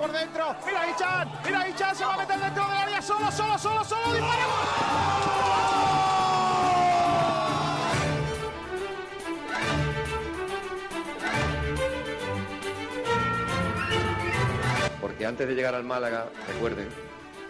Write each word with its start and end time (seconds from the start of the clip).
por 0.00 0.12
dentro. 0.12 0.56
Mira 0.64 0.90
Ichan, 0.90 1.30
mira 1.44 1.68
Ichan, 1.68 1.94
se 1.94 2.04
va 2.04 2.14
a 2.14 2.16
meter 2.16 2.40
dentro 2.40 2.64
del 2.64 2.72
área 2.72 3.02
solo, 3.02 3.30
solo, 3.30 3.58
solo, 3.58 3.84
solo. 3.84 4.14
¡Disparamos! 4.14 4.56
Porque 15.00 15.26
antes 15.26 15.46
de 15.46 15.54
llegar 15.54 15.74
al 15.74 15.84
Málaga, 15.84 16.28
recuerden 16.48 16.88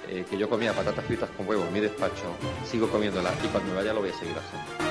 eh, 0.09 0.25
que 0.29 0.37
yo 0.37 0.49
comía 0.49 0.73
patatas 0.73 1.05
fritas 1.05 1.31
con 1.31 1.49
huevo 1.49 1.65
en 1.65 1.73
mi 1.73 1.79
despacho, 1.79 2.35
sigo 2.65 2.89
comiéndolas 2.89 3.35
y 3.45 3.49
cuando 3.49 3.71
me 3.71 3.77
vaya 3.77 3.93
lo 3.93 4.01
voy 4.01 4.11
a 4.11 4.15
seguir 4.15 4.37
haciendo. 4.37 4.91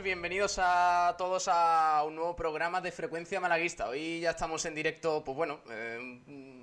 Bienvenidos 0.00 0.60
a 0.62 1.16
todos 1.18 1.48
a 1.48 2.04
un 2.06 2.14
nuevo 2.14 2.36
programa 2.36 2.80
de 2.80 2.92
Frecuencia 2.92 3.40
Malaguista. 3.40 3.88
Hoy 3.88 4.20
ya 4.20 4.30
estamos 4.30 4.64
en 4.64 4.76
directo, 4.76 5.24
pues 5.24 5.36
bueno, 5.36 5.58
eh, 5.68 6.20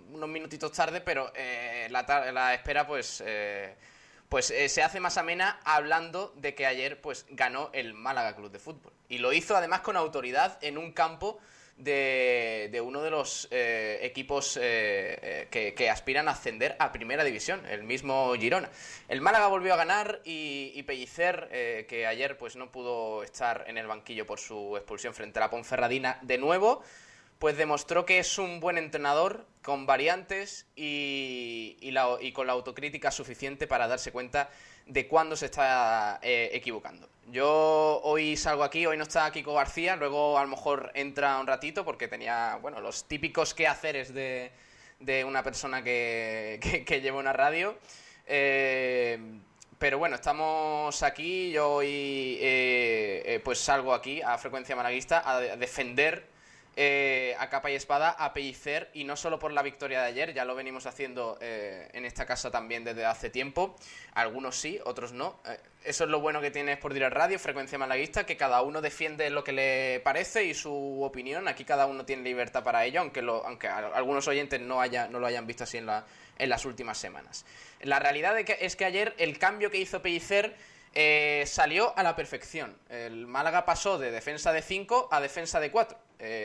unos 0.09 0.29
minutitos 0.29 0.71
tarde, 0.71 1.01
pero 1.01 1.29
eh, 1.35 1.89
la 1.91 2.53
espera 2.53 2.87
pues, 2.87 3.21
eh, 3.25 3.75
pues 4.29 4.51
eh, 4.51 4.69
se 4.69 4.83
hace 4.83 5.01
más 5.01 5.17
amena 5.17 5.59
hablando 5.65 6.31
de 6.37 6.55
que 6.55 6.65
ayer 6.65 7.01
pues 7.01 7.25
ganó 7.31 7.71
el 7.73 7.93
Málaga 7.93 8.37
Club 8.37 8.49
de 8.49 8.59
Fútbol. 8.59 8.93
Y 9.09 9.17
lo 9.17 9.33
hizo 9.33 9.57
además 9.57 9.81
con 9.81 9.97
autoridad 9.97 10.57
en 10.61 10.77
un 10.77 10.93
campo 10.93 11.41
de, 11.77 12.81
uno 12.83 13.01
de 13.01 13.09
los 13.09 13.47
eh, 13.51 13.99
equipos 14.01 14.57
eh, 14.57 14.61
eh, 15.21 15.47
que, 15.49 15.73
que 15.73 15.89
aspiran 15.89 16.27
a 16.27 16.31
ascender 16.31 16.75
a 16.79 16.91
Primera 16.91 17.23
División, 17.23 17.65
el 17.65 17.83
mismo 17.83 18.33
Girona. 18.35 18.69
El 19.07 19.21
Málaga 19.21 19.47
volvió 19.47 19.73
a 19.73 19.77
ganar 19.77 20.21
y, 20.23 20.71
y 20.75 20.83
Pellicer, 20.83 21.49
eh, 21.51 21.85
que 21.87 22.07
ayer 22.07 22.37
pues 22.37 22.55
no 22.55 22.71
pudo 22.71 23.23
estar 23.23 23.65
en 23.67 23.77
el 23.77 23.87
banquillo 23.87 24.25
por 24.25 24.39
su 24.39 24.77
expulsión 24.77 25.13
frente 25.13 25.39
a 25.39 25.41
la 25.41 25.49
Ponferradina 25.49 26.19
de 26.21 26.37
nuevo, 26.37 26.83
pues 27.43 27.57
demostró 27.57 28.05
que 28.05 28.19
es 28.19 28.37
un 28.37 28.61
buen 28.61 28.77
entrenador 28.77 29.45
con 29.61 29.85
variantes 29.85 30.65
y, 30.77 31.75
y 31.81 32.31
con 32.31 32.47
la 32.47 32.53
autocrítica 32.53 33.11
suficiente 33.11 33.67
para 33.67 33.89
darse 33.89 34.13
cuenta 34.13 34.49
de 34.85 35.09
cuándo 35.09 35.35
se 35.35 35.47
está 35.47 36.21
eh, 36.21 36.51
equivocando. 36.53 37.09
Yo 37.33 37.99
hoy 38.05 38.37
salgo 38.37 38.63
aquí, 38.63 38.85
hoy 38.85 38.95
no 38.95 39.03
está 39.03 39.29
Kiko 39.29 39.55
García, 39.55 39.97
luego 39.97 40.39
a 40.39 40.43
lo 40.43 40.47
mejor 40.47 40.91
entra 40.93 41.37
un 41.37 41.45
ratito 41.45 41.83
porque 41.83 42.07
tenía, 42.07 42.59
bueno, 42.61 42.79
los 42.79 43.09
típicos 43.09 43.53
quehaceres 43.53 44.13
de, 44.13 44.53
de 45.01 45.25
una 45.25 45.43
persona 45.43 45.83
que, 45.83 46.85
que, 46.87 47.01
lleva 47.01 47.19
una 47.19 47.33
radio. 47.33 47.77
Eh, 48.25 49.19
pero 49.77 49.97
bueno, 49.97 50.15
estamos 50.15 51.03
aquí, 51.03 51.51
yo 51.51 51.73
hoy 51.73 52.37
eh, 52.39 53.41
pues 53.43 53.59
salgo 53.59 53.93
aquí 53.93 54.21
a 54.21 54.37
Frecuencia 54.37 54.77
Malaguista 54.77 55.29
a 55.29 55.41
defender 55.57 56.31
eh, 56.75 57.35
a 57.37 57.49
capa 57.49 57.69
y 57.69 57.75
espada 57.75 58.09
a 58.09 58.33
Pellicer 58.33 58.89
y 58.93 59.03
no 59.03 59.15
solo 59.15 59.37
por 59.37 59.51
la 59.51 59.61
victoria 59.61 60.01
de 60.01 60.07
ayer, 60.07 60.33
ya 60.33 60.43
lo 60.43 60.55
venimos 60.55 60.87
haciendo 60.87 61.37
eh, 61.39 61.87
en 61.93 62.05
esta 62.05 62.25
casa 62.25 62.49
también 62.49 62.83
desde 62.83 63.05
hace 63.05 63.29
tiempo, 63.29 63.75
algunos 64.13 64.55
sí, 64.55 64.79
otros 64.83 65.13
no. 65.13 65.39
Eh, 65.45 65.57
eso 65.83 66.05
es 66.05 66.09
lo 66.09 66.19
bueno 66.19 66.41
que 66.41 66.49
tiene 66.49 66.77
por 66.77 66.93
Direct 66.93 67.13
Radio, 67.13 67.37
Frecuencia 67.37 67.77
Malaguista, 67.77 68.25
que 68.25 68.37
cada 68.37 68.61
uno 68.61 68.81
defiende 68.81 69.29
lo 69.29 69.43
que 69.43 69.51
le 69.51 69.99
parece 69.99 70.45
y 70.45 70.53
su 70.53 71.03
opinión, 71.03 71.47
aquí 71.47 71.63
cada 71.63 71.85
uno 71.85 72.05
tiene 72.05 72.23
libertad 72.23 72.63
para 72.63 72.85
ello, 72.85 73.01
aunque, 73.01 73.21
lo, 73.21 73.45
aunque 73.45 73.67
algunos 73.67 74.27
oyentes 74.27 74.59
no, 74.59 74.81
haya, 74.81 75.07
no 75.07 75.19
lo 75.19 75.27
hayan 75.27 75.45
visto 75.45 75.65
así 75.65 75.77
en, 75.77 75.85
la, 75.85 76.05
en 76.39 76.49
las 76.49 76.65
últimas 76.65 76.97
semanas. 76.97 77.45
La 77.81 77.99
realidad 77.99 78.39
es 78.39 78.75
que 78.75 78.85
ayer 78.85 79.13
el 79.17 79.37
cambio 79.37 79.69
que 79.69 79.77
hizo 79.77 80.01
Pellicer 80.01 80.55
eh, 80.93 81.43
salió 81.47 81.97
a 81.97 82.03
la 82.03 82.15
perfección. 82.15 82.77
El 82.89 83.27
Málaga 83.27 83.65
pasó 83.65 83.97
de 83.97 84.11
defensa 84.11 84.51
de 84.51 84.61
5 84.61 85.09
a 85.11 85.19
defensa 85.21 85.59
de 85.59 85.71
4. 85.71 85.97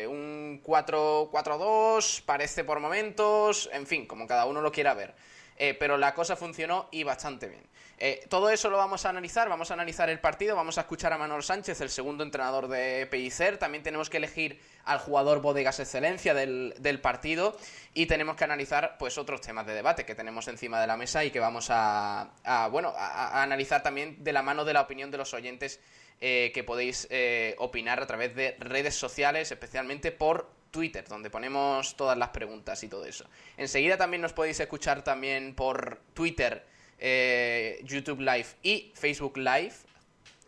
un 0.09 0.63
4-4-2, 0.65 2.23
parece 2.25 2.65
por 2.65 2.81
momentos, 2.81 3.69
en 3.73 3.87
fin, 3.87 4.07
como 4.07 4.27
cada 4.27 4.47
uno 4.47 4.61
lo 4.61 4.73
quiera 4.73 4.95
ver. 4.95 5.15
Eh, 5.59 5.75
pero 5.75 5.99
la 5.99 6.15
cosa 6.15 6.37
funcionó 6.37 6.89
y 6.93 7.03
bastante 7.03 7.49
bien. 7.49 7.65
Eh, 8.01 8.25
todo 8.29 8.49
eso 8.51 8.71
lo 8.71 8.77
vamos 8.77 9.05
a 9.07 9.11
analizar, 9.11 9.49
vamos 9.49 9.71
a 9.71 9.75
analizar 9.75 10.09
el 10.09 10.21
partido, 10.21 10.55
vamos 10.55 10.79
a 10.79 10.83
escuchar 10.83 11.13
a 11.13 11.19
Manuel 11.19 11.43
Sánchez, 11.43 11.81
el 11.81 11.91
segundo 11.91 12.23
entrenador 12.23 12.69
de 12.69 13.07
Pellicer, 13.11 13.59
también 13.59 13.83
tenemos 13.83 14.09
que 14.09 14.19
elegir 14.19 14.61
al 14.85 14.99
jugador 15.01 15.41
bodegas 15.41 15.81
excelencia 15.81 16.33
del, 16.33 17.01
partido 17.03 17.57
y 17.95 18.07
tenemos 18.07 18.37
que 18.37 18.45
analizar 18.45 18.97
pues 18.99 19.19
otros 19.19 19.41
temas 19.41 19.67
de 19.67 19.75
debate 19.75 20.05
que 20.05 20.15
tenemos 20.15 20.47
encima 20.49 20.81
de 20.81 20.87
la 20.87 20.97
mesa 20.97 21.25
y 21.25 21.31
que 21.31 21.41
vamos 21.41 21.69
a, 21.71 22.31
bueno 22.71 22.95
a, 22.97 23.39
a 23.39 23.43
analizar 23.43 23.83
también 23.83 24.23
de 24.23 24.33
la 24.33 24.43
mano 24.43 24.65
de 24.65 24.73
la 24.73 24.83
opinión 24.83 25.11
de 25.11 25.19
los 25.19 25.35
oyentes 25.35 25.81
eh, 26.21 26.51
que 26.53 26.65
podéis 26.65 27.07
eh, 27.11 27.55
opinar 27.59 28.03
a 28.03 28.07
través 28.09 28.35
de 28.35 28.57
redes 28.59 28.97
sociales, 28.97 29.53
especialmente 29.53 30.11
por 30.11 30.51
Twitter, 30.73 31.05
donde 31.07 31.31
ponemos 31.31 31.97
todas 31.97 32.19
las 32.19 32.31
preguntas 32.31 32.83
y 32.83 32.89
todo 32.89 33.05
eso. 33.05 33.25
Enseguida 33.57 33.97
también 33.97 34.21
nos 34.23 34.33
podéis 34.33 34.59
escuchar 34.59 35.05
también 35.05 35.55
por 35.55 36.01
Twitter, 36.15 36.67
eh, 36.99 37.81
YouTube 37.85 38.21
Live 38.21 38.47
y 38.63 38.93
Facebook 38.95 39.37
Live. 39.37 39.75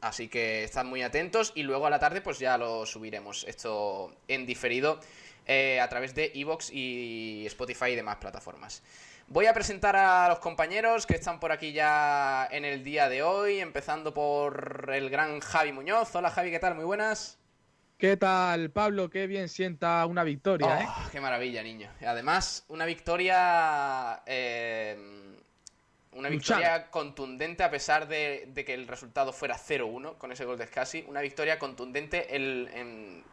Así 0.00 0.28
que 0.28 0.65
estad 0.65 0.84
muy 0.84 1.03
atentos 1.03 1.53
y 1.55 1.62
luego 1.62 1.87
a 1.87 1.91
la 1.91 1.99
tarde 1.99 2.21
pues 2.22 2.38
ya 2.38 2.56
lo 2.56 2.87
subiremos 2.87 3.44
esto 3.44 4.15
en 4.28 4.47
diferido 4.47 4.99
eh, 5.47 5.78
a 5.78 5.89
través 5.89 6.15
de 6.15 6.33
Evox 6.34 6.71
y 6.72 7.44
Spotify 7.47 7.91
y 7.91 7.97
demás 7.97 8.16
plataformas. 8.16 8.83
Voy 9.28 9.47
a 9.47 9.53
presentar 9.53 9.94
a 9.97 10.28
los 10.28 10.39
compañeros 10.39 11.06
que 11.06 11.15
están 11.15 11.39
por 11.39 11.53
aquí 11.53 11.72
ya 11.72 12.49
en 12.50 12.65
el 12.65 12.83
día 12.83 13.09
de 13.09 13.22
hoy, 13.22 13.60
empezando 13.60 14.12
por 14.12 14.91
el 14.93 15.09
gran 15.10 15.39
Javi 15.41 15.72
Muñoz. 15.72 16.15
Hola 16.15 16.31
Javi, 16.31 16.50
¿qué 16.50 16.59
tal? 16.59 16.75
Muy 16.75 16.84
buenas. 16.84 17.39
¿Qué 17.99 18.16
tal, 18.16 18.71
Pablo? 18.71 19.10
Qué 19.10 19.27
bien 19.27 19.50
sienta 19.50 20.06
una 20.06 20.25
victoria, 20.25 20.81
¿eh? 20.81 20.87
Oh, 20.89 21.09
qué 21.12 21.21
maravilla, 21.21 21.62
niño. 21.62 21.91
Además, 22.05 22.65
una 22.69 22.87
victoria. 22.87 24.22
eh, 24.25 24.97
una 26.12 26.28
victoria 26.28 26.91
contundente 26.91 27.62
a 27.62 27.71
pesar 27.71 28.09
de, 28.09 28.44
de 28.48 28.65
que 28.65 28.75
el 28.75 28.88
resultado 28.88 29.32
fuera 29.32 29.56
0-1 29.56 30.19
con 30.19 30.32
ese 30.32 30.44
gol 30.44 30.59
de 30.59 30.66
Scassi. 30.66 31.04
Una 31.09 31.21
victoria 31.21 31.59
contundente 31.59 32.34
en, 32.37 32.69
en- 32.75 33.25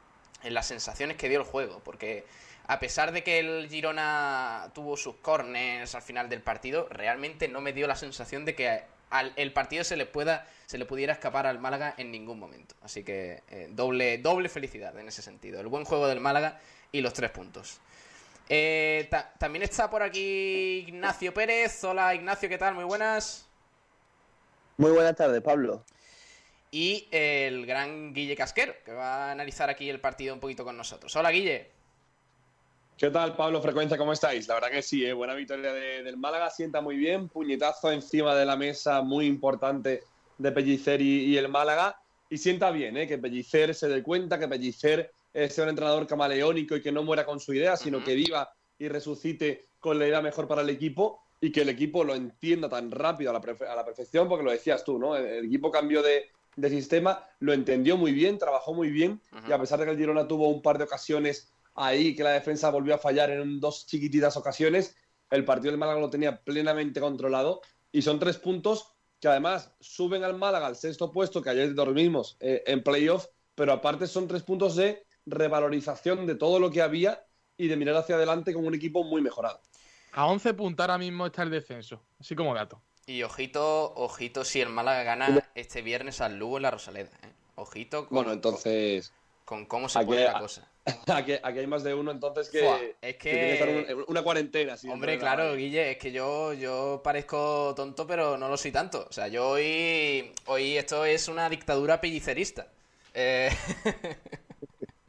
en 0.44 0.54
las 0.54 0.68
sensaciones 0.68 1.18
que 1.18 1.30
dio 1.30 1.40
el 1.40 1.46
juego. 1.46 1.82
Porque 1.84 2.24
a 2.68 2.80
pesar 2.80 3.12
de 3.12 3.24
que 3.24 3.40
el 3.40 3.68
Girona 3.70 4.70
tuvo 4.76 4.96
sus 4.98 5.16
corners 5.16 5.96
al 5.96 6.02
final 6.04 6.30
del 6.30 6.42
partido, 6.42 6.88
realmente 6.92 7.48
no 7.48 7.60
me 7.62 7.74
dio 7.74 7.88
la 7.88 7.96
sensación 7.96 8.46
de 8.46 8.54
que 8.54 8.82
al, 9.10 9.34
el 9.38 9.52
partido 9.54 9.84
se 9.84 9.96
le 9.98 10.06
pueda 10.06 10.46
se 10.68 10.78
le 10.78 10.86
pudiera 10.86 11.14
escapar 11.14 11.48
al 11.48 11.60
Málaga 11.60 11.94
en 11.98 12.12
ningún 12.12 12.38
momento. 12.40 12.76
Así 12.84 13.04
que 13.04 13.42
eh, 13.50 13.68
doble, 13.72 14.18
doble 14.18 14.50
felicidad 14.50 14.98
en 15.00 15.08
ese 15.08 15.22
sentido. 15.22 15.60
El 15.62 15.68
buen 15.68 15.86
juego 15.86 16.08
del 16.08 16.20
Málaga 16.20 16.60
y 16.92 17.00
los 17.02 17.14
tres 17.14 17.32
puntos. 17.32 17.80
Eh, 18.50 19.08
ta- 19.12 19.34
también 19.38 19.64
está 19.64 19.90
por 19.90 20.02
aquí 20.04 20.86
Ignacio 20.88 21.34
Pérez. 21.34 21.84
Hola 21.84 22.16
Ignacio, 22.16 22.48
¿qué 22.48 22.58
tal? 22.58 22.76
Muy 22.76 22.86
buenas. 22.86 23.48
Muy 24.78 24.92
buenas 24.92 25.16
tardes, 25.16 25.42
Pablo. 25.42 25.84
Y 26.72 27.08
el 27.12 27.66
gran 27.66 28.14
Guille 28.14 28.36
Casquero, 28.36 28.74
que 28.86 28.92
va 28.94 29.28
a 29.28 29.32
analizar 29.32 29.70
aquí 29.70 29.90
el 29.90 30.00
partido 30.00 30.34
un 30.34 30.40
poquito 30.40 30.64
con 30.64 30.78
nosotros. 30.78 31.16
Hola 31.16 31.32
Guille. 31.32 31.72
¿Qué 32.98 33.10
tal, 33.12 33.36
Pablo 33.36 33.62
Frecuencia? 33.62 33.98
¿Cómo 33.98 34.14
estáis? 34.14 34.48
La 34.48 34.56
verdad 34.56 34.72
que 34.72 34.82
sí, 34.82 35.06
¿eh? 35.06 35.14
buena 35.14 35.34
victoria 35.36 35.72
de- 35.72 36.04
del 36.04 36.18
Málaga, 36.18 36.50
sienta 36.50 36.82
muy 36.82 36.96
bien, 36.98 37.30
puñetazo 37.30 37.92
encima 37.92 38.34
de 38.36 38.46
la 38.46 38.56
mesa 38.56 39.02
muy 39.02 39.28
importante 39.28 40.04
de 40.38 40.52
Pellicer 40.52 41.02
y, 41.02 41.26
y 41.26 41.38
el 41.38 41.48
Málaga, 41.48 42.00
y 42.30 42.38
sienta 42.38 42.72
bien, 42.72 42.98
¿eh? 42.98 43.08
que 43.08 43.18
Pellicer 43.20 43.76
se 43.76 43.88
dé 43.88 44.02
cuenta, 44.02 44.40
que 44.40 44.48
Pellicer 44.48 45.14
eh, 45.38 45.52
sea 45.52 45.66
un 45.66 45.70
entrenador 45.70 46.08
camaleónico 46.08 46.76
y 46.76 46.82
que 46.82 46.92
no 46.92 47.04
muera 47.04 47.24
con 47.24 47.40
su 47.40 47.54
idea, 47.54 47.78
sino 47.78 48.04
que 48.04 48.16
viva 48.16 48.52
y 48.80 48.88
resucite 48.88 49.70
con 49.80 50.00
la 50.00 50.08
idea 50.08 50.20
mejor 50.20 50.48
para 50.48 50.64
el 50.64 50.70
equipo 50.72 51.22
y 51.40 51.52
que 51.52 51.62
el 51.62 51.70
equipo 51.70 52.04
lo 52.04 52.16
entienda 52.16 52.68
tan 52.68 52.90
rápido 52.90 53.30
a 53.30 53.34
la, 53.34 53.40
a 53.72 53.76
la 53.76 53.86
perfección, 53.86 54.28
porque 54.28 54.44
lo 54.44 54.50
decías 54.50 54.84
tú, 54.84 54.98
¿no? 54.98 55.16
El, 55.16 55.28
el 55.28 55.46
equipo 55.46 55.70
cambió 55.70 56.02
de, 56.02 56.32
de 56.56 56.70
sistema, 56.72 57.24
lo 57.38 57.54
entendió 57.54 57.98
muy 57.98 58.14
bien, 58.14 58.40
trabajó 58.40 58.74
muy 58.74 58.90
bien, 58.90 59.22
y 59.48 59.52
a 59.52 59.60
pesar 59.60 59.78
de 59.78 59.86
que 59.86 59.92
el 59.92 59.98
Girona 60.00 60.28
tuvo 60.28 60.50
un 60.50 60.64
par 60.64 60.80
de 60.80 60.86
ocasiones 60.86 61.54
ahí 61.76 62.16
que 62.16 62.24
la 62.24 62.32
defensa 62.32 62.72
volvió 62.72 62.96
a 62.96 62.98
fallar 62.98 63.30
en 63.30 63.60
dos 63.60 63.86
chiquititas 63.86 64.38
ocasiones, 64.38 64.96
el 65.30 65.46
partido 65.46 65.70
del 65.70 65.80
Málaga 65.80 66.00
lo 66.00 66.10
tenía 66.10 66.44
plenamente 66.44 67.00
controlado, 67.00 67.62
y 67.92 68.02
son 68.02 68.18
tres 68.18 68.40
puntos 68.40 68.88
que 69.20 69.28
además 69.28 69.72
suben 69.80 70.24
al 70.24 70.36
Málaga 70.36 70.66
al 70.66 70.76
sexto 70.76 71.12
puesto, 71.12 71.44
que 71.44 71.52
ayer 71.52 71.76
dormimos 71.76 72.38
eh, 72.40 72.64
en 72.66 72.82
playoff, 72.82 73.28
pero 73.54 73.74
aparte 73.74 74.08
son 74.08 74.28
tres 74.28 74.42
puntos 74.42 74.76
de 74.76 75.06
revalorización 75.28 76.26
de 76.26 76.36
todo 76.36 76.60
lo 76.60 76.72
que 76.72 76.82
había 76.82 77.24
y 77.58 77.68
de 77.68 77.76
mirar 77.76 77.96
hacia 77.98 78.16
adelante 78.16 78.54
con 78.54 78.66
un 78.66 78.74
equipo 78.76 79.04
muy 79.04 79.22
mejorado. 79.22 79.62
A 80.14 80.26
11 80.26 80.54
puntos 80.54 80.84
ahora 80.84 80.98
mismo 80.98 81.26
está 81.28 81.44
el 81.44 81.52
descenso, 81.52 82.02
así 82.20 82.36
como 82.36 82.56
dato. 82.56 82.82
Y 83.06 83.24
ojito, 83.24 83.94
ojito 83.96 84.44
si 84.44 84.62
el 84.62 84.70
Málaga 84.70 85.04
gana 85.04 85.50
este 85.56 85.82
viernes 85.82 86.20
al 86.22 86.38
Lugo 86.38 86.58
en 86.58 86.64
la 86.64 86.72
Rosaleda. 86.72 87.12
¿eh? 87.24 87.28
Ojito 87.56 88.08
con, 88.08 88.16
Bueno, 88.16 88.34
entonces 88.34 89.14
con, 89.46 89.60
con 89.60 89.66
cómo 89.66 89.90
se 89.90 90.00
Aquí- 90.00 90.08
pone 90.08 90.24
la 90.24 90.40
cosa. 90.40 90.70
aquí, 91.14 91.34
aquí 91.44 91.60
hay 91.60 91.68
más 91.68 91.84
de 91.84 91.94
uno, 91.94 92.12
entonces 92.12 92.50
que, 92.50 92.60
Fua, 92.62 92.80
es 93.02 93.16
que 93.18 93.32
tiene 93.32 93.48
que 93.48 93.80
estar 93.82 93.96
una 94.08 94.22
cuarentena. 94.24 94.78
sí, 94.78 94.88
Hombre, 94.90 95.18
claro, 95.20 95.50
la- 95.52 95.56
Guille, 95.56 95.92
es 95.92 95.98
que 95.98 96.12
yo, 96.12 96.54
yo 96.54 97.02
parezco 97.04 97.74
tonto, 97.76 98.08
pero 98.08 98.38
no 98.38 98.48
lo 98.50 98.58
soy 98.58 98.72
tanto. 98.72 99.06
O 99.10 99.14
sea, 99.14 99.28
yo 99.28 99.50
hoy, 99.50 100.32
hoy 100.48 100.78
esto 100.78 101.04
es 101.06 101.28
una 101.28 101.50
dictadura 101.50 102.00
pellicerista. 102.02 102.68
Eh, 103.14 103.50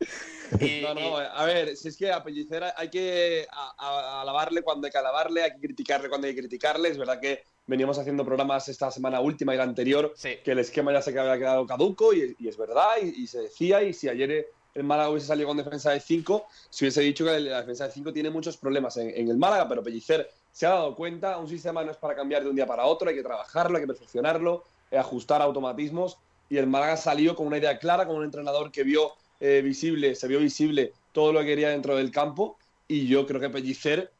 y- 0.00 0.80
No, 0.82 0.94
no, 0.94 1.16
a 1.18 1.44
ver, 1.44 1.76
si 1.76 1.88
es 1.88 1.96
que 1.96 2.10
a 2.10 2.22
Pellicer 2.22 2.64
hay 2.76 2.88
que 2.88 3.46
alabarle 3.78 4.62
cuando 4.62 4.86
hay 4.86 4.90
que 4.90 4.98
alabarle, 4.98 5.42
hay 5.42 5.50
que 5.52 5.60
criticarle 5.60 6.08
cuando 6.08 6.26
hay 6.26 6.34
que 6.34 6.40
criticarle. 6.40 6.88
Es 6.88 6.98
verdad 6.98 7.20
que 7.20 7.42
veníamos 7.66 7.98
haciendo 7.98 8.24
programas 8.24 8.68
esta 8.68 8.90
semana 8.90 9.20
última 9.20 9.54
y 9.54 9.58
la 9.58 9.64
anterior, 9.64 10.12
Sí. 10.16 10.36
que 10.42 10.52
el 10.52 10.58
esquema 10.60 10.92
ya 10.92 11.02
se 11.02 11.18
había 11.18 11.36
quedado 11.38 11.66
caduco 11.66 12.14
y, 12.14 12.34
y 12.38 12.48
es 12.48 12.56
verdad, 12.56 12.92
y, 13.02 13.22
y 13.24 13.26
se 13.26 13.42
decía, 13.42 13.82
y 13.82 13.92
si 13.92 14.08
ayer 14.08 14.46
el 14.74 14.84
Málaga 14.84 15.10
hubiese 15.10 15.26
salido 15.26 15.48
con 15.48 15.56
defensa 15.58 15.90
de 15.90 16.00
5, 16.00 16.46
se 16.70 16.84
hubiese 16.84 17.00
dicho 17.02 17.24
que 17.24 17.38
la 17.40 17.60
defensa 17.60 17.86
de 17.86 17.92
5 17.92 18.12
tiene 18.12 18.30
muchos 18.30 18.56
problemas 18.56 18.96
en, 18.96 19.10
en 19.10 19.28
el 19.28 19.36
Málaga, 19.36 19.68
pero 19.68 19.82
Pellicer 19.82 20.30
se 20.50 20.64
ha 20.66 20.70
dado 20.70 20.94
cuenta, 20.94 21.36
un 21.36 21.48
sistema 21.48 21.84
no 21.84 21.90
es 21.90 21.96
para 21.98 22.14
cambiar 22.14 22.42
de 22.42 22.48
un 22.50 22.56
día 22.56 22.66
para 22.66 22.86
otro, 22.86 23.08
hay 23.10 23.16
que 23.16 23.22
trabajarlo, 23.22 23.76
hay 23.76 23.82
que 23.82 23.88
perfeccionarlo, 23.88 24.64
eh, 24.90 24.96
ajustar 24.96 25.42
automatismos, 25.42 26.16
y 26.48 26.56
el 26.56 26.66
Málaga 26.66 26.96
salió 26.96 27.34
con 27.34 27.46
una 27.46 27.58
idea 27.58 27.78
clara, 27.78 28.06
con 28.06 28.16
un 28.16 28.24
entrenador 28.24 28.72
que 28.72 28.82
vio 28.82 29.12
eh, 29.40 29.62
visible, 29.62 30.14
se 30.14 30.28
vio 30.28 30.40
visible 30.40 30.92
todo 31.12 31.32
lo 31.32 31.40
que 31.40 31.46
quería 31.46 31.70
dentro 31.70 31.96
del 31.96 32.10
campo, 32.10 32.58
y 32.86 33.06
yo 33.06 33.26
creo 33.26 33.40
que 33.40 33.50
Pellicer 33.50 34.12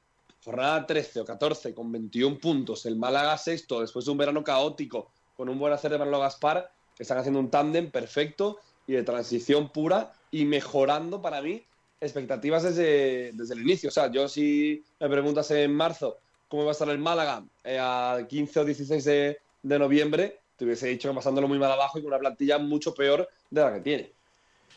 jornada 0.44 0.86
13 0.86 1.20
o 1.20 1.24
14 1.24 1.74
con 1.74 1.90
21 1.92 2.38
puntos, 2.38 2.86
el 2.86 2.96
Málaga 2.96 3.36
sexto 3.36 3.80
después 3.80 4.04
de 4.04 4.12
un 4.12 4.18
verano 4.18 4.44
caótico 4.44 5.10
con 5.36 5.48
un 5.48 5.58
buen 5.58 5.72
hacer 5.72 5.90
de 5.90 5.98
Manolo 5.98 6.20
Gaspar, 6.20 6.70
están 6.98 7.18
haciendo 7.18 7.40
un 7.40 7.50
tándem 7.50 7.90
perfecto 7.90 8.58
y 8.86 8.94
de 8.94 9.02
transición 9.02 9.70
pura 9.70 10.12
y 10.30 10.44
mejorando 10.44 11.22
para 11.22 11.40
mí 11.42 11.62
expectativas 12.00 12.62
desde, 12.62 13.32
desde 13.32 13.54
el 13.54 13.62
inicio. 13.62 13.88
O 13.88 13.92
sea, 13.92 14.10
yo 14.10 14.28
si 14.28 14.82
me 14.98 15.08
preguntas 15.08 15.50
en 15.50 15.74
marzo 15.74 16.18
cómo 16.48 16.64
va 16.64 16.70
a 16.70 16.72
estar 16.72 16.88
el 16.88 16.98
Málaga 16.98 17.44
eh, 17.64 17.78
a 17.80 18.26
15 18.28 18.60
o 18.60 18.64
16 18.64 19.04
de, 19.04 19.38
de 19.62 19.78
noviembre, 19.78 20.40
te 20.56 20.64
hubiese 20.64 20.88
dicho 20.88 21.08
que 21.08 21.14
pasándolo 21.14 21.46
muy 21.46 21.58
mal 21.58 21.72
abajo 21.72 21.98
y 21.98 22.02
con 22.02 22.08
una 22.08 22.18
plantilla 22.18 22.58
mucho 22.58 22.94
peor 22.94 23.28
de 23.50 23.60
la 23.60 23.74
que 23.74 23.80
tiene. 23.80 24.17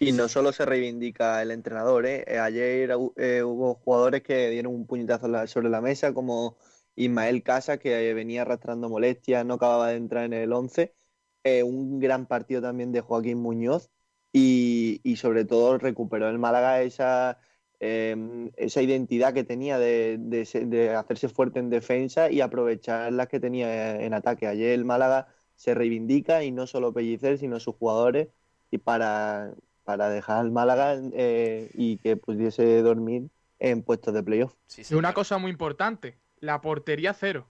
Y 0.04 0.14
no 0.14 0.28
solo 0.28 0.52
se 0.52 0.66
reivindica 0.66 1.42
el 1.44 1.52
entrenador, 1.52 2.08
¿eh? 2.08 2.24
Eh, 2.28 2.40
Ayer 2.40 2.90
eh, 3.18 3.44
hubo 3.44 3.76
jugadores 3.76 4.24
que 4.24 4.50
dieron 4.50 4.74
un 4.74 4.88
puñetazo 4.88 5.28
sobre 5.48 5.70
la 5.70 5.80
mesa, 5.80 6.12
como 6.14 6.58
Ismael 6.96 7.44
Casa, 7.44 7.78
que 7.78 8.10
eh, 8.10 8.14
venía 8.16 8.42
arrastrando 8.42 8.90
molestias, 8.90 9.46
no 9.46 9.56
acababa 9.56 9.90
de 9.90 9.98
entrar 9.98 10.26
en 10.26 10.34
el 10.34 10.54
11. 10.54 10.96
Eh, 11.44 11.62
un 11.64 12.00
gran 12.00 12.26
partido 12.26 12.64
también 12.64 12.92
de 12.92 13.02
Joaquín 13.02 13.38
Muñoz. 13.40 13.92
Y, 14.34 15.02
y 15.04 15.18
sobre 15.18 15.46
todo 15.46 15.78
recuperó 15.78 16.30
el 16.30 16.40
Málaga 16.40 16.82
esa, 16.82 17.40
eh, 17.80 18.16
esa 18.58 18.82
identidad 18.82 19.34
que 19.36 19.44
tenía 19.44 19.78
de, 19.78 20.18
de 20.20 20.46
de 20.66 20.96
hacerse 20.96 21.30
fuerte 21.30 21.60
en 21.60 21.70
defensa 21.70 22.32
y 22.32 22.42
aprovechar 22.42 23.14
las 23.14 23.28
que 23.28 23.40
tenía 23.40 24.02
en 24.02 24.14
ataque. 24.16 24.48
Ayer 24.48 24.72
el 24.72 24.86
Málaga 24.86 25.28
se 25.56 25.76
reivindica 25.76 26.44
y 26.44 26.52
no 26.52 26.66
solo 26.66 26.92
Pellicer, 26.94 27.38
sino 27.38 27.60
sus 27.60 27.76
jugadores 27.76 28.30
y 28.72 28.78
para, 28.80 29.54
para 29.84 30.10
dejar 30.10 30.40
al 30.40 30.52
Málaga 30.52 30.98
eh, 31.14 31.70
y 31.74 31.98
que 31.98 32.18
pudiese 32.18 32.82
dormir 32.82 33.30
en 33.60 33.84
puestos 33.84 34.14
de 34.14 34.24
playoff. 34.24 34.54
sí, 34.68 34.84
Y 34.90 34.94
una 34.96 35.14
cosa 35.14 35.38
muy 35.38 35.52
importante, 35.52 36.18
la 36.40 36.62
portería 36.62 37.14
cero. 37.14 37.48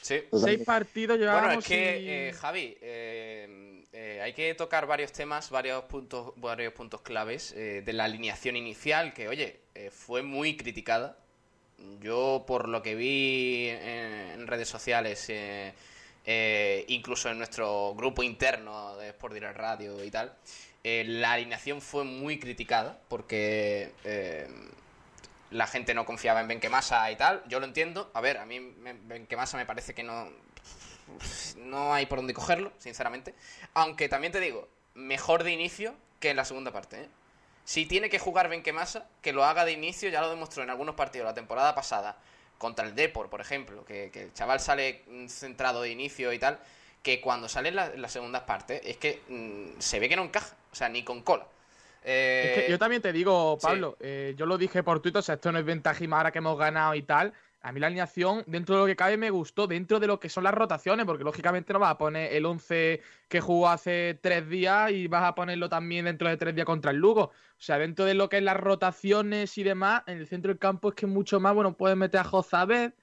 Sí. 0.00 0.22
Seis 0.32 0.64
partidos 0.64 1.18
llevamos 1.18 1.42
Bueno, 1.42 1.58
es 1.60 1.66
que, 1.66 2.28
eh, 2.28 2.32
Javi, 2.32 2.76
eh, 2.80 3.70
eh, 3.92 4.20
hay 4.22 4.32
que 4.32 4.54
tocar 4.54 4.86
varios 4.86 5.12
temas, 5.12 5.50
varios 5.50 5.84
puntos, 5.84 6.32
varios 6.36 6.72
puntos 6.72 7.00
claves 7.00 7.52
eh, 7.52 7.82
de 7.84 7.92
la 7.92 8.04
alineación 8.04 8.56
inicial, 8.56 9.12
que, 9.12 9.28
oye, 9.28 9.60
eh, 9.74 9.90
fue 9.90 10.22
muy 10.22 10.56
criticada. 10.56 11.18
Yo, 12.00 12.44
por 12.46 12.68
lo 12.68 12.82
que 12.82 12.94
vi 12.94 13.68
en, 13.68 14.40
en 14.40 14.46
redes 14.46 14.68
sociales, 14.68 15.30
eh, 16.24 16.84
incluso 16.88 17.30
en 17.30 17.38
nuestro 17.38 17.94
grupo 17.94 18.22
interno 18.22 18.96
de 18.96 19.08
Sport 19.08 19.34
Direct 19.34 19.56
Radio 19.56 20.04
y 20.04 20.10
tal, 20.10 20.36
eh, 20.82 21.04
la 21.06 21.32
alineación 21.32 21.80
fue 21.80 22.04
muy 22.04 22.38
criticada 22.38 22.98
porque 23.08 23.92
eh, 24.04 24.48
la 25.50 25.66
gente 25.66 25.94
no 25.94 26.06
confiaba 26.06 26.40
en 26.40 26.48
Benquemasa 26.48 27.10
y 27.10 27.16
tal. 27.16 27.42
Yo 27.48 27.60
lo 27.60 27.66
entiendo. 27.66 28.10
A 28.14 28.20
ver, 28.20 28.38
a 28.38 28.46
mí 28.46 28.74
Benquemasa 29.04 29.56
me 29.56 29.66
parece 29.66 29.94
que 29.94 30.02
no, 30.02 30.28
no 31.56 31.92
hay 31.92 32.06
por 32.06 32.18
dónde 32.18 32.34
cogerlo, 32.34 32.72
sinceramente. 32.78 33.34
Aunque 33.74 34.08
también 34.08 34.32
te 34.32 34.40
digo, 34.40 34.68
mejor 34.94 35.44
de 35.44 35.52
inicio 35.52 35.94
que 36.18 36.30
en 36.30 36.36
la 36.36 36.44
segunda 36.44 36.72
parte. 36.72 37.08
Si 37.64 37.86
tiene 37.86 38.10
que 38.10 38.18
jugar 38.18 38.48
Benquemasa, 38.48 39.06
que 39.22 39.32
lo 39.32 39.44
haga 39.44 39.64
de 39.64 39.72
inicio, 39.72 40.08
ya 40.08 40.20
lo 40.20 40.30
demostró 40.30 40.62
en 40.62 40.70
algunos 40.70 40.94
partidos 40.94 41.26
la 41.26 41.34
temporada 41.34 41.74
pasada, 41.74 42.16
contra 42.60 42.84
el 42.86 42.94
Depor, 42.94 43.30
por 43.30 43.40
ejemplo, 43.40 43.86
que, 43.86 44.10
que 44.12 44.24
el 44.24 44.34
chaval 44.34 44.60
sale 44.60 45.02
mm, 45.08 45.28
centrado 45.28 45.80
de 45.80 45.88
inicio 45.90 46.30
y 46.34 46.38
tal, 46.38 46.58
que 47.02 47.18
cuando 47.22 47.48
sale 47.48 47.70
en 47.70 47.76
la- 47.76 47.86
en 47.86 48.02
las 48.02 48.12
segundas 48.12 48.42
partes 48.42 48.82
es 48.84 48.98
que 48.98 49.22
mm, 49.28 49.80
se 49.80 49.98
ve 49.98 50.10
que 50.10 50.16
no 50.16 50.24
encaja, 50.24 50.54
o 50.70 50.74
sea, 50.76 50.90
ni 50.90 51.02
con 51.02 51.22
cola. 51.22 51.46
Eh, 52.04 52.52
Es 52.54 52.64
que 52.64 52.70
yo 52.70 52.78
también 52.78 53.00
te 53.00 53.12
digo, 53.12 53.56
sí. 53.58 53.66
Pablo, 53.66 53.96
eh, 54.00 54.34
yo 54.36 54.44
lo 54.44 54.58
dije 54.58 54.82
por 54.82 55.00
Twitter, 55.00 55.20
o 55.20 55.22
sea, 55.22 55.36
esto 55.36 55.50
no 55.52 55.58
es 55.58 55.64
ventajismo 55.64 56.16
ahora 56.16 56.30
que 56.30 56.38
hemos 56.38 56.58
ganado 56.58 56.94
y 56.94 57.02
tal. 57.02 57.32
A 57.62 57.72
mí 57.72 57.80
la 57.80 57.88
alineación, 57.88 58.42
dentro 58.46 58.74
de 58.74 58.80
lo 58.80 58.86
que 58.86 58.96
cabe, 58.96 59.18
me 59.18 59.28
gustó, 59.28 59.66
dentro 59.66 60.00
de 60.00 60.06
lo 60.06 60.18
que 60.18 60.30
son 60.30 60.44
las 60.44 60.54
rotaciones, 60.54 61.04
porque 61.04 61.24
lógicamente 61.24 61.74
no 61.74 61.78
vas 61.78 61.90
a 61.92 61.98
poner 61.98 62.32
el 62.32 62.46
11 62.46 63.02
que 63.28 63.40
jugó 63.42 63.68
hace 63.68 64.18
tres 64.22 64.48
días 64.48 64.90
y 64.92 65.08
vas 65.08 65.24
a 65.24 65.34
ponerlo 65.34 65.68
también 65.68 66.06
dentro 66.06 66.28
de 66.28 66.38
tres 66.38 66.54
días 66.54 66.64
contra 66.64 66.90
el 66.90 66.96
Lugo. 66.96 67.24
O 67.24 67.32
sea, 67.58 67.78
dentro 67.78 68.06
de 68.06 68.14
lo 68.14 68.30
que 68.30 68.38
es 68.38 68.42
las 68.42 68.56
rotaciones 68.56 69.58
y 69.58 69.62
demás, 69.62 70.02
en 70.06 70.18
el 70.18 70.26
centro 70.26 70.48
del 70.50 70.58
campo 70.58 70.88
es 70.88 70.94
que 70.94 71.06
mucho 71.06 71.38
más, 71.38 71.54
bueno, 71.54 71.76
puedes 71.76 71.98
meter 71.98 72.20
a 72.20 72.24
Jozabed, 72.24 72.94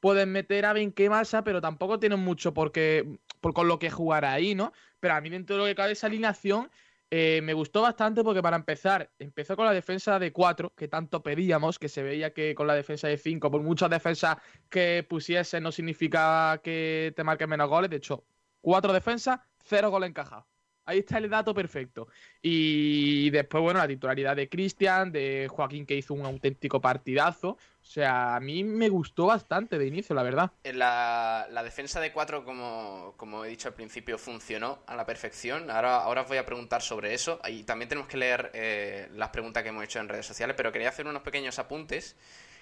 puedes 0.00 0.26
meter 0.26 0.64
a 0.66 0.72
Benquemasa, 0.72 1.42
pero 1.44 1.60
tampoco 1.60 1.98
tienen 1.98 2.20
mucho 2.20 2.54
por, 2.54 2.72
qué- 2.72 3.18
por 3.40 3.52
con 3.54 3.68
lo 3.68 3.78
que 3.78 3.90
jugar 3.90 4.24
ahí, 4.24 4.54
¿no? 4.54 4.72
Pero 5.00 5.14
a 5.14 5.20
mí 5.20 5.30
dentro 5.30 5.56
de 5.56 5.62
lo 5.62 5.66
que 5.66 5.74
cabe 5.74 5.92
esa 5.92 6.06
alineación 6.06 6.70
eh, 7.10 7.40
me 7.42 7.52
gustó 7.54 7.82
bastante 7.82 8.24
porque 8.24 8.42
para 8.42 8.56
empezar, 8.56 9.10
empezó 9.18 9.56
con 9.56 9.66
la 9.66 9.72
defensa 9.72 10.18
de 10.18 10.32
4, 10.32 10.72
que 10.76 10.88
tanto 10.88 11.22
pedíamos, 11.22 11.78
que 11.78 11.88
se 11.88 12.02
veía 12.02 12.32
que 12.32 12.54
con 12.54 12.66
la 12.66 12.74
defensa 12.74 13.08
de 13.08 13.18
5, 13.18 13.50
por 13.50 13.62
muchas 13.62 13.90
defensas 13.90 14.36
que 14.68 15.06
pusiese, 15.08 15.60
no 15.60 15.72
significaba 15.72 16.58
que 16.62 17.12
te 17.16 17.24
marquen 17.24 17.50
menos 17.50 17.68
goles. 17.68 17.90
De 17.90 17.96
hecho, 17.96 18.24
cuatro 18.60 18.92
defensas, 18.92 19.40
cero 19.58 19.90
goles 19.90 20.10
encajados. 20.10 20.53
Ahí 20.86 20.98
está 20.98 21.18
el 21.18 21.30
dato 21.30 21.54
perfecto. 21.54 22.08
Y 22.42 23.30
después, 23.30 23.62
bueno, 23.62 23.80
la 23.80 23.88
titularidad 23.88 24.36
de 24.36 24.48
Cristian, 24.48 25.10
de 25.10 25.48
Joaquín, 25.50 25.86
que 25.86 25.94
hizo 25.96 26.12
un 26.12 26.26
auténtico 26.26 26.80
partidazo. 26.80 27.50
O 27.50 27.86
sea, 27.86 28.36
a 28.36 28.40
mí 28.40 28.64
me 28.64 28.88
gustó 28.88 29.26
bastante 29.26 29.78
de 29.78 29.86
inicio, 29.86 30.14
la 30.14 30.22
verdad. 30.22 30.50
La, 30.64 31.46
la 31.50 31.62
defensa 31.62 32.00
de 32.00 32.12
4, 32.12 32.44
como, 32.44 33.14
como 33.16 33.44
he 33.44 33.48
dicho 33.48 33.68
al 33.68 33.74
principio, 33.74 34.18
funcionó 34.18 34.80
a 34.86 34.94
la 34.94 35.06
perfección. 35.06 35.70
Ahora, 35.70 35.96
ahora 35.96 36.22
os 36.22 36.28
voy 36.28 36.38
a 36.38 36.46
preguntar 36.46 36.82
sobre 36.82 37.14
eso. 37.14 37.40
Y 37.48 37.64
también 37.64 37.88
tenemos 37.88 38.08
que 38.08 38.18
leer 38.18 38.50
eh, 38.52 39.08
las 39.12 39.30
preguntas 39.30 39.62
que 39.62 39.70
hemos 39.70 39.84
hecho 39.84 40.00
en 40.00 40.08
redes 40.08 40.26
sociales, 40.26 40.54
pero 40.56 40.70
quería 40.70 40.90
hacer 40.90 41.06
unos 41.06 41.22
pequeños 41.22 41.58
apuntes 41.58 42.16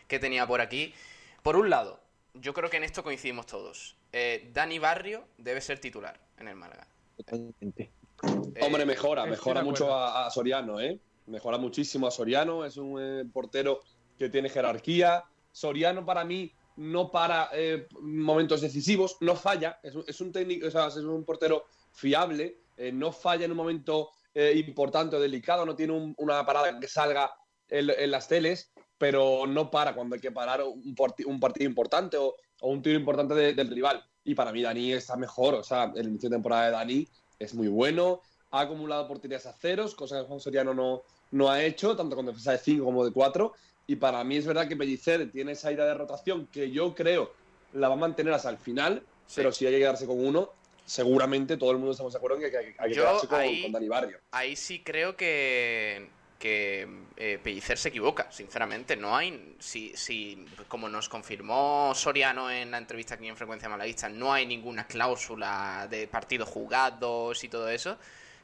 que 0.06 0.18
tenía 0.18 0.46
por 0.46 0.60
aquí. 0.60 0.94
Por 1.42 1.56
un 1.56 1.70
lado, 1.70 2.00
yo 2.34 2.54
creo 2.54 2.70
que 2.70 2.76
en 2.76 2.84
esto 2.84 3.02
coincidimos 3.02 3.46
todos. 3.46 3.96
Eh, 4.12 4.50
Dani 4.52 4.78
Barrio 4.78 5.24
debe 5.38 5.60
ser 5.60 5.78
titular 5.78 6.20
en 6.38 6.48
el 6.48 6.56
Málaga. 6.56 6.86
Totalmente. 7.16 7.90
Eh, 8.22 8.60
Hombre, 8.64 8.84
mejora, 8.86 9.26
mejora 9.26 9.62
mucho 9.62 9.92
a, 9.94 10.26
a 10.26 10.30
Soriano, 10.30 10.80
¿eh? 10.80 11.00
Mejora 11.26 11.58
muchísimo 11.58 12.06
a 12.06 12.10
Soriano, 12.10 12.64
es 12.64 12.76
un 12.76 13.00
eh, 13.00 13.24
portero 13.32 13.80
que 14.18 14.28
tiene 14.28 14.48
jerarquía. 14.48 15.24
Soriano 15.50 16.04
para 16.04 16.24
mí 16.24 16.52
no 16.76 17.10
para 17.10 17.50
eh, 17.52 17.86
momentos 18.00 18.60
decisivos, 18.62 19.16
no 19.20 19.36
falla, 19.36 19.78
es 19.82 19.94
un, 19.94 20.04
es 20.06 20.20
un 20.20 20.32
técnico, 20.32 20.66
o 20.66 20.70
sea, 20.70 20.86
es 20.88 20.96
un 20.96 21.24
portero 21.24 21.64
fiable, 21.92 22.58
eh, 22.76 22.90
no 22.92 23.12
falla 23.12 23.44
en 23.44 23.50
un 23.50 23.56
momento 23.58 24.10
importante 24.34 25.14
o 25.16 25.20
delicado, 25.20 25.66
no 25.66 25.76
tiene 25.76 25.92
un- 25.92 26.14
una 26.16 26.44
parada 26.46 26.80
que 26.80 26.88
salga 26.88 27.30
en, 27.68 27.90
en 27.90 28.10
las 28.10 28.28
teles, 28.28 28.72
pero 28.96 29.46
no 29.46 29.70
para 29.70 29.94
cuando 29.94 30.14
hay 30.14 30.22
que 30.22 30.32
parar 30.32 30.62
un, 30.62 30.94
partido 30.94 31.68
importante 31.68 32.16
o, 32.16 32.34
o 32.62 32.68
un 32.70 32.80
tiro 32.80 32.98
importante 32.98 33.34
de- 33.34 33.52
del 33.52 33.68
rival. 33.68 34.02
Y 34.24 34.34
para 34.34 34.50
mí 34.52 34.62
Dani 34.62 34.92
está 34.94 35.16
mejor, 35.16 35.54
o 35.56 35.62
sea, 35.62 35.92
el 35.94 36.08
inicio 36.08 36.30
de 36.30 36.36
temporada 36.36 36.64
de 36.66 36.70
Dani 36.70 37.08
es 37.42 37.54
muy 37.54 37.68
bueno, 37.68 38.20
ha 38.50 38.60
acumulado 38.60 39.08
porterías 39.08 39.46
a 39.46 39.52
ceros, 39.52 39.94
cosa 39.94 40.20
que 40.20 40.26
Juan 40.26 40.40
Soriano 40.40 40.74
no, 40.74 41.02
no 41.30 41.50
ha 41.50 41.62
hecho, 41.62 41.96
tanto 41.96 42.16
con 42.16 42.26
defensa 42.26 42.52
de 42.52 42.58
5 42.58 42.84
como 42.84 43.04
de 43.04 43.12
4. 43.12 43.52
Y 43.86 43.96
para 43.96 44.22
mí 44.22 44.36
es 44.36 44.46
verdad 44.46 44.68
que 44.68 44.76
Pellicer 44.76 45.30
tiene 45.32 45.52
esa 45.52 45.72
idea 45.72 45.84
de 45.84 45.94
rotación 45.94 46.46
que 46.46 46.70
yo 46.70 46.94
creo 46.94 47.32
la 47.72 47.88
va 47.88 47.94
a 47.94 47.98
mantener 47.98 48.32
hasta 48.34 48.50
el 48.50 48.58
final, 48.58 49.02
pero 49.34 49.50
si 49.50 49.66
hay 49.66 49.72
que 49.72 49.78
quedarse 49.80 50.06
con 50.06 50.24
uno, 50.24 50.50
seguramente 50.84 51.56
todo 51.56 51.70
el 51.70 51.78
mundo 51.78 51.92
estamos 51.92 52.12
de 52.12 52.18
acuerdo 52.18 52.36
en 52.36 52.50
que 52.50 52.56
hay, 52.56 52.66
que 52.66 52.94
quedarse 52.94 53.26
con, 53.26 53.38
con, 53.62 53.72
Dani 53.72 53.88
Barrio. 53.88 54.18
Ahí 54.30 54.56
sí 54.56 54.82
creo 54.82 55.16
que, 55.16 56.08
que 56.42 56.88
eh, 57.16 57.38
Pellicer 57.40 57.78
se 57.78 57.90
equivoca, 57.90 58.26
sinceramente. 58.32 58.96
No 58.96 59.16
hay, 59.16 59.54
si, 59.60 59.96
si, 59.96 60.44
como 60.66 60.88
nos 60.88 61.08
confirmó 61.08 61.92
Soriano 61.94 62.50
en 62.50 62.72
la 62.72 62.78
entrevista 62.78 63.14
aquí 63.14 63.28
en 63.28 63.36
Frecuencia 63.36 63.68
Malaguista, 63.68 64.08
no 64.08 64.32
hay 64.32 64.44
ninguna 64.44 64.84
cláusula 64.88 65.86
de 65.88 66.08
partidos 66.08 66.48
jugados 66.48 67.44
y 67.44 67.48
todo 67.48 67.68
eso, 67.68 67.96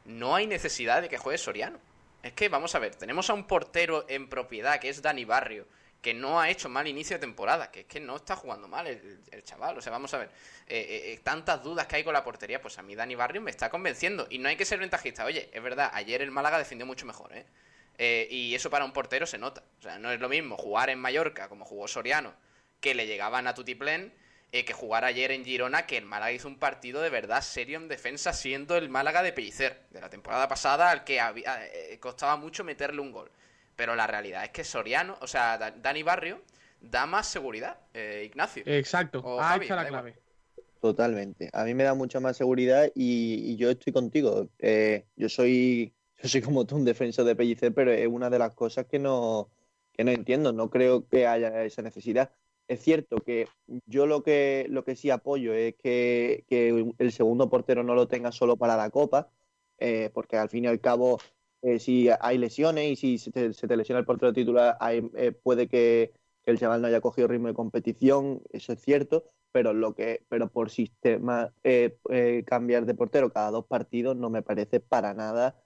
no 0.04 0.36
hay 0.36 0.46
necesidad 0.46 1.02
de 1.02 1.08
que 1.08 1.18
juegue 1.18 1.38
Soriano. 1.38 1.80
Es 2.22 2.34
que, 2.34 2.48
vamos 2.48 2.72
a 2.76 2.78
ver, 2.78 2.94
tenemos 2.94 3.30
a 3.30 3.34
un 3.34 3.48
portero 3.48 4.06
en 4.08 4.28
propiedad 4.28 4.78
que 4.78 4.90
es 4.90 5.02
Dani 5.02 5.24
Barrio, 5.24 5.66
que 6.00 6.14
no 6.14 6.40
ha 6.40 6.50
hecho 6.50 6.68
mal 6.68 6.86
inicio 6.86 7.16
de 7.16 7.20
temporada, 7.20 7.72
que 7.72 7.80
es 7.80 7.86
que 7.86 7.98
no 7.98 8.14
está 8.14 8.36
jugando 8.36 8.68
mal 8.68 8.86
el, 8.86 9.42
chaval. 9.42 9.76
O 9.76 9.80
sea, 9.80 9.90
vamos 9.90 10.14
a 10.14 10.18
ver, 10.18 10.28
eh, 10.68 10.78
eh, 10.78 11.12
eh, 11.14 11.20
tantas 11.24 11.64
dudas 11.64 11.88
que 11.88 11.96
hay 11.96 12.04
con 12.04 12.12
la 12.12 12.22
portería, 12.22 12.62
pues 12.62 12.78
a 12.78 12.82
mí 12.82 12.94
Dani 12.94 13.16
Barrio 13.16 13.42
me 13.42 13.50
está 13.50 13.68
convenciendo. 13.68 14.28
Y 14.30 14.38
no 14.38 14.48
hay 14.48 14.54
que 14.54 14.64
ser 14.64 14.78
ventajista. 14.78 15.24
Oye, 15.24 15.50
es 15.52 15.60
verdad, 15.60 15.90
ayer 15.94 16.22
el 16.22 16.30
Málaga 16.30 16.58
defendió 16.58 16.86
mucho 16.86 17.04
mejor, 17.04 17.36
¿eh? 17.36 17.44
Y 17.98 18.54
eso 18.54 18.70
para 18.70 18.84
un 18.84 18.92
portero 18.92 19.26
se 19.26 19.38
nota. 19.38 19.64
O 19.80 19.82
sea, 19.82 19.98
no 19.98 20.12
es 20.12 20.20
lo 20.20 20.28
mismo 20.28 20.56
jugar 20.56 20.90
en 20.90 20.98
Mallorca, 20.98 21.48
como 21.48 21.64
jugó 21.64 21.88
Soriano, 21.88 22.32
que 22.80 22.94
le 22.94 23.06
llegaban 23.06 23.46
a 23.46 23.54
Tutiplén, 23.54 24.12
que 24.50 24.72
jugar 24.72 25.04
ayer 25.04 25.32
en 25.32 25.44
Girona, 25.44 25.86
que 25.86 25.96
el 25.96 26.04
Málaga 26.04 26.32
hizo 26.32 26.48
un 26.48 26.58
partido 26.58 27.02
de 27.02 27.10
verdad 27.10 27.42
serio 27.42 27.78
en 27.78 27.88
defensa, 27.88 28.32
siendo 28.32 28.76
el 28.76 28.88
Málaga 28.88 29.22
de 29.22 29.32
Pellicer, 29.32 29.80
de 29.90 30.00
la 30.00 30.10
temporada 30.10 30.48
pasada, 30.48 30.90
al 30.90 31.04
que 31.04 31.98
costaba 32.00 32.36
mucho 32.36 32.64
meterle 32.64 33.00
un 33.00 33.12
gol. 33.12 33.30
Pero 33.76 33.94
la 33.94 34.06
realidad 34.06 34.44
es 34.44 34.50
que 34.50 34.64
Soriano, 34.64 35.16
o 35.20 35.26
sea, 35.26 35.58
Dani 35.58 36.02
Barrio, 36.02 36.40
da 36.80 37.06
más 37.06 37.26
seguridad, 37.26 37.78
eh, 37.94 38.24
Ignacio. 38.26 38.62
Exacto, 38.66 39.40
ha 39.40 39.56
hecho 39.56 39.74
la 39.74 39.86
clave. 39.86 40.16
Totalmente. 40.80 41.50
A 41.52 41.64
mí 41.64 41.74
me 41.74 41.84
da 41.84 41.94
mucha 41.94 42.20
más 42.20 42.36
seguridad 42.36 42.90
y, 42.94 43.56
yo 43.56 43.70
estoy 43.70 43.92
contigo. 43.92 44.48
Eh, 44.58 45.04
yo 45.16 45.28
soy 45.28 45.92
yo 46.18 46.28
soy 46.28 46.42
como 46.42 46.66
tú 46.66 46.76
un 46.76 46.84
defensor 46.84 47.24
de 47.24 47.36
Pellicer, 47.36 47.72
pero 47.72 47.92
es 47.92 48.06
una 48.08 48.30
de 48.30 48.38
las 48.38 48.54
cosas 48.54 48.86
que 48.86 48.98
no, 48.98 49.50
que 49.92 50.04
no 50.04 50.10
entiendo. 50.10 50.52
No 50.52 50.70
creo 50.70 51.06
que 51.08 51.26
haya 51.26 51.64
esa 51.64 51.82
necesidad. 51.82 52.32
Es 52.68 52.82
cierto 52.82 53.18
que 53.18 53.48
yo 53.86 54.06
lo 54.06 54.22
que, 54.22 54.66
lo 54.68 54.84
que 54.84 54.96
sí 54.96 55.10
apoyo 55.10 55.54
es 55.54 55.74
que, 55.76 56.44
el 56.98 57.12
segundo 57.12 57.48
portero 57.48 57.82
no 57.82 57.94
lo 57.94 58.08
tenga 58.08 58.32
solo 58.32 58.56
para 58.56 58.76
la 58.76 58.90
Copa, 58.90 59.30
eh, 59.78 60.10
porque 60.12 60.36
al 60.36 60.50
fin 60.50 60.64
y 60.64 60.66
al 60.68 60.80
cabo 60.80 61.18
eh, 61.62 61.78
si 61.78 62.08
hay 62.20 62.38
lesiones 62.38 62.90
y 62.90 62.96
si 62.96 63.18
se 63.18 63.30
te, 63.32 63.76
lesiona 63.76 64.00
el 64.00 64.06
portero 64.06 64.32
titular, 64.32 64.76
eh, 64.90 65.32
puede 65.32 65.68
que, 65.68 66.12
el 66.44 66.58
chaval 66.58 66.80
no 66.80 66.88
haya 66.88 67.02
cogido 67.02 67.28
ritmo 67.28 67.48
de 67.48 67.54
competición, 67.54 68.42
eso 68.50 68.72
es 68.72 68.80
cierto, 68.80 69.26
pero 69.52 69.74
lo 69.74 69.94
que 69.94 70.24
pero 70.30 70.48
por 70.50 70.70
sistema 70.70 71.52
cambiar 72.46 72.86
de 72.86 72.94
portero 72.94 73.30
cada 73.30 73.50
dos 73.50 73.66
partidos 73.66 74.16
no 74.16 74.30
me 74.30 74.40
parece 74.40 74.80
para 74.80 75.12
nada, 75.12 75.56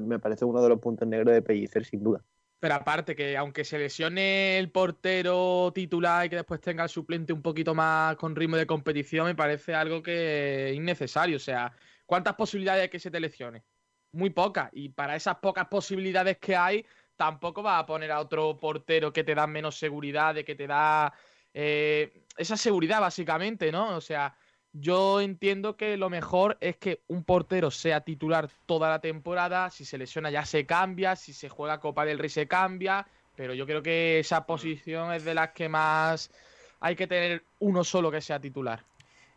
me 0.00 0.18
parece 0.18 0.44
uno 0.44 0.62
de 0.62 0.68
los 0.68 0.78
puntos 0.78 1.06
negros 1.06 1.34
de 1.34 1.42
Pellicer 1.42 1.84
sin 1.84 2.02
duda. 2.02 2.22
Pero 2.60 2.74
aparte 2.74 3.14
que 3.14 3.36
aunque 3.36 3.64
se 3.64 3.78
lesione 3.78 4.58
el 4.58 4.70
portero 4.70 5.70
titular 5.72 6.26
y 6.26 6.28
que 6.28 6.36
después 6.36 6.60
tenga 6.60 6.82
el 6.82 6.88
suplente 6.88 7.32
un 7.32 7.40
poquito 7.40 7.74
más 7.74 8.16
con 8.16 8.34
ritmo 8.34 8.56
de 8.56 8.66
competición, 8.66 9.26
me 9.26 9.34
parece 9.36 9.74
algo 9.74 10.02
que 10.02 10.70
es 10.70 10.76
innecesario. 10.76 11.36
O 11.36 11.40
sea, 11.40 11.72
¿cuántas 12.04 12.34
posibilidades 12.34 12.82
hay 12.82 12.88
que 12.88 12.98
se 12.98 13.10
te 13.12 13.20
lesione? 13.20 13.62
muy 14.12 14.30
pocas. 14.30 14.70
Y 14.72 14.90
para 14.90 15.16
esas 15.16 15.36
pocas 15.36 15.66
posibilidades 15.68 16.38
que 16.38 16.56
hay, 16.56 16.86
tampoco 17.16 17.62
va 17.62 17.78
a 17.78 17.86
poner 17.86 18.10
a 18.12 18.20
otro 18.20 18.58
portero 18.58 19.12
que 19.12 19.24
te 19.24 19.34
da 19.34 19.46
menos 19.46 19.78
seguridad, 19.78 20.34
de 20.34 20.44
que 20.44 20.54
te 20.54 20.66
da 20.66 21.12
eh, 21.52 22.24
esa 22.36 22.56
seguridad 22.56 23.00
básicamente, 23.00 23.72
¿no? 23.72 23.96
O 23.96 24.00
sea, 24.00 24.36
yo 24.72 25.20
entiendo 25.20 25.76
que 25.76 25.96
lo 25.96 26.10
mejor 26.10 26.58
es 26.60 26.76
que 26.76 27.02
un 27.08 27.24
portero 27.24 27.70
sea 27.70 28.02
titular 28.02 28.50
toda 28.66 28.88
la 28.88 29.00
temporada, 29.00 29.70
si 29.70 29.84
se 29.84 29.98
lesiona 29.98 30.30
ya 30.30 30.44
se 30.44 30.66
cambia, 30.66 31.16
si 31.16 31.32
se 31.32 31.48
juega 31.48 31.80
Copa 31.80 32.04
del 32.04 32.18
Rey 32.18 32.30
se 32.30 32.46
cambia, 32.46 33.06
pero 33.36 33.54
yo 33.54 33.66
creo 33.66 33.82
que 33.82 34.18
esa 34.18 34.46
posición 34.46 35.12
es 35.12 35.24
de 35.24 35.34
las 35.34 35.50
que 35.50 35.68
más 35.68 36.30
hay 36.80 36.96
que 36.96 37.06
tener 37.06 37.42
uno 37.60 37.84
solo 37.84 38.10
que 38.10 38.20
sea 38.20 38.40
titular. 38.40 38.84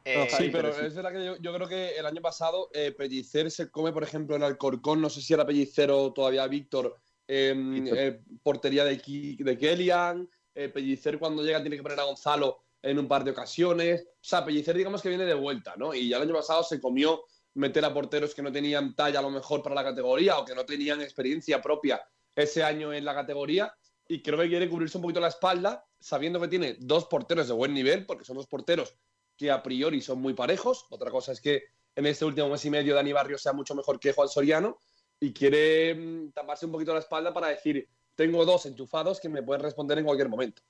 Eh, 0.03 0.27
sí, 0.35 0.49
pero 0.51 0.69
es 0.69 0.95
verdad 0.95 1.11
que 1.11 1.41
yo, 1.41 1.53
creo 1.53 1.67
que 1.67 1.91
el 1.91 2.05
año 2.05 2.21
pasado 2.21 2.69
eh, 2.73 2.91
Pellicer 2.91 3.51
se 3.51 3.69
come, 3.69 3.91
por 3.91 4.03
ejemplo, 4.03 4.35
en 4.35 4.43
Alcorcón, 4.43 4.99
no 4.99 5.09
sé 5.09 5.21
si 5.21 5.33
era 5.33 5.45
Pellicer 5.45 5.91
o 5.91 6.11
todavía 6.11 6.47
Víctor, 6.47 6.97
eh, 7.27 8.19
portería 8.41 8.83
de, 8.83 8.97
de 9.37 9.57
Kellyan, 9.57 10.27
eh, 10.55 10.69
Pellicer 10.69 11.17
cuando 11.17 11.43
llega 11.43 11.61
tiene 11.61 11.77
que 11.77 11.83
poner 11.83 11.99
a 11.99 12.03
Gonzalo 12.03 12.63
en 12.81 12.99
un 12.99 13.07
par 13.07 13.23
de 13.23 13.31
ocasiones. 13.31 14.07
O 14.07 14.17
sea, 14.19 14.43
Pellicer 14.45 14.75
digamos 14.75 15.01
que 15.01 15.09
viene 15.09 15.25
de 15.25 15.33
vuelta, 15.33 15.75
¿no? 15.77 15.93
Y 15.93 16.09
ya 16.09 16.17
el 16.17 16.23
año 16.23 16.33
pasado 16.33 16.63
se 16.63 16.79
comió 16.79 17.23
meter 17.53 17.83
a 17.85 17.93
porteros 17.93 18.33
que 18.33 18.41
no 18.41 18.51
tenían 18.51 18.95
talla 18.95 19.19
a 19.19 19.21
lo 19.21 19.29
mejor 19.29 19.61
para 19.61 19.75
la 19.75 19.83
categoría 19.83 20.39
o 20.39 20.45
que 20.45 20.55
no 20.55 20.65
tenían 20.65 21.01
experiencia 21.01 21.61
propia 21.61 22.01
ese 22.35 22.63
año 22.63 22.93
en 22.93 23.03
la 23.03 23.13
categoría 23.13 23.73
y 24.07 24.21
creo 24.21 24.39
que 24.39 24.49
quiere 24.49 24.69
cubrirse 24.69 24.97
un 24.97 25.03
poquito 25.03 25.19
la 25.19 25.27
espalda 25.27 25.85
sabiendo 25.99 26.39
que 26.39 26.47
tiene 26.47 26.77
dos 26.79 27.05
porteros 27.05 27.47
de 27.47 27.53
buen 27.53 27.73
nivel, 27.73 28.05
porque 28.05 28.25
son 28.25 28.35
dos 28.35 28.47
porteros 28.47 28.95
que 29.37 29.51
a 29.51 29.61
priori 29.61 30.01
son 30.01 30.19
muy 30.19 30.33
parejos. 30.33 30.85
Otra 30.89 31.11
cosa 31.11 31.31
es 31.31 31.41
que 31.41 31.63
en 31.95 32.05
este 32.05 32.25
último 32.25 32.49
mes 32.49 32.63
y 32.65 32.69
medio 32.69 32.95
Dani 32.95 33.13
Barrio 33.13 33.37
sea 33.37 33.53
mucho 33.53 33.75
mejor 33.75 33.99
que 33.99 34.13
Juan 34.13 34.27
Soriano 34.27 34.77
y 35.19 35.33
quiere 35.33 35.95
mm, 35.95 36.31
taparse 36.31 36.65
un 36.65 36.71
poquito 36.71 36.93
la 36.93 36.99
espalda 36.99 37.33
para 37.33 37.47
decir, 37.47 37.87
tengo 38.15 38.43
dos 38.45 38.65
enchufados 38.65 39.19
que 39.19 39.29
me 39.29 39.43
pueden 39.43 39.61
responder 39.61 39.97
en 39.99 40.05
cualquier 40.05 40.29
momento. 40.29 40.61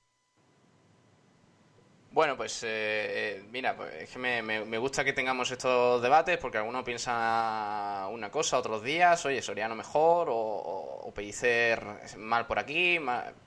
Bueno, 2.12 2.36
pues 2.36 2.62
eh, 2.62 2.66
eh, 2.68 3.42
mira, 3.50 3.74
pues 3.74 3.90
es 4.02 4.10
que 4.10 4.18
me, 4.18 4.78
gusta 4.78 5.02
que 5.02 5.14
tengamos 5.14 5.50
estos 5.50 6.02
debates 6.02 6.36
porque 6.36 6.58
algunos 6.58 6.84
piensan 6.84 8.12
una 8.12 8.30
cosa, 8.30 8.58
otros 8.58 8.82
días, 8.82 9.24
oye, 9.24 9.40
Soriano 9.40 9.74
mejor 9.74 10.28
o, 10.28 10.34
o, 10.34 11.10
Pellicer 11.14 11.82
mal 12.18 12.46
por 12.46 12.58
aquí, 12.58 12.98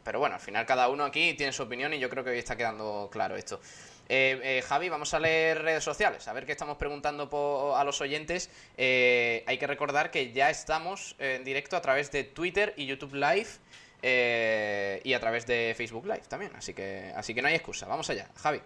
pero 0.04 0.18
bueno, 0.18 0.36
al 0.36 0.42
final 0.42 0.66
cada 0.66 0.90
uno 0.90 1.04
aquí 1.04 1.36
tiene 1.36 1.54
su 1.54 1.62
opinión 1.62 1.94
y 1.94 2.00
yo 2.00 2.10
creo 2.10 2.24
que 2.24 2.32
hoy 2.32 2.40
está 2.40 2.56
quedando 2.56 3.08
claro 3.12 3.36
esto. 3.36 3.60
Eh, 4.08 4.40
eh, 4.44 4.62
Javi, 4.62 4.90
vamos 4.90 5.14
a 5.14 5.20
leer 5.20 5.64
redes 5.64 5.84
sociales, 5.84 6.28
a 6.28 6.34
ver 6.34 6.46
qué 6.46 6.52
estamos 6.52 6.78
preguntando 6.78 7.76
a 7.76 7.84
los 7.84 8.02
oyentes. 8.02 8.50
Eh, 8.78 9.44
hay 9.48 9.58
que 9.58 9.68
recordar 9.68 10.12
que 10.12 10.32
ya 10.32 10.50
estamos 10.50 11.16
en 11.18 11.44
directo 11.44 11.76
a 11.76 11.82
través 11.82 12.12
de 12.12 12.24
Twitter 12.24 12.74
y 12.78 12.86
YouTube 12.86 13.16
Live 13.16 13.48
y 14.06 15.14
a 15.14 15.20
través 15.20 15.46
de 15.48 15.74
Facebook 15.76 16.06
Live 16.06 16.24
también, 16.28 16.52
así 16.56 16.74
que, 16.74 17.12
así 17.16 17.34
que 17.34 17.42
no 17.42 17.48
hay 17.48 17.56
excusa. 17.56 17.88
Vamos 17.88 18.10
allá, 18.10 18.30
Javi. 18.36 18.62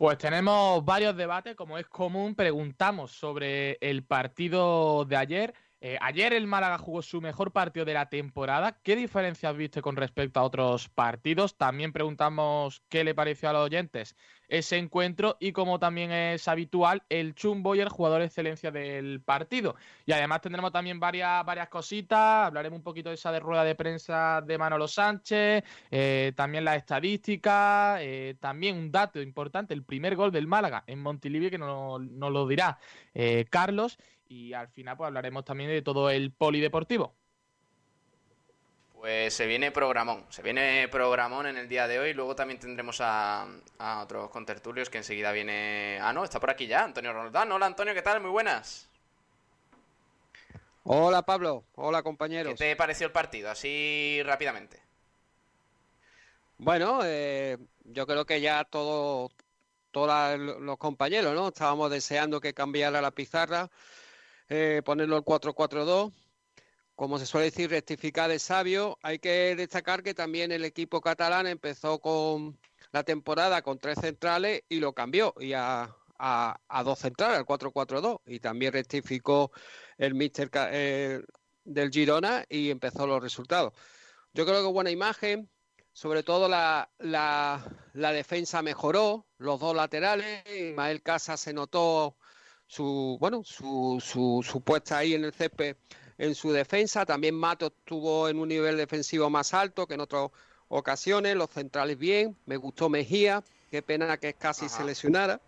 Pues 0.00 0.16
tenemos 0.16 0.82
varios 0.82 1.14
debates, 1.14 1.54
como 1.54 1.76
es 1.76 1.86
común, 1.86 2.34
preguntamos 2.34 3.10
sobre 3.10 3.76
el 3.82 4.02
partido 4.02 5.04
de 5.04 5.16
ayer. 5.16 5.54
Eh, 5.82 5.98
ayer 6.00 6.32
el 6.32 6.46
Málaga 6.46 6.78
jugó 6.78 7.02
su 7.02 7.20
mejor 7.20 7.52
partido 7.52 7.84
de 7.84 7.92
la 7.92 8.08
temporada. 8.08 8.78
¿Qué 8.82 8.96
diferencias 8.96 9.54
viste 9.56 9.82
con 9.82 9.96
respecto 9.96 10.40
a 10.40 10.44
otros 10.44 10.88
partidos? 10.88 11.58
También 11.58 11.92
preguntamos 11.92 12.82
qué 12.88 13.04
le 13.04 13.14
pareció 13.14 13.50
a 13.50 13.52
los 13.52 13.66
oyentes 13.66 14.16
ese 14.50 14.76
encuentro 14.76 15.36
y 15.40 15.52
como 15.52 15.78
también 15.78 16.10
es 16.10 16.46
habitual, 16.48 17.02
el 17.08 17.34
chumbo 17.34 17.74
y 17.74 17.80
el 17.80 17.88
jugador 17.88 18.22
excelencia 18.22 18.70
del 18.70 19.20
partido. 19.22 19.76
Y 20.06 20.12
además 20.12 20.40
tendremos 20.42 20.72
también 20.72 21.00
varias, 21.00 21.44
varias 21.44 21.68
cositas. 21.68 22.46
Hablaremos 22.46 22.78
un 22.78 22.82
poquito 22.82 23.08
de 23.08 23.14
esa 23.14 23.32
de 23.32 23.40
rueda 23.40 23.64
de 23.64 23.74
prensa 23.74 24.42
de 24.42 24.58
Manolo 24.58 24.88
Sánchez, 24.88 25.64
eh, 25.90 26.32
también 26.36 26.64
las 26.64 26.76
estadísticas, 26.76 28.00
eh, 28.02 28.36
también 28.40 28.76
un 28.76 28.90
dato 28.90 29.22
importante, 29.22 29.72
el 29.72 29.84
primer 29.84 30.16
gol 30.16 30.32
del 30.32 30.46
Málaga 30.46 30.84
en 30.86 31.00
Montilivi, 31.00 31.50
que 31.50 31.58
nos, 31.58 32.00
nos 32.00 32.32
lo 32.32 32.46
dirá 32.46 32.78
Carlos 33.50 33.98
y 34.28 34.52
al 34.52 34.68
final 34.68 34.96
pues 34.96 35.08
hablaremos 35.08 35.44
también 35.44 35.70
de 35.70 35.82
todo 35.82 36.08
el 36.10 36.32
polideportivo. 36.32 37.19
Pues 39.00 39.32
se 39.32 39.46
viene 39.46 39.72
programón, 39.72 40.26
se 40.28 40.42
viene 40.42 40.86
programón 40.88 41.46
en 41.46 41.56
el 41.56 41.66
día 41.66 41.88
de 41.88 41.98
hoy. 41.98 42.12
Luego 42.12 42.36
también 42.36 42.60
tendremos 42.60 42.98
a, 43.00 43.46
otros 44.02 44.28
contertulios 44.28 44.90
que 44.90 44.98
enseguida 44.98 45.32
viene. 45.32 45.98
Ah, 46.02 46.12
no, 46.12 46.22
está 46.22 46.38
por 46.38 46.50
aquí 46.50 46.66
ya, 46.66 46.84
Antonio 46.84 47.10
Roldán. 47.14 47.50
Hola 47.50 47.64
Antonio, 47.64 47.94
¿qué 47.94 48.02
tal? 48.02 48.20
Muy 48.20 48.30
buenas. 48.30 48.90
Hola 50.84 51.22
Pablo, 51.22 51.64
hola 51.76 52.02
compañeros. 52.02 52.52
¿Qué 52.52 52.58
te 52.58 52.76
pareció 52.76 53.06
el 53.06 53.12
partido? 53.12 53.50
Así 53.50 54.20
rápidamente. 54.22 54.78
Bueno, 56.58 57.00
eh, 57.02 57.56
yo 57.84 58.06
creo 58.06 58.26
que 58.26 58.42
ya 58.42 58.64
todo, 58.64 59.30
todos 59.92 60.38
los 60.38 60.76
compañeros, 60.76 61.34
¿no? 61.34 61.48
Estábamos 61.48 61.90
deseando 61.90 62.38
que 62.38 62.52
cambiara 62.52 63.00
la 63.00 63.12
pizarra 63.12 63.70
eh, 64.50 64.82
ponerlo 64.84 65.16
al 65.16 65.24
4-4-2. 65.24 66.12
Como 67.00 67.18
se 67.18 67.24
suele 67.24 67.46
decir, 67.46 67.70
rectificar 67.70 68.28
de 68.28 68.38
sabio. 68.38 68.98
Hay 69.00 69.18
que 69.20 69.56
destacar 69.56 70.02
que 70.02 70.12
también 70.12 70.52
el 70.52 70.66
equipo 70.66 71.00
catalán 71.00 71.46
empezó 71.46 71.98
con 71.98 72.58
la 72.92 73.04
temporada 73.04 73.62
con 73.62 73.78
tres 73.78 73.96
centrales 73.98 74.64
y 74.68 74.80
lo 74.80 74.92
cambió. 74.92 75.32
Y 75.40 75.54
a, 75.54 75.96
dos 76.84 76.98
centrales, 76.98 77.38
al 77.38 77.46
4-4-2, 77.46 78.20
y 78.26 78.38
también 78.38 78.74
rectificó 78.74 79.50
el 79.96 80.12
míster 80.14 80.50
eh, 80.52 81.22
del 81.64 81.90
Girona 81.90 82.44
y 82.50 82.68
empezó 82.68 83.06
los 83.06 83.22
resultados. 83.22 83.72
Yo 84.34 84.44
creo 84.44 84.62
que 84.62 84.70
buena 84.70 84.90
imagen, 84.90 85.48
sobre 85.94 86.22
todo 86.22 86.50
la, 86.50 86.90
la, 86.98 87.64
la 87.94 88.12
defensa 88.12 88.60
mejoró, 88.60 89.26
los 89.38 89.58
dos 89.58 89.74
laterales, 89.74 90.44
Ismael 90.54 91.00
Casa 91.00 91.38
se 91.38 91.54
notó 91.54 92.18
su, 92.66 93.16
bueno, 93.18 93.42
su, 93.42 94.02
su, 94.04 94.46
su 94.46 94.60
puesta 94.60 94.98
ahí 94.98 95.14
en 95.14 95.24
el 95.24 95.32
césped 95.32 95.78
en 96.20 96.34
su 96.34 96.52
defensa, 96.52 97.06
también 97.06 97.34
Mato 97.34 97.68
estuvo 97.68 98.28
en 98.28 98.38
un 98.38 98.48
nivel 98.48 98.76
defensivo 98.76 99.30
más 99.30 99.54
alto 99.54 99.86
que 99.86 99.94
en 99.94 100.00
otras 100.00 100.28
ocasiones, 100.68 101.34
los 101.34 101.48
centrales 101.48 101.96
bien, 101.96 102.36
me 102.44 102.58
gustó 102.58 102.90
Mejía, 102.90 103.42
qué 103.70 103.80
pena 103.80 104.18
que 104.18 104.34
casi 104.34 104.68
se 104.68 104.76
Ajá. 104.76 104.84
lesionara. 104.84 105.40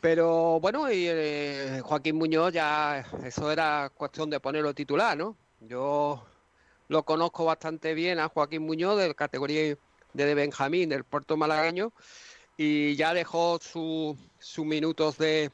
Pero 0.00 0.60
bueno, 0.60 0.90
y 0.92 1.06
eh, 1.08 1.80
Joaquín 1.82 2.14
Muñoz 2.14 2.52
ya 2.52 3.04
eso 3.24 3.50
era 3.50 3.90
cuestión 3.92 4.30
de 4.30 4.38
ponerlo 4.38 4.72
titular, 4.72 5.16
¿no? 5.18 5.36
Yo 5.58 6.24
lo 6.86 7.02
conozco 7.02 7.44
bastante 7.44 7.92
bien 7.94 8.20
a 8.20 8.28
Joaquín 8.28 8.62
Muñoz 8.62 8.96
de 9.00 9.16
categoría 9.16 9.76
de, 10.12 10.34
Benjamín 10.36 10.88
del 10.90 11.02
puerto 11.02 11.36
malagueño 11.36 11.92
y 12.56 12.94
ya 12.94 13.12
dejó 13.12 13.58
su- 13.60 14.16
sus 14.38 14.64
minutos 14.64 15.18
de 15.18 15.50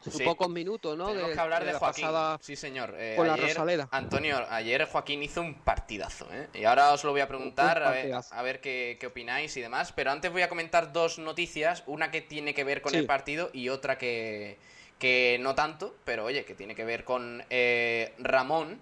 Sí. 0.00 0.22
pocos 0.24 0.48
minutos, 0.48 0.96
¿no? 0.96 1.08
Tenemos 1.08 1.28
de, 1.30 1.34
que 1.34 1.40
hablar 1.40 1.64
de, 1.64 1.72
la 1.72 1.78
Joaquín. 1.78 2.04
pasada 2.04 2.38
Sí, 2.40 2.54
señor. 2.56 2.94
Eh, 2.96 3.14
con 3.16 3.26
la 3.26 3.36
Rosaleda. 3.36 3.88
Antonio, 3.90 4.46
ayer 4.50 4.84
Joaquín 4.86 5.22
hizo 5.22 5.40
un 5.40 5.54
partidazo, 5.54 6.28
¿eh? 6.32 6.48
Y 6.54 6.64
ahora 6.64 6.92
os 6.92 7.02
lo 7.04 7.10
voy 7.10 7.20
a 7.20 7.28
preguntar, 7.28 7.78
Un 7.78 7.82
a 7.84 7.90
ver, 7.90 8.14
a 8.30 8.42
ver 8.42 8.60
qué, 8.60 8.96
qué 9.00 9.06
opináis 9.08 9.56
y 9.56 9.60
demás. 9.60 9.92
Pero 9.92 10.10
antes 10.12 10.30
voy 10.30 10.42
a 10.42 10.48
comentar 10.48 10.92
dos 10.92 11.18
noticias. 11.18 11.82
Una 11.86 12.10
que 12.10 12.20
tiene 12.20 12.54
que 12.54 12.64
ver 12.64 12.80
con 12.80 12.92
Sí. 12.92 12.98
el 12.98 13.06
partido 13.06 13.50
y 13.52 13.68
otra 13.70 13.98
que, 13.98 14.58
que 14.98 15.36
no 15.40 15.54
tanto, 15.54 15.96
pero 16.04 16.24
oye, 16.24 16.44
que 16.44 16.54
tiene 16.54 16.74
que 16.74 16.84
ver 16.84 17.04
con 17.04 17.44
eh, 17.50 18.14
Ramón. 18.18 18.80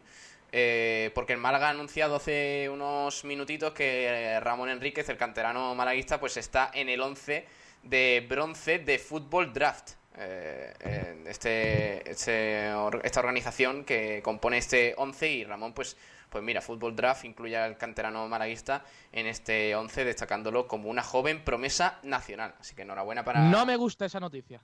eh, 0.53 1.11
porque 1.15 1.33
el 1.33 1.39
Málaga 1.39 1.67
ha 1.69 1.71
anunciado 1.71 2.17
hace 2.17 2.69
unos 2.71 3.25
minutitos 3.25 3.73
que 3.75 4.07
eh, 4.07 4.41
Ramón 4.41 4.69
Enríquez, 4.71 5.09
el 5.09 5.17
canterano 5.17 5.75
malaguista, 5.75 6.21
pues 6.21 6.37
está 6.37 6.71
en 6.73 6.89
el 6.89 7.01
11 7.01 7.47
de 7.83 8.25
bronce 8.29 8.79
de 8.79 8.99
Fútbol 8.99 9.53
Draft. 9.53 9.93
Eh, 10.19 11.25
este, 11.27 12.11
este 12.11 12.73
or- 12.75 13.01
esta 13.05 13.21
organización 13.21 13.85
que 13.85 14.23
compone 14.23 14.59
este 14.59 14.95
11 14.97 15.29
y 15.31 15.45
Ramón 15.45 15.73
pues 15.75 15.97
pues 16.31 16.43
mira, 16.43 16.61
Fútbol 16.61 16.97
Draft 16.97 17.25
incluye 17.25 17.57
al 17.57 17.77
canterano 17.79 18.27
malaguista 18.29 18.85
en 19.13 19.27
este 19.27 19.75
11 19.77 20.05
destacándolo 20.05 20.67
como 20.67 20.91
una 20.91 21.03
joven 21.03 21.43
promesa 21.45 21.99
nacional. 22.03 22.55
Así 22.61 22.75
que 22.75 22.83
enhorabuena 22.83 23.25
para 23.25 23.41
No 23.49 23.65
me 23.65 23.77
gusta 23.77 24.05
esa 24.07 24.19
noticia. 24.21 24.61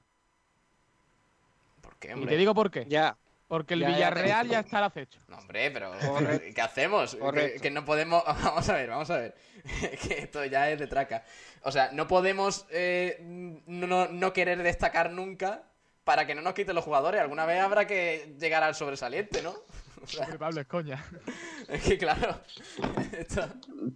¿Por 1.80 1.96
qué, 1.96 2.08
Y 2.08 2.12
hombre? 2.12 2.30
te 2.30 2.36
digo 2.36 2.54
por 2.54 2.70
qué. 2.70 2.84
ya. 2.88 3.16
Porque 3.52 3.74
el 3.74 3.80
Ya, 3.80 3.88
ya 3.90 3.94
Villarreal 3.96 4.48
ya 4.48 4.60
está 4.60 4.78
al 4.78 4.84
acecho. 4.84 5.20
No, 5.28 5.36
hombre, 5.36 5.70
pero 5.70 5.92
Correcto. 6.06 6.54
¿qué 6.54 6.60
hacemos? 6.62 7.18
Que, 7.60 7.70
no 7.70 7.84
podemos... 7.84 8.24
Vamos 8.42 8.66
a 8.66 8.72
ver, 8.72 8.88
vamos 8.88 9.10
a 9.10 9.18
ver. 9.18 9.34
que 10.08 10.20
esto 10.20 10.42
ya 10.46 10.70
es 10.70 10.78
de 10.78 10.86
traca. 10.86 11.22
O 11.60 11.70
sea, 11.70 11.90
no 11.92 12.08
podemos 12.08 12.64
eh, 12.70 13.18
no, 13.66 13.86
no- 13.86 14.08
no 14.08 14.32
querer 14.32 14.62
destacar 14.62 15.10
nunca 15.10 15.64
para 16.02 16.26
que 16.26 16.34
no 16.34 16.40
nos 16.40 16.54
quiten 16.54 16.74
los 16.74 16.82
jugadores. 16.82 17.20
Alguna 17.20 17.44
vez 17.44 17.60
habrá 17.60 17.86
que 17.86 18.34
llegar 18.40 18.62
al 18.62 18.74
sobresaliente, 18.74 19.42
¿no? 19.42 19.54
Hombre, 20.20 20.38
Pablo, 20.38 20.60
es 20.60 20.66
coña. 20.66 21.04
es 21.68 21.82
que 21.82 21.98
claro. 21.98 22.40
esto- 23.18 23.48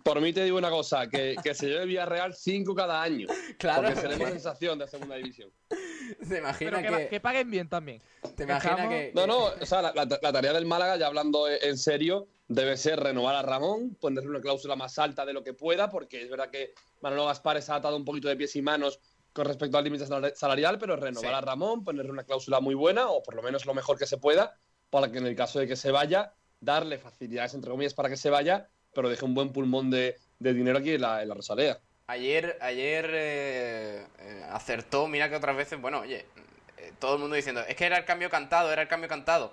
Por 0.03 0.21
mí 0.21 0.33
te 0.33 0.45
digo 0.45 0.57
una 0.59 0.71
cosa, 0.71 1.09
que, 1.09 1.37
que 1.43 1.55
se 1.55 1.67
lleve 1.69 1.87
Villarreal 1.87 2.35
5 2.35 2.75
cada 2.75 3.03
año. 3.03 3.27
Claro. 3.59 3.89
Porque 3.89 4.01
tenemos 4.09 4.31
sensación 4.31 4.79
de 4.79 4.89
segunda 4.89 5.17
división. 5.17 5.51
¿Te 5.69 6.39
imaginas 6.39 6.55
Pero 6.59 6.97
que, 6.97 7.03
que, 7.05 7.09
que 7.09 7.21
paguen 7.21 7.51
bien 7.51 7.69
también. 7.69 8.01
te 8.37 8.45
imaginas 8.45 8.89
que, 8.89 9.13
No, 9.15 9.27
no, 9.27 9.39
o 9.47 9.67
sea, 9.67 9.83
la, 9.83 9.93
la- 9.95 10.05
la 10.23 10.33
tarea 10.33 10.53
del 10.53 10.65
Málaga, 10.67 10.97
ya 10.97 11.07
hablando 11.09 11.49
en 11.49 11.77
serio, 11.77 12.29
debe 12.49 12.77
ser 12.77 13.01
renovar 13.01 13.35
a 13.35 13.43
Ramón, 13.43 13.97
ponerle 14.01 14.31
una 14.31 14.41
cláusula 14.41 14.77
más 14.77 14.99
alta 15.01 15.27
de 15.27 15.33
lo 15.33 15.43
que 15.43 15.53
pueda, 15.55 15.91
porque 15.91 16.23
es 16.23 16.31
verdad 16.31 16.49
que 16.51 16.75
Manolo 17.01 17.27
Gaspar 17.27 17.61
se 17.61 17.73
ha 17.73 17.77
atado 17.77 17.97
un 17.97 18.05
poquito 18.05 18.29
de 18.29 18.37
pies 18.37 18.55
y 18.57 18.63
manos 18.63 19.01
con 19.33 19.45
respecto 19.47 19.77
al 19.77 19.85
límite 19.85 20.07
sal- 20.07 20.33
salarial, 20.35 20.79
pero 20.79 20.97
renovar 20.97 21.31
Sí. 21.31 21.35
a 21.37 21.41
Ramón, 21.41 21.85
ponerle 21.85 22.11
una 22.13 22.25
cláusula 22.25 22.61
muy 22.61 22.75
buena, 22.75 23.11
o 23.11 23.23
por 23.23 23.35
lo 23.35 23.43
menos 23.43 23.67
lo 23.67 23.75
mejor 23.75 23.99
que 23.99 24.07
se 24.07 24.17
pueda, 24.17 24.57
para 24.91 25.11
que 25.11 25.19
en 25.19 25.27
el 25.27 25.37
caso 25.37 25.59
de 25.59 25.67
que 25.67 25.77
se 25.77 25.91
vaya, 25.91 26.33
darle 26.61 26.99
facilidades, 26.99 27.55
entre 27.55 27.71
comillas, 27.71 27.95
para 27.95 28.09
que 28.09 28.17
se 28.17 28.31
vaya, 28.31 28.69
pero 28.93 29.09
deje 29.09 29.25
un 29.25 29.35
buen 29.35 29.53
pulmón 29.53 29.91
de, 29.91 30.17
de 30.39 30.55
dinero 30.55 30.79
aquí 30.79 30.93
en 30.93 31.03
la, 31.03 31.23
en 31.23 31.29
la 31.29 31.35
Rosaleda. 31.35 31.81
Ayer, 32.09 32.57
ayer 32.61 33.11
eh, 33.13 34.07
eh, 34.21 34.47
acertó, 34.51 35.09
mira 35.09 35.29
que 35.29 35.37
otras 35.37 35.57
veces, 35.57 35.81
bueno, 35.81 36.01
oye, 36.01 36.25
eh, 36.79 36.93
todo 37.01 37.15
el 37.15 37.21
mundo 37.21 37.35
diciendo, 37.35 37.63
es 37.63 37.75
que 37.75 37.85
era 37.85 37.99
el 37.99 38.05
cambio 38.05 38.31
cantado, 38.31 38.73
era 38.73 38.83
el 38.83 38.89
cambio 38.89 39.09
cantado. 39.09 39.53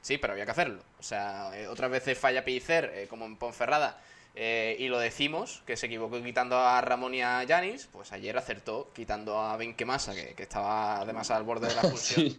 Sí, 0.00 0.18
pero 0.18 0.32
había 0.32 0.44
que 0.44 0.50
hacerlo. 0.50 0.82
O 0.98 1.02
sea, 1.02 1.52
otras 1.70 1.90
veces 1.90 2.18
falla 2.18 2.44
Pellicer, 2.44 3.06
como 3.08 3.24
en 3.24 3.36
Ponferrada, 3.36 4.00
y 4.34 4.88
lo 4.88 4.98
decimos, 4.98 5.62
que 5.64 5.76
se 5.76 5.86
equivocó 5.86 6.20
quitando 6.20 6.58
a 6.58 6.80
Ramón 6.80 7.14
y 7.14 7.22
a 7.22 7.44
Yanis, 7.44 7.86
pues 7.86 8.10
ayer 8.10 8.36
acertó 8.36 8.90
quitando 8.92 9.38
a 9.38 9.56
Benquemasa, 9.56 10.12
que, 10.12 10.34
que 10.34 10.42
estaba 10.42 11.00
además 11.00 11.30
al 11.30 11.44
borde 11.44 11.68
de 11.68 11.74
la 11.76 11.82
expulsión. 11.82 12.26
Sí. 12.26 12.36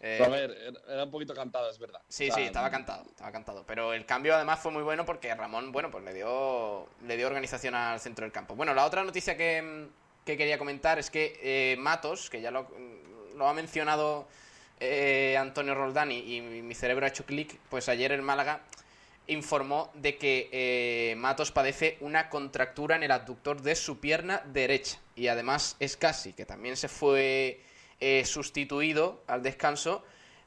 Eh, 0.00 0.22
a 0.24 0.28
ver, 0.28 0.74
era- 0.88 1.04
un 1.04 1.10
poquito 1.10 1.34
cantado, 1.34 1.68
es 1.70 1.78
verdad. 1.78 2.00
Sí, 2.08 2.24
O 2.30 2.32
sea, 2.32 2.36
sí, 2.36 2.42
estaba 2.46 2.70
cantado, 2.70 3.04
estaba 3.08 3.32
cantado. 3.32 3.64
Pero 3.66 3.92
el 3.92 4.06
cambio 4.06 4.34
además 4.34 4.60
fue 4.60 4.70
muy 4.70 4.82
bueno 4.82 5.04
porque 5.04 5.34
Ramón, 5.34 5.72
bueno, 5.72 5.90
pues 5.90 6.04
le 6.04 6.14
dio, 6.14 6.88
le 7.06 7.16
dio 7.16 7.26
organización 7.26 7.74
al 7.74 7.98
centro 8.00 8.24
del 8.24 8.32
campo. 8.32 8.54
Bueno, 8.54 8.74
la 8.74 8.84
otra 8.84 9.02
noticia 9.02 9.36
que, 9.36 9.88
que 10.24 10.36
quería 10.36 10.58
comentar 10.58 10.98
es 10.98 11.10
que 11.10 11.38
eh, 11.42 11.76
Matos, 11.78 12.30
que 12.30 12.40
ya 12.40 12.50
lo, 12.50 12.68
lo 13.34 13.48
ha 13.48 13.54
mencionado 13.54 14.28
eh, 14.80 15.36
Antonio 15.38 15.74
Roldani 15.74 16.18
y 16.36 16.40
mi, 16.40 16.62
mi 16.62 16.74
cerebro 16.74 17.04
ha 17.04 17.08
hecho 17.08 17.24
clic, 17.26 17.58
pues 17.68 17.88
ayer 17.88 18.12
el 18.12 18.22
Málaga 18.22 18.60
informó 19.26 19.90
de 19.94 20.16
que 20.16 20.48
eh, 20.52 21.14
Matos 21.16 21.50
padece 21.52 21.98
una 22.00 22.30
contractura 22.30 22.96
en 22.96 23.02
el 23.02 23.10
abductor 23.10 23.60
de 23.60 23.74
su 23.74 23.98
pierna 24.00 24.42
derecha. 24.46 24.98
Y 25.16 25.26
además 25.28 25.76
es 25.80 25.96
casi, 25.96 26.32
que 26.32 26.46
también 26.46 26.76
se 26.76 26.88
fue 26.88 27.60
eh, 28.00 28.24
sustituido 28.24 29.22
al 29.26 29.42
descanso. 29.42 30.02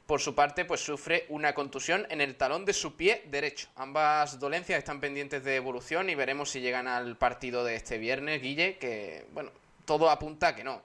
Por 0.06 0.20
su 0.20 0.34
parte, 0.34 0.64
pues 0.64 0.80
sufre 0.80 1.26
una 1.28 1.54
contusión 1.54 2.06
en 2.10 2.20
el 2.20 2.36
talón 2.36 2.64
de 2.64 2.72
su 2.72 2.96
pie 2.96 3.22
derecho. 3.30 3.68
Ambas 3.76 4.38
dolencias 4.40 4.78
están 4.78 5.00
pendientes 5.00 5.44
de 5.44 5.56
evolución 5.56 6.10
y 6.10 6.14
veremos 6.14 6.50
si 6.50 6.60
llegan 6.60 6.88
al 6.88 7.16
partido 7.16 7.64
de 7.64 7.76
este 7.76 7.98
viernes, 7.98 8.42
Guille, 8.42 8.78
que, 8.78 9.26
bueno, 9.32 9.50
todo 9.84 10.10
apunta 10.10 10.48
a 10.48 10.56
que 10.56 10.64
no. 10.64 10.82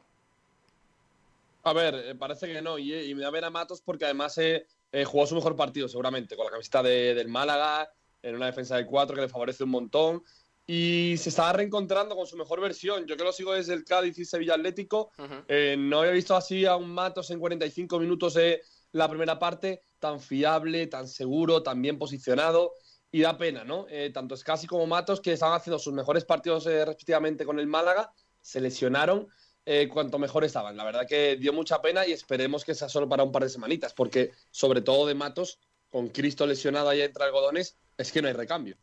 A 1.64 1.74
ver, 1.74 1.96
eh, 1.96 2.16
parece 2.16 2.48
que 2.48 2.62
no. 2.62 2.78
Y, 2.78 2.94
y 2.94 3.16
me 3.16 3.24
da 3.24 3.32
pena 3.32 3.50
Matos 3.50 3.82
porque 3.82 4.06
además 4.06 4.38
eh, 4.38 4.66
eh, 4.92 5.04
jugó 5.04 5.26
su 5.26 5.36
mejor 5.36 5.56
partido, 5.56 5.90
seguramente, 5.90 6.36
con 6.36 6.46
la 6.46 6.52
camiseta 6.52 6.84
de- 6.84 7.14
del 7.16 7.28
Málaga, 7.28 7.90
en 8.22 8.36
una 8.36 8.46
defensa 8.46 8.78
de 8.78 8.86
cuatro 8.86 9.16
que 9.16 9.24
le 9.24 9.30
favorece 9.30 9.64
un 9.64 9.72
montón. 9.72 10.24
Y 10.70 11.16
se 11.18 11.30
estaba 11.30 11.54
reencontrando 11.54 12.16
con 12.16 12.28
su 12.28 12.36
mejor 12.36 12.60
versión. 12.60 13.08
Yo 13.08 13.16
que 13.16 13.24
lo 13.24 13.32
sigo 13.32 13.54
desde 13.54 13.74
el 13.74 13.86
Cádiz 13.86 14.20
y 14.20 14.26
Sevilla 14.26 14.56
Atlético. 14.56 15.12
Eh, 15.48 15.76
no 15.80 16.02
había 16.02 16.12
visto 16.12 16.36
así 16.36 16.66
a 16.66 16.76
un 16.76 16.94
Matos 16.94 17.32
en 17.32 17.40
45 17.40 18.00
minutos 18.00 18.34
de 18.34 18.62
la 18.92 19.08
primera 19.08 19.40
parte, 19.40 19.82
tan 20.00 20.20
fiable, 20.20 20.88
tan 20.88 21.08
seguro, 21.08 21.64
tan 21.64 21.82
bien 21.82 21.98
posicionado. 21.98 22.74
Y 23.10 23.22
da 23.22 23.38
pena, 23.38 23.64
¿no? 23.64 23.86
Eh, 23.90 24.12
tanto 24.14 24.36
Scassi 24.36 24.68
como 24.68 24.86
Matos, 24.86 25.22
que 25.22 25.32
estaban 25.32 25.56
haciendo 25.56 25.80
sus 25.80 25.94
mejores 25.94 26.26
partidos 26.26 26.68
eh, 26.68 26.84
respectivamente 26.84 27.46
con 27.46 27.58
el 27.58 27.68
Málaga, 27.68 28.12
se 28.42 28.60
lesionaron 28.60 29.30
eh, 29.66 29.90
cuanto 29.90 30.20
mejor 30.20 30.44
estaban. 30.44 30.76
La 30.78 30.84
verdad 30.84 31.08
que 31.08 31.36
dio 31.36 31.54
mucha 31.54 31.82
pena 31.82 32.06
y 32.06 32.12
esperemos 32.12 32.64
que 32.64 32.76
sea 32.76 32.88
solo 32.88 33.08
para 33.10 33.24
un 33.24 33.34
par 33.34 33.44
de 33.44 33.50
semanitas, 33.50 33.94
porque 33.94 34.32
sobre 34.52 34.82
todo 34.82 35.06
de 35.06 35.14
Matos, 35.14 35.60
con 35.90 36.08
Cristo 36.08 36.46
lesionado 36.46 36.90
ahí 36.90 37.02
entre 37.02 37.24
algodones, 37.24 37.78
es 37.98 38.12
que 38.12 38.22
no 38.22 38.28
hay 38.30 38.34
recambio. 38.34 38.78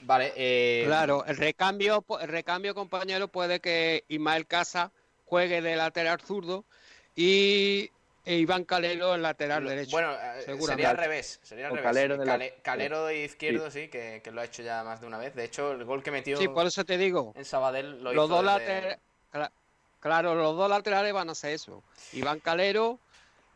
Vale, 0.00 0.32
eh, 0.36 0.84
Claro, 0.86 1.24
el 1.26 1.36
recambio, 1.36 2.04
el 2.20 2.28
recambio, 2.28 2.74
compañero, 2.74 3.28
puede 3.28 3.60
que 3.60 4.04
Ismael 4.08 4.46
Casa 4.46 4.92
juegue 5.24 5.60
de 5.60 5.76
lateral 5.76 6.20
zurdo 6.20 6.64
y 7.16 7.90
e 8.24 8.36
Iván 8.36 8.64
Calero 8.64 9.14
en 9.14 9.22
lateral 9.22 9.64
derecho. 9.64 9.90
Bueno, 9.90 10.12
eh, 10.14 10.58
sería 10.60 10.90
al 10.90 10.96
revés. 10.98 11.40
Sería 11.42 11.66
al 11.66 11.72
O 11.72 11.76
revés. 11.76 11.88
Calero 11.88 12.16
de 12.18 12.26
la- 12.26 12.32
Cale- 12.32 12.54
Calero 12.62 13.06
de 13.06 13.24
izquierdo, 13.24 13.70
sí, 13.70 13.88
que, 13.88 14.20
que 14.22 14.30
lo 14.30 14.40
ha 14.40 14.44
hecho 14.44 14.62
ya 14.62 14.84
más 14.84 15.00
de 15.00 15.06
una 15.06 15.18
vez. 15.18 15.34
De 15.34 15.44
hecho, 15.44 15.72
el 15.72 15.84
gol 15.84 16.02
que 16.02 16.10
metió 16.10 16.36
Sí, 16.38 16.46
por 16.48 16.66
eso 16.66 16.84
te 16.84 16.96
digo. 16.98 17.32
en 17.36 17.44
Sabadell 17.44 18.02
lo 18.02 18.12
Los 18.12 18.26
hizo 18.26 18.42
dos 18.42 18.44
desde- 18.60 18.98
laterales, 19.30 19.50
claro, 20.00 20.34
los 20.34 20.56
dos 20.56 20.70
laterales 20.70 21.12
van 21.12 21.28
a 21.28 21.32
hacer 21.32 21.54
eso. 21.54 21.82
Iván 22.12 22.40
Calero 22.40 22.98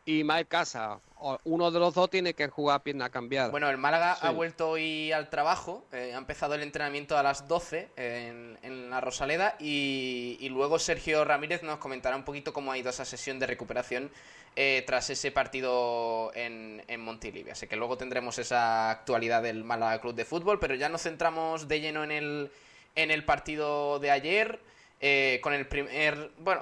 y 0.05 0.19
Ismael 0.19 0.47
Casa. 0.47 0.99
Uno 1.45 1.71
de 1.71 1.79
los 1.79 1.93
dos 1.93 2.09
tiene 2.09 2.33
que 2.33 2.49
jugar 2.49 2.83
pierna 2.83 3.09
cambiada. 3.09 3.49
Bueno, 3.49 3.69
el 3.69 3.77
Málaga 3.77 4.13
ha 4.13 4.31
vuelto 4.31 4.71
hoy 4.71 5.11
al 5.13 5.29
trabajo, 5.29 5.85
eh, 5.93 6.11
ha 6.13 6.17
empezado 6.17 6.55
el 6.55 6.61
entrenamiento 6.63 7.17
a 7.17 7.23
las 7.23 7.47
12 7.47 7.91
en, 7.95 8.57
en 8.61 8.89
la 8.89 8.99
Rosaleda 8.99 9.55
y, 9.59 10.37
y 10.41 10.49
luego 10.49 10.79
Sergio 10.79 11.23
Ramírez 11.23 11.63
nos 11.63 11.77
comentará 11.77 12.17
un 12.17 12.23
poquito 12.25 12.51
cómo 12.51 12.73
ha 12.73 12.77
ido 12.77 12.89
esa 12.89 13.05
sesión 13.05 13.39
de 13.39 13.47
recuperación 13.47 14.11
eh, 14.55 14.83
tras 14.85 15.09
ese 15.09 15.31
partido 15.31 16.31
en, 16.35 16.83
en 16.87 17.01
Montilivi. 17.01 17.49
Así 17.49 17.65
que 17.65 17.75
luego 17.75 17.97
tendremos 17.97 18.37
esa 18.37 18.91
actualidad 18.91 19.41
del 19.41 19.63
Málaga 19.63 19.99
Club 19.99 20.13
de 20.13 20.25
Fútbol, 20.25 20.59
pero 20.59 20.75
ya 20.75 20.89
nos 20.89 21.01
centramos 21.03 21.67
de 21.67 21.79
lleno 21.79 22.03
en 22.03 22.11
el, 22.11 22.51
en 22.95 23.09
el 23.09 23.25
partido 23.25 23.97
de 23.97 24.11
ayer, 24.11 24.59
eh, 25.01 25.39
con 25.41 25.53
el 25.53 25.67
primer... 25.67 26.31
Bueno, 26.37 26.61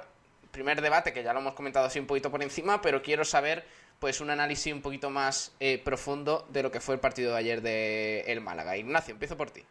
primer 0.51 0.81
debate 0.81 1.13
que 1.13 1.23
ya 1.23 1.33
lo 1.33 1.39
hemos 1.39 1.53
comentado 1.53 1.85
así 1.85 1.99
un 1.99 2.07
poquito 2.07 2.29
por 2.29 2.43
encima, 2.43 2.81
pero 2.81 3.01
quiero 3.01 3.25
saber 3.25 3.63
pues 3.99 4.19
un 4.19 4.29
análisis 4.31 4.73
un 4.73 4.81
poquito 4.81 5.09
más 5.09 5.55
eh, 5.59 5.79
profundo 5.83 6.47
de 6.49 6.63
lo 6.63 6.71
que 6.71 6.79
fue 6.79 6.95
el 6.95 7.01
partido 7.01 7.33
de 7.33 7.37
ayer 7.37 7.61
de 7.61 8.21
el 8.21 8.41
Málaga. 8.41 8.75
Ignacio, 8.75 9.13
empiezo 9.13 9.37
por 9.37 9.51
ti. 9.51 9.61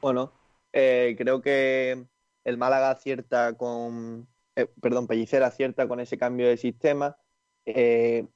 Bueno, 0.00 0.32
eh, 0.72 1.14
creo 1.18 1.42
que 1.42 2.06
el 2.44 2.56
Málaga 2.56 2.90
acierta 2.90 3.54
con, 3.54 4.26
eh, 4.56 4.66
perdón, 4.80 5.06
Pellicer 5.06 5.42
acierta 5.42 5.86
con 5.88 6.00
ese 6.00 6.16
cambio 6.16 6.48
de 6.48 6.56
sistema. 6.56 7.18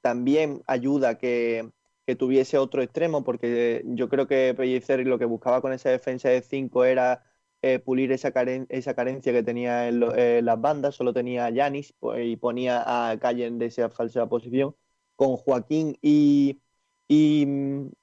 también 0.02 0.62
ayuda 0.66 1.16
que, 1.16 1.70
que, 2.04 2.16
tuviese 2.16 2.58
otro 2.58 2.82
extremo, 2.82 3.24
porque 3.24 3.82
yo 3.86 4.08
creo 4.08 4.26
que 4.26 4.54
Pellicer 4.54 5.06
lo 5.06 5.18
que 5.18 5.24
buscaba 5.24 5.62
con 5.62 5.72
esa 5.72 5.88
defensa 5.88 6.28
de 6.28 6.42
5 6.42 6.84
era 6.84 7.29
eh, 7.62 7.78
pulir 7.78 8.10
esa, 8.10 8.32
esa 8.70 8.94
carencia 8.94 9.32
que 9.34 9.42
tenía 9.42 9.88
en, 9.88 10.00
las 10.00 10.60
bandas, 10.60 10.94
solo 10.94 11.12
tenía 11.12 11.44
a 11.44 11.50
Yanis 11.50 11.92
pues, 12.00 12.26
y 12.26 12.36
ponía 12.36 13.10
a 13.10 13.18
Calle 13.18 13.46
en 13.46 13.60
esa 13.60 13.90
falsa 13.90 14.26
posición. 14.28 14.74
Con 15.14 15.36
Joaquín 15.36 15.98
y, 16.00 16.62
y, 17.06 17.44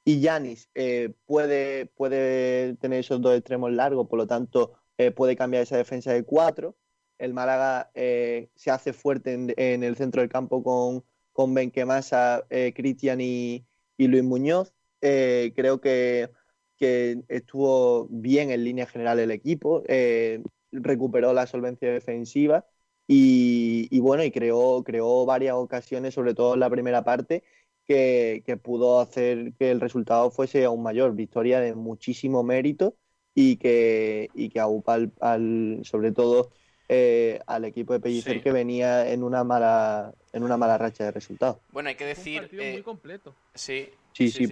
Yanis 0.05 0.69
eh, 0.75 1.13
puede, 1.25 1.87
puede 1.87 2.75
tener 2.75 2.99
esos 2.99 3.19
dos 3.19 3.35
extremos 3.35 3.71
largos, 3.71 4.07
por 4.07 4.19
lo 4.19 4.27
tanto 4.27 4.73
eh, 4.99 5.09
puede 5.09 5.35
cambiar 5.35 5.63
esa 5.63 5.77
defensa 5.77 6.13
de 6.13 6.23
cuatro. 6.23 6.77
El 7.17 7.33
Málaga 7.33 7.89
se 7.95 8.71
hace 8.71 8.93
fuerte 8.93 9.33
en, 9.33 9.83
el 9.83 9.95
centro 9.95 10.21
del 10.21 10.29
campo 10.29 10.63
con, 10.63 11.03
con 11.33 11.53
Benquemasa, 11.55 12.45
Cristian 12.75 13.21
y, 13.21 13.65
y 13.97 14.07
Luis 14.07 14.23
Muñoz. 14.23 14.71
creo 14.99 15.81
que 15.81 16.29
que 16.77 17.23
estuvo 17.27 18.07
bien 18.09 18.51
en 18.51 18.63
línea 18.63 18.85
general 18.85 19.19
el 19.19 19.31
equipo, 19.31 19.83
eh, 19.87 20.41
recuperó 20.71 21.33
la 21.33 21.47
solvencia 21.47 21.91
defensiva 21.91 22.65
y, 23.07 23.99
bueno, 23.99 24.23
y 24.23 24.31
creó, 24.31 24.83
creó 24.83 25.25
varias 25.25 25.55
ocasiones, 25.55 26.13
sobre 26.13 26.33
todo 26.33 26.53
en 26.53 26.59
la 26.59 26.69
primera 26.69 27.03
parte, 27.03 27.43
que, 27.85 28.59
pudo 28.61 28.99
hacer 28.99 29.53
que 29.57 29.71
el 29.71 29.79
resultado 29.79 30.29
fuese 30.29 30.65
aún 30.65 30.83
mayor. 30.83 31.15
Victoria 31.15 31.61
de 31.61 31.73
muchísimo 31.73 32.43
mérito 32.43 32.95
y 33.33 33.55
que, 33.57 34.29
y 34.33 34.49
que 34.49 34.59
al, 34.59 35.81
sobre 35.83 36.11
todo 36.11 36.51
eh, 36.89 37.39
al 37.47 37.65
equipo 37.65 37.93
de 37.93 37.99
Pellicer 37.99 38.41
que 38.41 38.51
venía 38.51 39.09
en 39.09 39.23
una 39.23 39.43
mala 39.43 40.13
en 40.33 40.43
una 40.43 40.57
mala 40.57 40.77
racha 40.77 41.05
de 41.05 41.11
resultados. 41.11 41.57
Bueno, 41.71 41.89
hay 41.89 41.95
que 41.95 42.05
decir... 42.05 42.35
Un 42.35 42.45
partido 42.45 42.63
muy 42.63 42.73
eh, 42.73 42.83
completo. 42.83 43.35
Sí, 43.53 43.89
sí, 44.13 44.29
sí. 44.29 44.47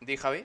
Di, 0.00 0.16
Javi. 0.16 0.44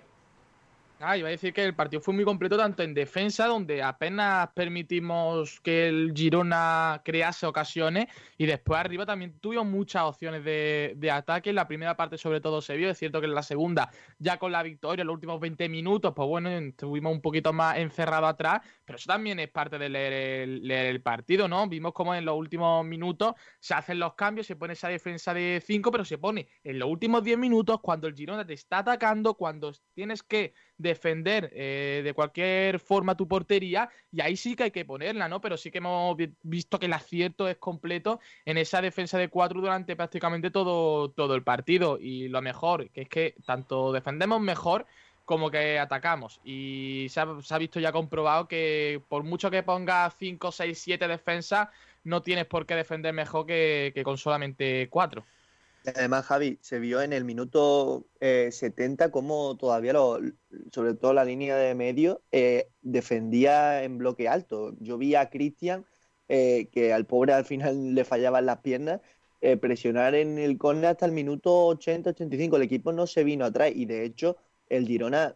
Ah, 1.06 1.18
iba 1.18 1.28
a 1.28 1.32
decir 1.32 1.52
que 1.54 1.66
el 1.66 1.76
partido 1.76 2.02
fue 2.02 2.14
muy 2.14 2.24
completo 2.24 2.56
tanto 2.56 2.82
en 2.82 2.94
defensa, 2.94 3.46
donde 3.48 3.84
apenas 3.84 4.50
permitimos 4.56 5.60
que 5.60 5.88
el 5.90 6.14
Girona 6.16 7.02
crease 7.04 7.46
ocasiones, 7.46 8.08
y 8.38 8.46
después 8.46 8.80
arriba 8.80 9.06
también 9.06 9.38
tuvimos 9.40 9.66
muchas 9.66 10.04
opciones 10.04 10.46
de, 10.46 11.12
ataque. 11.12 11.50
En 11.50 11.58
la 11.58 11.68
primera 11.68 11.98
parte, 11.98 12.18
sobre 12.18 12.40
todo, 12.40 12.62
se 12.62 12.78
vio. 12.78 12.90
Es 12.90 12.98
cierto 12.98 13.20
que 13.20 13.28
en 13.28 13.36
la 13.36 13.44
segunda, 13.44 13.92
ya 14.18 14.40
con 14.40 14.54
la 14.54 14.64
victoria, 14.64 15.02
en 15.02 15.08
los 15.08 15.16
últimos 15.16 15.42
20 15.42 15.68
minutos, 15.68 16.14
pues 16.16 16.28
bueno, 16.28 16.50
estuvimos 16.50 17.12
un 17.12 17.22
poquito 17.22 17.52
más 17.52 17.78
encerrados 17.78 18.30
atrás, 18.30 18.62
pero 18.86 18.96
eso 18.96 19.08
también 19.08 19.40
es 19.40 19.50
parte 19.50 19.78
de 19.78 19.90
leer 19.90 20.88
el 20.88 21.02
partido, 21.02 21.50
¿no? 21.50 21.68
Vimos 21.68 21.92
como 21.92 22.16
en 22.16 22.24
los 22.24 22.38
últimos 22.38 22.86
minutos 22.86 23.34
se 23.60 23.74
hacen 23.74 24.00
los 24.00 24.14
cambios, 24.14 24.48
se 24.48 24.56
pone 24.56 24.74
esa 24.74 24.88
defensa 24.88 25.34
de 25.34 25.62
5, 25.66 25.92
pero 25.92 26.06
se 26.06 26.18
pone 26.18 26.48
en 26.64 26.80
los 26.80 26.90
últimos 26.90 27.24
10 27.26 27.38
minutos 27.38 27.82
cuando 27.82 28.08
el 28.08 28.16
Girona 28.16 28.46
te 28.46 28.54
está 28.54 28.78
atacando, 28.78 29.34
cuando 29.34 29.74
tienes 29.94 30.24
que 30.24 30.54
defender 30.84 31.50
eh, 31.54 32.02
de 32.04 32.14
cualquier 32.14 32.80
forma 32.80 33.18
tu 33.18 33.28
portería 33.28 33.90
y 34.12 34.22
ahí 34.22 34.36
sí 34.38 34.56
que 34.56 34.66
hay 34.66 34.72
que 34.72 34.86
ponerla, 34.86 35.28
¿no? 35.28 35.42
Pero 35.42 35.58
sí 35.58 35.72
que 35.72 35.80
hemos 35.80 36.16
visto 36.44 36.78
que 36.78 36.86
el 36.86 36.94
acierto 36.94 37.48
es 37.48 37.58
completo 37.58 38.20
en 38.46 38.60
esa 38.60 38.82
defensa 38.82 39.18
de 39.18 39.30
cuatro 39.30 39.62
durante 39.62 39.96
prácticamente 39.96 40.52
todo, 40.52 41.10
todo 41.10 41.34
el 41.34 41.44
partido 41.44 41.98
y 42.00 42.28
lo 42.28 42.42
mejor, 42.42 42.90
que 42.92 43.02
es 43.02 43.10
que 43.10 43.36
tanto 43.46 43.92
defendemos 43.92 44.40
mejor 44.42 44.86
como 45.26 45.50
que 45.50 45.80
atacamos 45.80 46.42
y 46.44 47.08
se 47.10 47.22
ha, 47.22 47.58
visto 47.58 47.80
ya 47.80 47.92
comprobado 47.92 48.48
que 48.48 49.02
por 49.08 49.24
mucho 49.24 49.50
que 49.50 49.64
ponga 49.64 50.10
5, 50.10 50.52
6, 50.52 50.78
7 50.78 51.08
defensas 51.08 51.70
no 52.04 52.22
tienes 52.22 52.46
por 52.46 52.66
qué 52.66 52.76
defender 52.76 53.14
mejor 53.14 53.46
que, 53.46 54.02
con 54.04 54.18
solamente 54.18 54.90
4. 54.90 55.24
Además, 55.86 56.26
Javi, 56.26 56.60
se 56.62 56.80
vio 56.80 57.02
en 57.02 57.12
el 57.12 57.26
minuto 57.26 58.08
70 58.22 59.06
eh, 59.06 59.12
como 59.12 59.58
todavía, 59.58 59.92
lo, 59.92 60.18
sobre 60.72 60.94
todo 60.94 61.14
la 61.14 61.26
línea 61.26 61.58
de 61.58 61.76
medio, 61.76 62.22
eh, 62.32 62.70
defendía 62.82 63.84
en 63.84 63.98
bloque 63.98 64.30
alto. 64.30 64.76
Yo 64.80 64.98
vi 64.98 65.16
a 65.16 65.30
Cristian, 65.30 65.86
eh, 66.30 66.70
que 66.72 66.94
al 66.94 67.06
pobre 67.06 67.34
al 67.34 67.44
final 67.44 67.96
le 67.96 68.06
fallaban 68.06 68.46
las 68.46 68.60
piernas, 68.60 69.02
presionar 69.60 70.16
en 70.16 70.38
el 70.38 70.58
córner 70.58 70.86
hasta 70.86 71.06
el 71.06 71.12
minuto 71.12 71.68
80-85. 71.68 72.56
El 72.56 72.62
equipo 72.62 72.94
no 72.94 73.06
se 73.08 73.26
vino 73.26 73.44
atrás 73.44 73.72
y 73.76 73.86
de 73.86 74.06
hecho 74.06 74.38
el 74.70 74.88
Girona, 74.88 75.36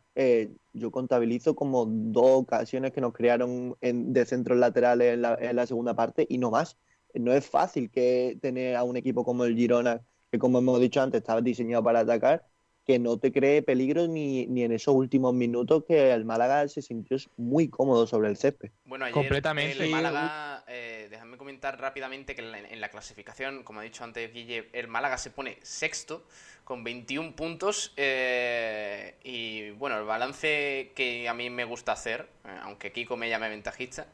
yo 0.72 0.92
contabilizo 0.92 1.58
como 1.58 1.86
dos 1.86 2.44
ocasiones 2.44 2.94
que 2.94 3.02
nos 3.02 3.12
crearon 3.12 3.76
de 3.82 4.26
centros 4.26 4.58
laterales 4.58 5.16
en 5.16 5.24
la, 5.24 5.38
en 5.42 5.58
la 5.58 5.68
segunda 5.68 5.94
parte 5.94 6.26
y 6.30 6.38
no 6.38 6.52
más. 6.52 6.78
No 7.16 7.34
es 7.34 7.46
fácil 7.46 7.92
que 7.92 8.38
tener 8.42 8.78
a 8.78 8.84
un 8.86 8.96
equipo 8.96 9.26
como 9.26 9.44
el 9.44 9.58
Girona 9.58 10.06
que 10.32 10.40
como 10.40 10.60
hemos 10.60 10.80
dicho 10.80 11.02
antes 11.02 11.22
estaba 11.22 11.42
diseñado 11.42 11.84
para 11.84 12.00
atacar, 12.00 12.46
que 12.88 13.00
no 13.00 13.20
te 13.20 13.34
cree 13.34 13.62
peligro 13.62 14.08
ni, 14.08 14.44
en 14.44 14.72
esos 14.72 14.96
últimos 14.96 15.34
minutos 15.34 15.84
que 15.86 16.14
el 16.14 16.24
Málaga 16.24 16.66
se 16.70 16.82
sintió 16.82 17.18
muy 17.36 17.68
cómodo 17.68 18.08
sobre 18.08 18.30
el 18.30 18.38
césped. 18.38 18.72
Bueno, 18.86 19.04
ayer 19.04 19.14
Completamente. 19.14 19.84
el 19.84 19.92
Málaga, 19.92 20.64
eh, 20.68 21.08
déjame 21.10 21.36
comentar 21.36 21.78
rápidamente 21.82 22.34
que 22.34 22.42
en 22.42 22.80
la, 22.80 22.90
clasificación, 22.90 23.64
como 23.64 23.82
ha 23.82 23.84
dicho 23.84 24.06
antes 24.06 24.34
Guille, 24.34 24.70
el 24.72 24.88
Málaga 24.88 25.18
se 25.18 25.32
pone 25.32 25.58
sexto 25.64 26.24
con 26.64 26.86
21 26.86 27.36
puntos 27.36 27.94
eh, 27.98 29.16
y 29.22 29.72
bueno, 29.72 29.98
el 30.00 30.06
balance 30.06 30.94
que 30.96 31.28
a 31.28 31.34
mí 31.34 31.50
me 31.50 31.66
gusta 31.66 31.92
hacer, 31.92 32.30
eh, 32.46 32.58
aunque 32.62 32.94
Kiko 32.94 33.18
me 33.18 33.28
llame 33.28 33.50
ventajista, 33.50 34.08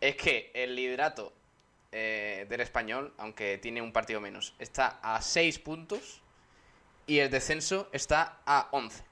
es 0.00 0.14
que 0.14 0.52
el 0.54 0.76
liderato 0.76 1.32
eh, 1.96 2.46
del 2.48 2.60
español, 2.60 3.14
aunque 3.18 3.58
tiene 3.58 3.80
un 3.80 3.92
partido 3.92 4.20
menos, 4.20 4.54
está 4.58 4.98
a 5.00 5.22
6 5.22 5.60
puntos 5.60 6.20
y 7.06 7.18
el 7.18 7.30
descenso 7.30 7.88
está 7.92 8.40
a 8.44 8.68
11. 8.72 9.02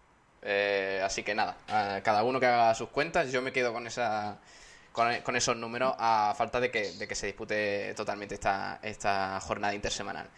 Eh, 0.43 1.01
así 1.05 1.23
que 1.23 1.35
nada, 1.35 1.57
cada 2.03 2.25
uno 2.25 2.41
que 2.41 2.47
haga 2.47 2.75
sus 2.75 2.89
cuentas, 2.89 3.31
yo 3.31 3.41
me 3.41 3.53
quedo 3.53 3.73
con 3.73 3.87
esa 3.87 4.41
con, 4.93 5.37
esos 5.37 5.57
números 5.57 5.95
a 5.99 6.35
falta 6.37 6.61
de 6.61 6.71
que, 6.71 6.93
de 6.93 7.09
que 7.09 7.15
se 7.15 7.27
dispute 7.27 7.95
totalmente 7.95 8.35
esta, 8.35 8.79
esta 8.83 9.41
jornada 9.41 9.75
intersemanal. 9.75 10.29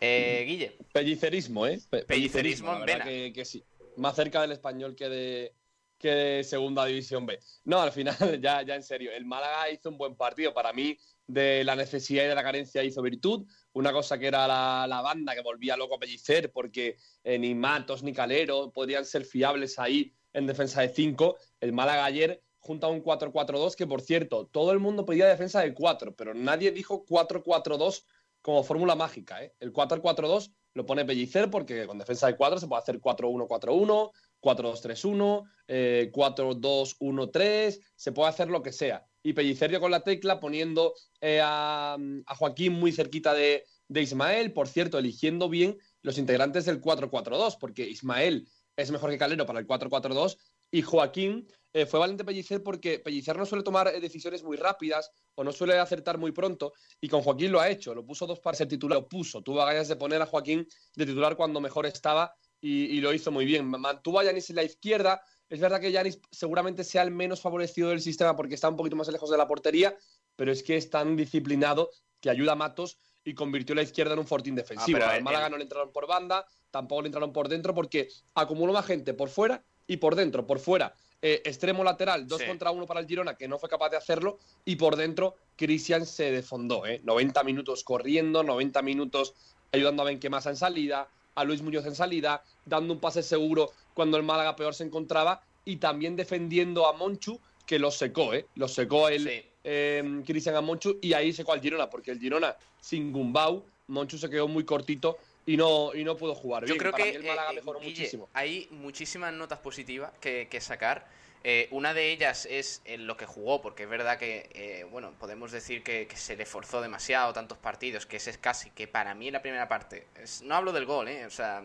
Eh, 0.00 0.44
Guille. 0.46 0.78
Pellicerismo, 0.92 1.66
¿eh? 1.66 1.80
pellicerismo, 2.06 2.76
en 2.76 2.86
vena. 2.86 3.04
Que, 3.04 3.44
sí. 3.44 3.64
Más 3.96 4.14
cerca 4.14 4.40
del 4.42 4.52
español 4.52 4.94
que 4.94 5.08
de, 5.08 5.54
que 5.98 6.08
de 6.08 6.44
Segunda 6.44 6.84
División 6.84 7.26
B. 7.26 7.38
No, 7.64 7.80
al 7.80 7.92
final, 7.92 8.16
ya, 8.40 8.62
ya 8.62 8.74
en 8.74 8.82
serio, 8.82 9.10
el 9.12 9.24
Málaga 9.24 9.70
hizo 9.70 9.88
un 9.88 9.98
buen 9.98 10.14
partido. 10.14 10.54
Para 10.54 10.72
mí, 10.72 10.96
de 11.26 11.64
la 11.64 11.74
necesidad 11.74 12.24
y 12.24 12.28
de 12.28 12.34
la 12.34 12.42
carencia 12.42 12.82
hizo 12.82 13.02
virtud. 13.02 13.46
Una 13.72 13.92
cosa 13.92 14.18
que 14.18 14.26
era 14.26 14.46
la, 14.46 15.00
banda 15.02 15.34
que 15.34 15.42
volvía 15.42 15.76
loco 15.76 15.96
a 15.96 15.98
pellicer 15.98 16.50
porque 16.52 16.96
eh, 17.22 17.38
ni 17.38 17.54
Matos 17.54 18.02
ni 18.02 18.12
Calero 18.12 18.70
podrían 18.72 19.04
ser 19.04 19.24
fiables 19.24 19.78
ahí 19.78 20.12
en 20.32 20.46
defensa 20.46 20.82
de 20.82 20.88
5. 20.88 21.36
El 21.60 21.72
Málaga 21.72 22.04
ayer 22.04 22.42
junto 22.58 22.86
a 22.86 22.90
un 22.90 23.02
4-4-2 23.02 23.74
que, 23.74 23.86
por 23.86 24.00
cierto, 24.00 24.46
todo 24.46 24.72
el 24.72 24.80
mundo 24.80 25.04
pedía 25.04 25.26
defensa 25.26 25.60
de 25.60 25.74
4, 25.74 26.14
pero 26.16 26.32
nadie 26.34 26.70
dijo 26.72 27.04
4-4-2 27.04 28.04
como 28.40 28.64
fórmula 28.64 28.94
mágica. 28.94 29.42
¿eh? 29.42 29.54
El 29.60 29.72
4-4-2 29.72 30.52
lo 30.74 30.86
pone 30.86 31.04
Pellicer 31.04 31.50
porque 31.50 31.86
con 31.86 31.98
defensa 31.98 32.26
de 32.26 32.36
4 32.36 32.58
se 32.60 32.66
puede 32.66 32.82
hacer 32.82 33.00
4-1-4-1, 33.00 34.10
4-2-3-1, 34.40 36.10
4-2-1-3, 36.12 37.80
se 37.94 38.12
puede 38.12 38.28
hacer 38.28 38.48
lo 38.48 38.62
que 38.62 38.72
sea 38.72 39.06
y 39.24 39.32
Pellicerio 39.32 39.80
con 39.80 39.90
la 39.90 40.04
tecla 40.04 40.38
poniendo 40.38 40.94
eh, 41.20 41.40
a, 41.42 41.96
Joaquín 42.36 42.74
muy 42.74 42.92
cerquita 42.92 43.34
de, 43.34 43.64
Ismael, 43.88 44.52
por 44.52 44.68
cierto, 44.68 44.98
eligiendo 44.98 45.48
bien 45.48 45.78
los 46.02 46.18
integrantes 46.18 46.66
del 46.66 46.80
4-4-2, 46.80 47.56
porque 47.58 47.88
Ismael 47.88 48.46
es 48.76 48.90
mejor 48.90 49.10
que 49.10 49.18
Calero 49.18 49.46
para 49.46 49.60
el 49.60 49.66
4-4-2 49.66 50.36
y 50.70 50.82
Joaquín 50.82 51.48
eh, 51.72 51.86
fue 51.86 52.00
valiente 52.00 52.24
Pellicer 52.24 52.62
porque 52.62 52.98
Pellicer 52.98 53.36
no 53.36 53.46
suele 53.46 53.64
tomar 53.64 53.88
eh, 53.88 54.00
decisiones 54.00 54.42
muy 54.42 54.56
rápidas 54.56 55.10
o 55.36 55.44
no 55.44 55.52
suele 55.52 55.78
acertar 55.78 56.18
muy 56.18 56.32
pronto 56.32 56.72
y 57.00 57.08
con 57.08 57.22
Joaquín 57.22 57.52
lo 57.52 57.60
ha 57.60 57.70
hecho, 57.70 57.94
lo 57.94 58.04
puso 58.04 58.26
dos 58.26 58.40
para 58.40 58.56
ser 58.56 58.68
titular, 58.68 58.98
lo 58.98 59.08
puso, 59.08 59.42
tuvo 59.42 59.64
ganas 59.64 59.88
de 59.88 59.96
poner 59.96 60.20
a 60.20 60.26
Joaquín 60.26 60.66
de 60.94 61.06
titular 61.06 61.36
cuando 61.36 61.60
mejor 61.60 61.86
estaba 61.86 62.34
y, 62.64 63.00
lo 63.00 63.12
hizo 63.12 63.30
muy 63.30 63.44
bien. 63.44 63.66
Mantuvo 63.66 64.20
a 64.20 64.24
Yanis 64.24 64.48
en 64.50 64.56
la 64.56 64.62
izquierda, 64.62 65.20
es 65.54 65.60
verdad 65.60 65.80
que 65.80 65.92
Yanis 65.92 66.20
seguramente 66.30 66.84
sea 66.84 67.02
el 67.02 67.10
menos 67.10 67.40
favorecido 67.40 67.90
del 67.90 68.00
sistema 68.00 68.36
porque 68.36 68.54
está 68.54 68.68
un 68.68 68.76
poquito 68.76 68.96
más 68.96 69.08
lejos 69.08 69.30
de 69.30 69.36
la 69.36 69.46
portería, 69.46 69.96
pero 70.36 70.52
es 70.52 70.62
que 70.62 70.76
es 70.76 70.90
tan 70.90 71.16
disciplinado 71.16 71.90
que 72.20 72.30
ayuda 72.30 72.52
a 72.52 72.56
Matos 72.56 72.98
y 73.24 73.34
convirtió 73.34 73.74
la 73.74 73.82
izquierda 73.82 74.12
en 74.14 74.18
un 74.18 74.26
fortín 74.26 74.54
defensivo. 74.54 74.98
Ah, 75.02 75.12
Al 75.14 75.22
Málaga 75.22 75.48
no 75.48 75.56
le 75.56 75.62
entraron 75.62 75.92
por 75.92 76.06
banda, 76.06 76.46
tampoco 76.70 77.02
le 77.02 77.08
entraron 77.08 77.32
por 77.32 77.48
dentro 77.48 77.74
porque 77.74 78.08
acumuló 78.34 78.72
más 78.72 78.86
gente 78.86 79.14
por 79.14 79.28
fuera 79.28 79.64
y 79.86 79.96
por 79.96 80.14
dentro. 80.14 80.46
Por 80.46 80.58
fuera 80.58 80.94
eh, 81.22 81.40
extremo 81.46 81.82
lateral, 81.84 82.26
dos 82.26 82.42
Sí. 82.42 82.46
contra 82.46 82.70
uno 82.70 82.86
para 82.86 83.00
el 83.00 83.06
Girona, 83.06 83.34
que 83.34 83.48
no 83.48 83.58
fue 83.58 83.70
capaz 83.70 83.88
de 83.88 83.96
hacerlo, 83.96 84.38
y 84.66 84.76
por 84.76 84.96
dentro 84.96 85.36
Cristian 85.56 86.04
se 86.04 86.30
defondó, 86.30 86.84
¿eh? 86.84 87.00
90 87.02 87.42
minutos 87.44 87.82
corriendo, 87.82 88.42
90 88.42 88.82
minutos 88.82 89.34
ayudando 89.72 90.02
a 90.02 90.06
Benquemasa 90.06 90.50
en 90.50 90.56
salida, 90.56 91.08
a 91.34 91.44
Luis 91.44 91.62
Muñoz 91.62 91.86
en 91.86 91.94
salida, 91.94 92.42
dando 92.64 92.92
un 92.94 93.00
pase 93.00 93.22
seguro 93.22 93.72
cuando 93.94 94.16
el 94.16 94.22
Málaga 94.22 94.56
peor 94.56 94.74
se 94.74 94.84
encontraba, 94.84 95.42
y 95.64 95.76
también 95.76 96.16
defendiendo 96.16 96.86
a 96.86 96.92
Monchu, 96.92 97.40
que 97.66 97.78
lo 97.78 97.90
secó, 97.90 98.34
¿eh? 98.34 98.46
Lo 98.56 98.68
secó 98.68 99.08
el 99.08 99.22
Sí. 99.24 99.42
eh, 99.64 100.22
Cristian 100.26 100.56
a 100.56 100.60
Monchu, 100.60 100.98
y 101.00 101.12
ahí 101.14 101.32
secó 101.32 101.52
al 101.52 101.60
Girona, 101.60 101.88
porque 101.88 102.10
el 102.10 102.18
Girona 102.20 102.54
sin 102.80 103.12
Gumbau, 103.12 103.64
Monchu 103.88 104.18
se 104.18 104.28
quedó 104.28 104.46
muy 104.48 104.64
cortito 104.64 105.18
y 105.46 105.56
no, 105.56 105.94
y 105.94 106.04
no 106.04 106.16
pudo 106.16 106.34
jugar 106.34 106.62
Yo 106.64 106.74
bien. 106.74 106.78
creo 106.78 106.92
Para 106.92 107.04
que 107.04 107.10
mí 107.10 107.16
el 107.16 107.24
Málaga 107.24 107.52
eh, 107.52 107.54
mejoró 107.56 107.80
Guille, 107.80 107.90
muchísimo. 107.92 108.28
hay 108.34 108.68
muchísimas 108.70 109.32
notas 109.32 109.58
positivas 109.58 110.12
que, 110.20 110.48
que 110.50 110.60
sacar. 110.60 111.06
Eh, 111.46 111.68
una 111.72 111.92
de 111.92 112.10
ellas 112.10 112.46
es 112.50 112.80
en 112.86 113.06
lo 113.06 113.18
que 113.18 113.26
jugó, 113.26 113.60
porque 113.60 113.82
es 113.82 113.88
verdad 113.90 114.18
que, 114.18 114.48
eh, 114.54 114.84
bueno, 114.90 115.12
podemos 115.18 115.52
decir 115.52 115.82
que, 115.82 116.08
se 116.14 116.36
le 116.36 116.46
forzó 116.46 116.80
demasiado 116.80 117.34
tantos 117.34 117.58
partidos, 117.58 118.06
que 118.06 118.16
ese 118.16 118.30
es 118.30 118.38
casi, 118.38 118.70
que 118.70 118.88
para 118.88 119.14
mí 119.14 119.30
la 119.30 119.42
primera 119.42 119.68
parte, 119.68 120.06
es- 120.16 120.40
no 120.40 120.54
hablo 120.54 120.72
del 120.72 120.86
gol, 120.86 121.06
¿eh? 121.08 121.26
O 121.26 121.30
sea, 121.30 121.62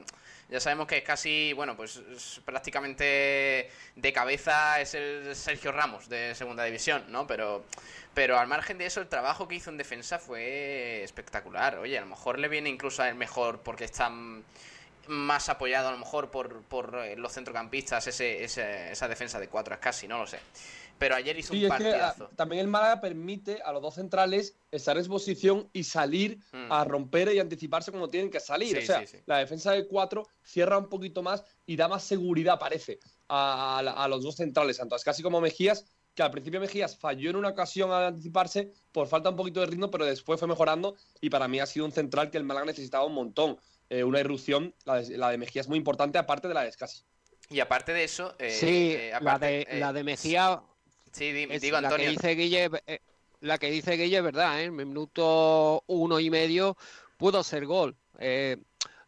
ya 0.49 0.59
sabemos 0.59 0.85
que 0.87 0.97
es 0.97 1.03
casi, 1.03 1.53
bueno, 1.53 1.77
pues 1.77 1.95
es 1.95 2.41
prácticamente 2.43 3.69
de 3.95 4.13
cabeza 4.13 4.81
es 4.81 4.93
el 4.95 5.33
Sergio 5.35 5.71
Ramos 5.71 6.09
de 6.09 6.35
segunda 6.35 6.63
división, 6.65 7.05
¿no? 7.09 7.25
Pero, 7.25 7.63
pero 8.13 8.37
al 8.37 8.47
margen 8.47 8.77
de 8.77 8.85
eso, 8.85 8.99
el 8.99 9.07
trabajo 9.07 9.47
que 9.47 9.55
hizo 9.55 9.69
en 9.69 9.77
defensa 9.77 10.19
fue 10.19 11.03
espectacular. 11.03 11.77
Oye, 11.77 11.97
a 11.97 12.01
lo 12.01 12.07
mejor 12.07 12.37
le 12.39 12.49
viene 12.49 12.69
incluso 12.69 13.01
a 13.03 13.07
él 13.09 13.15
mejor 13.15 13.61
porque 13.61 13.85
están 13.85 14.43
más 15.10 15.50
apoyado 15.50 15.89
a 15.89 15.91
lo 15.91 15.98
mejor 15.98 16.32
por, 16.32 16.62
por 16.63 16.98
eh, 17.04 17.15
los 17.17 17.34
centrocampistas, 17.34 18.06
ese, 18.08 18.43
ese- 18.43 18.91
esa 18.91 19.08
defensa 19.08 19.39
de 19.39 19.48
cuatro 19.50 19.74
es 19.74 19.80
casi, 19.80 20.08
no 20.08 20.19
lo 20.19 20.28
sé. 20.28 20.39
Pero 20.98 21.15
ayer 21.15 21.38
hizo 21.39 21.54
Sí, 21.54 21.63
un 21.65 21.72
es 21.72 21.78
que 21.78 21.88
ah, 21.95 22.08
partidazo. 22.13 22.30
también 22.36 22.60
el 22.62 22.67
Málaga 22.67 23.00
permite 23.00 23.62
a 23.63 23.72
los 23.72 23.82
dos 23.82 23.95
centrales 23.95 24.56
estar 24.69 24.98
en 24.98 25.06
posición 25.08 25.69
y 25.74 25.84
salir 25.86 26.39
Mm. 26.52 26.72
a 26.72 26.84
romper 26.84 27.34
y 27.34 27.39
anticiparse 27.39 27.91
como 27.91 28.10
tienen 28.10 28.30
que 28.30 28.39
salir. 28.39 28.78
Sí, 28.78 28.84
o 28.84 28.86
sea, 28.86 29.08
sí, 29.08 29.17
la 29.26 29.38
defensa 29.38 29.72
de 29.72 29.88
cuatro 29.88 30.28
cierra 30.43 30.78
un 30.78 30.89
poquito 30.89 31.24
más 31.24 31.43
y 31.65 31.76
da 31.78 31.88
más 31.88 32.04
seguridad, 32.04 32.60
parece, 32.60 33.00
a, 33.30 33.80
a 33.80 34.08
los 34.10 34.24
dos 34.24 34.36
centrales, 34.36 34.78
tanto 34.78 34.95
a 34.95 34.98
Escasi 34.98 35.24
como 35.24 35.39
Mejías, 35.41 35.86
que 36.15 36.22
al 36.24 36.32
principio 36.32 36.60
Mejías 36.60 36.98
falló 36.98 37.30
en 37.30 37.38
una 37.38 37.50
ocasión 37.50 37.91
al 37.91 38.04
anticiparse 38.08 38.72
por 38.91 39.08
falta 39.08 39.30
un 39.30 39.38
poquito 39.38 39.62
de 39.62 39.67
ritmo, 39.67 39.89
pero 39.89 40.06
después 40.06 40.38
fue 40.38 40.50
mejorando 40.50 40.95
y 41.22 41.30
para 41.30 41.48
mí 41.48 41.60
ha 41.62 41.65
sido 41.65 41.86
un 41.86 41.91
central 41.93 42.30
que 42.30 42.38
el 42.38 42.43
Málaga 42.43 42.65
necesitaba 42.65 43.06
un 43.06 43.13
montón. 43.13 43.58
Eh, 43.89 44.04
una 44.04 44.19
irrupción, 44.19 44.73
la 44.86 45.02
de, 45.02 45.17
la 45.17 45.30
de 45.32 45.38
Mejías 45.38 45.67
muy 45.67 45.78
importante, 45.78 46.17
aparte 46.17 46.47
de 46.47 46.54
la 46.54 46.63
de 46.63 46.69
Escasi. 46.69 47.04
Y 47.49 47.60
aparte 47.60 47.93
de 47.93 48.04
eso, 48.04 48.36
eh, 48.38 48.52
sí, 48.52 48.93
eh, 48.95 49.10
la, 49.12 49.17
aparte, 49.17 49.45
de, 49.47 49.62
eh, 49.69 49.80
la 49.80 49.91
de 49.93 50.04
Mejía 50.04 50.62
Sí, 51.12 51.32
di- 51.32 51.47
es 51.49 51.62
digo, 51.62 51.82
la 51.82 51.89
que 51.89 51.95
Antonio. 51.95 52.12
dice 52.12 52.36
Guille, 52.36 52.69
eh, 52.86 52.99
la 53.41 53.58
que 53.58 53.71
dice 53.71 53.93
Guille 53.97 54.17
es 54.17 54.23
verdad, 54.23 54.60
¿eh? 54.60 54.65
en 54.65 54.80
el 54.80 54.86
minuto 54.86 55.84
uno 55.88 56.19
y 56.19 56.30
medio 56.30 56.78
pudo 57.17 57.43
ser 57.43 57.65
gol. 57.65 57.95
Eh, 58.19 58.58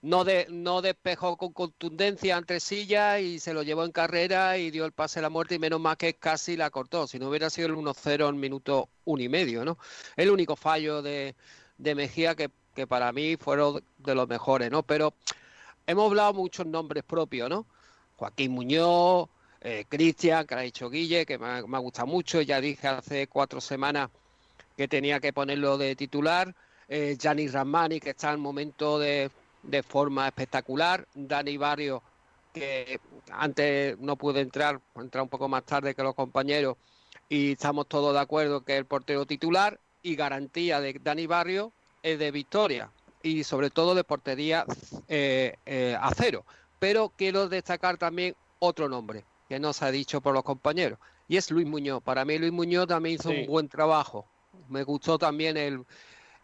no, 0.02 0.24
de, 0.24 0.48
no 0.50 0.82
despejó 0.82 1.38
con 1.38 1.54
contundencia 1.54 2.36
entre 2.36 2.60
sillas 2.60 3.22
y 3.22 3.38
se 3.40 3.54
lo 3.54 3.62
llevó 3.62 3.86
en 3.86 3.92
carrera 3.92 4.58
y 4.58 4.72
dio 4.72 4.86
el 4.86 4.94
pase 4.94 5.20
a 5.20 5.22
la 5.22 5.30
muerte 5.30 5.54
y 5.56 5.60
menos 5.60 5.80
mal 5.80 5.96
que 5.96 6.16
casi 6.16 6.58
la 6.58 6.72
cortó. 6.72 7.06
Si 7.06 7.20
no 7.20 7.30
hubiera 7.30 7.52
sido 7.52 7.68
el 7.68 7.76
1-0 7.76 8.30
en 8.30 8.40
minuto 8.40 8.90
uno 9.06 9.22
y 9.22 9.30
medio, 9.30 9.64
¿no? 9.64 9.78
El 10.16 10.32
único 10.32 10.56
fallo 10.56 11.04
de, 11.04 11.36
de 11.78 11.94
Mejía 11.94 12.34
que, 12.34 12.50
que 12.74 12.88
para 12.88 13.12
mí 13.12 13.38
fueron 13.38 13.84
de 13.98 14.16
los 14.16 14.28
mejores, 14.28 14.72
¿no? 14.72 14.84
Pero 14.84 15.14
hemos 15.88 16.06
hablado 16.06 16.34
muchos 16.34 16.66
nombres 16.66 17.04
propios, 17.04 17.50
¿no? 17.50 17.66
Joaquín 18.18 18.52
Muñoz, 18.52 19.30
eh, 19.62 19.86
Cristian, 19.88 20.46
que 20.46 20.56
ha 20.56 20.60
dicho 20.60 20.90
Guille, 20.90 21.26
que 21.26 21.38
me 21.38 21.48
ha, 21.48 21.62
me 21.64 21.78
ha 21.78 22.06
mucho. 22.06 22.42
Ya 22.42 22.62
dije 22.62 22.88
hace 22.88 23.28
cuatro 23.28 23.62
semanas 23.62 24.10
que 24.78 24.88
tenía 24.88 25.20
que 25.20 25.34
ponerlo 25.34 25.78
de 25.78 25.96
titular. 25.96 26.56
Eh, 26.88 27.18
Ramani, 27.52 28.00
que 28.00 28.12
está 28.12 28.34
en 28.34 28.40
momento 28.40 29.00
de, 29.00 29.30
de 29.64 29.84
forma 29.84 30.28
espectacular. 30.28 31.08
Dani 31.14 31.58
Barrio, 31.58 32.02
que 32.54 33.00
antes 33.32 33.98
no 34.00 34.16
pude 34.16 34.42
entrar, 34.42 34.82
entrar 34.96 35.24
un 35.24 35.30
poco 35.30 35.48
más 35.48 35.64
tarde 35.64 35.96
que 35.96 36.04
los 36.04 36.16
compañeros. 36.16 36.78
Y 37.30 37.54
estamos 37.54 37.88
todos 37.88 38.14
de 38.14 38.20
acuerdo 38.20 38.64
que 38.64 38.78
el 38.78 38.86
portero 38.86 39.26
titular 39.26 39.80
y 40.04 40.16
garantía 40.16 40.82
de 40.82 41.00
Dani 41.02 41.28
Barrio 41.28 41.72
de 42.04 42.32
victoria 42.32 42.92
y 43.24 43.44
sobre 43.44 43.70
todo 43.70 43.94
de 43.96 44.04
portería 44.04 44.66
eh, 45.08 45.56
eh, 45.66 45.96
a 46.00 46.12
cero. 46.16 46.46
Pero 46.80 47.14
quiero 47.16 47.48
destacar 47.48 47.98
también 47.98 48.36
otro 48.60 48.90
nombre 48.90 49.26
que 49.48 49.60
no 49.60 49.74
se 49.74 49.86
ha 49.86 49.92
dicho 49.92 50.22
por 50.22 50.34
los 50.34 50.44
compañeros 50.44 50.98
y 51.28 51.38
es 51.38 51.52
Luis 51.52 51.68
Muñoz. 51.68 52.02
Para 52.02 52.26
mí 52.26 52.38
Luis 52.40 52.52
Muñoz 52.52 52.88
también 52.88 53.16
hizo 53.16 53.30
Sí. 53.30 53.42
un 53.42 53.46
buen 53.48 53.70
trabajo. 53.70 54.26
Me 54.68 54.84
gustó 54.84 55.18
también 55.18 55.58
el, 55.58 55.84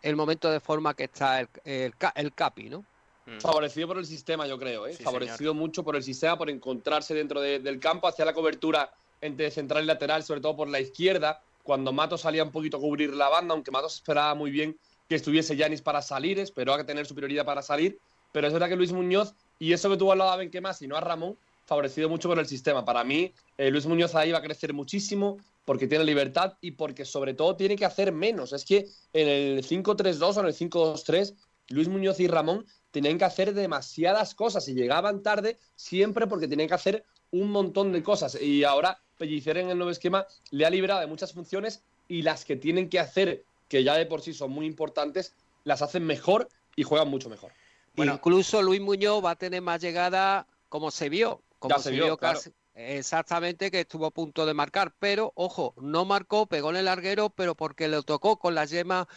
el 0.01 0.15
momento 0.15 0.49
de 0.51 0.59
forma 0.59 0.93
que 0.93 1.05
está 1.05 1.39
el, 1.39 1.49
el, 1.65 1.95
Ca- 1.97 2.13
el 2.15 2.33
Capi, 2.33 2.69
¿no? 2.69 2.85
Mm. 3.25 3.39
Favorecido 3.41 3.87
por 3.87 3.97
el 3.97 4.05
sistema, 4.05 4.47
yo 4.47 4.57
creo, 4.57 4.87
¿eh? 4.87 4.93
Sí, 4.93 5.03
Favorecido 5.03 5.53
mucho 5.53 5.83
por 5.83 5.95
el 5.95 6.03
sistema, 6.03 6.37
por 6.37 6.49
encontrarse 6.49 7.13
dentro 7.13 7.41
de- 7.41 7.59
del 7.59 7.79
campo, 7.79 8.07
hacia 8.07 8.23
la 8.25 8.33
cobertura 8.33 8.89
entre 9.19 9.49
central 9.49 9.83
y 9.83 9.87
lateral, 9.87 10.23
sobre 10.23 10.41
todo 10.41 10.55
por 10.55 10.67
la 10.69 10.79
izquierda, 10.79 11.41
cuando 11.63 11.91
Matos 11.91 12.21
salía 12.21 12.43
un 12.43 12.51
poquito 12.51 12.77
a 12.77 12.79
cubrir 12.79 13.13
la 13.13 13.27
banda, 13.27 13.53
aunque 13.53 13.71
Matos 13.71 13.95
esperaba 13.95 14.35
muy 14.35 14.51
bien 14.51 14.77
que 15.07 15.15
estuviese 15.15 15.55
Yanis 15.55 15.81
para 15.81 16.01
salir, 16.01 16.39
esperó 16.39 16.73
a 16.73 16.85
tener 16.85 17.05
superioridad 17.05 17.45
para 17.45 17.61
salir, 17.61 17.99
pero 18.31 18.47
es 18.47 18.53
verdad 18.53 18.69
que 18.69 18.75
Luis 18.75 18.91
Muñoz, 18.91 19.33
y 19.59 19.73
eso 19.73 19.89
que 19.89 19.97
tuvo 19.97 20.11
al 20.11 20.19
lado 20.19 20.31
a 20.31 20.37
Benquemás 20.37 20.81
y 20.81 20.87
no 20.87 20.97
a 20.97 21.01
Ramón, 21.01 21.37
favorecido 21.65 22.09
mucho 22.09 22.29
por 22.29 22.39
el 22.39 22.47
sistema. 22.47 22.85
Para 22.85 23.03
mí, 23.03 23.33
eh, 23.57 23.69
Luis 23.69 23.85
Muñoz 23.85 24.15
ahí 24.15 24.31
va 24.31 24.39
a 24.39 24.41
crecer 24.41 24.73
muchísimo 24.73 25.37
porque 25.65 25.87
tiene 25.87 26.05
libertad 26.05 26.53
y 26.61 26.71
porque 26.71 27.03
sobre 27.03 27.33
todo 27.33 27.55
tiene 27.57 27.75
que 27.75 27.85
hacer 27.85 28.13
menos. 28.13 28.53
Es 28.53 28.63
que 28.63 28.87
en 29.11 29.27
el 29.27 29.65
5-3-2 29.65 30.37
o 30.37 30.39
en 30.39 30.45
el 30.45 30.53
5-2-3, 30.53 31.35
Luis 31.69 31.89
Muñoz 31.89 32.19
y 32.21 32.27
Ramón 32.27 32.65
tenían 32.91 33.17
que 33.17 33.25
hacer 33.25 33.53
demasiadas 33.53 34.33
cosas 34.33 34.67
y 34.69 34.73
llegaban 34.73 35.21
tarde 35.21 35.59
siempre 35.75 36.25
porque 36.25 36.47
tenían 36.47 36.69
que 36.69 36.75
hacer 36.75 37.03
un 37.31 37.51
montón 37.51 37.91
de 37.91 38.01
cosas. 38.01 38.41
Y 38.41 38.63
ahora 38.63 39.01
Pellicer 39.17 39.57
en 39.57 39.69
el 39.69 39.77
nuevo 39.77 39.91
esquema 39.91 40.25
le 40.51 40.65
ha 40.65 40.69
liberado 40.69 41.01
de 41.01 41.07
muchas 41.07 41.33
funciones 41.33 41.83
y 42.07 42.21
las 42.21 42.45
que 42.45 42.55
tienen 42.55 42.89
que 42.89 42.99
hacer, 42.99 43.43
que 43.67 43.83
ya 43.83 43.95
de 43.95 44.05
por 44.05 44.21
sí 44.21 44.33
son 44.33 44.51
muy 44.51 44.65
importantes, 44.65 45.33
las 45.63 45.81
hacen 45.81 46.05
mejor 46.05 46.47
y 46.75 46.83
juegan 46.83 47.09
mucho 47.09 47.29
mejor. 47.29 47.51
Bueno. 47.95 48.13
Incluso 48.13 48.61
Luis 48.61 48.79
Muñoz 48.81 49.23
va 49.23 49.31
a 49.31 49.35
tener 49.35 49.61
más 49.61 49.81
llegada 49.81 50.47
como 50.69 50.91
se 50.91 51.09
vio, 51.09 51.41
como 51.59 51.75
Ya 51.75 51.81
se 51.81 51.91
vio, 51.91 52.17
casi- 52.17 52.51
exactamente 52.75 53.71
que 53.71 53.79
estuvo 53.81 54.05
a 54.05 54.11
punto 54.11 54.45
de 54.45 54.53
marcar, 54.53 54.93
pero 54.99 55.31
ojo, 55.35 55.73
no 55.77 56.05
marcó, 56.05 56.45
pegó 56.45 56.69
en 56.69 56.75
el 56.77 56.85
larguero, 56.85 57.29
pero 57.31 57.55
porque 57.55 57.87
le 57.87 58.03
tocó 58.03 58.37
con 58.37 58.53
la 58.53 58.65
yema 58.65 59.07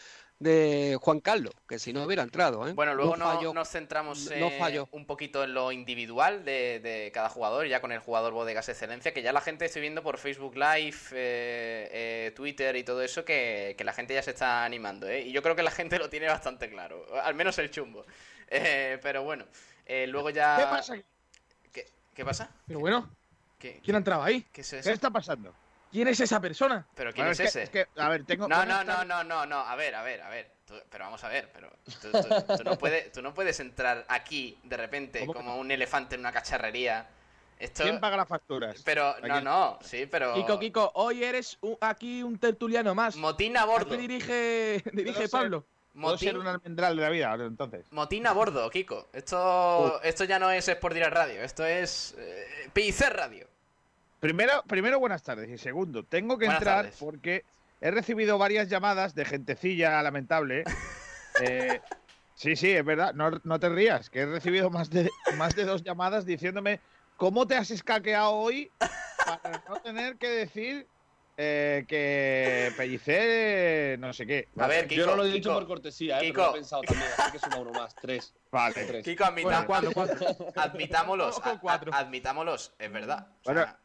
de 0.40 0.98
Juan 1.00 1.20
Carlos, 1.20 1.52
que 1.68 1.78
si 1.78 1.92
no 1.92 2.02
hubiera 2.04 2.22
entrado, 2.22 2.66
¿eh? 2.66 2.72
Bueno, 2.72 2.94
luego 2.94 3.14
no 3.16 3.26
falló. 3.26 3.52
nos 3.52 3.68
centramos 3.68 4.24
No 4.38 4.46
eh, 4.48 4.56
falló. 4.58 4.88
un 4.90 5.04
poquito 5.06 5.44
en 5.44 5.52
lo 5.52 5.70
individual 5.70 6.44
de, 6.46 6.80
de 6.80 7.10
cada 7.12 7.28
jugador, 7.28 7.66
ya 7.66 7.80
con 7.82 7.92
el 7.92 7.98
jugador 8.00 8.32
Bodegas 8.32 8.68
Excelencia, 8.70 9.12
que 9.12 9.20
ya 9.22 9.32
la 9.34 9.42
gente 9.42 9.66
estoy 9.66 9.82
viendo 9.82 10.02
por 10.02 10.16
Facebook 10.16 10.54
Live, 10.56 10.96
eh, 11.12 11.88
eh, 11.92 12.32
Twitter 12.34 12.74
y 12.76 12.84
todo 12.84 13.02
eso, 13.02 13.22
que, 13.24 13.74
que 13.76 13.84
la 13.84 13.92
gente 13.92 14.14
ya 14.14 14.22
se 14.22 14.30
está 14.30 14.64
animando, 14.64 15.06
¿eh? 15.08 15.20
Y 15.26 15.32
yo 15.32 15.42
creo 15.42 15.54
que 15.54 15.62
la 15.62 15.70
gente 15.70 15.98
lo 15.98 16.08
tiene 16.08 16.26
bastante 16.26 16.70
claro, 16.70 17.06
al 17.22 17.34
menos 17.34 17.58
el 17.58 17.70
chumbo. 17.70 18.06
Eh, 18.48 18.98
pero 19.02 19.22
bueno, 19.22 19.44
eh, 19.84 20.06
luego 20.06 20.30
ya... 20.30 20.56
¿Qué 20.56 20.64
pasa? 20.64 20.94
aquí? 20.94 21.04
¿Qué, 21.70 21.86
qué 22.14 22.24
pasa? 22.24 22.50
Pero 22.66 22.80
bueno, 22.80 23.08
¿Qué, 23.58 23.78
¿quién 23.84 23.94
ha 23.94 23.98
entrado 23.98 24.22
ahí? 24.22 24.46
qué 24.52 24.62
es 24.62 24.70
¿Qué 24.70 24.78
eso? 24.78 24.90
está 24.90 25.10
pasando? 25.10 25.54
¿Quién 25.90 26.08
es 26.08 26.20
esa 26.20 26.40
persona? 26.40 26.86
¿Pero 26.94 27.12
quién 27.12 27.26
Bueno, 27.26 27.32
es, 27.32 27.38
que- 27.38 27.44
ese? 27.44 27.62
es 27.64 27.70
que, 27.70 27.86
a 27.96 28.08
ver, 28.08 28.24
tengo. 28.24 28.46
No, 28.48 28.64
no, 28.64 28.84
no, 28.84 29.04
no, 29.04 29.24
no, 29.24 29.46
no, 29.46 29.58
a 29.60 29.74
ver, 29.76 29.94
a 29.94 30.02
ver, 30.02 30.22
a 30.22 30.28
ver. 30.28 30.50
Tú- 30.66 30.74
pero 30.88 31.04
vamos 31.04 31.22
a 31.24 31.28
ver, 31.28 31.50
pero 31.52 31.70
tú, 32.00 32.10
tú- 32.12 32.56
tú 32.58 32.64
no 32.64 32.78
puedes, 32.78 33.10
tú 33.10 33.22
no 33.22 33.34
puedes 33.34 33.58
entrar 33.58 34.04
aquí 34.08 34.56
de 34.62 34.76
repente 34.76 35.20
¿Cómo 35.20 35.32
que 35.32 35.38
como 35.38 35.56
un 35.56 35.70
elefante 35.70 36.14
en 36.14 36.20
una 36.20 36.32
cacharrería. 36.32 37.08
Esto, 37.58 37.82
¿Quién 37.82 38.00
paga 38.00 38.16
las 38.16 38.28
facturas? 38.28 38.80
pero 38.84 39.16
no, 39.20 39.40
no, 39.42 39.78
sí, 39.82 40.06
pero 40.06 40.32
Kiko, 40.32 40.58
Kiko, 40.58 40.92
hoy 40.94 41.24
eres 41.24 41.58
un- 41.60 41.76
aquí 41.80 42.22
un 42.22 42.38
tertuliano 42.38 42.94
más. 42.94 43.16
motín 43.16 43.56
a 43.56 43.64
bordo, 43.66 43.94
Aquí 43.94 44.06
dirige, 44.06 44.82
dirige. 44.92 45.28
Pablo. 45.28 45.66
Puedo 45.92 46.16
ser 46.16 46.34
motín, 46.34 46.40
un 46.40 46.46
almendral 46.46 46.94
de 46.96 47.02
la 47.02 47.10
vida, 47.10 47.34
entonces. 47.34 47.84
motín 47.90 48.26
a 48.28 48.32
bordo, 48.32 48.70
Kiko. 48.70 49.10
Esto, 49.12 50.00
esto 50.04 50.22
ya 50.24 50.38
no 50.38 50.50
es 50.52 50.68
Sport 50.68 50.94
Direct 50.94 51.12
Radio, 51.12 51.42
esto 51.42 51.66
es 51.66 52.14
eh, 52.16 52.70
PIC 52.72 53.00
Radio. 53.10 53.46
Primero, 54.20 54.62
primero, 54.66 54.98
buenas 55.00 55.22
tardes. 55.22 55.48
Y 55.48 55.56
segundo, 55.58 56.04
tengo 56.04 56.36
que 56.38 56.44
Buenas 56.46 56.60
entrar 56.62 56.76
tardes. 56.84 56.96
porque 56.98 57.44
he 57.80 57.90
recibido 57.90 58.36
varias 58.38 58.68
llamadas 58.68 59.14
de 59.14 59.24
gentecilla 59.24 60.02
lamentable. 60.02 60.64
Eh, 61.42 61.80
sí, 62.34 62.54
sí, 62.54 62.70
es 62.72 62.84
verdad. 62.84 63.14
No, 63.14 63.30
no 63.44 63.58
te 63.58 63.68
rías, 63.70 64.10
que 64.10 64.20
he 64.22 64.26
recibido 64.26 64.68
más 64.68 64.90
de, 64.90 65.08
más 65.36 65.54
de 65.54 65.64
dos 65.64 65.82
llamadas 65.82 66.26
diciéndome 66.26 66.80
cómo 67.16 67.46
te 67.46 67.56
has 67.56 67.70
escaqueado 67.70 68.32
hoy 68.32 68.70
para 69.24 69.62
no 69.66 69.76
tener 69.80 70.16
que 70.18 70.28
decir 70.28 70.86
eh, 71.38 71.86
que 71.88 72.72
Pellicer 72.76 73.98
no 74.00 74.12
sé 74.12 74.26
qué. 74.26 74.48
A 74.58 74.66
ver, 74.66 74.86
Kiko, 74.86 75.00
Yo 75.02 75.06
no 75.06 75.16
lo 75.16 75.24
he 75.24 75.28
dicho 75.28 75.48
Kiko, 75.50 75.54
por 75.54 75.66
cortesía, 75.68 76.18
¿eh? 76.18 76.22
Kiko. 76.26 76.34
pero 76.34 76.46
lo 76.50 76.56
he 76.56 76.58
pensado 76.58 76.82
también, 76.82 77.08
así 77.16 77.32
que 77.32 77.38
suma 77.38 77.56
uno 77.56 77.70
más, 77.72 77.94
tres. 77.94 78.34
Vale. 78.50 78.74
tres. 78.84 79.04
Kiko, 79.04 79.24
admita- 79.24 79.42
Bueno, 79.44 79.64
cuatro, 79.66 79.90
cuatro. 79.94 80.16
admitámoslos, 80.56 81.40
admitámoslos, 81.94 82.74
es 82.78 82.92
verdad. 82.92 83.28
O 83.30 83.34
Bueno, 83.44 83.62
sea, 83.62 83.78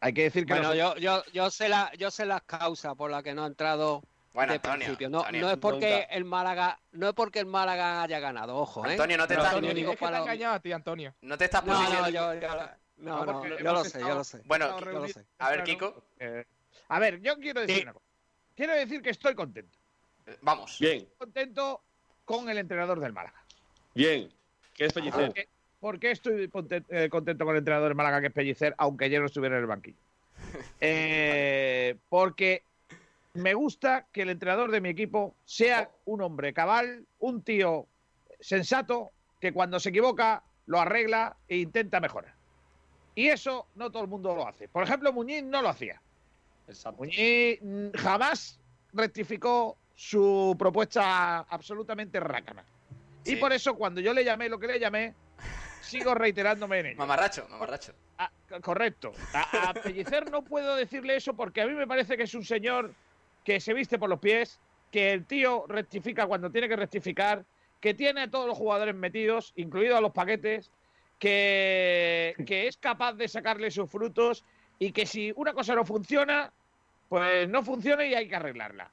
Hay 0.00 0.14
que 0.14 0.22
decir 0.24 0.46
que 0.46 0.54
Bueno, 0.54 0.68
los- 0.74 0.76
yo, 0.78 0.96
yo, 0.96 1.22
yo 1.32 1.50
sé 1.50 1.68
la, 1.68 1.92
yo 1.98 2.10
sé 2.10 2.24
las 2.24 2.42
causas 2.42 2.94
por 2.96 3.10
las 3.10 3.22
que 3.22 3.34
no 3.34 3.44
ha 3.44 3.46
entrado 3.46 4.02
Bueno, 4.32 4.52
de 4.52 4.56
Antonio, 4.56 4.78
principio. 4.78 5.10
No, 5.10 5.18
Antonio, 5.18 5.40
no 5.42 5.50
es 5.50 5.56
porque 5.58 5.90
nunca. 5.90 6.04
el 6.14 6.24
Málaga, 6.24 6.80
no 6.92 7.08
es 7.08 7.14
porque 7.14 7.38
el 7.40 7.46
Málaga 7.46 8.02
haya 8.02 8.18
ganado, 8.18 8.56
ojo, 8.56 8.86
¿eh? 8.86 8.92
Antonio, 8.92 9.18
no 9.18 9.26
te 9.28 9.34
No, 9.34 9.40
estás- 9.40 9.54
Antonio, 9.56 9.70
es 9.70 9.76
que 9.76 9.84
te 9.84 9.92
ha 9.92 10.08
para- 10.08 10.18
engañado 10.20 10.54
a 10.54 10.60
ti, 10.60 10.72
Antonio. 10.72 11.14
no 11.20 11.36
te 11.36 11.44
estás 11.44 11.64
No, 11.64 11.74
no, 11.82 12.08
yo, 12.08 12.34
yo- 12.34 12.48
no, 12.48 12.70
No, 12.96 13.24
no, 13.26 13.32
porque 13.40 13.62
yo 13.62 13.72
lo 13.72 13.84
sé, 13.84 14.00
yo 14.00 14.14
lo 14.14 14.24
sé. 14.24 14.42
Bueno, 14.44 14.78
lo 14.80 15.08
sé. 15.08 15.24
A 15.38 15.50
ver. 15.50 15.64
Kiko. 15.64 16.02
Eh, 16.18 16.44
a 16.88 16.98
ver, 16.98 17.20
yo 17.20 17.36
quiero 17.38 17.60
decir 17.62 17.76
Sí. 17.76 17.82
una 17.82 17.92
cosa. 17.94 18.04
Quiero 18.56 18.74
decir 18.74 19.00
que 19.02 19.10
estoy 19.10 19.34
contento. 19.34 19.78
eh, 20.26 20.36
vamos. 20.42 20.78
Bien, 20.78 21.08
Contento 21.18 21.82
con 22.26 22.48
el 22.50 22.58
entrenador 22.58 23.00
del 23.00 23.12
Málaga. 23.12 23.42
bien. 23.94 24.30
¿Qué 24.74 24.84
es 24.86 24.92
Pellicer? 24.92 25.26
¿Por 25.26 25.34
qué, 25.34 25.48
por 25.80 25.98
qué 25.98 26.10
estoy 26.10 26.50
eh, 26.88 27.08
contento 27.10 27.44
con 27.44 27.54
el 27.54 27.58
entrenador 27.58 27.88
del 27.88 27.96
Málaga, 27.96 28.20
que 28.20 28.28
es 28.28 28.32
Pellicer, 28.32 28.74
aunque 28.78 29.06
ayer 29.06 29.20
no 29.20 29.26
estuviera 29.26 29.56
en 29.56 29.62
el 29.62 29.66
banquillo? 29.66 29.98
Eh, 30.80 31.96
porque 32.08 32.62
me 33.34 33.54
gusta 33.54 34.06
que 34.12 34.22
el 34.22 34.30
entrenador 34.30 34.70
de 34.70 34.80
mi 34.80 34.88
equipo 34.88 35.34
sea 35.44 35.90
un 36.06 36.22
hombre 36.22 36.52
cabal, 36.52 37.04
un 37.18 37.42
tío 37.42 37.86
sensato, 38.40 39.10
que 39.40 39.52
cuando 39.52 39.78
se 39.78 39.90
equivoca 39.90 40.42
lo 40.66 40.80
arregla 40.80 41.36
e 41.48 41.58
intenta 41.58 42.00
mejorar. 42.00 42.34
Y 43.14 43.28
eso 43.28 43.66
no 43.74 43.90
todo 43.90 44.02
el 44.02 44.08
mundo 44.08 44.34
lo 44.34 44.46
hace. 44.46 44.68
Por 44.68 44.82
ejemplo, 44.82 45.12
Muñiz 45.12 45.42
no 45.42 45.62
lo 45.62 45.68
hacía. 45.68 46.00
Exacto. 46.68 47.02
Muñiz 47.02 47.60
mm, 47.60 47.90
jamás 47.96 48.58
rectificó 48.92 49.76
su 49.94 50.54
propuesta 50.58 51.40
absolutamente 51.40 52.20
rácana. 52.20 52.64
Sí. 53.24 53.32
Y 53.32 53.36
por 53.36 53.52
eso, 53.52 53.74
cuando 53.74 54.00
yo 54.00 54.14
le 54.14 54.24
llamé 54.24 54.48
lo 54.48 54.58
que 54.58 54.68
le 54.68 54.80
llamé, 54.80 55.14
sigo 55.80 56.14
reiterándome 56.14 56.80
en 56.80 56.86
ello. 56.86 56.98
Mamarracho, 56.98 57.46
mamarracho. 57.48 57.92
Ah, 58.18 58.30
correcto. 58.62 59.12
A, 59.34 59.70
a 59.70 59.74
Pellicer 59.74 60.30
no 60.30 60.42
puedo 60.42 60.76
decirle 60.76 61.16
eso 61.16 61.34
porque 61.34 61.62
a 61.62 61.66
mí 61.66 61.74
me 61.74 61.86
parece 61.86 62.16
que 62.16 62.24
es 62.24 62.34
un 62.34 62.44
señor 62.44 62.92
que 63.44 63.60
se 63.60 63.72
viste 63.72 63.98
por 63.98 64.10
los 64.10 64.20
pies, 64.20 64.60
que 64.90 65.12
el 65.12 65.24
tío 65.24 65.64
rectifica 65.68 66.26
cuando 66.26 66.50
tiene 66.50 66.68
que 66.68 66.76
rectificar, 66.76 67.44
que 67.80 67.94
tiene 67.94 68.22
a 68.22 68.30
todos 68.30 68.46
los 68.46 68.58
jugadores 68.58 68.94
metidos, 68.94 69.52
incluidos 69.56 69.96
a 69.96 70.00
los 70.00 70.12
paquetes, 70.12 70.70
que, 71.18 72.34
que 72.46 72.66
es 72.66 72.76
capaz 72.76 73.14
de 73.14 73.28
sacarle 73.28 73.70
sus 73.70 73.90
frutos 73.90 74.44
y 74.78 74.92
que 74.92 75.06
si 75.06 75.32
una 75.36 75.52
cosa 75.52 75.74
no 75.74 75.84
funciona, 75.84 76.52
pues 77.08 77.48
no 77.48 77.62
funciona 77.62 78.04
y 78.04 78.14
hay 78.14 78.28
que 78.28 78.36
arreglarla. 78.36 78.90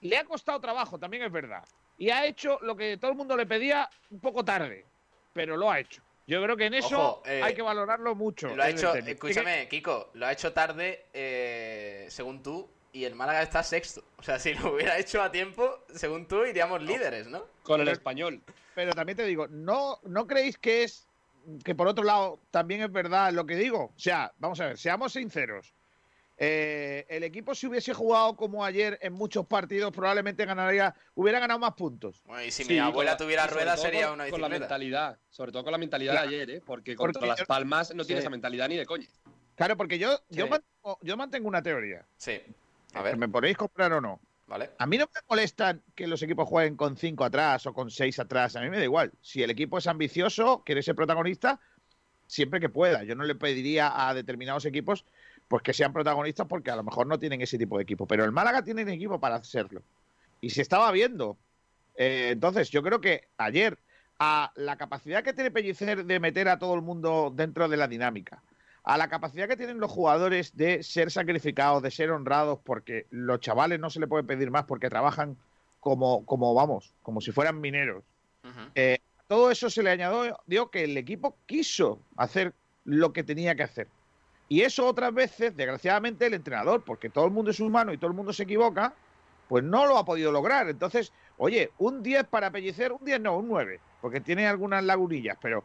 Le 0.00 0.18
ha 0.18 0.24
costado 0.24 0.60
trabajo, 0.60 0.98
también 0.98 1.22
es 1.22 1.32
verdad. 1.32 1.64
Y 1.98 2.10
ha 2.10 2.26
hecho 2.26 2.58
lo 2.62 2.76
que 2.76 2.96
todo 2.96 3.10
el 3.10 3.16
mundo 3.16 3.36
le 3.36 3.46
pedía 3.46 3.88
un 4.10 4.20
poco 4.20 4.44
tarde, 4.44 4.84
pero 5.32 5.56
lo 5.56 5.70
ha 5.70 5.78
hecho. 5.80 6.02
Yo 6.26 6.42
creo 6.42 6.56
que 6.56 6.66
en 6.66 6.74
eso 6.74 6.96
Ojo, 6.96 7.22
eh, 7.26 7.40
hay 7.42 7.54
que 7.54 7.62
valorarlo 7.62 8.14
mucho. 8.14 8.54
Lo 8.54 8.62
ha 8.62 8.68
hecho, 8.68 8.94
escúchame, 8.94 9.68
Kiko, 9.68 10.10
lo 10.14 10.26
ha 10.26 10.32
hecho 10.32 10.52
tarde, 10.52 11.06
eh, 11.12 12.06
según 12.08 12.42
tú, 12.42 12.68
y 12.92 13.04
el 13.04 13.14
Málaga 13.14 13.42
está 13.42 13.62
sexto. 13.62 14.04
O 14.18 14.22
sea, 14.22 14.38
si 14.38 14.54
lo 14.54 14.74
hubiera 14.74 14.98
hecho 14.98 15.22
a 15.22 15.32
tiempo, 15.32 15.84
según 15.94 16.26
tú, 16.26 16.44
iríamos 16.44 16.82
líderes, 16.82 17.26
¿no? 17.26 17.44
Con 17.62 17.80
el 17.80 17.88
español. 17.88 18.40
Pero 18.74 18.92
también 18.92 19.16
te 19.16 19.24
digo, 19.24 19.48
¿no, 19.48 19.98
¿no 20.04 20.26
creéis 20.26 20.58
que 20.58 20.84
es 20.84 21.06
que 21.64 21.74
por 21.74 21.88
otro 21.88 22.04
lado 22.04 22.38
también 22.50 22.82
es 22.82 22.92
verdad 22.92 23.32
lo 23.32 23.46
que 23.46 23.56
digo? 23.56 23.92
O 23.96 23.98
sea, 23.98 24.32
vamos 24.38 24.60
a 24.60 24.66
ver, 24.66 24.78
seamos 24.78 25.12
sinceros. 25.12 25.74
Eh, 26.44 27.06
el 27.08 27.22
equipo 27.22 27.54
si 27.54 27.68
hubiese 27.68 27.94
jugado 27.94 28.34
como 28.34 28.64
ayer 28.64 28.98
en 29.00 29.12
muchos 29.12 29.46
partidos 29.46 29.92
probablemente 29.92 30.44
ganaría, 30.44 30.92
hubiera 31.14 31.38
ganado 31.38 31.60
más 31.60 31.74
puntos. 31.74 32.20
Bueno, 32.24 32.42
y 32.42 32.50
si 32.50 32.64
Sí, 32.64 32.72
mi 32.72 32.78
abuela 32.80 33.12
la- 33.12 33.16
tuviera 33.16 33.46
ruedas 33.46 33.80
sería 33.80 34.06
con- 34.08 34.14
una 34.14 34.28
Con 34.28 34.40
la 34.40 34.48
bicicleta. 34.48 34.58
mentalidad, 34.74 35.18
sobre 35.30 35.52
todo 35.52 35.62
con 35.62 35.70
la 35.70 35.78
mentalidad 35.78 36.14
Claro. 36.14 36.28
de 36.30 36.34
ayer, 36.36 36.50
¿eh? 36.56 36.62
Porque 36.66 36.96
contra 36.96 37.20
Porque 37.20 37.28
las 37.28 37.38
yo- 37.38 37.46
palmas 37.46 37.94
no 37.94 38.04
tiene 38.04 38.20
Sí. 38.20 38.24
esa 38.24 38.30
mentalidad 38.30 38.68
ni 38.68 38.76
de 38.76 38.84
coña. 38.86 39.06
Claro, 39.54 39.76
porque 39.76 40.00
yo, 40.00 40.18
yo, 40.30 40.48
mantengo, 40.48 40.98
yo 41.00 41.16
mantengo 41.16 41.46
una 41.46 41.62
teoría. 41.62 42.04
Sí. 42.16 42.40
A 42.94 43.02
ver, 43.02 43.16
¿Me 43.16 43.28
podéis 43.28 43.56
comprar 43.56 43.92
o 43.92 44.00
no? 44.00 44.18
¿vale? 44.48 44.70
A 44.78 44.86
mí 44.86 44.98
no 44.98 45.04
me 45.14 45.20
molesta 45.28 45.78
que 45.94 46.08
los 46.08 46.20
equipos 46.24 46.48
jueguen 46.48 46.76
con 46.76 46.96
cinco 46.96 47.24
atrás 47.24 47.64
o 47.66 47.72
con 47.72 47.88
seis 47.88 48.18
atrás. 48.18 48.56
A 48.56 48.60
mí 48.62 48.68
me 48.68 48.78
da 48.78 48.84
igual. 48.84 49.12
Si 49.22 49.44
el 49.44 49.50
equipo 49.50 49.78
es 49.78 49.86
ambicioso, 49.86 50.64
quiere 50.66 50.82
ser 50.82 50.96
protagonista, 50.96 51.60
siempre 52.26 52.58
que 52.58 52.68
pueda. 52.68 53.04
Yo 53.04 53.14
no 53.14 53.22
le 53.24 53.34
pediría 53.36 54.08
a 54.08 54.12
determinados 54.12 54.64
equipos 54.66 55.04
pues 55.52 55.62
que 55.62 55.74
sean 55.74 55.92
protagonistas 55.92 56.46
porque 56.46 56.70
a 56.70 56.76
lo 56.76 56.82
mejor 56.82 57.06
no 57.06 57.18
tienen 57.18 57.42
ese 57.42 57.58
tipo 57.58 57.76
de 57.76 57.82
equipo. 57.82 58.06
Pero 58.06 58.24
el 58.24 58.32
Málaga 58.32 58.64
tiene 58.64 58.84
un 58.84 58.88
equipo 58.88 59.20
para 59.20 59.34
hacerlo. 59.34 59.82
Y 60.40 60.48
se 60.48 60.62
estaba 60.62 60.90
viendo. 60.92 61.36
Eh, 61.94 62.30
entonces, 62.32 62.70
yo 62.70 62.82
creo 62.82 63.02
que 63.02 63.28
ayer, 63.36 63.78
a 64.18 64.50
la 64.56 64.78
capacidad 64.78 65.22
que 65.22 65.34
tiene 65.34 65.50
Pellicer 65.50 66.06
de 66.06 66.20
meter 66.20 66.48
a 66.48 66.58
todo 66.58 66.74
el 66.74 66.80
mundo 66.80 67.30
dentro 67.36 67.68
de 67.68 67.76
la 67.76 67.86
dinámica, 67.86 68.42
a 68.82 68.96
la 68.96 69.10
capacidad 69.10 69.46
que 69.46 69.58
tienen 69.58 69.78
los 69.78 69.90
jugadores 69.90 70.56
de 70.56 70.82
ser 70.82 71.10
sacrificados, 71.10 71.82
de 71.82 71.90
ser 71.90 72.12
honrados, 72.12 72.58
porque 72.64 73.04
los 73.10 73.38
chavales 73.40 73.78
no 73.78 73.90
se 73.90 74.00
le 74.00 74.06
puede 74.06 74.24
pedir 74.24 74.50
más 74.50 74.64
porque 74.64 74.88
trabajan 74.88 75.36
como, 75.80 76.24
como 76.24 76.54
vamos, 76.54 76.94
como 77.02 77.20
si 77.20 77.30
fueran 77.30 77.60
mineros. 77.60 78.04
Eh, 78.74 79.00
todo 79.28 79.50
eso 79.50 79.68
se 79.68 79.82
le 79.82 79.90
añadió 79.90 80.40
dio 80.46 80.70
que 80.70 80.84
el 80.84 80.96
equipo 80.96 81.36
quiso 81.44 82.00
hacer 82.16 82.54
lo 82.86 83.12
que 83.12 83.22
tenía 83.22 83.54
que 83.54 83.64
hacer. 83.64 83.88
Y 84.48 84.62
eso 84.62 84.86
otras 84.86 85.14
veces, 85.14 85.56
desgraciadamente, 85.56 86.26
el 86.26 86.34
entrenador, 86.34 86.82
porque 86.84 87.08
todo 87.08 87.24
el 87.24 87.30
mundo 87.30 87.50
es 87.50 87.60
humano 87.60 87.92
y 87.92 87.98
todo 87.98 88.10
el 88.10 88.16
mundo 88.16 88.32
se 88.32 88.42
equivoca, 88.42 88.94
pues 89.48 89.64
no 89.64 89.86
lo 89.86 89.98
ha 89.98 90.04
podido 90.04 90.32
lograr. 90.32 90.68
Entonces, 90.68 91.12
oye, 91.38 91.70
un 91.78 92.02
10 92.02 92.24
para 92.24 92.50
Pellicer, 92.50 92.92
un 92.92 93.04
10 93.04 93.20
no, 93.20 93.38
un 93.38 93.48
9, 93.48 93.80
porque 94.00 94.20
tiene 94.20 94.46
algunas 94.46 94.84
lagunillas, 94.84 95.38
pero 95.40 95.64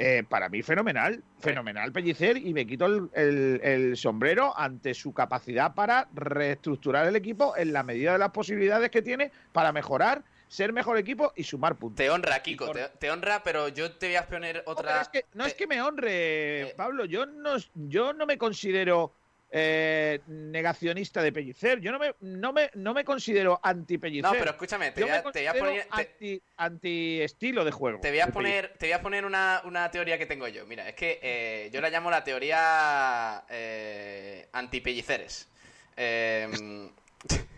eh, 0.00 0.22
para 0.28 0.48
mí 0.48 0.62
fenomenal, 0.62 1.24
fenomenal 1.40 1.90
Pellicer 1.90 2.36
y 2.36 2.54
me 2.54 2.68
quito 2.68 3.10
el, 3.12 3.96
sombrero 3.96 4.56
ante 4.56 4.94
su 4.94 5.12
capacidad 5.12 5.74
para 5.74 6.06
reestructurar 6.14 7.08
el 7.08 7.16
equipo 7.16 7.56
en 7.56 7.72
la 7.72 7.82
medida 7.82 8.12
de 8.12 8.18
las 8.18 8.30
posibilidades 8.30 8.90
que 8.90 9.02
tiene 9.02 9.32
para 9.52 9.72
mejorar, 9.72 10.22
ser 10.48 10.72
mejor 10.72 10.98
equipo 10.98 11.32
y 11.36 11.44
sumar 11.44 11.76
puntos. 11.76 11.96
Te 11.96 12.10
honra, 12.10 12.40
Kiko, 12.42 12.66
por- 12.66 12.76
te, 12.76 12.88
te 12.98 13.10
honra, 13.10 13.42
pero 13.42 13.68
yo 13.68 13.92
te 13.92 14.06
voy 14.08 14.16
a 14.16 14.26
poner 14.26 14.62
No, 14.66 14.72
otra. 14.72 15.02
es 15.02 15.08
que, 15.08 15.24
no 15.34 15.44
es 15.44 15.54
que 15.54 15.66
me 15.66 15.80
honre, 15.82 16.62
eh, 16.62 16.74
Pablo. 16.76 17.04
Yo 17.04 17.26
no, 17.26 17.56
yo 17.74 18.12
no 18.12 18.26
me 18.26 18.38
considero 18.38 19.12
eh, 19.50 20.20
negacionista 20.26 21.22
de 21.22 21.32
Pellicer. 21.32 21.80
Yo 21.80 21.92
no 21.92 21.98
me, 21.98 22.14
no 22.20 22.52
me, 22.52 22.70
no 22.74 22.92
me 22.94 23.04
considero 23.04 23.58
anti-Pellicer. 23.62 24.30
No, 24.30 24.38
pero 24.38 24.50
escúchame, 24.50 24.90
te 24.90 25.02
voy 25.02 25.10
a, 25.10 25.22
te 25.22 25.38
voy 25.38 25.46
a 25.46 25.54
poner. 25.54 25.86
anti, 25.90 26.42
anti 26.56 27.20
estilo 27.22 27.64
de 27.64 27.70
juego. 27.70 28.00
Te 28.00 28.10
voy 28.10 28.20
a 28.20 28.26
poner, 28.28 28.74
te 28.78 28.86
voy 28.86 28.92
a 28.92 29.02
poner 29.02 29.24
una, 29.24 29.62
una 29.64 29.90
teoría 29.90 30.18
que 30.18 30.26
tengo 30.26 30.48
yo. 30.48 30.66
Mira, 30.66 30.88
es 30.88 30.94
que 30.94 31.18
eh, 31.22 31.70
yo 31.72 31.80
la 31.80 31.88
llamo 31.90 32.10
la 32.10 32.24
teoría 32.24 33.44
eh, 33.48 34.48
antipelliceres. 34.52 35.48
Eh, 35.96 36.90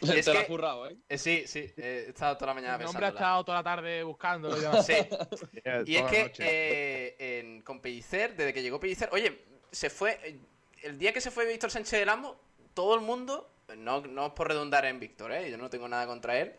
Te 0.06 0.16
lo 0.16 0.32
que- 0.32 0.38
has 0.38 0.44
currado, 0.46 0.88
¿eh? 0.88 0.96
eh, 1.08 1.18
sí, 1.18 1.44
sí, 1.46 1.60
eh, 1.76 2.04
he 2.06 2.10
estado 2.10 2.36
toda 2.36 2.48
la 2.48 2.54
mañana 2.54 2.76
El 2.76 2.86
hombre 2.86 3.06
ha 3.06 3.10
pensando. 3.10 3.18
estado 3.18 3.44
toda 3.44 3.58
la 3.58 3.64
tarde 3.64 4.02
buscándolo 4.02 4.56
y 4.56 4.60
demás. 4.60 4.86
Sí, 4.86 4.94
y 5.86 5.96
es 5.96 6.04
que 6.10 6.32
eh, 6.38 7.16
en- 7.40 7.62
con 7.62 7.80
Pellicer, 7.80 8.34
desde 8.36 8.52
que 8.54 8.62
llegó 8.62 8.80
Pellicer, 8.80 9.08
oye, 9.12 9.44
se 9.70 9.90
fue. 9.90 10.38
El 10.82 10.98
día 10.98 11.12
que 11.12 11.20
se 11.20 11.30
fue 11.30 11.46
Víctor 11.46 11.70
Sánchez 11.70 11.98
del 12.00 12.08
Amo, 12.08 12.36
todo 12.72 12.94
el 12.94 13.02
mundo, 13.02 13.50
no, 13.76 14.00
no 14.00 14.26
es 14.28 14.32
por 14.32 14.48
redundar 14.48 14.84
en 14.86 14.98
Víctor, 14.98 15.32
¿eh? 15.32 15.50
yo 15.50 15.58
no 15.58 15.68
tengo 15.68 15.86
nada 15.88 16.06
contra 16.06 16.38
él, 16.38 16.54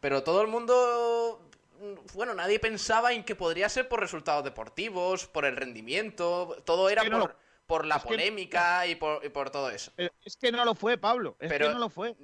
pero 0.00 0.22
todo 0.22 0.42
el 0.42 0.48
mundo, 0.48 1.40
mm, 1.80 2.14
bueno, 2.14 2.34
nadie 2.34 2.58
pensaba 2.60 3.12
en 3.14 3.24
que 3.24 3.34
podría 3.34 3.68
ser 3.70 3.88
por 3.88 4.00
resultados 4.00 4.44
deportivos, 4.44 5.26
por 5.26 5.44
el 5.46 5.56
rendimiento, 5.56 6.56
todo 6.66 6.90
era 6.90 7.02
por, 7.04 7.36
por 7.66 7.86
la 7.86 7.96
es 7.96 8.02
que- 8.02 8.08
polémica 8.08 8.86
y, 8.86 8.94
por, 8.96 9.24
y 9.24 9.30
por 9.30 9.48
todo 9.50 9.70
eso. 9.70 9.90
Es 10.24 10.36
que 10.36 10.52
no 10.52 10.64
lo 10.66 10.74
fue, 10.74 10.98
Pablo. 10.98 11.36
Es 11.40 11.48
Pero- 11.48 11.68
que 11.68 11.72
no 11.72 11.80
lo 11.80 11.88
fue. 11.88 12.14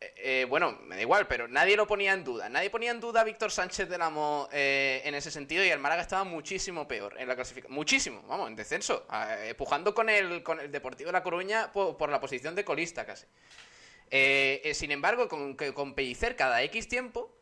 Eh, 0.00 0.46
bueno, 0.48 0.78
me 0.84 0.94
da 0.94 1.02
igual, 1.02 1.26
pero 1.26 1.48
nadie 1.48 1.76
lo 1.76 1.86
ponía 1.86 2.12
en 2.12 2.22
duda. 2.22 2.48
Nadie 2.48 2.70
ponía 2.70 2.92
en 2.92 3.00
duda 3.00 3.22
a 3.22 3.24
Víctor 3.24 3.50
Sánchez 3.50 3.88
del 3.88 4.00
Amo 4.00 4.48
eh, 4.52 5.02
en 5.04 5.14
ese 5.14 5.30
sentido 5.30 5.64
y 5.64 5.68
el 5.68 5.80
Málaga 5.80 6.02
estaba 6.02 6.22
muchísimo 6.24 6.86
peor 6.86 7.16
en 7.18 7.26
la 7.26 7.34
clasificación. 7.34 7.74
Muchísimo, 7.74 8.22
vamos, 8.28 8.48
en 8.48 8.56
descenso. 8.56 9.06
eh, 9.12 9.48
empujando 9.50 9.94
con 9.94 10.08
el, 10.08 10.42
con 10.42 10.60
el 10.60 10.70
Deportivo 10.70 11.08
de 11.08 11.12
La 11.12 11.22
Coruña 11.22 11.72
por, 11.72 12.08
la 12.10 12.20
posición 12.20 12.54
de 12.54 12.64
colista 12.64 13.04
casi. 13.04 13.26
Eh, 14.10 14.60
eh, 14.64 14.74
sin 14.74 14.92
embargo, 14.92 15.28
con, 15.28 15.54
con 15.54 15.94
Pellicer 15.94 16.36
cada 16.36 16.62
X 16.62 16.88
tiempo, 16.88 17.34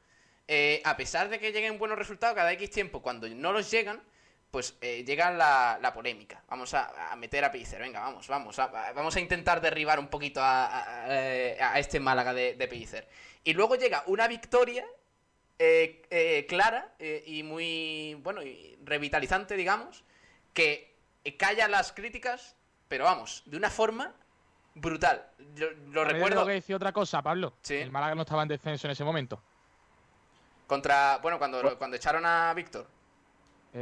eh, 0.48 0.80
a 0.84 0.96
pesar 0.96 1.28
de 1.28 1.38
que 1.40 1.52
lleguen 1.52 1.78
buenos 1.78 1.98
resultados, 1.98 2.36
cada 2.36 2.52
X 2.52 2.70
tiempo, 2.70 3.02
cuando 3.02 3.28
no 3.28 3.52
los 3.52 3.70
llegan, 3.70 4.00
pues 4.50 4.76
eh, 4.80 5.04
llega 5.04 5.30
la, 5.30 5.78
la 5.82 5.92
polémica. 5.92 6.42
Vamos 6.48 6.72
a, 6.74 7.12
a 7.12 7.16
meter 7.16 7.44
a 7.44 7.52
Pellicer, 7.52 7.80
venga, 7.80 8.00
vamos, 8.00 8.26
vamos, 8.28 8.58
a, 8.58 8.64
a- 8.64 8.92
vamos 8.92 9.14
a 9.16 9.20
intentar 9.20 9.60
derribar 9.60 9.98
un 9.98 10.08
poquito 10.08 10.40
a, 10.42 10.66
a- 11.04 11.78
este 11.78 12.00
Málaga 12.00 12.32
de, 12.32 12.54
de 12.54 12.68
Pellicer. 12.68 13.08
Y 13.44 13.52
luego 13.54 13.76
llega 13.76 14.02
una 14.06 14.26
victoria 14.28 14.84
eh, 15.58 16.02
eh, 16.10 16.46
clara 16.48 16.92
eh, 16.98 17.22
y 17.26 17.42
muy, 17.42 18.14
bueno, 18.22 18.42
y 18.42 18.78
revitalizante, 18.84 19.56
digamos, 19.56 20.04
que 20.52 20.94
eh, 21.24 21.36
calla 21.36 21.68
las 21.68 21.92
críticas, 21.92 22.56
pero 22.88 23.04
vamos, 23.04 23.42
de 23.46 23.56
una 23.56 23.70
forma 23.70 24.14
brutal. 24.74 25.26
Yo, 25.54 25.66
lo 25.70 25.74
También 26.02 26.06
recuerdo 26.06 26.28
Tengo 26.36 26.46
que 26.46 26.52
decir 26.52 26.76
otra 26.76 26.92
cosa, 26.92 27.22
Pablo. 27.22 27.54
Sí. 27.62 27.76
El 27.76 27.90
Málaga 27.90 28.14
no 28.14 28.22
estaba 28.22 28.42
en 28.42 28.48
descenso 28.48 28.86
en 28.86 28.90
ese 28.92 29.04
momento. 29.04 29.42
contra, 30.66 31.18
bueno, 31.18 31.38
cuando, 31.38 31.76
cuando 31.78 31.96
echaron 31.96 32.24
a 32.26 32.52
Víctor. 32.54 32.86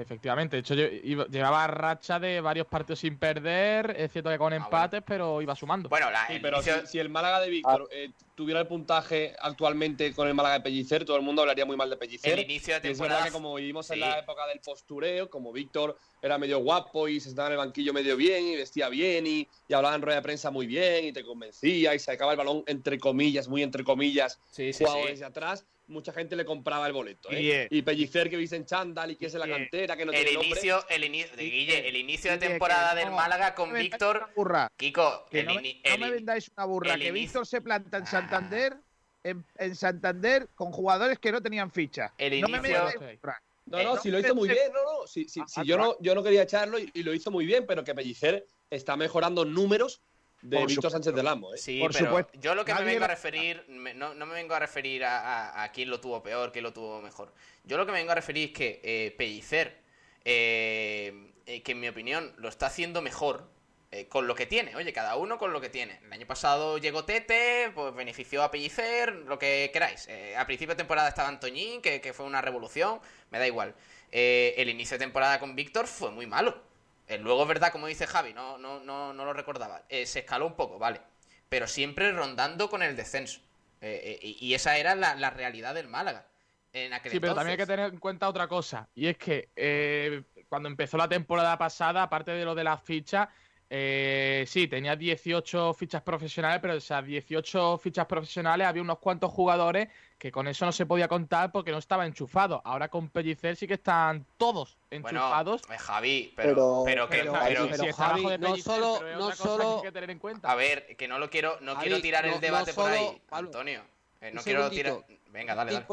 Efectivamente, 0.00 0.56
de 0.56 0.60
hecho 0.60 0.74
yo 0.74 0.84
iba- 1.04 1.26
llevaba 1.26 1.66
racha 1.68 2.18
de 2.18 2.40
varios 2.40 2.66
partidos 2.66 2.98
sin 2.98 3.16
perder, 3.18 3.94
es 3.96 4.10
cierto 4.10 4.28
que 4.30 4.38
con 4.38 4.52
Ah, 4.52 4.56
empates, 4.56 5.02
pero 5.06 5.40
iba 5.40 5.54
sumando. 5.54 5.88
Bueno, 5.88 6.10
la, 6.10 6.26
Sí, 6.26 6.32
el 6.34 6.40
pero 6.42 6.60
si, 6.62 6.70
inicio- 6.70 6.86
si 6.86 6.98
el 6.98 7.08
Málaga 7.08 7.40
de 7.40 7.48
Víctor 7.50 7.88
eh, 7.92 8.10
tuviera 8.34 8.60
el 8.60 8.66
puntaje 8.66 9.36
actualmente 9.40 10.12
con 10.12 10.26
el 10.26 10.34
Málaga 10.34 10.54
de 10.56 10.60
Pellicer, 10.62 11.04
todo 11.04 11.16
el 11.16 11.22
mundo 11.22 11.42
hablaría 11.42 11.64
muy 11.64 11.76
mal 11.76 11.88
de 11.90 11.96
Pellicer. 11.96 12.32
el 12.38 12.44
inicio 12.44 12.74
de 12.80 12.88
Y 12.88 12.92
es 12.92 12.98
verdad 12.98 13.16
temporada 13.18 13.26
que 13.26 13.32
como 13.32 13.54
vivimos 13.54 13.88
en 13.90 13.94
Sí. 13.94 14.00
la 14.00 14.18
época 14.18 14.46
del 14.48 14.60
postureo, 14.60 15.30
como 15.30 15.52
Víctor 15.52 15.96
era 16.20 16.38
medio 16.38 16.58
guapo 16.58 17.06
y 17.06 17.20
se 17.20 17.28
estaba 17.28 17.48
en 17.48 17.52
el 17.52 17.58
banquillo 17.58 17.92
medio 17.92 18.16
bien 18.16 18.46
y 18.48 18.56
vestía 18.56 18.88
bien 18.88 19.26
y, 19.28 19.48
y 19.68 19.74
hablaba 19.74 19.94
en 19.94 20.02
rueda 20.02 20.16
de 20.16 20.22
prensa 20.22 20.50
muy 20.50 20.66
bien 20.66 21.04
y 21.04 21.12
te 21.12 21.24
convencía 21.24 21.94
y 21.94 21.98
sacaba 22.00 22.32
el 22.32 22.38
balón 22.38 22.64
entre 22.66 22.98
comillas, 22.98 23.46
muy 23.46 23.62
entre 23.62 23.84
comillas, 23.84 24.40
Sí, 24.50 24.72
sí. 24.72 24.84
desde 25.06 25.24
atrás, 25.24 25.64
mucha 25.86 26.12
gente 26.12 26.34
le 26.36 26.44
compraba 26.44 26.86
el 26.86 26.92
boleto. 26.92 27.30
¿eh? 27.30 27.36
Guille. 27.36 27.68
Y 27.70 27.82
Pellicer 27.82 28.30
que 28.30 28.36
viste 28.36 28.56
en 28.56 28.64
chándal 28.66 29.10
y 29.10 29.16
que 29.16 29.26
es 29.26 29.34
en 29.34 29.40
la 29.40 29.48
cantera, 29.48 29.96
que 29.96 30.04
no 30.04 30.12
el 30.12 30.18
tiene 30.18 30.32
nombre. 30.32 30.48
inicio, 30.50 30.88
el 30.88 31.04
inicio, 31.04 31.36
de 31.36 31.42
Guille, 31.44 31.88
el 31.88 31.96
inicio 31.96 32.30
de 32.32 32.38
temporada 32.38 32.94
que 32.94 33.00
del 33.00 33.10
Málaga 33.10 33.54
con 33.54 33.72
me 33.72 33.80
Víctor. 33.80 34.16
una 34.18 34.32
burra. 34.34 34.72
Kiko, 34.76 35.26
Que 35.30 35.40
el, 35.40 35.46
no, 35.46 35.54
me- 35.56 35.80
no 35.90 35.98
me 35.98 36.10
vendáis 36.10 36.50
una 36.56 36.64
burra, 36.66 36.94
que 36.96 37.08
inicio- 37.08 37.12
Víctor 37.12 37.46
se 37.46 37.60
planta 37.60 37.96
en 37.98 38.02
Ah. 38.04 38.06
Santander, 38.06 38.76
en, 39.22 39.44
en 39.56 39.76
Santander, 39.76 40.48
con 40.54 40.72
jugadores 40.72 41.18
que 41.18 41.32
no 41.32 41.40
tenían 41.42 41.70
ficha. 41.70 42.12
El 42.18 42.40
no 42.40 42.48
me 42.48 42.58
inicio- 42.58 42.84
burra. 43.20 43.42
No, 43.66 43.78
Eh, 43.78 43.84
no, 43.84 43.94
no, 43.94 44.00
si 44.02 44.10
lo 44.10 44.18
hizo 44.18 44.34
muy 44.34 44.48
bien, 44.48 44.70
no, 44.74 44.82
no. 44.82 45.06
Si, 45.06 45.26
si- 45.26 45.40
Ah, 45.40 45.44
si 45.48 45.60
ah, 45.60 45.64
yo, 45.64 45.78
no, 45.78 45.96
yo 46.00 46.14
no 46.14 46.22
quería 46.22 46.42
echarlo 46.42 46.78
y, 46.78 46.90
y 46.92 47.02
lo 47.02 47.14
hizo 47.14 47.30
muy 47.30 47.46
bien, 47.46 47.64
pero 47.66 47.82
que 47.82 47.94
Pellicer 47.94 48.46
está 48.68 48.94
mejorando 48.96 49.44
números 49.46 50.02
de 50.44 50.58
Por 50.58 50.68
Víctor. 50.68 50.90
Sánchez 50.90 51.14
del 51.14 51.26
Amo. 51.26 51.54
¿eh? 51.54 51.58
Sí, 51.58 51.80
Por 51.80 51.92
pero 51.92 52.04
supuesto. 52.06 52.32
yo 52.40 52.54
lo 52.54 52.64
que 52.64 52.74
me 52.74 52.84
vengo 52.84 53.04
a 53.04 53.08
referir, 53.08 53.64
me- 53.68 53.94
no, 53.94 54.14
no 54.14 54.26
me 54.26 54.34
vengo 54.34 54.54
a 54.54 54.58
referir 54.58 55.04
a, 55.04 55.18
a- 55.50 55.64
a 55.64 55.72
quién 55.72 55.88
lo 55.90 56.00
tuvo 56.00 56.22
peor, 56.22 56.52
quién 56.52 56.62
lo 56.64 56.72
tuvo 56.72 57.00
mejor. 57.00 57.32
Yo 57.64 57.76
lo 57.76 57.86
que 57.86 57.92
me 57.92 57.98
vengo 57.98 58.12
a 58.12 58.14
referir 58.14 58.50
es 58.50 58.54
que 58.54 58.80
eh, 58.84 59.14
Pellicer, 59.16 59.78
eh, 60.24 61.32
eh, 61.46 61.62
que 61.62 61.72
en 61.72 61.80
mi 61.80 61.88
opinión 61.88 62.32
lo 62.38 62.48
está 62.48 62.66
haciendo 62.66 63.00
mejor 63.02 63.48
eh, 63.90 64.06
con 64.08 64.26
lo 64.26 64.34
que 64.34 64.46
tiene. 64.46 64.74
Oye, 64.76 64.92
cada 64.92 65.16
uno 65.16 65.38
con 65.38 65.52
lo 65.52 65.60
que 65.60 65.68
tiene. 65.70 66.00
El 66.04 66.12
año 66.12 66.26
pasado 66.26 66.78
llegó 66.78 67.04
Tete, 67.04 67.70
pues 67.74 67.94
benefició 67.94 68.42
a 68.42 68.50
Pellicer, 68.50 69.12
lo 69.14 69.38
que 69.38 69.70
queráis. 69.72 70.08
Eh, 70.08 70.36
a 70.36 70.44
principio 70.46 70.74
de 70.74 70.78
temporada 70.78 71.08
estaba 71.08 71.28
Antoñín, 71.28 71.80
que, 71.80 72.00
que 72.00 72.12
fue 72.12 72.26
una 72.26 72.40
revolución, 72.42 73.00
me 73.30 73.38
da 73.38 73.46
igual. 73.46 73.74
Eh, 74.10 74.54
el 74.58 74.68
inicio 74.68 74.98
de 74.98 75.04
temporada 75.04 75.38
con 75.38 75.54
Víctor 75.56 75.86
fue 75.86 76.10
muy 76.10 76.26
malo. 76.26 76.60
Eh, 77.08 77.18
luego 77.18 77.42
es 77.42 77.48
verdad, 77.48 77.72
como 77.72 77.86
dice 77.86 78.06
Javi, 78.06 78.32
no, 78.32 78.58
no, 78.58 78.80
no, 78.80 79.12
no 79.12 79.24
lo 79.24 79.32
recordaba. 79.32 79.82
Eh, 79.88 80.06
se 80.06 80.20
escaló 80.20 80.46
un 80.46 80.54
poco, 80.54 80.78
vale. 80.78 81.00
Pero 81.48 81.66
siempre 81.66 82.12
rondando 82.12 82.68
con 82.70 82.82
el 82.82 82.96
descenso. 82.96 83.40
Eh, 83.80 84.18
eh, 84.22 84.36
y 84.40 84.54
esa 84.54 84.78
era 84.78 84.94
la, 84.94 85.14
la 85.14 85.30
realidad 85.30 85.74
del 85.74 85.88
Málaga. 85.88 86.26
En 86.72 86.92
aquel 86.92 87.12
Sí, 87.12 87.20
pero 87.20 87.34
también 87.34 87.52
hay 87.52 87.56
que 87.64 87.70
tener 87.70 87.92
en 87.92 88.00
cuenta 88.00 88.28
otra 88.28 88.48
cosa. 88.48 88.88
Y 88.94 89.06
es 89.06 89.16
que 89.16 90.24
cuando 90.48 90.68
empezó 90.68 90.96
la 90.96 91.08
temporada 91.08 91.56
pasada, 91.56 92.02
aparte 92.02 92.32
de 92.32 92.44
lo 92.44 92.54
de 92.54 92.64
las 92.64 92.82
fichas, 92.82 93.28
eh, 93.70 94.44
sí, 94.46 94.68
tenía 94.68 94.94
18 94.94 95.74
fichas 95.74 96.02
profesionales, 96.02 96.60
pero 96.60 96.74
de 96.74 96.78
esas 96.78 97.04
18 97.04 97.78
fichas 97.78 98.06
profesionales 98.06 98.66
había 98.66 98.82
unos 98.82 98.98
cuantos 98.98 99.32
jugadores 99.32 99.88
que 100.18 100.32
con 100.32 100.46
eso 100.48 100.64
no 100.64 100.72
se 100.72 100.86
podía 100.86 101.06
contar 101.08 101.52
porque 101.52 101.70
no 101.70 101.78
estaba 101.78 102.06
enchufado. 102.06 102.62
Ahora 102.64 102.88
con 102.88 103.08
Pellicer 103.10 103.56
sí 103.56 103.66
que 103.66 103.74
están 103.74 104.24
todos 104.38 104.76
Bueno, 104.90 105.08
enchufados. 105.08 105.62
eh, 105.70 105.76
Javi, 105.78 106.32
pero, 106.34 106.54
pero, 106.54 106.84
Pero- 106.84 107.08
que. 107.08 107.16
pero, 107.18 107.32
pero- 107.32 107.42
Javi, 107.44 107.56
si 107.56 107.68
pero 107.78 107.84
está 107.90 108.04
abajo 108.06 108.22
Javi, 108.22 108.30
de 108.32 108.38
no 108.38 108.56
solo- 108.56 108.94
pero 109.00 109.10
es 109.10 109.18
no 109.18 109.24
otra 109.26 109.36
cosa 109.36 109.48
solo- 109.48 109.64
que 109.70 109.76
hay 109.76 109.82
que 109.82 109.92
tener 109.92 110.10
en 110.10 110.18
cuenta. 110.18 110.50
a 110.50 110.54
ver, 110.54 110.96
que 110.96 111.08
no 111.08 111.18
lo 111.18 111.28
quiero, 111.28 111.58
no 111.60 111.74
Javi, 111.74 111.86
quiero 111.86 112.00
tirar 112.02 112.26
no- 112.26 112.34
el 112.34 112.40
debate 112.40 112.70
no 112.70 112.74
por 112.76 112.90
ahí, 112.90 113.22
Pablo, 113.28 113.48
Antonio. 113.48 113.82
Eh, 114.20 114.30
no 114.32 114.42
quiero 114.42 114.70
tirar. 114.70 115.04
Venga, 115.30 115.54
dale, 115.54 115.72
dale. 115.72 115.86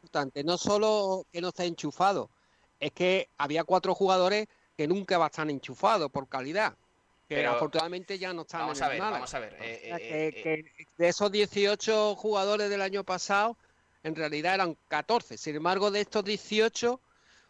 importante, 0.00 0.42
no 0.42 0.58
solo 0.58 1.24
que 1.32 1.40
no 1.40 1.48
esté 1.48 1.64
enchufado, 1.66 2.28
es 2.80 2.90
que 2.90 3.28
había 3.38 3.62
cuatro 3.62 3.94
jugadores 3.94 4.48
que 4.76 4.88
nunca 4.88 5.18
van 5.18 5.26
a 5.26 5.28
estar 5.28 5.48
enchufados 5.50 6.10
por 6.10 6.26
calidad, 6.28 6.74
que 7.34 7.40
Pero- 7.40 7.50
afortunadamente 7.52 8.18
ya 8.18 8.32
no 8.32 8.42
están 8.42 8.60
Vamos 8.62 8.78
en 8.78 8.84
a 8.84 8.88
ver, 8.88 8.98
Málaga. 8.98 9.16
vamos 9.16 9.34
a 9.34 9.38
ver. 9.38 9.56
eh, 9.60 9.80
O 9.82 9.86
sea, 9.86 9.96
eh, 9.96 10.00
que, 10.32 10.52
eh, 10.54 10.64
que 10.76 10.84
de 10.98 11.08
esos 11.08 11.30
18 11.32 12.14
jugadores 12.16 12.68
del 12.70 12.82
año 12.82 13.04
pasado, 13.04 13.56
en 14.02 14.14
realidad 14.16 14.54
eran 14.54 14.76
14. 14.88 15.38
Sin 15.38 15.56
embargo, 15.56 15.90
de 15.90 16.00
estos 16.00 16.24
18 16.24 17.00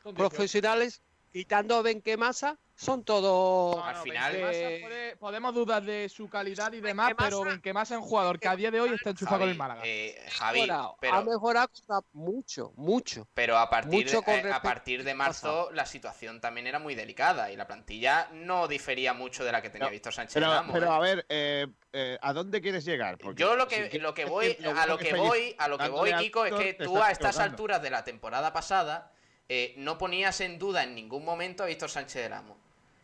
Son 0.02 0.14
18. 0.14 0.16
profesionales, 0.16 1.02
quitando 1.32 1.76
a 1.76 1.82
Benquemasa, 1.82 2.58
son 2.74 3.04
todos... 3.04 3.76
No, 3.76 3.84
Al 3.84 3.94
no, 3.96 4.02
final- 4.02 4.32
puede- 4.32 5.16
podemos 5.16 5.54
dudar 5.54 5.82
de 5.82 6.08
su 6.08 6.28
calidad 6.28 6.72
y 6.72 6.80
demás, 6.80 7.10
Benquemasa- 7.10 7.16
pero 7.24 7.44
Benquemasa 7.44 7.94
es 7.94 8.00
un 8.00 8.06
jugador 8.06 8.40
que 8.40 8.48
a 8.48 8.56
día 8.56 8.70
de 8.70 8.80
hoy 8.80 8.90
está 8.94 9.10
enchufado 9.10 9.38
con 9.38 9.46
Javi, 9.46 9.52
el 9.52 9.58
Málaga. 9.58 9.82
eh, 9.84 10.18
Javi, 10.30 10.60
mejorado, 10.62 10.88
ha 10.88 10.96
pero, 10.98 11.24
mejorado 11.24 11.70
mucho, 12.12 12.72
mucho. 12.76 13.28
pero 13.34 13.58
a 13.58 13.68
partir, 13.70 14.04
mucho 14.04 14.22
con 14.22 14.34
eh, 14.34 14.50
a 14.52 14.62
partir 14.62 15.04
de 15.04 15.14
marzo 15.14 15.70
la 15.72 15.86
situación 15.86 16.40
también 16.40 16.66
era 16.66 16.78
muy 16.78 16.94
delicada 16.94 17.52
y 17.52 17.56
la 17.56 17.66
plantilla 17.66 18.28
no 18.32 18.66
difería 18.68 19.12
mucho 19.12 19.44
de 19.44 19.52
la 19.52 19.62
que 19.62 19.70
tenía 19.70 19.86
No, 19.86 19.92
Víctor 19.92 20.12
Sánchez 20.14 20.34
Pero, 20.34 20.46
Ramos, 20.48 20.72
pero 20.72 20.86
¿eh? 20.86 20.94
a 20.94 20.98
ver, 20.98 21.26
eh, 21.28 21.66
eh, 21.92 22.18
¿a 22.20 22.32
dónde 22.32 22.60
quieres 22.60 22.84
llegar? 22.84 23.18
Porque 23.18 23.40
Yo 23.40 23.54
lo 23.54 23.68
que, 23.68 23.90
lo 24.00 24.14
que 24.14 24.24
voy, 24.24 24.56
a 24.64 24.86
lo 24.86 24.98
que 24.98 25.14
voy, 25.14 25.54
a 25.58 25.68
lo 25.68 25.78
que 25.78 25.88
voy, 25.88 26.12
Kiko, 26.14 26.46
es 26.46 26.54
que 26.54 26.74
tú 26.74 27.00
a 27.00 27.10
estas 27.12 27.38
alturas 27.38 27.80
de 27.82 27.90
la 27.90 28.02
temporada 28.02 28.52
pasada 28.52 29.12
eh, 29.48 29.74
no 29.76 29.98
ponías 29.98 30.40
en 30.40 30.58
duda 30.58 30.82
en 30.82 30.94
ningún 30.94 31.24
momento 31.24 31.62
a 31.62 31.66
Víctor 31.66 31.90
Sánchez 31.90 32.22
del 32.22 32.32
Amo. 32.32 32.56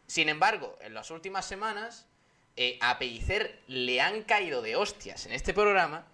Sin 0.08 0.28
embargo, 0.28 0.76
en 0.80 0.94
las 0.94 1.10
últimas 1.12 1.44
semanas, 1.46 2.08
eh, 2.56 2.76
a 2.80 2.98
Pellicer 2.98 3.60
le 3.68 4.00
han 4.00 4.22
caído 4.24 4.62
de 4.62 4.74
hostias 4.74 5.26
en 5.26 5.32
este 5.32 5.54
programa 5.54 6.06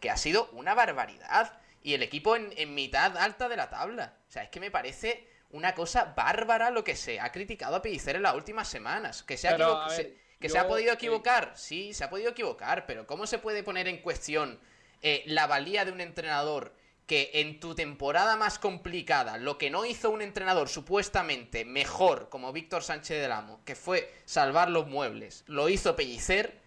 que 0.00 0.10
ha 0.10 0.18
sido 0.18 0.50
una 0.52 0.74
barbaridad. 0.74 1.58
Y 1.82 1.94
el 1.94 2.02
equipo 2.02 2.36
en, 2.36 2.52
en 2.58 2.74
mitad 2.74 3.16
alta 3.16 3.48
de 3.48 3.56
la 3.56 3.70
tabla. 3.70 4.12
O 4.28 4.30
sea, 4.32 4.42
es 4.42 4.50
que 4.50 4.60
me 4.60 4.70
parece 4.70 5.26
una 5.52 5.74
cosa 5.74 6.12
bárbara 6.14 6.70
lo 6.70 6.84
que 6.84 6.94
se 6.96 7.18
ha 7.20 7.32
criticado 7.32 7.76
a 7.76 7.82
Pellicer 7.82 8.16
en 8.16 8.22
las 8.22 8.34
últimas 8.34 8.68
semanas. 8.68 9.22
Que 9.22 9.38
se 9.38 9.48
ha, 9.48 9.52
Pero, 9.52 9.66
equivo- 9.68 9.80
a 9.82 9.88
ver, 9.88 9.96
se- 9.96 10.18
que 10.40 10.48
yo, 10.48 10.52
se 10.52 10.58
ha 10.58 10.68
podido 10.68 10.92
equivocar. 10.92 11.52
Sí, 11.56 11.94
se 11.94 12.04
ha 12.04 12.10
podido 12.10 12.30
equivocar. 12.32 12.84
Pero 12.86 13.06
¿cómo 13.06 13.26
se 13.26 13.38
puede 13.38 13.62
poner 13.62 13.88
en 13.88 13.98
cuestión 14.02 14.60
eh, 15.02 15.22
la 15.26 15.46
valía 15.46 15.84
de 15.86 15.92
un 15.92 16.00
entrenador 16.02 16.74
que 17.10 17.28
en 17.34 17.58
tu 17.58 17.74
temporada 17.74 18.36
más 18.36 18.60
complicada, 18.60 19.36
lo 19.36 19.58
que 19.58 19.68
no 19.68 19.84
hizo 19.84 20.10
un 20.10 20.22
entrenador 20.22 20.68
supuestamente 20.68 21.64
mejor 21.64 22.28
como 22.28 22.52
Víctor 22.52 22.84
Sánchez 22.84 23.20
del 23.20 23.32
Amo, 23.32 23.58
que 23.64 23.74
fue 23.74 24.14
salvar 24.26 24.70
los 24.70 24.86
muebles, 24.86 25.42
lo 25.48 25.68
hizo 25.68 25.96
Pellicer 25.96 26.60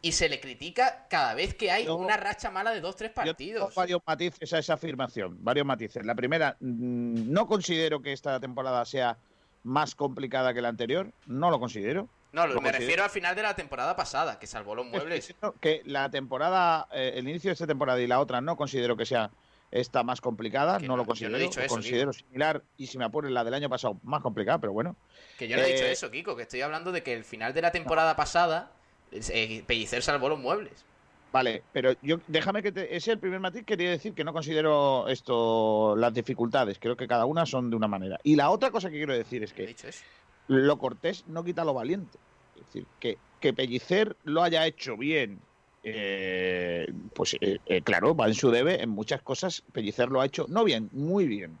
y 0.00 0.12
se 0.12 0.28
le 0.28 0.38
critica 0.38 1.08
cada 1.10 1.34
vez 1.34 1.54
que 1.54 1.72
hay 1.72 1.86
Yo- 1.86 1.96
una 1.96 2.16
racha 2.16 2.52
mala 2.52 2.70
de 2.70 2.80
dos, 2.80 2.94
tres 2.94 3.10
Yo 3.10 3.34
tengo 3.34 3.62
partidos. 3.62 3.74
varios 3.74 4.00
matices 4.06 4.52
a 4.52 4.58
esa 4.60 4.74
afirmación, 4.74 5.36
varios 5.42 5.66
matices. 5.66 6.06
La 6.06 6.14
primera, 6.14 6.56
mm, 6.60 7.32
no 7.32 7.48
considero 7.48 8.00
que 8.00 8.12
esta 8.12 8.38
temporada 8.38 8.84
sea 8.84 9.18
más 9.64 9.96
complicada 9.96 10.54
que 10.54 10.62
la 10.62 10.68
anterior, 10.68 11.10
no 11.26 11.50
lo 11.50 11.58
considero. 11.58 12.08
No, 12.32 12.46
lo- 12.46 12.54
me 12.54 12.60
considero. 12.60 12.78
refiero 12.78 13.04
al 13.04 13.10
final 13.10 13.36
de 13.36 13.42
la 13.42 13.54
temporada 13.54 13.94
pasada, 13.94 14.38
que 14.38 14.46
salvó 14.46 14.74
los 14.74 14.86
muebles. 14.86 15.34
Que 15.60 15.82
la 15.84 16.10
temporada, 16.10 16.88
eh, 16.92 17.12
el 17.16 17.28
inicio 17.28 17.48
de 17.50 17.52
esta 17.52 17.66
temporada 17.66 18.00
y 18.00 18.06
la 18.06 18.20
otra 18.20 18.40
no 18.40 18.56
considero 18.56 18.96
que 18.96 19.04
sea 19.06 19.30
esta 19.70 20.02
más 20.02 20.20
complicada, 20.20 20.78
Que 20.78 20.86
no, 20.88 20.96
lo 20.96 21.02
yo 21.04 21.06
considero. 21.08 21.32
no 21.32 21.38
he 21.38 21.42
dicho 21.42 21.60
lo 21.60 21.66
eso, 21.66 21.74
considero 21.74 22.12
similar 22.12 22.62
y 22.76 22.86
si 22.86 22.98
me 22.98 23.04
apuras 23.04 23.30
la 23.30 23.42
del 23.44 23.54
año 23.54 23.68
pasado 23.70 23.98
más 24.02 24.20
complicada, 24.22 24.58
pero 24.58 24.72
bueno. 24.72 24.96
Que 25.38 25.48
yo 25.48 25.56
no 25.56 25.62
he 25.62 25.72
dicho 25.72 25.84
Eh, 25.84 25.92
eso, 25.92 26.10
Kiko, 26.10 26.36
que 26.36 26.42
estoy 26.42 26.60
hablando 26.62 26.92
de 26.92 27.02
que 27.02 27.14
el 27.14 27.24
final 27.24 27.54
de 27.54 27.62
la 27.62 27.70
temporada 27.70 28.14
pasada, 28.16 28.70
eh, 29.12 29.62
Pellicer 29.66 30.02
salvó 30.02 30.28
los 30.28 30.38
muebles. 30.38 30.84
Vale, 31.32 31.62
pero 31.72 31.94
yo 32.02 32.18
déjame 32.28 32.62
que 32.62 32.72
te, 32.72 32.84
ese 32.84 32.96
es 32.96 33.08
el 33.08 33.18
primer 33.18 33.40
matiz 33.40 33.64
quería 33.64 33.88
decir 33.88 34.12
que 34.12 34.22
no 34.24 34.34
considero 34.34 35.08
esto 35.08 35.96
las 35.96 36.12
dificultades, 36.12 36.78
creo 36.78 36.94
que 36.94 37.08
cada 37.08 37.24
una 37.24 37.46
son 37.46 37.70
de 37.70 37.76
una 37.76 37.88
manera. 37.88 38.18
Y 38.22 38.36
la 38.36 38.50
otra 38.50 38.70
cosa 38.70 38.90
que 38.90 38.96
quiero 38.96 39.14
decir 39.14 39.42
es 39.42 39.52
He 39.52 39.54
que 39.54 39.66
dicho 39.68 39.88
eso. 39.88 40.04
Lo 40.48 40.78
cortés 40.78 41.24
no 41.26 41.44
quita 41.44 41.64
lo 41.64 41.74
valiente. 41.74 42.18
Es 42.56 42.66
decir, 42.66 42.86
que, 43.00 43.18
que 43.40 43.52
Pellicer 43.52 44.16
lo 44.24 44.42
haya 44.42 44.66
hecho 44.66 44.96
bien, 44.96 45.40
eh, 45.84 46.92
pues 47.14 47.34
eh, 47.40 47.58
eh, 47.66 47.82
claro, 47.82 48.14
va 48.14 48.26
en 48.26 48.34
su 48.34 48.50
debe. 48.50 48.82
En 48.82 48.90
muchas 48.90 49.22
cosas 49.22 49.62
Pellicer 49.72 50.08
lo 50.08 50.20
ha 50.20 50.26
hecho, 50.26 50.46
no 50.48 50.64
bien, 50.64 50.88
muy 50.92 51.26
bien. 51.26 51.56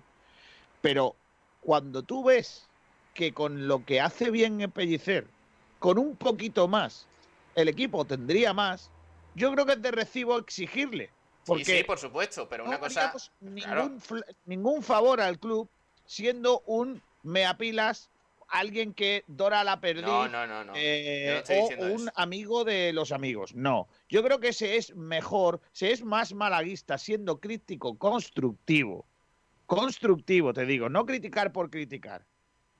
Pero 0.80 1.16
cuando 1.60 2.02
tú 2.02 2.24
ves 2.24 2.68
que 3.14 3.32
con 3.32 3.68
lo 3.68 3.84
que 3.84 4.00
hace 4.00 4.30
bien 4.30 4.60
en 4.60 4.70
Pellicer, 4.70 5.26
con 5.78 5.98
un 5.98 6.16
poquito 6.16 6.68
más, 6.68 7.06
el 7.54 7.68
equipo 7.68 8.04
tendría 8.04 8.52
más, 8.52 8.90
yo 9.34 9.52
creo 9.52 9.66
que 9.66 9.72
es 9.72 9.82
de 9.82 9.90
recibo 9.90 10.38
exigirle. 10.38 11.10
Porque 11.44 11.64
Sí, 11.64 11.78
sí, 11.78 11.84
por 11.84 11.98
supuesto, 11.98 12.48
pero 12.48 12.64
una 12.64 12.74
no 12.74 12.80
cosa... 12.80 13.12
claro. 13.56 13.88
ningún, 13.88 14.24
ningún 14.46 14.82
favor 14.82 15.20
al 15.20 15.38
club 15.38 15.68
siendo 16.06 16.62
un 16.66 17.02
meapilas, 17.22 18.10
alguien 18.52 18.94
que 18.94 19.24
dora 19.26 19.64
la 19.64 19.80
perdiz 19.80 20.04
No, 20.04 20.28
no, 20.28 20.46
no, 20.46 20.64
no. 20.64 20.72
eh, 20.76 21.42
o 21.80 21.84
un 21.86 22.02
eso. 22.02 22.12
amigo 22.14 22.64
de 22.64 22.92
los 22.92 23.10
amigos. 23.12 23.54
No, 23.54 23.88
yo 24.08 24.22
creo 24.22 24.38
que 24.40 24.52
se 24.52 24.76
es 24.76 24.94
mejor, 24.94 25.60
se 25.72 25.90
es 25.90 26.04
más 26.04 26.32
malaguista 26.34 26.98
siendo 26.98 27.40
crítico 27.40 27.96
constructivo. 27.98 29.06
Constructivo, 29.66 30.52
te 30.52 30.66
digo, 30.66 30.88
no 30.88 31.06
criticar 31.06 31.52
por 31.52 31.70
criticar. 31.70 32.24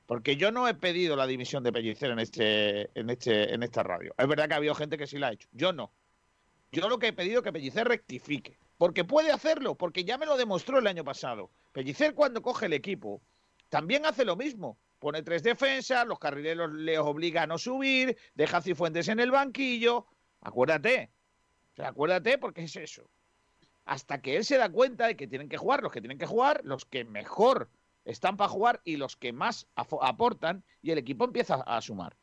Porque 0.07 0.37
yo 0.37 0.53
no 0.53 0.68
he 0.68 0.75
pedido 0.75 1.16
la 1.16 1.27
dimisión 1.27 1.62
de 1.62 1.73
Pellicer 1.73 2.11
en 2.11 2.18
este, 2.18 2.91
en 2.99 3.09
este, 3.09 3.55
en 3.55 3.62
esta 3.62 3.83
radio. 3.83 4.14
Es 4.18 4.29
verdad 4.29 4.47
que 4.49 4.55
ha 4.55 4.57
habido 4.59 4.75
gente 4.75 4.99
que 4.99 5.07
sí 5.07 5.16
la 5.18 5.29
ha 5.29 5.33
hecho. 5.33 5.49
Yo 5.53 5.73
no. 5.73 5.91
Yo 6.70 6.89
lo 6.89 6.99
que 6.99 7.09
he 7.09 7.12
pedido 7.12 7.39
es 7.39 7.45
que 7.45 7.53
Pellicer 7.53 7.89
rectifique. 7.89 8.59
Porque 8.77 9.05
puede 9.05 9.31
hacerlo, 9.31 9.75
porque 9.77 10.05
ya 10.05 10.18
me 10.18 10.27
lo 10.27 10.37
demostró 10.37 10.79
el 10.79 10.87
año 10.87 11.05
pasado. 11.05 11.51
Pellicer 11.73 12.14
cuando 12.14 12.43
coge 12.43 12.66
el 12.66 12.73
equipo, 12.73 13.23
también 13.70 14.05
hace 14.05 14.25
lo 14.25 14.37
mismo. 14.37 14.77
Pone 15.03 15.24
tres 15.24 15.42
defensas, 15.42 16.07
los 16.07 16.20
carrileros 16.20 16.72
le 16.74 16.96
obliga 16.96 17.42
a 17.42 17.46
no 17.48 17.59
subir, 17.59 18.16
deja 18.36 18.59
a 18.59 18.62
Cifuentes 18.62 19.09
en 19.09 19.18
el 19.18 19.32
banquillo. 19.32 20.07
Acuérdate. 20.42 21.11
O 21.72 21.74
sea, 21.74 21.88
acuérdate 21.88 22.38
porque 22.38 22.62
es 22.62 22.76
eso. 22.76 23.11
Hasta 23.84 24.22
que 24.22 24.36
él 24.36 24.44
se 24.44 24.59
da 24.59 24.68
cuenta 24.68 25.09
de 25.09 25.16
que 25.16 25.26
tienen 25.26 25.48
que 25.48 25.57
jugar 25.57 25.82
los 25.82 25.90
que 25.90 26.00
tienen 26.00 26.18
que 26.18 26.26
jugar, 26.26 26.61
los 26.62 26.84
que 26.84 27.05
mejor 27.05 27.68
están 28.05 28.36
para 28.36 28.48
jugar 28.48 28.80
y 28.84 28.96
los 28.96 29.16
que 29.16 29.32
más 29.32 29.66
aportan, 29.74 30.62
y 30.82 30.92
el 30.92 30.98
equipo 30.98 31.24
empieza 31.24 31.57
a 31.57 31.80
sumar. 31.80 32.14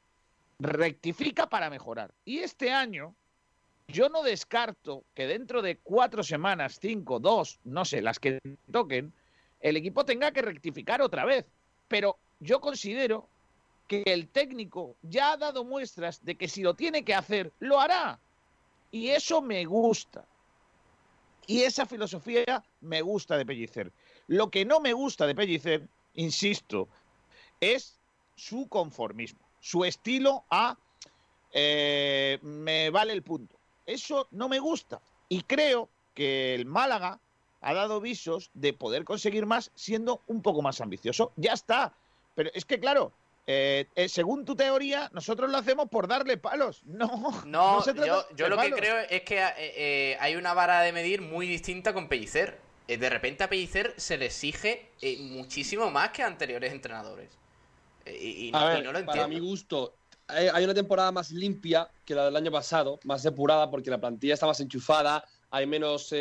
Rectifica 0.60 1.50
para 1.50 1.70
mejorar. 1.70 2.14
Y 2.24 2.40
este 2.40 2.72
año, 2.72 3.14
yo 3.90 4.08
no 4.08 4.24
descarto 4.24 5.04
que 5.16 5.28
dentro 5.28 5.62
de 5.62 5.80
cuatro 5.80 6.24
semanas, 6.24 6.80
cinco, 6.80 7.20
dos, 7.20 7.60
no 7.66 7.84
sé, 7.84 8.02
las 8.02 8.20
que 8.20 8.40
toquen, 8.72 9.12
el 9.60 9.76
equipo 9.76 10.06
tenga 10.06 10.32
que 10.32 10.44
rectificar 10.44 11.02
otra 11.02 11.26
vez. 11.26 11.46
Pero 11.90 12.20
yo 12.40 12.62
considero 12.62 13.28
que 13.88 14.04
el 14.06 14.28
técnico 14.28 14.96
ya 15.02 15.34
ha 15.34 15.38
dado 15.38 15.64
muestras 15.64 16.24
de 16.24 16.36
que 16.36 16.48
si 16.48 16.62
lo 16.62 16.76
tiene 16.76 17.04
que 17.04 17.16
hacer, 17.16 17.52
lo 17.60 17.80
hará. 17.80 18.20
Y 18.92 19.10
eso 19.10 19.42
me 19.42 19.66
gusta. 19.66 20.26
Y 21.48 21.64
esa 21.64 21.86
filosofía 21.86 22.64
me 22.82 23.02
gusta 23.02 23.38
de 23.38 23.46
Pellicer. 23.46 23.92
Lo 24.28 24.52
que 24.52 24.66
no 24.66 24.80
me 24.80 24.94
gusta 24.94 25.26
de 25.26 25.34
Pellicer, 25.34 25.88
insisto, 26.14 26.88
es 27.60 27.98
su 28.36 28.68
conformismo, 28.68 29.40
su 29.60 29.84
estilo 29.84 30.46
a 30.50 30.78
eh, 31.52 32.38
me 32.44 32.90
vale 32.92 33.14
el 33.14 33.24
punto. 33.24 33.56
Eso 33.86 34.28
no 34.32 34.48
me 34.48 34.60
gusta. 34.60 35.02
Y 35.28 35.42
creo 35.42 35.90
que 36.14 36.54
el 36.54 36.66
Málaga 36.66 37.20
ha 37.62 37.74
dado 37.74 38.00
visos 38.00 38.52
de 38.54 38.74
poder 38.74 39.04
conseguir 39.04 39.46
más 39.46 39.72
siendo 39.76 40.22
un 40.28 40.42
poco 40.42 40.62
más 40.62 40.80
ambicioso. 40.82 41.34
Ya 41.36 41.54
está. 41.54 41.94
Pero 42.40 42.52
es 42.54 42.64
que, 42.64 42.80
claro, 42.80 43.12
eh, 43.48 43.86
eh, 43.98 44.08
según 44.08 44.46
tu 44.46 44.56
teoría, 44.56 45.10
nosotros 45.14 45.52
lo 45.52 45.58
hacemos 45.58 45.90
por 45.90 46.08
darle 46.08 46.38
palos. 46.38 46.84
No, 46.86 47.44
no, 47.46 47.84
yo, 48.34 48.48
lo 48.48 48.58
que 48.58 48.72
creo 48.72 48.98
es 49.10 49.24
que 49.24 49.44
eh, 49.58 50.16
hay 50.22 50.38
una 50.38 50.54
vara 50.54 50.80
de 50.80 50.94
medir 50.94 51.22
muy 51.22 51.50
distinta 51.50 51.94
con 51.94 52.08
Pellicer. 52.08 52.58
de 52.88 53.10
repente 53.10 53.44
a 53.44 53.50
Pellicer 53.50 53.94
se 53.98 54.18
le 54.18 54.28
exige 54.28 54.90
muchísimo 55.20 55.92
más 55.92 56.12
que 56.12 56.24
a 56.24 56.28
anteriores 56.28 56.72
entrenadores. 56.72 57.30
Y, 58.06 58.52
no 58.54 58.62
lo 58.62 59.00
entiendo. 59.00 59.06
Para 59.06 59.28
mi 59.28 59.40
gusto, 59.40 59.96
hay 60.30 60.64
una 60.64 60.74
temporada 60.74 61.12
más 61.12 61.32
limpia 61.32 61.90
que 62.06 62.16
la 62.16 62.24
del 62.24 62.38
año 62.38 62.52
pasado, 62.52 63.02
más 63.04 63.22
depurada, 63.22 63.70
porque 63.70 63.90
la 63.90 63.98
plantilla 63.98 64.36
está 64.36 64.46
más 64.46 64.62
enchufada, 64.62 65.26
hay 65.52 65.68
menos 65.68 66.16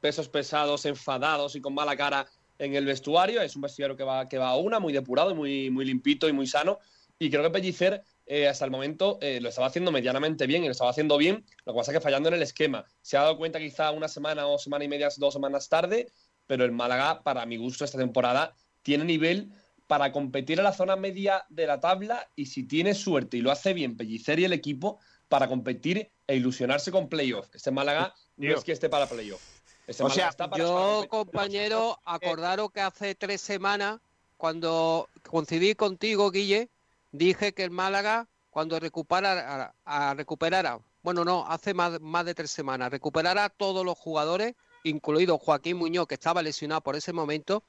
pesos 0.00 0.28
pesados, 0.28 0.84
enfadados 0.84 1.54
y 1.54 1.60
con 1.60 1.74
mala 1.74 1.96
cara 1.96 2.26
en 2.58 2.74
el 2.74 2.86
vestuario. 2.86 3.40
Es 3.42 3.56
un 3.56 3.62
vestuario 3.62 3.96
que 3.96 4.04
va, 4.04 4.28
que 4.28 4.38
va 4.38 4.50
a 4.50 4.56
una, 4.56 4.78
muy 4.78 4.92
depurado 4.92 5.34
muy, 5.34 5.70
muy 5.70 5.84
limpito 5.84 6.28
y 6.28 6.32
muy 6.32 6.46
sano. 6.46 6.78
Y 7.18 7.30
creo 7.30 7.42
que 7.42 7.50
Pellicer 7.50 8.02
eh, 8.26 8.48
hasta 8.48 8.64
el 8.64 8.70
momento 8.70 9.18
eh, 9.20 9.40
lo 9.40 9.48
estaba 9.48 9.66
haciendo 9.66 9.92
medianamente 9.92 10.46
bien 10.46 10.62
y 10.62 10.66
lo 10.66 10.72
estaba 10.72 10.90
haciendo 10.90 11.16
bien. 11.16 11.44
Lo 11.64 11.72
que 11.72 11.78
pasa 11.78 11.92
es 11.92 11.98
que 11.98 12.02
fallando 12.02 12.28
en 12.28 12.36
el 12.36 12.42
esquema. 12.42 12.84
Se 13.02 13.16
ha 13.16 13.22
dado 13.22 13.36
cuenta 13.36 13.58
quizá 13.58 13.90
una 13.90 14.08
semana 14.08 14.46
o 14.46 14.58
semana 14.58 14.84
y 14.84 14.88
media, 14.88 15.08
dos 15.16 15.34
semanas 15.34 15.68
tarde, 15.68 16.08
pero 16.46 16.64
el 16.64 16.72
Málaga, 16.72 17.22
para 17.22 17.46
mi 17.46 17.56
gusto, 17.56 17.84
esta 17.84 17.98
temporada 17.98 18.54
tiene 18.82 19.04
nivel 19.04 19.50
para 19.86 20.12
competir 20.12 20.58
en 20.58 20.64
la 20.64 20.72
zona 20.72 20.96
media 20.96 21.44
de 21.50 21.66
la 21.66 21.78
tabla 21.78 22.28
y 22.34 22.46
si 22.46 22.64
tiene 22.64 22.94
suerte 22.94 23.36
y 23.36 23.42
lo 23.42 23.50
hace 23.50 23.74
bien 23.74 23.96
Pellicer 23.96 24.38
y 24.40 24.44
el 24.44 24.54
equipo 24.54 24.98
para 25.28 25.46
competir 25.46 26.10
e 26.26 26.36
ilusionarse 26.36 26.90
con 26.90 27.08
playoff. 27.08 27.54
Este 27.54 27.70
Málaga 27.70 28.14
no 28.36 28.54
es 28.54 28.64
que 28.64 28.72
esté 28.72 28.88
para 28.88 29.06
playoff 29.06 29.53
o 29.86 30.10
sea, 30.10 30.34
yo, 30.56 31.06
compañero, 31.08 31.98
acordaros 32.04 32.70
que 32.72 32.80
hace 32.80 33.14
tres 33.14 33.40
semanas, 33.40 34.00
cuando 34.36 35.08
coincidí 35.28 35.74
contigo, 35.74 36.30
Guille, 36.30 36.68
dije 37.12 37.52
que 37.52 37.64
el 37.64 37.70
Málaga, 37.70 38.26
cuando 38.50 38.78
recuperara, 38.80 39.74
a, 39.84 40.14
recuperara, 40.14 40.78
bueno, 41.02 41.24
no, 41.24 41.46
hace 41.46 41.74
más, 41.74 42.00
más 42.00 42.24
de 42.24 42.34
tres 42.34 42.50
semanas, 42.50 42.90
recuperara 42.90 43.44
a 43.44 43.48
todos 43.50 43.84
los 43.84 43.98
jugadores, 43.98 44.54
incluido 44.84 45.38
Joaquín 45.38 45.76
Muñoz, 45.76 46.06
que 46.06 46.14
estaba 46.14 46.42
lesionado 46.42 46.80
por 46.80 46.96
ese 46.96 47.12
momento, 47.12 47.62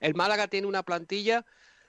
el 0.00 0.14
Málaga 0.14 0.48
tiene 0.48 0.66
una 0.66 0.82
plantilla 0.82 1.44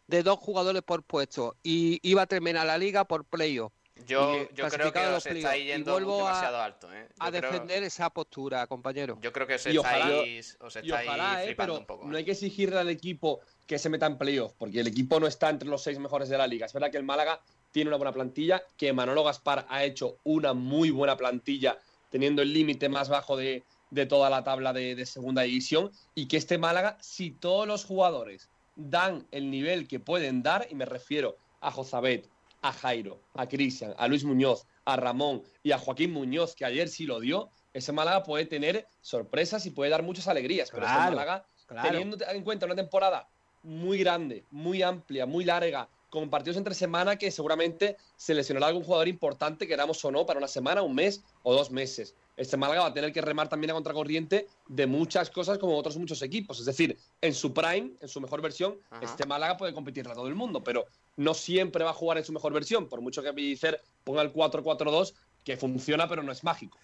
de 0.08 0.24
dos 0.24 0.40
jugadores 0.40 0.82
por 0.82 1.04
puesto 1.04 1.56
y 1.64 2.00
iba 2.02 2.24
a 2.24 2.28
terminar 2.28 2.66
la 2.66 2.78
liga 2.78 3.06
por 3.06 3.26
playoff. 3.26 3.72
Yo, 4.08 4.48
creo 4.54 4.92
que 4.92 5.00
os 5.00 5.26
estáis 5.26 5.66
yendo 5.66 6.00
demasiado 6.00 6.62
alto. 6.62 6.92
¿eh? 6.94 7.08
a 7.20 7.32
defender 7.32 7.84
esa 7.84 8.10
postura, 8.10 8.66
compañero. 8.68 9.18
Yo 9.22 9.32
creo 9.32 9.48
que 9.48 9.56
os 9.56 9.66
estáis, 9.66 10.58
os 10.60 10.76
estáis 10.76 11.48
¿eh? 11.48 11.56
pero 11.56 11.78
un 11.78 11.86
poco. 11.86 12.08
No 12.08 12.18
hay 12.18 12.26
que 12.26 12.32
exigirle 12.32 12.80
al 12.80 12.90
equipo 12.90 13.42
que 13.66 13.78
se 13.78 13.90
meta 13.90 14.06
en 14.06 14.18
playoff, 14.18 14.54
porque 14.58 14.80
el 14.80 14.88
equipo 14.88 15.20
no 15.20 15.28
está 15.28 15.50
entre 15.50 15.70
los 15.70 15.84
seis 15.84 16.00
mejores 16.00 16.30
de 16.30 16.38
la 16.38 16.48
liga. 16.48 16.66
Es 16.66 16.74
verdad 16.74 16.92
que 16.92 16.98
el 16.98 17.04
Málaga 17.04 17.42
tiene 17.72 17.90
una 17.90 17.98
buena 17.98 18.14
plantilla, 18.14 18.64
que 18.78 18.94
Manolo 18.94 19.24
Gaspar 19.24 19.66
ha 19.70 19.84
hecho 19.84 20.18
una 20.24 20.54
muy 20.54 20.90
buena 20.90 21.16
plantilla, 21.18 21.78
teniendo 22.10 22.42
el 22.42 22.54
límite 22.54 22.90
más 22.90 23.10
bajo 23.10 23.38
de, 23.38 23.64
toda 24.08 24.30
la 24.30 24.44
tabla 24.44 24.74
de, 24.74 24.96
de 24.96 25.06
segunda 25.06 25.44
división, 25.44 25.92
y 26.16 26.28
que 26.28 26.38
este 26.38 26.58
Málaga, 26.58 26.98
si 27.00 27.32
todos 27.32 27.68
los 27.68 27.86
jugadores 27.86 28.50
dan 28.76 29.28
el 29.32 29.52
nivel 29.52 29.88
que 29.88 30.00
pueden 30.00 30.42
dar, 30.42 30.68
y 30.70 30.76
me 30.76 30.86
refiero 30.86 31.38
a 31.62 31.72
Jozabet, 31.72 32.28
a 32.62 32.72
Jairo, 32.74 33.22
a 33.34 33.48
Cristian, 33.48 33.94
a 33.98 34.08
Luis 34.08 34.24
Muñoz, 34.24 34.66
a 34.86 34.96
Ramón 34.96 35.44
y 35.64 35.72
a 35.72 35.78
Joaquín 35.78 36.12
Muñoz, 36.12 36.56
que 36.56 36.66
ayer 36.66 36.90
sí 36.90 37.06
lo 37.06 37.20
dio, 37.20 37.50
ese 37.74 37.92
Málaga 37.92 38.24
puede 38.24 38.46
tener 38.46 38.88
sorpresas 39.02 39.66
y 39.66 39.72
puede 39.72 39.92
dar 39.92 40.04
muchas 40.04 40.28
alegrías. 40.28 40.70
Pero 40.72 40.86
ese 40.86 40.96
Málaga, 40.96 41.46
teniendo 41.84 42.18
en 42.28 42.44
cuenta 42.44 42.66
una 42.66 42.76
temporada 42.76 43.28
muy 43.64 44.00
grande, 44.00 44.46
muy 44.52 44.82
amplia, 44.82 45.26
muy 45.26 45.46
larga, 45.46 45.88
con 46.10 46.30
partidos 46.30 46.58
entre 46.58 46.74
semana 46.74 47.18
que 47.18 47.30
seguramente 47.30 47.98
se 48.16 48.34
lesionará 48.34 48.68
algún 48.68 48.84
jugador 48.84 49.08
importante, 49.08 49.68
queramos 49.68 50.04
o 50.04 50.12
no, 50.12 50.26
para 50.26 50.40
una 50.40 50.48
semana, 50.48 50.82
un 50.82 50.96
mes 50.96 51.24
o 51.44 51.54
dos 51.54 51.70
meses. 51.70 52.16
Este 52.40 52.56
Málaga 52.56 52.82
va 52.84 52.88
a 52.88 52.94
tener 52.94 53.12
que 53.12 53.20
remar 53.20 53.50
también 53.50 53.72
a 53.72 53.74
contracorriente 53.74 54.48
de 54.70 54.88
muchas 54.88 55.30
cosas 55.30 55.58
como 55.58 55.78
otros 55.78 55.98
muchos 55.98 56.22
equipos. 56.22 56.58
Es 56.60 56.66
decir, 56.66 56.98
en 57.20 57.34
su 57.34 57.54
prime, 57.54 57.92
en 58.00 58.08
su 58.08 58.22
mejor 58.22 58.42
versión, 58.42 58.78
este 59.02 59.26
Málaga 59.26 59.58
puede 59.58 59.74
competir 59.74 60.08
a 60.08 60.14
todo 60.14 60.28
el 60.28 60.36
mundo, 60.36 60.64
pero 60.64 60.86
no 61.18 61.34
siempre 61.34 61.84
va 61.84 61.90
a 61.90 61.94
jugar 61.94 62.18
en 62.18 62.24
su 62.24 62.32
mejor 62.32 62.54
versión, 62.54 62.88
por 62.88 63.02
mucho 63.02 63.22
que 63.22 63.34
Pellicer 63.34 63.82
ponga 64.06 64.22
el 64.22 64.32
4-4-2, 64.32 65.14
que 65.44 65.58
funciona 65.58 66.08
pero 66.08 66.24
no 66.24 66.32
es 66.32 66.42
mágico. 66.46 66.78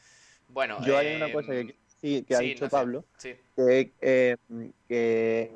Bueno, 0.50 0.78
yo 0.86 0.98
hay 0.98 1.16
una 1.16 1.32
cosa 1.32 1.54
que, 1.54 1.78
sí, 2.02 2.26
que 2.28 2.36
ha 2.36 2.40
dicho 2.40 2.68
Pablo, 2.68 3.06
que, 3.22 3.94
eh, 4.02 4.36
que, 4.90 5.56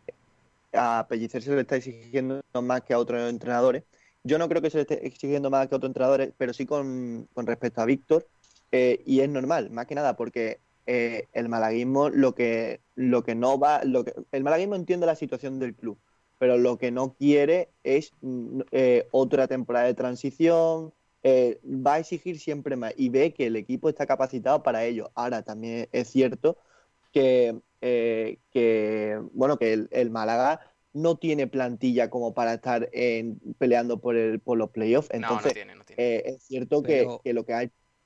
a 0.72 1.06
Pellicer 1.10 1.44
se 1.44 1.54
le 1.54 1.62
está 1.62 1.76
exigiendo 1.76 2.42
más 2.62 2.84
que 2.84 2.94
a 2.94 3.00
otros 3.00 3.30
entrenadores. 3.30 3.84
Yo 4.24 4.38
no 4.38 4.48
creo 4.48 4.62
que 4.62 4.70
se 4.70 4.78
le 4.78 4.82
esté 4.84 5.06
exigiendo 5.06 5.50
más 5.50 5.68
que 5.68 5.76
a 5.76 5.78
otros 5.78 5.90
entrenadores, 5.90 6.32
pero 6.38 6.54
sí 6.54 6.66
con, 6.66 7.28
respecto 7.36 7.82
a 7.82 7.86
Víctor, 7.86 8.26
eh, 8.72 9.02
y 9.06 9.22
es 9.22 9.30
normal, 9.30 9.70
más 9.70 9.86
que 9.86 9.96
nada, 9.96 10.16
porque 10.16 10.60
eh, 10.86 11.28
el 11.34 11.50
malaguismo 11.50 12.10
lo 12.10 12.36
que, 12.36 12.82
lo 12.96 13.24
que 13.24 13.36
no 13.36 13.60
va, 13.60 13.84
lo 13.84 14.04
que, 14.06 14.14
el 14.32 14.44
malaguismo 14.44 14.76
entiende 14.76 15.06
la 15.06 15.16
situación 15.16 15.60
del 15.60 15.76
club 15.76 15.98
pero 16.40 16.58
lo 16.58 16.78
que 16.78 16.90
no 16.90 17.14
quiere 17.14 17.70
es 17.84 18.14
mm, 18.22 18.62
eh, 18.72 19.08
otra 19.12 19.48
temporada 19.48 19.86
de 19.86 19.94
transición, 19.94 20.94
eh, 21.22 21.60
va 21.66 21.96
a 21.96 22.00
exigir 22.00 22.40
siempre 22.40 22.78
más 22.78 22.94
y 22.98 23.10
ve 23.10 23.34
que 23.34 23.48
el 23.48 23.58
equipo 23.58 23.90
está 23.90 24.08
capacitado 24.08 24.64
para 24.64 24.86
ello. 24.86 25.12
Ahora 25.14 25.44
también 25.44 25.88
es 25.92 26.08
cierto 26.08 26.58
que, 27.12 27.60
eh, 27.82 28.40
que 28.52 29.22
bueno, 29.34 29.60
que 29.60 29.88
el, 29.92 30.10
Málaga 30.10 30.62
no 30.94 31.18
tiene 31.18 31.46
plantilla 31.46 32.10
como 32.10 32.34
para 32.34 32.54
estar 32.54 32.90
en, 32.94 33.38
peleando 33.58 34.00
por, 34.00 34.16
el, 34.16 34.40
por 34.40 34.58
los 34.58 34.70
playoffs. 34.70 35.10
Entonces, 35.12 35.54
es 35.98 36.42
cierto 36.42 36.82
que, 36.82 37.06
lo 37.26 37.46
que 37.46 37.54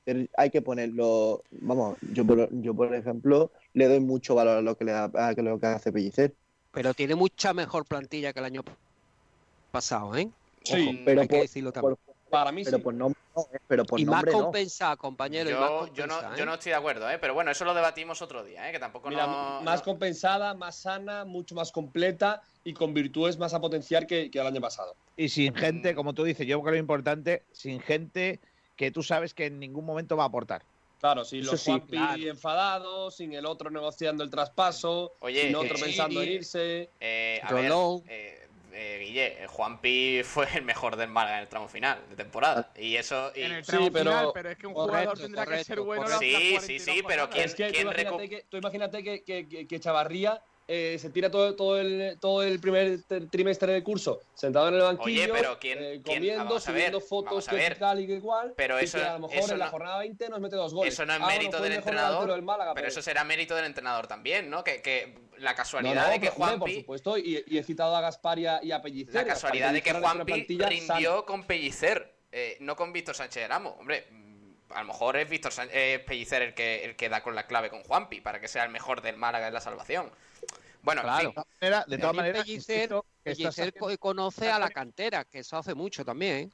hay, 0.05 0.29
hay 0.37 0.49
que 0.49 0.61
ponerlo, 0.61 1.43
vamos, 1.51 1.97
yo 2.11 2.25
por, 2.25 2.49
yo 2.61 2.73
por 2.73 2.93
ejemplo 2.93 3.51
le 3.73 3.87
doy 3.87 3.99
mucho 3.99 4.35
valor 4.35 4.57
a 4.57 4.61
lo 4.61 4.77
que, 4.77 4.85
le 4.85 4.91
da, 4.91 5.05
a 5.05 5.33
lo 5.33 5.59
que 5.59 5.65
hace 5.65 5.91
Pellicer 5.91 6.33
pero 6.73 6.93
tiene 6.93 7.13
mucha 7.13 7.53
mejor 7.53 7.85
plantilla 7.85 8.33
que 8.33 8.39
el 8.39 8.45
año 8.45 8.63
pasado, 9.71 10.15
¿eh? 10.17 10.29
Sí, 10.63 11.03
pero 11.05 11.21
hay 11.21 11.27
que 11.27 11.41
decirlo 11.41 11.71
también. 11.71 11.97
para 12.29 12.51
mí 12.51 12.63
pero 12.63 12.77
sí. 12.77 12.83
Por 12.83 12.93
nombre, 12.95 13.19
no, 13.35 13.45
pero 13.67 13.85
por 13.85 13.99
y 13.99 14.05
nombre 14.05 14.31
más 14.31 14.41
compensada, 14.41 14.95
compañero. 14.97 15.51
Yo, 15.51 15.55
y 15.55 15.59
más 15.59 15.69
compensada, 15.69 16.21
yo, 16.21 16.27
no, 16.27 16.33
¿eh? 16.33 16.39
yo 16.39 16.45
no 16.47 16.53
estoy 16.55 16.71
de 16.71 16.75
acuerdo, 16.75 17.11
¿eh? 17.11 17.19
pero 17.19 17.35
bueno, 17.35 17.51
eso 17.51 17.63
lo 17.63 17.75
debatimos 17.75 18.23
otro 18.23 18.43
día, 18.43 18.67
¿eh? 18.67 18.71
que 18.71 18.79
tampoco 18.79 19.09
Mira, 19.09 19.27
no, 19.27 19.61
más 19.61 19.81
no... 19.81 19.85
compensada, 19.85 20.55
más 20.55 20.75
sana, 20.77 21.25
mucho 21.25 21.53
más 21.53 21.71
completa 21.71 22.41
y 22.63 22.73
con 22.73 22.91
virtudes 22.91 23.37
más 23.37 23.53
a 23.53 23.61
potenciar 23.61 24.07
que, 24.07 24.31
que 24.31 24.39
el 24.39 24.47
año 24.47 24.61
pasado. 24.61 24.95
Y 25.15 25.29
sin 25.29 25.53
gente, 25.53 25.93
como 25.93 26.13
tú 26.13 26.23
dices, 26.23 26.47
yo 26.47 26.59
creo 26.59 26.71
que 26.71 26.77
lo 26.77 26.81
importante, 26.81 27.43
sin 27.51 27.81
gente 27.81 28.39
que 28.83 28.91
tú 28.91 29.03
sabes 29.03 29.33
que 29.33 29.45
en 29.45 29.59
ningún 29.59 29.85
momento 29.85 30.17
va 30.17 30.23
a 30.23 30.27
aportar. 30.27 30.63
Claro, 30.99 31.25
sin 31.25 31.45
los 31.45 31.61
Juanpi 31.61 31.97
enfadados, 32.29 33.15
sin 33.15 33.33
el 33.33 33.45
otro 33.45 33.69
negociando 33.69 34.23
el 34.23 34.29
traspaso, 34.29 35.13
sin 35.27 35.53
otro 35.53 35.75
pensando 35.77 36.21
en 36.21 36.31
irse. 36.31 36.89
Eh, 36.99 37.41
a 37.43 37.53
ver, 37.53 37.71
eh, 38.07 38.47
eh, 38.71 38.99
Guille, 39.01 39.47
Juanpi 39.47 40.21
fue 40.23 40.47
el 40.55 40.63
mejor 40.63 40.95
del 40.95 41.09
Málaga 41.09 41.37
en 41.37 41.41
el 41.43 41.49
tramo 41.49 41.67
final 41.67 41.99
de 42.09 42.15
temporada. 42.15 42.71
Y 42.77 42.95
eso. 42.95 43.33
Y... 43.35 43.41
En 43.41 43.51
el 43.51 43.65
tramo 43.65 43.91
final, 43.91 44.31
pero 44.33 44.49
es 44.49 44.57
que 44.57 44.67
un 44.67 44.73
jugador 44.73 45.19
tendrá 45.19 45.45
que 45.45 45.63
ser 45.63 45.81
bueno. 45.81 46.07
Sí, 46.19 46.57
sí, 46.61 46.79
sí, 46.79 47.03
pero 47.05 47.29
¿quién, 47.29 47.45
es 47.45 47.55
que 47.55 47.69
¿quién 47.69 47.83
tú 47.83 47.91
imagínate, 47.91 48.29
que, 48.29 48.45
tú 48.49 48.57
imagínate 48.57 49.03
que, 49.03 49.23
que, 49.23 49.67
que, 49.67 49.79
Chavarría 49.81 50.41
eh, 50.67 50.97
se 50.99 51.09
tira 51.09 51.29
todo, 51.29 51.55
todo, 51.55 51.77
el, 51.79 52.17
todo 52.21 52.41
el 52.43 52.59
primer 52.59 52.99
trimestre 53.29 53.73
del 53.73 53.83
curso 53.83 54.21
sentado 54.33 54.69
en 54.69 54.75
el 54.75 54.81
banquillo, 54.81 55.23
Oye, 55.23 55.33
pero 55.33 55.59
¿quién- 55.59 55.79
eh, 55.83 56.01
quién- 56.03 56.17
comiendo, 56.19 56.55
a 56.55 56.59
subiendo 56.61 56.99
ver, 56.99 57.07
fotos 57.07 57.47
que 57.47 57.75
tal 57.77 57.99
y 57.99 58.07
que 58.07 58.13
igual, 58.13 58.53
Pero 58.55 58.79
y 58.79 58.85
eso- 58.85 58.97
que 58.97 59.03
a 59.03 59.13
lo 59.13 59.19
mejor 59.27 59.37
eso 59.37 59.53
en 59.53 59.59
la 59.59 59.65
no- 59.65 59.71
jornada 59.71 59.97
20 59.99 60.29
nos 60.29 60.39
mete 60.39 60.55
dos 60.55 60.73
goles. 60.73 60.93
Eso 60.93 61.05
no 61.05 61.13
es 61.13 61.19
Ah, 61.21 61.27
mérito 61.27 61.61
del 61.61 61.73
entrenador, 61.73 62.31
del 62.31 62.41
Málaga, 62.41 62.73
pero 62.73 62.87
eso 62.87 63.01
será 63.01 63.23
mérito 63.23 63.55
del 63.55 63.65
entrenador 63.65 64.07
también, 64.07 64.49
¿no? 64.49 64.63
Que, 64.63 64.81
que 64.81 65.13
la 65.39 65.53
casualidad 65.55 66.05
no, 66.05 66.11
de 66.11 66.19
que 66.21 66.31
pero, 66.31 66.43
hombre, 66.45 66.57
por 66.59 66.71
supuesto, 66.71 67.17
y, 67.17 67.43
y 67.47 67.57
he 67.57 67.63
citado 67.63 67.95
a 67.95 68.01
Gaspar 68.01 68.39
y 68.39 68.45
a, 68.45 68.59
y 68.63 68.71
Pellicer. 68.81 69.13
la 69.15 69.25
casualidad 69.25 69.73
de 69.73 69.81
que 69.81 69.93
plantilla 69.93 70.69
rindió 70.69 71.11
sana. 71.11 71.21
con 71.25 71.43
Pellicer, 71.43 72.15
eh, 72.31 72.57
no 72.61 72.75
con 72.75 72.93
Víctor 72.93 73.15
Sánchez 73.15 73.47
Ramos. 73.49 73.75
Hombre, 73.79 74.07
a 74.75 74.81
lo 74.81 74.87
mejor 74.87 75.17
es 75.17 75.29
Víctor 75.29 75.51
Sánchez, 75.51 75.75
es 75.75 75.99
Pellicer 75.99 76.41
el 76.41 76.53
que, 76.53 76.85
el 76.85 76.95
que 76.95 77.09
da 77.09 77.21
con 77.23 77.35
la 77.35 77.47
clave 77.47 77.69
con 77.69 77.83
Juanpi 77.83 78.21
para 78.21 78.39
que 78.39 78.47
sea 78.47 78.63
el 78.63 78.71
mejor 78.71 79.01
del 79.01 79.17
Málaga 79.17 79.47
en 79.47 79.53
la 79.53 79.61
salvación. 79.61 80.11
Bueno, 80.81 81.01
en 81.01 81.07
Claro. 81.07 81.19
fin, 81.19 81.29
De 81.29 81.33
todas 81.33 81.47
maneras- 81.61 81.85
de 81.87 81.97
todas 81.97 82.15
maneras, 82.15 82.45
Pellicer- 82.45 83.03
haciendo- 83.47 83.97
conoce 83.99 84.51
a 84.51 84.59
la 84.59 84.69
cantera, 84.69 85.23
que 85.25 85.39
eso 85.39 85.57
hace 85.57 85.73
mucho 85.73 86.03
también. 86.03 86.35
¿eh? 86.35 86.49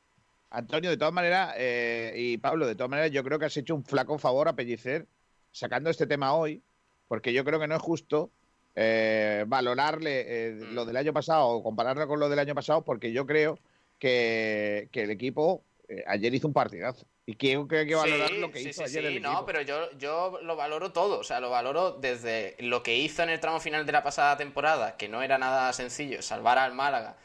Antonio, 0.51 0.89
de 0.89 0.97
todas 0.97 1.13
maneras, 1.13 1.53
eh, 1.57 2.13
y 2.15 2.38
Pablo, 2.38 2.65
de 2.67 2.76
todas 2.76 2.89
maneras, 2.89 3.11
yo 3.11 3.24
creo 3.24 3.39
que 3.39 3.45
has 3.45 3.57
hecho 3.57 3.76
un 3.76 3.84
flaco 3.84 4.17
favor 4.17 4.47
a 4.47 4.53
Pellicer 4.53 5.05
sacando 5.51 5.89
este 5.89 6.05
tema 6.07 6.34
hoy, 6.34 6.61
porque 7.07 7.34
yo 7.34 7.43
creo 7.43 7.59
que 7.59 7.67
no 7.67 7.76
es 7.76 7.82
justo 7.82 8.32
eh, 8.76 9.43
valorarle 9.47 10.26
eh, 10.28 10.51
Mm. 10.53 10.74
lo 10.76 10.86
del 10.86 10.95
año 10.95 11.11
pasado 11.11 11.47
o 11.47 11.63
compararlo 11.63 12.07
con 12.07 12.20
lo 12.20 12.30
del 12.30 12.39
año 12.39 12.55
pasado, 12.55 12.84
porque 12.84 13.11
yo 13.11 13.26
creo 13.26 13.57
que, 13.97 14.88
que 14.91 15.03
el 15.03 15.09
equipo 15.11 15.63
eh, 15.89 16.03
ayer 16.07 16.34
hizo 16.36 16.47
un 16.47 16.53
partidazo. 16.53 17.05
Y 17.30 17.36
creo 17.36 17.67
que 17.67 17.77
hay 17.77 17.88
que 17.88 17.93
valorar 17.93 18.32
Sí, 18.32 18.41
lo 18.41 18.51
que 18.51 18.59
hizo 18.59 18.82
sí, 18.82 18.86
ayer 18.86 19.05
sí, 19.05 19.15
el 19.17 19.21
no, 19.21 19.45
pero 19.45 19.61
yo, 19.61 19.91
yo 19.99 20.39
lo 20.41 20.55
valoro 20.55 20.91
todo, 20.91 21.19
o 21.19 21.23
sea, 21.23 21.39
lo 21.39 21.51
valoro 21.51 21.91
desde 21.91 22.55
lo 22.57 22.82
que 22.82 22.95
hizo 22.97 23.21
en 23.21 23.30
el 23.30 23.39
tramo 23.39 23.59
final 23.59 23.86
de 23.86 23.91
la 23.91 24.01
pasada 24.01 24.36
temporada, 24.36 24.97
que 24.97 25.07
no 25.07 25.21
era 25.21 25.38
nada 25.38 25.71
sencillo, 25.73 26.23
salvar 26.23 26.57
al 26.57 26.73
Málaga 26.73 27.17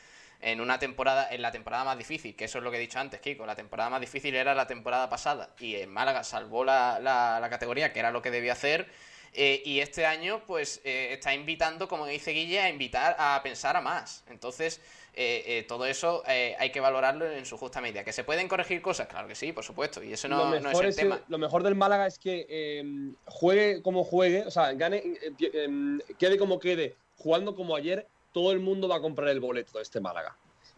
en 0.43 0.61
una 0.61 0.79
temporada, 0.79 1.27
en 1.31 1.41
la 1.41 1.53
temporada 1.53 1.85
más 1.85 1.97
difícil, 1.97 2.37
que 2.37 2.45
eso 2.45 2.59
es 2.59 2.65
lo 2.65 2.71
que 2.71 2.77
he 2.77 2.81
dicho 2.81 2.99
antes, 2.99 3.19
Kiko, 3.21 3.47
la 3.47 3.57
temporada 3.57 3.89
más 3.89 4.03
difícil 4.03 4.35
era 4.35 4.55
la 4.55 4.67
temporada 4.67 5.09
pasada, 5.09 5.55
y 5.59 5.77
el 5.77 5.89
Málaga 5.89 6.23
salvó 6.23 6.67
la, 6.67 6.99
la- 7.01 7.39
la 7.41 7.49
categoría, 7.49 7.95
que 7.95 8.01
era 8.01 8.11
lo 8.11 8.21
que 8.21 8.31
debía 8.31 8.53
hacer, 8.53 8.91
eh, 9.33 9.63
y 9.65 9.81
este 9.81 10.05
año, 10.05 10.43
pues, 10.47 10.83
eh, 10.85 11.09
está 11.13 11.33
invitando, 11.35 11.89
como 11.89 12.07
dice 12.07 12.33
Guille, 12.33 12.61
a 12.61 12.69
invitar 12.69 13.17
a 13.19 13.41
pensar 13.43 13.75
a 13.77 13.81
más. 13.81 14.23
Entonces, 14.29 14.81
eh, 15.17 15.45
eh, 15.47 15.65
todo 15.69 15.87
eso 15.87 16.23
eh, 16.27 16.57
hay 16.59 16.71
que 16.71 16.81
valorarlo 16.81 17.31
en 17.31 17.47
su 17.47 17.57
justa 17.57 17.81
medida. 17.81 18.05
¿Que 18.05 18.13
se 18.13 18.25
pueden 18.25 18.49
corregir 18.49 18.83
cosas? 18.83 19.07
Claro 19.07 19.29
que 19.29 19.35
sí, 19.35 19.53
por 19.53 19.65
supuesto, 19.65 20.03
y 20.03 20.13
eso 20.13 20.29
no, 20.29 20.55
es 20.55 20.81
el 20.81 20.87
es- 20.87 20.97
tema. 20.97 21.21
lo 21.29 21.39
mejor 21.39 21.63
del 21.63 21.75
Málaga 21.75 22.07
es 22.07 22.19
que 22.19 22.47
eh, 22.49 23.13
juegue 23.27 23.83
como 23.83 24.05
juegue, 24.05 24.45
o 24.45 24.51
sea, 24.51 24.73
gane, 24.73 25.03
pi- 25.37 25.51
eh, 25.53 25.99
quede 26.19 26.37
como 26.39 26.59
quede, 26.59 26.97
jugando 27.17 27.55
como 27.55 27.77
ayer, 27.77 28.07
todo 28.33 28.53
el 28.53 28.61
mundo 28.61 28.89
va 28.89 28.97
a 28.97 29.01
comprar 29.01 29.29
el 29.29 29.41
boleto 29.41 29.79
de 29.79 29.83
este 29.83 30.01
Málaga. 30.01 30.37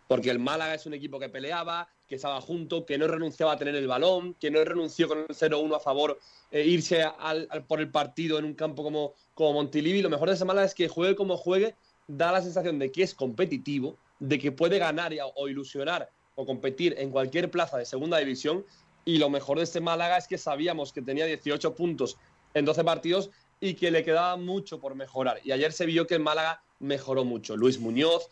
Porque 0.09 0.31
el 0.31 0.39
Málaga 0.39 0.75
es 0.75 0.87
un 0.87 0.95
equipo 0.95 1.19
que 1.19 1.29
peleaba, 1.29 1.89
que 2.07 2.15
estaba 2.15 2.41
junto, 2.41 2.87
que 2.87 2.97
no 2.97 3.09
renunciaba 3.09 3.53
a 3.53 3.57
tener 3.59 3.75
el 3.75 3.89
balón, 3.89 4.35
que 4.35 4.53
no 4.53 4.63
renunció 4.65 5.09
con 5.09 5.19
el 5.29 5.35
0-1 5.35 5.75
a 5.75 5.81
favor, 5.81 6.21
eh, 6.53 6.63
irse 6.63 7.03
al- 7.03 7.49
al- 7.51 7.65
por 7.65 7.81
el 7.81 7.91
partido 7.91 8.39
en 8.39 8.45
un 8.45 8.55
campo 8.55 8.85
como, 8.85 9.15
como 9.35 9.55
Montilivi. 9.55 10.03
Lo 10.03 10.11
mejor 10.11 10.29
de 10.29 10.37
ese 10.37 10.45
Málaga 10.45 10.67
es 10.67 10.75
que 10.75 10.87
juegue 10.87 11.17
como 11.17 11.37
juegue, 11.37 11.75
da 12.07 12.31
la 12.31 12.41
sensación 12.41 12.79
de 12.79 12.93
que 12.93 13.03
es 13.03 13.15
competitivo, 13.15 13.97
de 14.19 14.39
que 14.39 14.53
puede 14.53 14.79
ganar 14.79 15.13
o 15.35 15.49
ilusionar 15.49 16.11
o 16.35 16.47
competir 16.47 16.95
en 16.99 17.11
cualquier 17.11 17.51
plaza 17.51 17.79
de 17.79 17.85
segunda 17.85 18.19
división. 18.19 18.65
Y 19.05 19.19
lo 19.19 19.31
mejor 19.31 19.59
de 19.59 19.65
este 19.65 19.81
Málaga 19.81 20.17
es 20.17 20.27
que 20.27 20.39
sabíamos 20.39 20.93
que 20.93 21.03
tenía 21.03 21.27
18 21.27 21.75
puntos 21.75 22.17
en 22.55 22.65
12 22.65 22.85
partidos 22.85 23.31
y 23.61 23.75
que 23.75 23.91
le 23.91 24.05
quedaba 24.05 24.37
mucho 24.37 24.81
por 24.81 24.95
mejorar. 24.95 25.41
Y 25.45 25.53
ayer 25.53 25.73
se 25.73 25.87
vio 25.87 26.07
que 26.07 26.15
el 26.15 26.21
Málaga 26.21 26.63
mejoró 26.81 27.25
mucho. 27.25 27.57
Luis 27.57 27.79
Muñoz, 27.79 28.29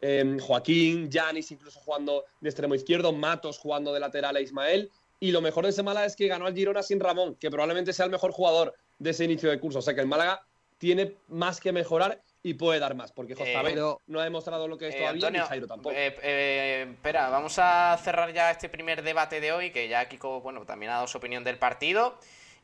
eh, 0.00 0.36
Joaquín, 0.40 1.10
Yanis 1.10 1.50
incluso 1.50 1.80
jugando 1.80 2.24
de 2.40 2.48
extremo 2.48 2.74
izquierdo, 2.74 3.12
Matos 3.12 3.58
jugando 3.58 3.92
de 3.92 4.00
lateral 4.00 4.36
a 4.36 4.40
Ismael. 4.40 4.90
Y 5.18 5.32
lo 5.32 5.40
mejor 5.40 5.64
de 5.64 5.70
ese 5.70 5.82
Málaga 5.82 6.06
es 6.06 6.16
que 6.16 6.28
ganó 6.28 6.46
al 6.46 6.54
Girona 6.54 6.82
sin 6.82 7.00
Ramón, 7.00 7.36
que 7.36 7.50
probablemente 7.50 7.92
sea 7.92 8.04
el 8.04 8.10
mejor 8.10 8.32
jugador 8.32 8.74
de 8.98 9.10
ese 9.10 9.24
inicio 9.24 9.48
de 9.48 9.58
curso. 9.58 9.78
O 9.78 9.82
sea 9.82 9.94
que 9.94 10.02
el 10.02 10.06
Málaga 10.06 10.46
tiene 10.78 11.16
más 11.28 11.60
que 11.60 11.72
mejorar 11.72 12.22
y 12.46 12.54
puede 12.54 12.78
dar 12.78 12.94
más, 12.94 13.10
porque 13.10 13.34
José 13.34 13.52
Eh, 13.52 13.74
no 14.06 14.20
ha 14.20 14.24
demostrado 14.24 14.68
lo 14.68 14.78
que 14.78 14.86
es 14.86 14.94
Eh, 14.94 14.98
todavía, 14.98 15.26
Antonio, 15.26 15.42
ni 15.42 15.48
Jairo 15.48 15.66
tampoco. 15.66 15.90
eh, 15.96 16.16
eh, 16.22 16.86
espera, 16.92 17.28
vamos 17.28 17.58
a 17.58 17.98
cerrar 18.00 18.32
ya 18.32 18.52
este 18.52 18.68
primer 18.68 19.02
debate 19.02 19.40
de 19.40 19.50
hoy, 19.50 19.72
que 19.72 19.88
ya 19.88 20.08
Kiko, 20.08 20.40
bueno, 20.42 20.64
también 20.64 20.92
ha 20.92 20.94
dado 20.96 21.08
su 21.08 21.18
opinión 21.18 21.42
del 21.42 21.58
partido. 21.58 22.18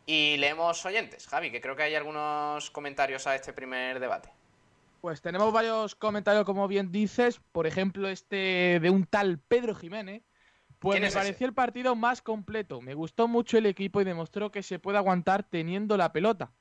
Y 0.06 0.36
leemos 0.36 0.84
oyentes, 0.86 1.26
Javi, 1.26 1.50
que 1.50 1.60
creo 1.60 1.74
que 1.74 1.82
hay 1.82 1.96
algunos 1.96 2.70
comentarios 2.70 3.26
a 3.26 3.34
este 3.34 3.52
primer 3.52 3.98
debate. 3.98 4.28
Pues 5.00 5.20
tenemos 5.20 5.52
varios 5.52 5.96
comentarios, 5.96 6.44
como 6.44 6.68
bien 6.68 6.92
dices. 6.92 7.40
Por 7.50 7.66
ejemplo, 7.66 8.08
este 8.08 8.78
de 8.80 8.88
un 8.90 9.04
tal 9.04 9.40
Pedro 9.40 9.74
Jiménez. 9.74 10.22
Pues 10.78 10.94
¿Quién 10.94 11.02
me 11.02 11.08
es 11.08 11.14
ese? 11.14 11.24
pareció 11.24 11.46
el 11.48 11.54
partido 11.54 11.96
más 11.96 12.22
completo. 12.22 12.80
Me 12.80 12.94
gustó 12.94 13.26
mucho 13.26 13.58
el 13.58 13.66
equipo 13.66 14.00
y 14.00 14.04
demostró 14.04 14.52
que 14.52 14.62
se 14.62 14.78
puede 14.78 14.98
aguantar 14.98 15.42
teniendo 15.42 15.96
la 15.96 16.12
pelota. 16.12 16.52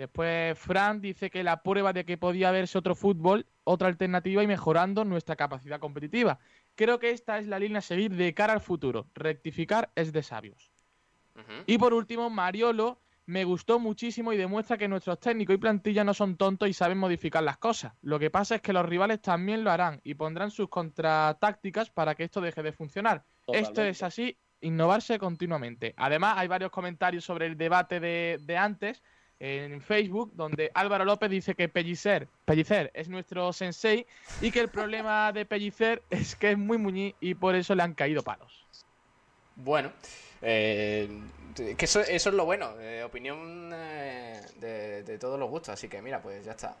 Después 0.00 0.58
Fran 0.58 1.02
dice 1.02 1.28
que 1.28 1.44
la 1.44 1.62
prueba 1.62 1.92
de 1.92 2.06
que 2.06 2.16
podía 2.16 2.50
verse 2.50 2.78
otro 2.78 2.94
fútbol, 2.94 3.44
otra 3.64 3.88
alternativa 3.88 4.42
y 4.42 4.46
mejorando 4.46 5.04
nuestra 5.04 5.36
capacidad 5.36 5.78
competitiva. 5.78 6.38
Creo 6.74 6.98
que 6.98 7.10
esta 7.10 7.38
es 7.38 7.46
la 7.46 7.58
línea 7.58 7.80
a 7.80 7.82
seguir 7.82 8.16
de 8.16 8.32
cara 8.32 8.54
al 8.54 8.62
futuro. 8.62 9.08
Rectificar 9.12 9.90
es 9.94 10.14
de 10.14 10.22
sabios. 10.22 10.72
Y 11.66 11.76
por 11.76 11.92
último, 11.92 12.30
Mariolo 12.30 12.98
me 13.26 13.44
gustó 13.44 13.78
muchísimo 13.78 14.32
y 14.32 14.38
demuestra 14.38 14.78
que 14.78 14.88
nuestros 14.88 15.20
técnicos 15.20 15.54
y 15.54 15.58
plantilla 15.58 16.02
no 16.02 16.14
son 16.14 16.38
tontos 16.38 16.70
y 16.70 16.72
saben 16.72 16.96
modificar 16.96 17.42
las 17.42 17.58
cosas. 17.58 17.92
Lo 18.00 18.18
que 18.18 18.30
pasa 18.30 18.54
es 18.54 18.62
que 18.62 18.72
los 18.72 18.86
rivales 18.86 19.20
también 19.20 19.64
lo 19.64 19.70
harán 19.70 20.00
y 20.02 20.14
pondrán 20.14 20.50
sus 20.50 20.70
contratácticas 20.70 21.90
para 21.90 22.14
que 22.14 22.24
esto 22.24 22.40
deje 22.40 22.62
de 22.62 22.72
funcionar. 22.72 23.26
Esto 23.52 23.82
es 23.82 24.02
así, 24.02 24.38
innovarse 24.62 25.18
continuamente. 25.18 25.92
Además, 25.98 26.38
hay 26.38 26.48
varios 26.48 26.70
comentarios 26.70 27.22
sobre 27.22 27.44
el 27.44 27.58
debate 27.58 28.00
de, 28.00 28.38
de 28.40 28.56
antes 28.56 29.02
en 29.40 29.80
Facebook, 29.80 30.30
donde 30.34 30.70
Álvaro 30.74 31.06
López 31.06 31.30
dice 31.30 31.54
que 31.54 31.68
Pellicer, 31.68 32.28
Pellicer 32.44 32.90
es 32.94 33.08
nuestro 33.08 33.52
sensei 33.54 34.06
y 34.42 34.50
que 34.50 34.60
el 34.60 34.68
problema 34.68 35.32
de 35.32 35.46
Pellicer 35.46 36.02
es 36.10 36.36
que 36.36 36.52
es 36.52 36.58
muy 36.58 36.76
muñí 36.76 37.14
y 37.20 37.34
por 37.34 37.54
eso 37.54 37.74
le 37.74 37.82
han 37.82 37.94
caído 37.94 38.22
palos. 38.22 38.66
Bueno, 39.56 39.92
eh, 40.42 41.08
que 41.54 41.84
eso, 41.84 42.00
eso 42.00 42.28
es 42.28 42.34
lo 42.34 42.44
bueno, 42.44 42.78
eh, 42.80 43.02
opinión 43.02 43.70
eh, 43.72 44.42
de, 44.56 45.02
de 45.02 45.18
todos 45.18 45.38
los 45.38 45.48
gustos, 45.48 45.70
así 45.70 45.88
que 45.88 46.02
mira, 46.02 46.20
pues 46.20 46.44
ya 46.44 46.52
está. 46.52 46.76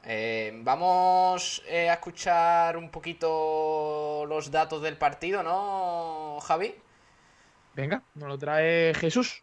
Vamos 0.62 1.62
a 1.66 1.92
escuchar 1.94 2.76
un 2.76 2.90
poquito 2.90 4.26
los 4.28 4.50
datos 4.50 4.82
del 4.82 4.98
partido, 4.98 5.42
¿no, 5.42 6.38
Javi? 6.42 6.74
Venga, 7.74 8.02
nos 8.14 8.28
lo 8.28 8.38
trae 8.38 8.92
Jesús. 8.94 9.42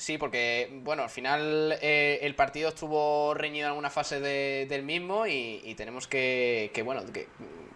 Sí, 0.00 0.16
porque, 0.16 0.70
bueno, 0.82 1.02
al 1.02 1.10
final 1.10 1.76
eh, 1.82 2.20
el 2.22 2.34
partido 2.34 2.70
estuvo 2.70 3.34
reñido 3.34 3.66
en 3.66 3.70
alguna 3.72 3.90
fase 3.90 4.18
de- 4.18 4.64
del 4.66 4.82
mismo 4.82 5.26
y, 5.26 5.74
tenemos 5.76 6.06
que, 6.08 6.70
que, 6.72 6.82
bueno, 6.82 7.04
que, 7.12 7.28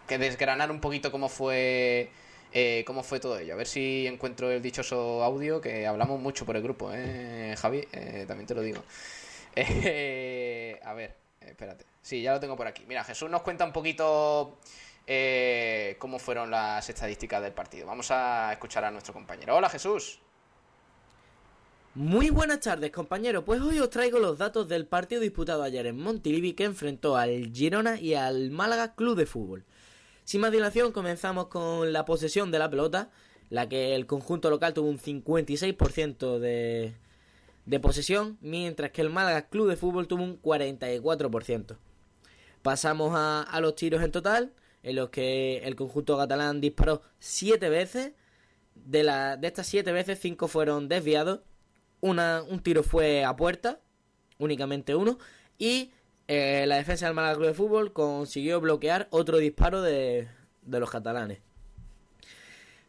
que 0.08 0.16
desgranar 0.18 0.70
un 0.70 0.80
poquito 0.80 1.12
cómo 1.12 1.28
fue 1.28 2.08
eh, 2.54 2.82
cómo 2.86 3.02
fue 3.02 3.20
todo 3.20 3.38
ello. 3.38 3.52
A 3.52 3.56
ver 3.56 3.66
si 3.66 4.06
encuentro 4.06 4.50
el 4.50 4.62
dichoso 4.62 5.22
audio, 5.22 5.60
que 5.60 5.86
hablamos 5.86 6.18
mucho 6.18 6.46
por 6.46 6.56
el 6.56 6.62
grupo, 6.62 6.90
¿eh, 6.94 7.54
Javi? 7.58 7.86
Eh, 7.92 8.24
también 8.26 8.46
te 8.46 8.54
lo 8.54 8.62
digo. 8.62 8.82
Eh, 9.56 10.80
a 10.82 10.94
ver, 10.94 11.14
espérate. 11.40 11.84
Sí, 12.02 12.22
ya 12.22 12.32
lo 12.32 12.40
tengo 12.40 12.56
por 12.56 12.66
aquí. 12.66 12.84
Mira, 12.88 13.04
Jesús 13.04 13.30
nos 13.30 13.42
cuenta 13.42 13.64
un 13.64 13.72
poquito 13.72 14.58
eh, 15.06 15.96
cómo 16.00 16.18
fueron 16.18 16.50
las 16.50 16.88
estadísticas 16.88 17.42
del 17.42 17.52
partido. 17.52 17.86
Vamos 17.86 18.10
a 18.10 18.50
escuchar 18.52 18.84
a 18.84 18.90
nuestro 18.90 19.12
compañero. 19.14 19.54
Hola, 19.56 19.68
Jesús. 19.68 20.20
Muy 21.96 22.30
buenas 22.30 22.58
tardes 22.58 22.90
compañeros, 22.90 23.44
pues 23.46 23.60
hoy 23.60 23.78
os 23.78 23.88
traigo 23.88 24.18
los 24.18 24.36
datos 24.36 24.68
del 24.68 24.84
partido 24.84 25.20
disputado 25.20 25.62
ayer 25.62 25.86
en 25.86 25.96
Montilivi 25.96 26.54
que 26.54 26.64
enfrentó 26.64 27.16
al 27.16 27.52
Girona 27.52 28.00
y 28.00 28.14
al 28.14 28.50
Málaga 28.50 28.96
Club 28.96 29.16
de 29.16 29.26
Fútbol. 29.26 29.64
Sin 30.24 30.40
más 30.40 30.50
dilación 30.50 30.90
comenzamos 30.90 31.46
con 31.46 31.92
la 31.92 32.04
posesión 32.04 32.50
de 32.50 32.58
la 32.58 32.68
pelota, 32.68 33.10
la 33.48 33.68
que 33.68 33.94
el 33.94 34.06
conjunto 34.06 34.50
local 34.50 34.74
tuvo 34.74 34.88
un 34.88 34.98
56% 34.98 36.40
de, 36.40 36.94
de 37.64 37.80
posesión, 37.80 38.38
mientras 38.40 38.90
que 38.90 39.00
el 39.00 39.10
Málaga 39.10 39.46
Club 39.48 39.68
de 39.68 39.76
Fútbol 39.76 40.08
tuvo 40.08 40.24
un 40.24 40.42
44%. 40.42 41.76
Pasamos 42.62 43.12
a, 43.14 43.42
a 43.42 43.60
los 43.60 43.76
tiros 43.76 44.02
en 44.02 44.10
total, 44.10 44.52
en 44.82 44.96
los 44.96 45.10
que 45.10 45.58
el 45.58 45.76
conjunto 45.76 46.18
catalán 46.18 46.60
disparó 46.60 47.02
7 47.20 47.68
veces, 47.68 48.14
de, 48.74 49.04
la, 49.04 49.36
de 49.36 49.46
estas 49.46 49.68
7 49.68 49.92
veces 49.92 50.18
5 50.18 50.48
fueron 50.48 50.88
desviados 50.88 51.38
un 52.10 52.60
tiro 52.62 52.82
fue 52.82 53.24
a 53.24 53.34
puerta, 53.34 53.80
únicamente 54.38 54.94
uno, 54.94 55.18
y 55.58 55.92
eh, 56.28 56.64
la 56.66 56.76
defensa 56.76 57.06
del 57.06 57.14
Málaga 57.14 57.36
Club 57.36 57.46
de 57.48 57.54
Fútbol 57.54 57.92
consiguió 57.92 58.60
bloquear 58.60 59.08
otro 59.10 59.38
disparo 59.38 59.82
de, 59.82 60.28
de 60.62 60.80
los 60.80 60.90
catalanes. 60.90 61.40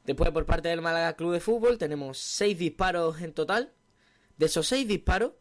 Después, 0.06 0.30
por 0.32 0.46
parte 0.46 0.70
del 0.70 0.82
Málaga 0.82 1.16
Club 1.16 1.34
de 1.34 1.40
Fútbol, 1.40 1.78
tenemos 1.78 2.18
seis 2.18 2.60
disparos 2.60 3.22
en 3.22 3.34
total. 3.34 3.72
De 4.38 4.46
esos 4.46 4.68
seis 4.68 4.88
disparos, 4.88 5.32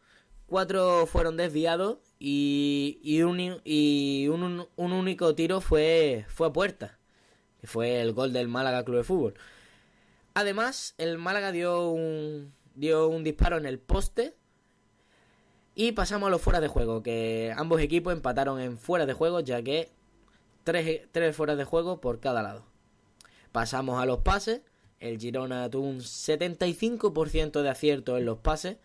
cuatro 0.47 1.07
fueron 1.07 1.37
desviados 1.37 1.99
y, 2.19 2.99
y, 3.03 3.23
un, 3.23 3.61
y 3.65 4.29
un, 4.29 4.67
un 4.77 4.93
único 4.93 5.35
tiro 5.35 5.61
fue, 5.61 6.25
fue 6.29 6.47
a 6.47 6.53
puerta, 6.53 6.99
que 7.61 7.67
fue 7.67 8.01
el 8.01 8.13
gol 8.13 8.33
del 8.33 8.49
Málaga 8.49 8.85
Club 8.85 8.99
de 8.99 9.05
Fútbol. 9.05 9.35
Además, 10.33 10.95
el 10.97 11.19
Málaga 11.19 11.53
dio 11.53 11.91
un, 11.91 12.55
dio 12.75 13.09
un 13.09 13.25
disparo 13.25 13.57
en 13.57 13.67
el 13.67 13.79
poste 13.79 14.35
y 15.75 15.93
pasamos 15.93 16.29
a 16.29 16.31
los 16.31 16.41
fuera 16.41 16.61
de 16.61 16.69
juego, 16.69 17.03
que 17.03 17.53
ambos 17.57 17.81
equipos 17.81 18.13
empataron 18.13 18.61
en 18.61 18.79
fuera 18.79 19.07
de 19.07 19.13
juego, 19.13 19.41
ya 19.41 19.63
que 19.63 19.91
tres, 20.63 21.03
tres 21.11 21.35
fuera 21.37 21.57
de 21.57 21.65
juego 21.65 22.01
por 22.01 22.21
cada 22.21 22.43
lado. 22.43 22.65
Pasamos 23.53 24.01
a 24.01 24.07
los 24.07 24.19
pases. 24.19 24.61
El 25.01 25.19
Girona 25.19 25.69
tuvo 25.69 25.87
un 25.87 25.99
75% 26.01 27.63
de 27.63 27.69
acierto 27.69 28.17
en 28.17 28.25
los 28.25 28.39
pases. 28.39 28.77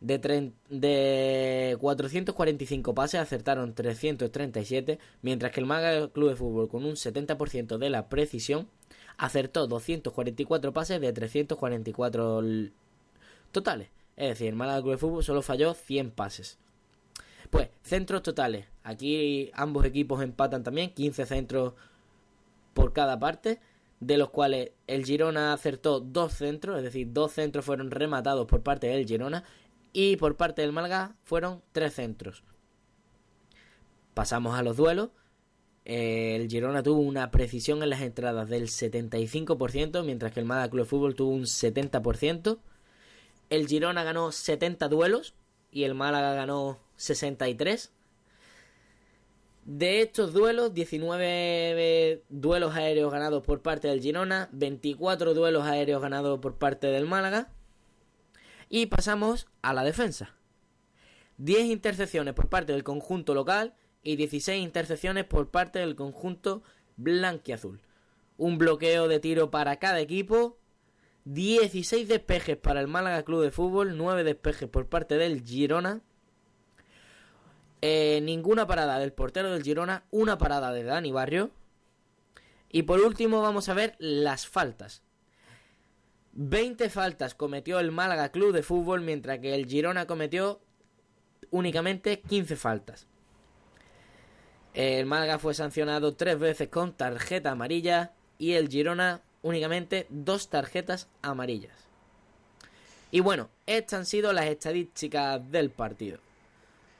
De, 0.00 0.52
de 0.68 1.76
445 1.80 2.94
pases 2.94 3.20
acertaron 3.20 3.74
337, 3.74 4.98
mientras 5.22 5.52
que 5.52 5.60
el 5.60 5.66
Málaga 5.66 6.08
Club 6.08 6.28
de 6.30 6.36
Fútbol 6.36 6.68
con 6.68 6.84
un 6.84 6.92
70% 6.96 7.78
de 7.78 7.90
la 7.90 8.08
precisión 8.08 8.68
acertó 9.16 9.66
244 9.66 10.72
pases 10.72 11.00
de 11.00 11.12
344 11.12 12.40
l- 12.40 12.72
totales. 13.56 13.88
Es 14.16 14.28
decir, 14.28 14.48
el 14.48 14.54
Málaga 14.54 14.82
Club 14.82 14.92
de 14.92 14.98
Fútbol 14.98 15.24
solo 15.24 15.40
falló 15.40 15.72
100 15.72 16.10
pases. 16.10 16.58
Pues, 17.48 17.70
centros 17.82 18.22
totales. 18.22 18.66
Aquí 18.82 19.50
ambos 19.54 19.86
equipos 19.86 20.22
empatan 20.22 20.62
también, 20.62 20.92
15 20.92 21.24
centros 21.24 21.72
por 22.74 22.92
cada 22.92 23.18
parte, 23.18 23.60
de 24.00 24.18
los 24.18 24.28
cuales 24.28 24.72
el 24.86 25.06
Girona 25.06 25.54
acertó 25.54 26.00
dos 26.00 26.34
centros, 26.34 26.76
es 26.76 26.84
decir, 26.84 27.12
dos 27.12 27.32
centros 27.32 27.64
fueron 27.64 27.90
rematados 27.90 28.46
por 28.46 28.62
parte 28.62 28.88
del 28.88 29.06
Girona 29.06 29.42
y 29.94 30.16
por 30.16 30.36
parte 30.36 30.60
del 30.60 30.72
Málaga 30.72 31.16
fueron 31.24 31.62
tres 31.72 31.94
centros. 31.94 32.44
Pasamos 34.12 34.58
a 34.58 34.62
los 34.62 34.76
duelos. 34.76 35.10
El 35.86 36.48
Girona 36.50 36.82
tuvo 36.82 37.00
una 37.00 37.30
precisión 37.30 37.82
en 37.82 37.90
las 37.90 38.02
entradas 38.02 38.48
del 38.48 38.68
75%, 38.68 40.04
mientras 40.04 40.32
que 40.32 40.40
el 40.40 40.46
Málaga 40.46 40.68
Club 40.68 40.82
de 40.82 40.88
Fútbol 40.88 41.14
tuvo 41.14 41.30
un 41.30 41.44
70%. 41.44 42.58
El 43.50 43.68
Girona 43.68 44.04
ganó 44.04 44.32
70 44.32 44.88
duelos 44.88 45.34
y 45.70 45.84
el 45.84 45.94
Málaga 45.94 46.34
ganó 46.34 46.78
63. 46.96 47.92
De 49.64 50.00
estos 50.00 50.32
duelos, 50.32 50.74
19 50.74 52.22
duelos 52.28 52.74
aéreos 52.76 53.12
ganados 53.12 53.42
por 53.42 53.62
parte 53.62 53.88
del 53.88 54.00
Girona, 54.00 54.48
24 54.52 55.34
duelos 55.34 55.64
aéreos 55.64 56.00
ganados 56.00 56.38
por 56.38 56.56
parte 56.56 56.86
del 56.86 57.06
Málaga. 57.06 57.50
Y 58.68 58.86
pasamos 58.86 59.48
a 59.62 59.74
la 59.74 59.84
defensa. 59.84 60.34
10 61.38 61.66
intercepciones 61.66 62.34
por 62.34 62.48
parte 62.48 62.72
del 62.72 62.84
conjunto 62.84 63.34
local 63.34 63.74
y 64.02 64.16
16 64.16 64.62
intercepciones 64.62 65.24
por 65.24 65.50
parte 65.50 65.80
del 65.80 65.96
conjunto 65.96 66.62
blanquiazul. 66.96 67.80
Un 68.38 68.58
bloqueo 68.58 69.08
de 69.08 69.20
tiro 69.20 69.50
para 69.50 69.76
cada 69.76 70.00
equipo. 70.00 70.58
16 71.26 72.06
despejes 72.06 72.56
para 72.56 72.80
el 72.80 72.86
Málaga 72.86 73.24
Club 73.24 73.42
de 73.42 73.50
Fútbol, 73.50 73.96
9 73.96 74.22
despejes 74.22 74.68
por 74.68 74.88
parte 74.88 75.16
del 75.16 75.42
Girona. 75.42 76.00
Eh, 77.82 78.20
ninguna 78.22 78.68
parada 78.68 79.00
del 79.00 79.12
portero 79.12 79.50
del 79.50 79.64
Girona, 79.64 80.04
una 80.12 80.38
parada 80.38 80.72
de 80.72 80.84
Dani 80.84 81.10
Barrio. 81.10 81.50
Y 82.70 82.84
por 82.84 83.00
último 83.00 83.42
vamos 83.42 83.68
a 83.68 83.74
ver 83.74 83.96
las 83.98 84.46
faltas. 84.46 85.02
20 86.34 86.88
faltas 86.90 87.34
cometió 87.34 87.80
el 87.80 87.90
Málaga 87.90 88.30
Club 88.30 88.52
de 88.52 88.62
Fútbol, 88.62 89.00
mientras 89.00 89.40
que 89.40 89.52
el 89.54 89.66
Girona 89.66 90.06
cometió 90.06 90.60
únicamente 91.50 92.20
15 92.20 92.54
faltas. 92.54 93.08
El 94.74 95.06
Málaga 95.06 95.40
fue 95.40 95.54
sancionado 95.54 96.14
tres 96.14 96.38
veces 96.38 96.68
con 96.68 96.92
tarjeta 96.92 97.50
amarilla 97.50 98.12
y 98.38 98.52
el 98.52 98.68
Girona 98.68 99.22
únicamente 99.46 100.06
dos 100.10 100.50
tarjetas 100.50 101.08
amarillas. 101.22 101.86
Y 103.12 103.20
bueno, 103.20 103.48
estas 103.64 104.00
han 104.00 104.06
sido 104.06 104.32
las 104.32 104.46
estadísticas 104.46 105.40
del 105.52 105.70
partido. 105.70 106.18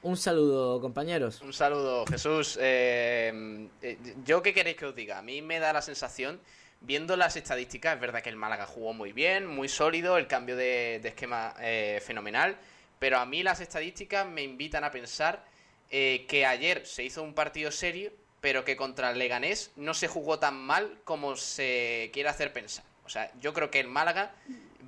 Un 0.01 0.15
saludo, 0.15 0.79
compañeros. 0.79 1.41
Un 1.41 1.51
saludo, 1.51 2.05
Jesús. 2.05 2.57
Eh, 2.61 3.67
eh, 3.81 3.97
¿Yo 4.23 4.41
qué 4.41 4.53
queréis 4.53 4.77
que 4.77 4.85
os 4.85 4.95
diga? 4.95 5.17
A 5.17 5.21
mí 5.21 5.41
me 5.41 5.59
da 5.59 5.73
la 5.73 5.81
sensación, 5.81 6.39
viendo 6.79 7.17
las 7.17 7.35
estadísticas, 7.35 7.95
es 7.95 8.01
verdad 8.01 8.23
que 8.23 8.29
el 8.29 8.37
Málaga 8.37 8.65
jugó 8.65 8.93
muy 8.93 9.11
bien, 9.11 9.45
muy 9.45 9.67
sólido, 9.67 10.17
el 10.17 10.27
cambio 10.27 10.55
de, 10.55 11.01
esquema 11.03 11.53
eh, 11.59 12.01
fenomenal, 12.05 12.55
pero 12.97 13.17
a 13.17 13.25
mí 13.25 13.43
las 13.43 13.59
estadísticas 13.59 14.25
me 14.25 14.43
invitan 14.43 14.85
a 14.85 14.91
pensar 14.91 15.43
que 15.89 16.45
ayer 16.45 16.85
se 16.85 17.03
hizo 17.03 17.23
un 17.23 17.33
partido 17.33 17.71
serio, 17.71 18.11
pero 18.41 18.63
que 18.65 18.75
contra 18.77 19.11
el 19.11 19.19
Leganés 19.19 19.71
no 19.75 19.93
se 19.93 20.07
jugó 20.07 20.39
tan 20.39 20.55
mal 20.55 20.99
como 21.03 21.35
se 21.35 22.09
quiere 22.13 22.29
hacer 22.29 22.53
pensar. 22.53 22.85
O 23.05 23.09
sea, 23.09 23.31
yo 23.39 23.53
creo 23.53 23.71
que 23.71 23.79
el 23.79 23.87
Málaga, 23.87 24.33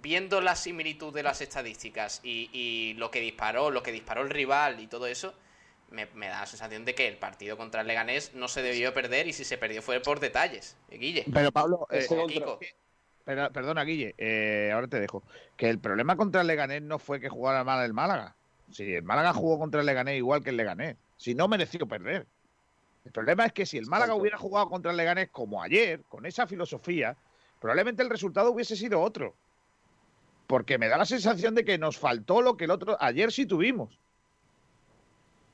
viendo 0.01 0.41
la 0.41 0.55
similitud 0.55 1.13
de 1.13 1.23
las 1.23 1.41
estadísticas 1.41 2.19
y, 2.23 2.49
y 2.53 2.93
lo 2.95 3.11
que 3.11 3.21
disparó, 3.21 3.71
lo 3.71 3.81
que 3.83 3.91
disparó 3.91 4.21
el 4.21 4.29
rival 4.29 4.79
y 4.79 4.87
todo 4.87 5.07
eso, 5.07 5.33
me, 5.89 6.05
me 6.13 6.27
da 6.27 6.41
la 6.41 6.45
sensación 6.45 6.85
de 6.85 6.93
que 6.93 7.07
el 7.07 7.17
partido 7.17 7.57
contra 7.57 7.81
el 7.81 7.87
Leganés 7.87 8.33
no 8.35 8.47
se 8.47 8.61
debió 8.61 8.93
perder 8.93 9.27
y 9.27 9.33
si 9.33 9.43
se 9.43 9.57
perdió 9.57 9.81
fue 9.81 9.99
por 10.01 10.19
detalles. 10.19 10.75
Guille. 10.91 11.25
Pero 11.33 11.51
Pablo, 11.51 11.87
eh, 11.89 12.05
Kiko. 12.27 12.59
Pero- 13.25 13.51
perdona, 13.51 13.83
Guille, 13.83 14.15
eh, 14.17 14.71
ahora 14.73 14.87
te 14.87 14.99
dejo. 14.99 15.23
Que 15.55 15.69
el 15.69 15.79
problema 15.79 16.15
contra 16.15 16.41
el 16.41 16.47
Leganés 16.47 16.81
no 16.81 16.99
fue 16.99 17.19
que 17.19 17.29
jugara 17.29 17.63
mal 17.63 17.83
el 17.85 17.93
Málaga. 17.93 18.35
Si 18.71 18.93
el 18.93 19.03
Málaga 19.03 19.33
jugó 19.33 19.57
contra 19.59 19.79
el 19.81 19.85
Leganés 19.85 20.17
igual 20.17 20.43
que 20.43 20.49
el 20.51 20.57
Leganés, 20.57 20.95
si 21.17 21.33
no 21.35 21.47
mereció 21.47 21.87
perder. 21.87 22.25
El 23.05 23.11
problema 23.11 23.45
es 23.45 23.53
que 23.53 23.65
si 23.65 23.77
el 23.77 23.87
Málaga 23.87 24.15
hubiera 24.15 24.37
jugado 24.37 24.69
contra 24.69 24.91
el 24.91 24.97
Leganés 24.97 25.29
como 25.29 25.61
ayer, 25.63 26.03
con 26.07 26.25
esa 26.25 26.47
filosofía, 26.47 27.15
probablemente 27.59 28.03
el 28.03 28.09
resultado 28.09 28.51
hubiese 28.51 28.75
sido 28.75 29.01
otro. 29.01 29.35
Porque 30.47 30.77
me 30.77 30.87
da 30.87 30.97
la 30.97 31.05
sensación 31.05 31.55
de 31.55 31.63
que 31.63 31.77
nos 31.77 31.97
faltó 31.97 32.41
lo 32.41 32.57
que 32.57 32.65
el 32.65 32.71
otro 32.71 32.97
ayer 32.99 33.31
sí 33.31 33.45
tuvimos. 33.45 33.99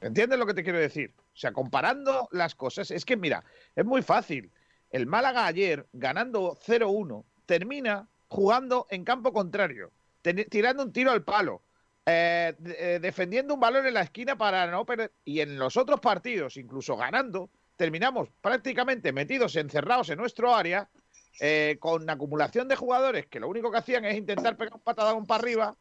¿Entiendes 0.01 0.39
lo 0.39 0.45
que 0.45 0.53
te 0.53 0.63
quiero 0.63 0.79
decir? 0.79 1.13
O 1.17 1.37
sea, 1.37 1.51
comparando 1.51 2.29
las 2.31 2.55
cosas, 2.55 2.91
es 2.91 3.05
que 3.05 3.17
mira, 3.17 3.43
es 3.75 3.85
muy 3.85 4.01
fácil. 4.01 4.51
El 4.91 5.07
Málaga 5.07 5.45
ayer, 5.45 5.87
ganando 5.93 6.55
0-1, 6.65 7.25
termina 7.45 8.07
jugando 8.27 8.87
en 8.89 9.03
campo 9.03 9.33
contrario, 9.33 9.91
tirando 10.21 10.83
un 10.83 10.93
tiro 10.93 11.11
al 11.11 11.23
palo, 11.23 11.61
eh, 12.05 12.53
eh, 12.65 12.99
defendiendo 13.01 13.53
un 13.53 13.59
balón 13.59 13.85
en 13.87 13.93
la 13.93 14.01
esquina 14.01 14.37
para 14.37 14.67
no 14.67 14.85
perder. 14.85 15.11
Y 15.23 15.39
en 15.41 15.57
los 15.57 15.77
otros 15.77 15.99
partidos, 15.99 16.57
incluso 16.57 16.95
ganando, 16.95 17.49
terminamos 17.75 18.29
prácticamente 18.41 19.11
metidos, 19.11 19.55
encerrados 19.55 20.09
en 20.09 20.17
nuestro 20.19 20.53
área, 20.55 20.87
eh, 21.39 21.77
con 21.79 22.09
acumulación 22.09 22.67
de 22.67 22.75
jugadores 22.75 23.25
que 23.27 23.39
lo 23.39 23.49
único 23.49 23.69
que 23.71 23.77
hacían 23.77 24.05
es 24.05 24.15
intentar 24.17 24.55
pegar 24.55 24.75
un 24.75 24.79
patadón 24.81 25.25
para 25.25 25.41
arriba 25.41 25.75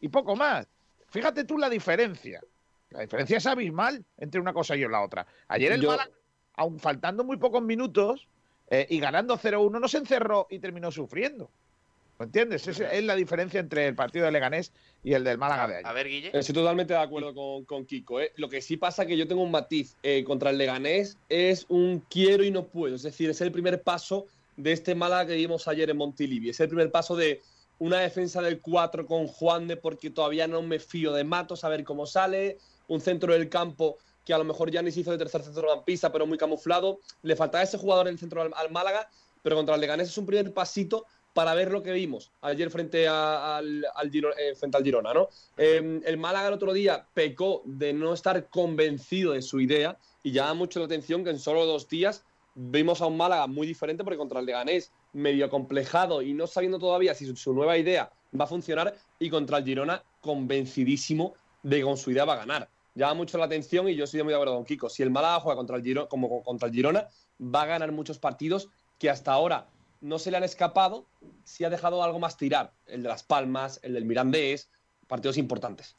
y 0.00 0.08
poco 0.08 0.36
más. 0.36 0.66
Fíjate 1.08 1.44
tú 1.44 1.58
la 1.58 1.68
diferencia. 1.68 2.40
La 2.90 3.00
diferencia 3.00 3.38
es 3.38 3.46
abismal 3.46 4.04
entre 4.18 4.40
una 4.40 4.52
cosa 4.52 4.76
y 4.76 4.86
la 4.86 5.00
otra. 5.02 5.26
Ayer 5.48 5.72
el 5.72 5.80
Yo- 5.80 5.90
Málaga, 5.90 6.10
aun 6.54 6.78
faltando 6.78 7.24
muy 7.24 7.38
pocos 7.38 7.62
minutos 7.62 8.28
eh, 8.68 8.86
y 8.88 9.00
ganando 9.00 9.36
0-1, 9.36 9.80
no 9.80 9.88
se 9.88 9.98
encerró 9.98 10.46
y 10.50 10.58
terminó 10.58 10.90
sufriendo. 10.92 11.50
¿Me 12.20 12.26
entiendes? 12.26 12.68
Esa 12.68 12.92
es 12.92 13.02
la 13.02 13.16
diferencia 13.16 13.60
entre 13.60 13.86
el 13.86 13.94
partido 13.94 14.26
de 14.26 14.32
Leganés 14.32 14.72
y 15.02 15.14
el 15.14 15.24
del 15.24 15.38
Málaga 15.38 15.66
de 15.66 15.74
ayer. 15.76 15.86
A 15.86 15.92
ver, 15.94 16.06
Guille. 16.06 16.30
Estoy 16.34 16.54
totalmente 16.54 16.92
de 16.92 17.00
acuerdo 17.00 17.34
con, 17.34 17.64
con 17.64 17.86
Kiko. 17.86 18.20
¿eh? 18.20 18.30
Lo 18.36 18.50
que 18.50 18.60
sí 18.60 18.76
pasa 18.76 19.06
que 19.06 19.16
yo 19.16 19.26
tengo 19.26 19.42
un 19.42 19.50
matiz 19.50 19.96
eh, 20.02 20.22
contra 20.22 20.50
el 20.50 20.58
Leganés, 20.58 21.16
es 21.30 21.64
un 21.70 22.04
quiero 22.10 22.44
y 22.44 22.50
no 22.50 22.66
puedo. 22.66 22.94
Es 22.94 23.04
decir, 23.04 23.30
es 23.30 23.40
el 23.40 23.50
primer 23.50 23.82
paso 23.82 24.26
de 24.58 24.72
este 24.72 24.94
Málaga 24.94 25.28
que 25.28 25.36
vimos 25.36 25.66
ayer 25.66 25.88
en 25.88 25.96
Montilivi. 25.96 26.50
Es 26.50 26.60
el 26.60 26.68
primer 26.68 26.90
paso 26.90 27.16
de 27.16 27.40
una 27.78 28.00
defensa 28.00 28.42
del 28.42 28.60
4 28.60 29.06
con 29.06 29.26
Juan 29.26 29.66
de 29.66 29.78
porque 29.78 30.10
todavía 30.10 30.46
no 30.46 30.60
me 30.60 30.78
fío 30.78 31.14
de 31.14 31.24
Matos, 31.24 31.64
a 31.64 31.70
ver 31.70 31.84
cómo 31.84 32.04
sale. 32.04 32.58
Un 32.88 33.00
centro 33.00 33.32
del 33.32 33.48
campo 33.48 33.96
que 34.26 34.34
a 34.34 34.38
lo 34.38 34.44
mejor 34.44 34.70
ya 34.70 34.82
ni 34.82 34.90
se 34.90 35.00
hizo 35.00 35.10
de 35.10 35.16
tercer 35.16 35.42
centrocampista, 35.42 36.12
pero 36.12 36.26
muy 36.26 36.36
camuflado. 36.36 37.00
Le 37.22 37.34
faltaba 37.34 37.64
ese 37.64 37.78
jugador 37.78 38.08
en 38.08 38.12
el 38.12 38.18
centro 38.18 38.42
al, 38.42 38.52
al 38.54 38.70
Málaga, 38.70 39.08
pero 39.42 39.56
contra 39.56 39.74
el 39.74 39.80
Leganés 39.80 40.10
es 40.10 40.18
un 40.18 40.26
primer 40.26 40.52
pasito 40.52 41.06
para 41.32 41.54
ver 41.54 41.70
lo 41.70 41.82
que 41.82 41.92
vimos 41.92 42.32
ayer 42.40 42.70
frente, 42.70 43.06
al, 43.08 43.86
al 43.94 44.10
Giro- 44.10 44.34
eh, 44.36 44.54
frente 44.54 44.76
al 44.76 44.84
Girona, 44.84 45.14
¿no? 45.14 45.28
Eh, 45.56 46.00
el 46.04 46.18
Málaga 46.18 46.48
el 46.48 46.54
otro 46.54 46.72
día 46.72 47.06
pecó 47.14 47.62
de 47.64 47.92
no 47.92 48.12
estar 48.12 48.48
convencido 48.48 49.32
de 49.32 49.42
su 49.42 49.60
idea 49.60 49.96
y 50.22 50.32
llama 50.32 50.54
mucho 50.54 50.80
la 50.80 50.86
atención 50.86 51.24
que 51.24 51.30
en 51.30 51.38
solo 51.38 51.66
dos 51.66 51.88
días 51.88 52.24
vimos 52.54 53.00
a 53.00 53.06
un 53.06 53.16
Málaga 53.16 53.46
muy 53.46 53.66
diferente 53.66 54.02
porque 54.04 54.18
contra 54.18 54.40
el 54.40 54.46
Leganés 54.46 54.92
medio 55.12 55.48
complejado 55.48 56.20
y 56.22 56.34
no 56.34 56.46
sabiendo 56.46 56.78
todavía 56.78 57.14
si 57.14 57.34
su, 57.34 57.54
nueva 57.54 57.78
idea 57.78 58.10
va 58.38 58.44
a 58.44 58.48
funcionar 58.48 58.94
y 59.18 59.30
contra 59.30 59.58
el 59.58 59.64
Girona 59.64 60.02
convencidísimo 60.20 61.34
de 61.62 61.78
que 61.78 61.82
con 61.84 61.96
su 61.96 62.10
idea 62.10 62.24
va 62.24 62.34
a 62.34 62.38
ganar. 62.38 62.68
Llama 62.94 63.14
mucho 63.14 63.38
la 63.38 63.44
atención 63.44 63.88
y 63.88 63.94
yo 63.94 64.04
estoy 64.04 64.22
muy 64.24 64.32
de 64.32 64.34
acuerdo 64.34 64.56
con 64.56 64.64
Kiko. 64.64 64.88
Si 64.88 65.02
el 65.02 65.10
Málaga 65.10 65.40
juega 65.40 65.56
contra 65.56 65.76
el 65.76 65.82
Girona, 65.82 66.08
como 66.08 66.42
contra 66.42 66.68
el 66.68 66.74
Girona, 66.74 67.06
va 67.40 67.62
a 67.62 67.66
ganar 67.66 67.92
muchos 67.92 68.18
partidos 68.18 68.68
que 68.98 69.08
hasta 69.08 69.32
ahora 69.32 69.69
no 70.00 70.18
se 70.18 70.30
le 70.30 70.36
han 70.38 70.44
escapado, 70.44 71.06
si 71.44 71.64
ha 71.64 71.70
dejado 71.70 72.02
algo 72.02 72.18
más 72.18 72.36
tirar. 72.36 72.72
El 72.86 73.02
de 73.02 73.08
Las 73.08 73.22
Palmas, 73.22 73.80
el 73.82 73.94
del 73.94 74.04
Mirandés, 74.04 74.70
partidos 75.06 75.36
importantes. 75.36 75.96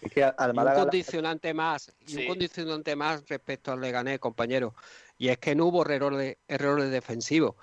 Es 0.00 0.12
que 0.12 0.24
al 0.24 0.34
Y 0.38 0.50
un 0.50 0.56
Málaga. 0.56 0.80
condicionante 0.80 1.52
más, 1.54 1.92
y 2.00 2.12
Sí. 2.12 2.16
un 2.22 2.26
condicionante 2.28 2.96
más 2.96 3.28
respecto 3.28 3.72
al 3.72 3.80
Leganés, 3.80 4.18
compañero. 4.18 4.74
Y 5.18 5.28
es 5.28 5.38
que 5.38 5.54
no 5.54 5.66
hubo 5.66 5.84
errores, 5.88 6.36
errores 6.48 6.90
defensivos. 6.90 7.54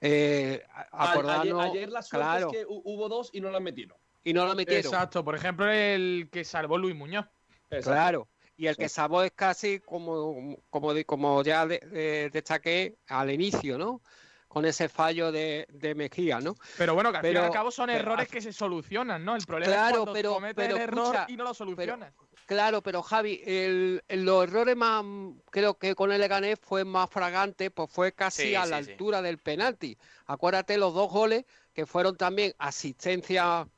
Eh, 0.00 0.62
ayer, 0.92 1.54
ayer 1.60 1.88
la 1.90 2.02
suerte 2.02 2.26
claro, 2.26 2.46
es 2.50 2.56
que 2.58 2.66
hu- 2.66 2.80
hubo 2.84 3.08
dos 3.08 3.30
y 3.32 3.40
no 3.40 3.50
las 3.50 3.60
metieron. 3.60 3.96
y 4.24 4.32
no 4.32 4.46
lo 4.46 4.54
metieron. 4.54 4.84
Exacto, 4.92 5.24
por 5.24 5.34
ejemplo, 5.34 5.70
el 5.70 6.28
que 6.32 6.44
salvó 6.44 6.76
Luis 6.78 6.94
Muñoz. 6.94 7.26
Exacto. 7.70 7.90
Claro. 7.90 8.28
Y 8.56 8.66
el 8.66 8.74
Sí. 8.74 8.82
que 8.82 8.88
salvó 8.90 9.22
es 9.22 9.32
casi 9.32 9.80
como, 9.80 10.56
como, 10.68 10.92
como 11.06 11.42
ya 11.42 11.66
de- 11.66 11.80
eh, 11.92 12.30
destaqué 12.32 12.96
al 13.08 13.30
inicio, 13.30 13.78
¿no? 13.78 14.02
Con 14.50 14.64
ese 14.64 14.88
fallo 14.88 15.30
de, 15.30 15.64
de 15.70 15.94
Mejía, 15.94 16.40
¿no? 16.40 16.56
Pero 16.76 16.94
bueno, 16.94 17.12
que 17.12 17.18
al 17.18 17.22
fin 17.24 17.34
y 17.34 17.36
al 17.36 17.42
Pero- 17.44 17.52
cabo 17.52 17.70
son 17.70 17.86
pero- 17.86 18.00
errores 18.00 18.26
que 18.26 18.40
se 18.40 18.52
solucionan, 18.52 19.24
¿no? 19.24 19.36
El 19.36 19.46
problema 19.46 19.88
es 19.90 19.92
cuando 19.94 20.12
pero- 20.12 20.34
cometes 20.34 20.56
pero 20.56 20.74
el 20.76 20.82
error 20.82 21.04
escucha, 21.14 21.26
y 21.28 21.36
no 21.36 21.44
lo 21.44 21.54
solucionas. 21.54 22.12
Claro, 22.46 22.82
pero 22.82 23.00
Javi, 23.00 23.40
el, 23.46 24.02
el- 24.08 24.24
los 24.24 24.42
errores 24.42 24.74
más, 24.74 25.04
creo 25.52 25.74
que 25.78 25.94
con 25.94 26.10
el 26.10 26.20
Leganés 26.20 26.58
fue 26.60 26.84
más 26.84 27.08
fragante, 27.08 27.70
pues 27.70 27.92
fue 27.92 28.10
casi 28.10 28.48
Sí, 28.48 28.54
a 28.56 28.64
sí, 28.64 28.70
la 28.70 28.82
sí. 28.82 28.90
altura 28.90 29.22
del 29.22 29.38
penalti. 29.38 29.96
Acuérdate 30.26 30.76
los 30.78 30.94
dos 30.94 31.08
goles 31.12 31.44
que 31.72 31.86
fueron 31.86 32.16
también 32.16 32.52
asistencia 32.58 33.68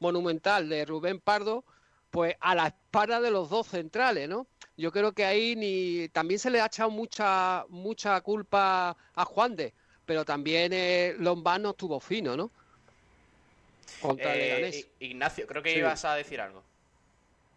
monumental 0.00 0.68
de 0.68 0.84
Rubén 0.86 1.20
Pardo, 1.20 1.64
pues 2.10 2.34
a 2.40 2.56
la 2.56 2.66
espalda 2.66 3.20
de 3.20 3.30
los 3.30 3.48
dos 3.48 3.68
centrales, 3.68 4.28
¿no? 4.28 4.48
Yo 4.76 4.90
creo 4.90 5.12
que 5.12 5.24
ahí 5.24 5.54
ni 5.56 6.08
también 6.08 6.40
se 6.40 6.50
le 6.50 6.60
ha 6.60 6.66
echado 6.66 6.90
mucha 6.90 7.64
mucha 7.68 8.20
culpa 8.22 8.96
a 9.14 9.24
Juan 9.24 9.54
de, 9.56 9.72
pero 10.06 10.24
también 10.24 10.72
eh, 10.72 11.14
Lombán 11.18 11.66
estuvo 11.66 12.00
fino, 12.00 12.36
¿no? 12.36 12.50
Contra 14.00 14.34
el 14.34 14.72
Eh, 14.72 14.94
Ignacio, 15.00 15.46
creo 15.46 15.62
que 15.62 15.72
Sí. 15.72 15.78
ibas 15.78 16.04
a 16.04 16.14
decir 16.14 16.40
algo. 16.40 16.62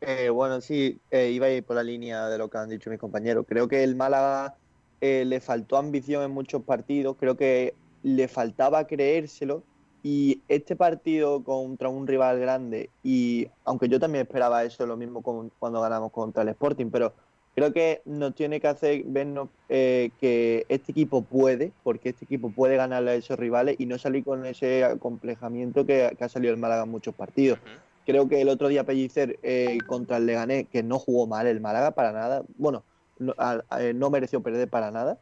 Eh, 0.01 0.29
bueno, 0.29 0.61
sí, 0.61 1.01
eh, 1.09 1.29
iba 1.31 1.47
a 1.47 1.51
ir 1.51 1.65
por 1.65 1.75
la 1.75 1.83
línea 1.83 2.27
de 2.29 2.37
lo 2.37 2.49
que 2.49 2.57
han 2.57 2.69
dicho 2.69 2.89
mis 2.89 2.99
compañeros. 2.99 3.45
Creo 3.47 3.67
que 3.67 3.83
el 3.83 3.95
Málaga 3.95 4.57
eh, 5.01 5.25
le 5.25 5.41
faltó 5.41 5.75
ambición 5.77 6.23
en 6.23 6.31
muchos 6.31 6.63
partidos, 6.63 7.17
creo 7.17 7.35
que 7.35 7.77
le 8.01 8.27
faltaba 8.29 8.87
creérselo 8.87 9.67
y 10.01 10.45
este 10.47 10.77
partido 10.77 11.43
contra 11.43 11.89
un 11.89 12.07
rival 12.07 12.39
grande 12.39 12.93
y 13.03 13.47
aunque 13.65 13.89
yo 13.89 13.99
también 13.99 14.21
esperaba 14.23 14.63
eso, 14.63 14.85
lo 14.85 14.95
mismo 14.95 15.21
con- 15.21 15.49
cuando 15.59 15.81
ganamos 15.81 16.11
contra 16.11 16.43
el 16.43 16.49
Sporting, 16.49 16.89
pero 16.91 17.15
creo 17.59 17.73
que 17.73 18.01
nos 18.05 18.33
tiene 18.35 18.59
que 18.59 18.67
hacer 18.67 19.03
vernos 19.05 19.49
eh, 19.69 20.11
que 20.19 20.65
este 20.69 20.91
equipo 20.91 21.23
puede, 21.25 21.71
porque 21.83 22.09
este 22.09 22.25
equipo 22.25 22.51
puede 22.51 22.75
ganarle 22.77 23.11
a 23.11 23.15
esos 23.15 23.37
rivales 23.37 23.75
y 23.79 23.85
no 23.85 23.97
salir 23.97 24.23
con 24.23 24.45
ese 24.45 24.83
acomplejamiento 24.83 25.85
que, 25.85 26.15
que 26.17 26.23
ha 26.23 26.29
salido 26.29 26.53
el 26.53 26.59
Málaga 26.59 26.83
en 26.83 26.89
muchos 26.91 27.13
partidos. 27.15 27.59
Creo 28.05 28.27
que 28.27 28.41
el 28.41 28.49
otro 28.49 28.67
día 28.69 28.85
Pellicer 28.85 29.39
eh, 29.43 29.77
contra 29.87 30.17
el 30.17 30.25
Leganés, 30.25 30.67
que 30.69 30.81
no 30.81 30.97
jugó 30.99 31.27
mal 31.27 31.45
el 31.47 31.61
Málaga 31.61 31.91
para 31.91 32.11
nada, 32.11 32.43
bueno, 32.57 32.83
no, 33.19 33.35
a- 33.37 33.63
a- 33.69 33.93
no 33.93 34.09
mereció 34.09 34.41
perder 34.41 34.67
para 34.69 34.89
nada, 34.91 35.19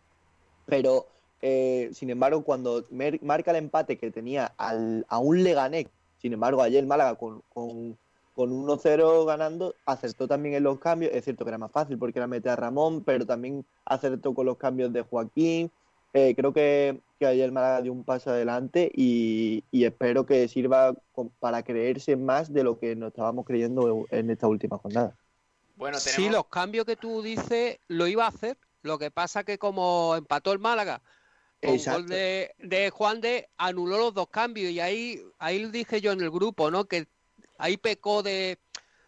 pero 0.65 1.07
eh, 1.41 1.89
sin 1.93 2.09
embargo 2.09 2.43
cuando 2.43 2.85
marca 3.21 3.51
el 3.51 3.57
empate 3.57 3.97
que 3.97 4.11
tenía 4.11 4.53
al, 4.57 5.05
a 5.09 5.19
un 5.19 5.43
Leganés, 5.43 5.87
sin 6.17 6.33
embargo 6.33 6.61
ayer 6.61 6.79
el 6.79 6.87
Málaga 6.87 7.15
con, 7.15 7.41
con, 7.49 7.97
con 8.37 8.51
1-0 8.53 9.25
ganando, 9.25 9.75
acertó 9.85 10.27
también 10.27 10.55
en 10.55 10.63
los 10.63 10.79
cambios, 10.79 11.11
es 11.13 11.25
cierto 11.25 11.43
que 11.45 11.49
era 11.49 11.57
más 11.57 11.71
fácil 11.73 11.97
porque 11.97 12.19
era 12.19 12.27
meter 12.27 12.51
a 12.51 12.55
Ramón, 12.55 13.03
pero 13.03 13.25
también 13.25 13.65
acertó 13.85 14.33
con 14.33 14.45
los 14.45 14.57
cambios 14.57 14.93
de 14.93 15.01
Joaquín, 15.01 15.71
eh, 16.13 16.35
creo 16.35 16.53
que, 16.53 17.01
que 17.19 17.25
ayer 17.25 17.45
el 17.45 17.51
Málaga 17.51 17.81
dio 17.81 17.91
un 17.93 18.03
paso 18.03 18.29
adelante 18.29 18.91
y, 18.95 19.63
y 19.71 19.85
espero 19.85 20.25
que 20.25 20.47
sirva 20.47 20.95
con- 21.13 21.29
para 21.39 21.63
creerse 21.63 22.15
más 22.15 22.53
de 22.53 22.63
lo 22.63 22.79
que 22.79 22.95
nos 22.95 23.09
estábamos 23.09 23.45
creyendo 23.45 24.05
en 24.11 24.29
esta 24.29 24.47
última 24.47 24.77
jornada. 24.77 25.15
Bueno, 25.75 25.97
Sí, 25.99 26.11
tenemos... 26.13 26.35
los 26.37 26.47
cambios 26.47 26.85
que 26.85 26.95
tú 26.95 27.21
dices 27.21 27.79
lo 27.87 28.07
iba 28.07 28.25
a 28.25 28.29
hacer. 28.29 28.57
Lo 28.83 28.97
que 28.97 29.11
pasa 29.11 29.43
que 29.43 29.57
como 29.57 30.15
empató 30.15 30.53
el 30.53 30.59
Málaga 30.59 31.01
Exacto. 31.61 32.01
gol 32.01 32.09
de, 32.09 32.51
de 32.59 32.89
Juan 32.91 33.21
de 33.21 33.49
anuló 33.57 33.97
los 33.97 34.13
dos 34.13 34.29
cambios 34.29 34.71
y 34.71 34.79
ahí 34.79 35.21
ahí 35.39 35.59
lo 35.59 35.69
dije 35.69 36.01
yo 36.01 36.11
en 36.11 36.21
el 36.21 36.29
grupo, 36.31 36.71
¿no? 36.71 36.85
Que 36.85 37.07
ahí 37.57 37.77
pecó 37.77 38.23
de, 38.23 38.59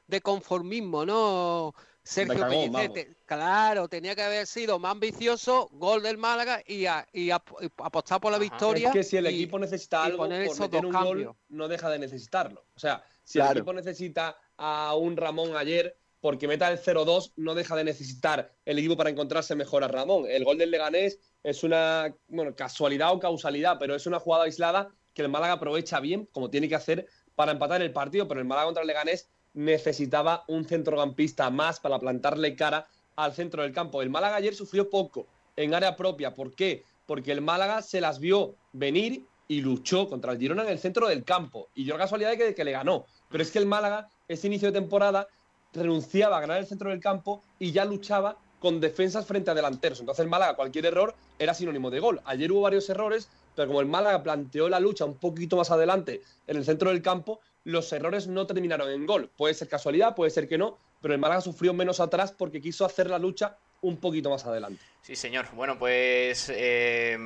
de 0.07 0.21
conformismo, 0.21 1.05
¿no? 1.05 1.73
Sergio 2.03 2.47
Pellicer. 2.47 3.17
Claro, 3.25 3.87
tenía 3.87 4.15
que 4.15 4.23
haber 4.23 4.47
sido 4.47 4.79
más 4.79 4.93
ambicioso, 4.93 5.69
gol 5.73 6.01
del 6.01 6.17
Málaga 6.17 6.63
y, 6.65 6.85
a- 6.87 7.07
y 7.13 7.29
ap- 7.29 7.51
y 7.61 7.65
apostar 7.77 8.19
por 8.19 8.31
la 8.31 8.37
Ajá. 8.37 8.43
victoria. 8.43 8.87
Es 8.87 8.93
que 8.93 9.03
si 9.03 9.17
el 9.17 9.25
y- 9.25 9.35
equipo 9.35 9.59
necesita 9.59 10.03
algo, 10.05 10.17
poner 10.19 10.47
por 10.47 10.59
meter 10.59 10.85
un 10.85 10.91
cambios. 10.91 11.27
gol, 11.27 11.35
no 11.49 11.67
deja 11.67 11.89
de 11.89 11.99
necesitarlo. 11.99 12.65
O 12.75 12.79
sea, 12.79 13.03
si 13.23 13.33
Claro. 13.37 13.51
el 13.51 13.57
equipo 13.59 13.73
necesita 13.73 14.37
a 14.57 14.95
un 14.95 15.15
Ramón 15.17 15.55
ayer, 15.55 15.95
porque 16.19 16.47
meta 16.47 16.69
el 16.71 16.79
0-2, 16.79 17.31
no 17.35 17.53
deja 17.53 17.75
de 17.75 17.83
necesitar 17.83 18.51
el 18.65 18.79
equipo 18.79 18.97
para 18.97 19.09
encontrarse 19.11 19.55
mejor 19.55 19.83
a 19.83 19.87
Ramón. 19.87 20.25
El 20.27 20.43
gol 20.43 20.57
del 20.57 20.71
Leganés 20.71 21.19
es 21.43 21.63
una 21.63 22.13
bueno, 22.27 22.55
casualidad 22.55 23.13
o 23.13 23.19
causalidad, 23.19 23.77
pero 23.79 23.93
es 23.95 24.05
una 24.07 24.19
jugada 24.19 24.45
aislada 24.45 24.89
que 25.13 25.21
el 25.21 25.29
Málaga 25.29 25.53
aprovecha 25.53 25.99
bien, 25.99 26.27
como 26.31 26.49
tiene 26.49 26.67
que 26.67 26.75
hacer 26.75 27.07
para 27.39 27.53
empatar 27.53 27.81
el 27.81 27.93
partido, 27.93 28.27
pero 28.27 28.41
el 28.41 28.45
Málaga 28.45 28.65
contra 28.65 28.81
el 28.81 28.87
Leganés 28.87 29.29
necesitaba 29.53 30.43
un 30.49 30.65
centrocampista 30.65 31.49
más 31.49 31.79
para 31.79 31.97
plantarle 31.97 32.53
cara 32.53 32.85
al 33.15 33.31
centro 33.31 33.63
del 33.63 33.71
campo. 33.71 34.01
El 34.01 34.09
Málaga 34.09 34.35
ayer 34.35 34.53
sufrió 34.53 34.89
poco 34.89 35.25
en 35.55 35.73
área 35.73 35.95
propia. 35.95 36.35
¿Por 36.35 36.53
qué? 36.53 36.83
Porque 37.05 37.31
el 37.31 37.39
Málaga 37.39 37.81
se 37.81 38.01
las 38.01 38.19
vio 38.19 38.55
venir 38.73 39.25
y 39.47 39.61
luchó 39.61 40.09
contra 40.09 40.33
el 40.33 40.37
Girona 40.37 40.63
en 40.63 40.69
el 40.71 40.79
centro 40.79 41.07
del 41.07 41.23
campo. 41.23 41.69
Y 41.75 41.85
la 41.85 41.97
casualidad 41.97 42.31
de 42.31 42.37
que, 42.37 42.53
que 42.53 42.65
le 42.65 42.73
ganó. 42.73 43.05
Pero 43.29 43.41
es 43.41 43.51
que 43.51 43.59
el 43.59 43.65
Málaga, 43.65 44.09
ese 44.27 44.47
inicio 44.47 44.69
de 44.69 44.77
temporada, 44.77 45.29
renunciaba 45.71 46.39
a 46.39 46.41
ganar 46.41 46.57
el 46.57 46.67
centro 46.67 46.89
del 46.89 46.99
campo 46.99 47.41
y 47.57 47.71
ya 47.71 47.85
luchaba 47.85 48.37
con 48.59 48.79
defensas 48.79 49.25
frente 49.25 49.51
a 49.51 49.53
delanteros. 49.53 49.99
Entonces 49.99 50.23
el 50.23 50.29
Málaga, 50.29 50.55
cualquier 50.55 50.85
error 50.85 51.15
era 51.37 51.53
sinónimo 51.53 51.89
de 51.89 51.99
gol. 51.99 52.21
Ayer 52.25 52.51
hubo 52.51 52.61
varios 52.61 52.89
errores, 52.89 53.29
pero 53.55 53.67
como 53.67 53.81
el 53.81 53.87
Málaga 53.87 54.21
planteó 54.23 54.69
la 54.69 54.79
lucha 54.79 55.05
un 55.05 55.17
poquito 55.17 55.57
más 55.57 55.71
adelante 55.71 56.21
en 56.47 56.57
el 56.57 56.65
centro 56.65 56.89
del 56.89 57.01
campo, 57.01 57.39
los 57.63 57.91
errores 57.93 58.27
no 58.27 58.45
terminaron 58.47 58.89
en 58.89 59.05
gol. 59.05 59.29
Puede 59.35 59.53
ser 59.53 59.67
casualidad, 59.67 60.15
puede 60.15 60.31
ser 60.31 60.47
que 60.47 60.57
no, 60.57 60.77
pero 61.01 61.13
el 61.13 61.19
Málaga 61.19 61.41
sufrió 61.41 61.73
menos 61.73 61.99
atrás 61.99 62.31
porque 62.31 62.61
quiso 62.61 62.85
hacer 62.85 63.09
la 63.09 63.19
lucha 63.19 63.57
un 63.81 63.97
poquito 63.97 64.29
más 64.29 64.45
adelante. 64.45 64.83
Sí, 65.01 65.15
señor. 65.15 65.47
Bueno, 65.53 65.79
pues 65.79 66.49
eh, 66.53 67.17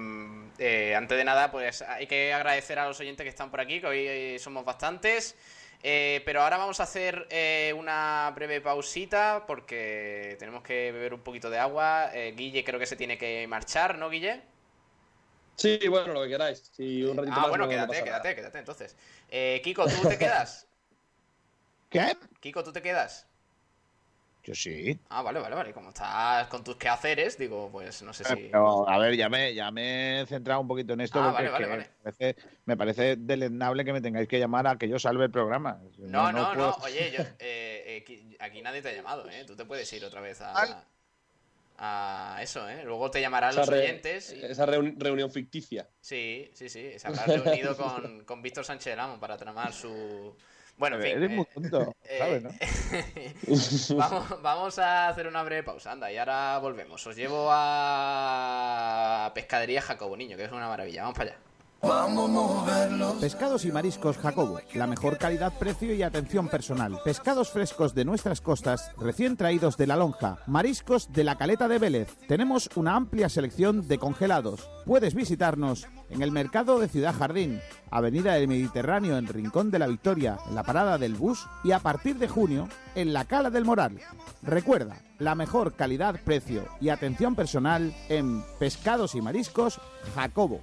eh, 0.59 0.95
antes 0.95 1.17
de 1.17 1.23
nada, 1.23 1.51
pues 1.51 1.81
hay 1.81 2.07
que 2.07 2.33
agradecer 2.33 2.77
a 2.79 2.87
los 2.87 2.99
oyentes 2.99 3.23
que 3.23 3.29
están 3.29 3.49
por 3.49 3.59
aquí, 3.59 3.81
que 3.81 3.87
hoy 3.87 4.05
eh, 4.07 4.37
somos 4.39 4.63
bastantes. 4.63 5.35
Eh, 5.85 6.21
pero 6.25 6.41
ahora 6.41 6.57
vamos 6.57 6.79
a 6.79 6.83
hacer 6.83 7.27
eh, 7.29 7.73
una 7.77 8.31
breve 8.33 8.61
pausita 8.61 9.43
porque 9.45 10.37
tenemos 10.39 10.63
que 10.63 10.91
beber 10.93 11.13
un 11.13 11.21
poquito 11.21 11.49
de 11.49 11.59
agua. 11.59 12.09
Eh, 12.13 12.33
Guille 12.37 12.63
creo 12.63 12.79
que 12.79 12.85
se 12.85 12.95
tiene 12.95 13.17
que 13.17 13.45
marchar, 13.47 13.97
¿no, 13.97 14.09
Guille? 14.09 14.41
Sí, 15.57 15.77
bueno, 15.89 16.13
lo 16.13 16.23
que 16.23 16.29
queráis. 16.29 16.71
Si 16.73 17.03
un 17.03 17.17
ratito 17.17 17.35
Ah, 17.37 17.41
más 17.41 17.49
bueno, 17.49 17.65
no- 17.65 17.71
no 17.71 17.87
quédate, 17.87 18.03
quédate, 18.03 18.35
quédate 18.35 18.57
entonces. 18.59 18.95
Eh, 19.29 19.61
Kiko, 19.63 19.85
¿tú 19.85 20.07
te 20.07 20.17
quedas? 20.17 20.67
¿Qué? 21.89 22.17
Kiko, 22.39 22.63
¿tú 22.63 22.71
te 22.71 22.81
quedas? 22.81 23.27
Yo 24.43 24.53
sí. 24.53 24.99
Ah, 25.09 25.21
vale, 25.21 25.39
vale, 25.39 25.55
vale. 25.55 25.71
Como 25.73 25.89
estás 25.89 26.47
con 26.47 26.63
tus 26.65 26.75
quehaceres, 26.75 27.37
digo, 27.37 27.69
pues 27.71 28.01
no 28.03 28.11
sé 28.13 28.25
si... 28.25 28.35
Pero, 28.35 28.87
a 28.89 28.97
ver, 28.97 29.15
ya 29.15 29.29
me, 29.29 29.53
ya 29.53 29.71
me 29.71 30.21
he 30.21 30.25
centrado 30.25 30.59
un 30.59 30.67
poquito 30.67 30.91
en 30.93 30.99
esto 31.01 31.21
Ah, 31.23 31.31
porque 31.31 31.49
vale, 31.49 31.63
es 31.65 31.69
vale, 31.69 31.83
que 31.83 31.89
Me, 31.89 32.11
parece, 32.11 32.35
me 32.65 32.77
parece 32.77 33.15
deleznable 33.15 33.85
que 33.85 33.93
me 33.93 34.01
tengáis 34.01 34.27
que 34.27 34.39
llamar 34.39 34.67
a 34.67 34.77
que 34.77 34.89
yo 34.89 34.99
salve 34.99 35.23
el 35.25 35.31
programa. 35.31 35.79
No, 35.97 36.31
no, 36.33 36.49
no, 36.49 36.53
puedo- 36.55 36.77
Oye, 36.83 37.11
yo, 37.15 37.23
eh, 37.39 37.83
eh, 37.87 37.99
aquí- 38.03 38.35
aquí 38.39 38.61
nadie 38.61 38.81
te 38.81 38.89
ha 38.89 38.93
llamado, 38.93 39.29
¿eh? 39.29 39.45
Tú 39.47 39.55
te 39.55 39.63
puedes 39.63 39.91
ir 39.93 40.03
otra 40.03 40.19
vez 40.19 40.39
Vale. 40.41 40.73
a, 41.77 42.35
a 42.35 42.43
eso, 42.43 42.67
¿eh? 42.69 42.83
Luego 42.83 43.09
te 43.11 43.21
llamarán 43.21 43.51
Esa 43.51 43.59
los 43.61 43.69
re- 43.69 43.79
oyentes. 43.79 44.33
y- 44.33 44.43
Esa 44.43 44.65
reun- 44.67 44.95
reunión 44.97 45.31
ficticia. 45.31 45.87
Sí, 46.01 46.51
sí, 46.53 46.67
sí. 46.67 46.99
Se 46.99 47.07
habrá 47.07 47.25
reunido 47.27 47.77
con, 47.77 48.25
con 48.25 48.41
Víctor 48.41 48.65
Sánchez 48.65 48.91
del 48.91 48.99
Amo 48.99 49.21
para 49.21 49.37
tramar 49.37 49.71
su... 49.71 50.35
Bueno, 50.83 50.97
en 50.97 51.03
fin. 51.03 51.11
Eres 51.11 51.29
muy 51.29 51.45
tonto, 51.45 51.95
eh, 52.03 52.17
¿sabes, 52.19 52.43
no? 52.43 53.97
vamos, 53.97 54.41
vamos 54.41 54.79
a 54.79 55.07
hacer 55.07 55.27
una 55.27 55.41
breve 55.41 55.63
pausa, 55.63 55.93
anda, 55.93 56.11
y 56.11 56.17
ahora 56.17 56.59
volvemos. 56.59 57.07
Os 57.07 57.15
llevo 57.15 57.47
a 57.49 59.31
Pescadería 59.33 59.81
Jacobo 59.81 60.17
Niño, 60.17 60.35
que 60.35 60.43
es 60.43 60.51
una 60.51 60.67
maravilla. 60.67 61.03
Vamos 61.03 61.17
para 61.17 61.29
allá. 61.29 61.39
Pescados 63.19 63.65
y 63.65 63.71
mariscos 63.71 64.17
Jacobo, 64.17 64.61
la 64.73 64.87
mejor 64.87 65.17
calidad, 65.17 65.51
precio 65.59 65.93
y 65.93 66.01
atención 66.01 66.47
personal. 66.47 66.97
Pescados 67.03 67.49
frescos 67.49 67.93
de 67.93 68.05
nuestras 68.05 68.39
costas, 68.39 68.91
recién 68.97 69.35
traídos 69.35 69.75
de 69.75 69.87
la 69.87 69.97
lonja. 69.97 70.37
Mariscos 70.47 71.11
de 71.11 71.25
la 71.25 71.37
caleta 71.37 71.67
de 71.67 71.79
Vélez. 71.79 72.15
Tenemos 72.25 72.69
una 72.75 72.95
amplia 72.95 73.27
selección 73.27 73.85
de 73.85 73.97
congelados. 73.97 74.69
Puedes 74.85 75.13
visitarnos 75.13 75.85
en 76.13 76.21
el 76.21 76.31
mercado 76.31 76.79
de 76.79 76.87
Ciudad 76.87 77.15
Jardín, 77.17 77.59
Avenida 77.89 78.33
del 78.33 78.47
Mediterráneo 78.47 79.17
en 79.17 79.27
Rincón 79.27 79.71
de 79.71 79.79
la 79.79 79.87
Victoria, 79.87 80.37
en 80.47 80.55
la 80.55 80.63
parada 80.63 80.97
del 80.97 81.15
bus 81.15 81.47
y 81.63 81.71
a 81.71 81.79
partir 81.79 82.17
de 82.17 82.27
junio 82.27 82.69
en 82.93 83.13
la 83.13 83.25
Cala 83.25 83.49
del 83.49 83.65
Moral. 83.65 83.99
Recuerda, 84.43 84.97
la 85.17 85.33
mejor 85.33 85.73
calidad, 85.73 86.19
precio 86.23 86.67
y 86.79 86.89
atención 86.89 87.35
personal 87.35 87.95
en 88.09 88.43
Pescados 88.59 89.15
y 89.15 89.21
Mariscos 89.21 89.79
Jacobo. 90.13 90.61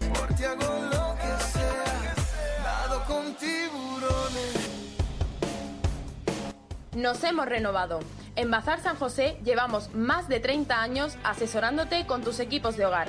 Nos 6.94 7.24
hemos 7.24 7.46
renovado. 7.46 8.01
En 8.36 8.51
Bazar 8.51 8.80
San 8.80 8.96
José 8.96 9.38
llevamos 9.44 9.92
más 9.94 10.28
de 10.28 10.38
30 10.38 10.80
años 10.80 11.16
asesorándote 11.24 12.07
con 12.07 12.22
tus 12.22 12.38
equipos 12.38 12.76
de 12.76 12.86
hogar. 12.86 13.09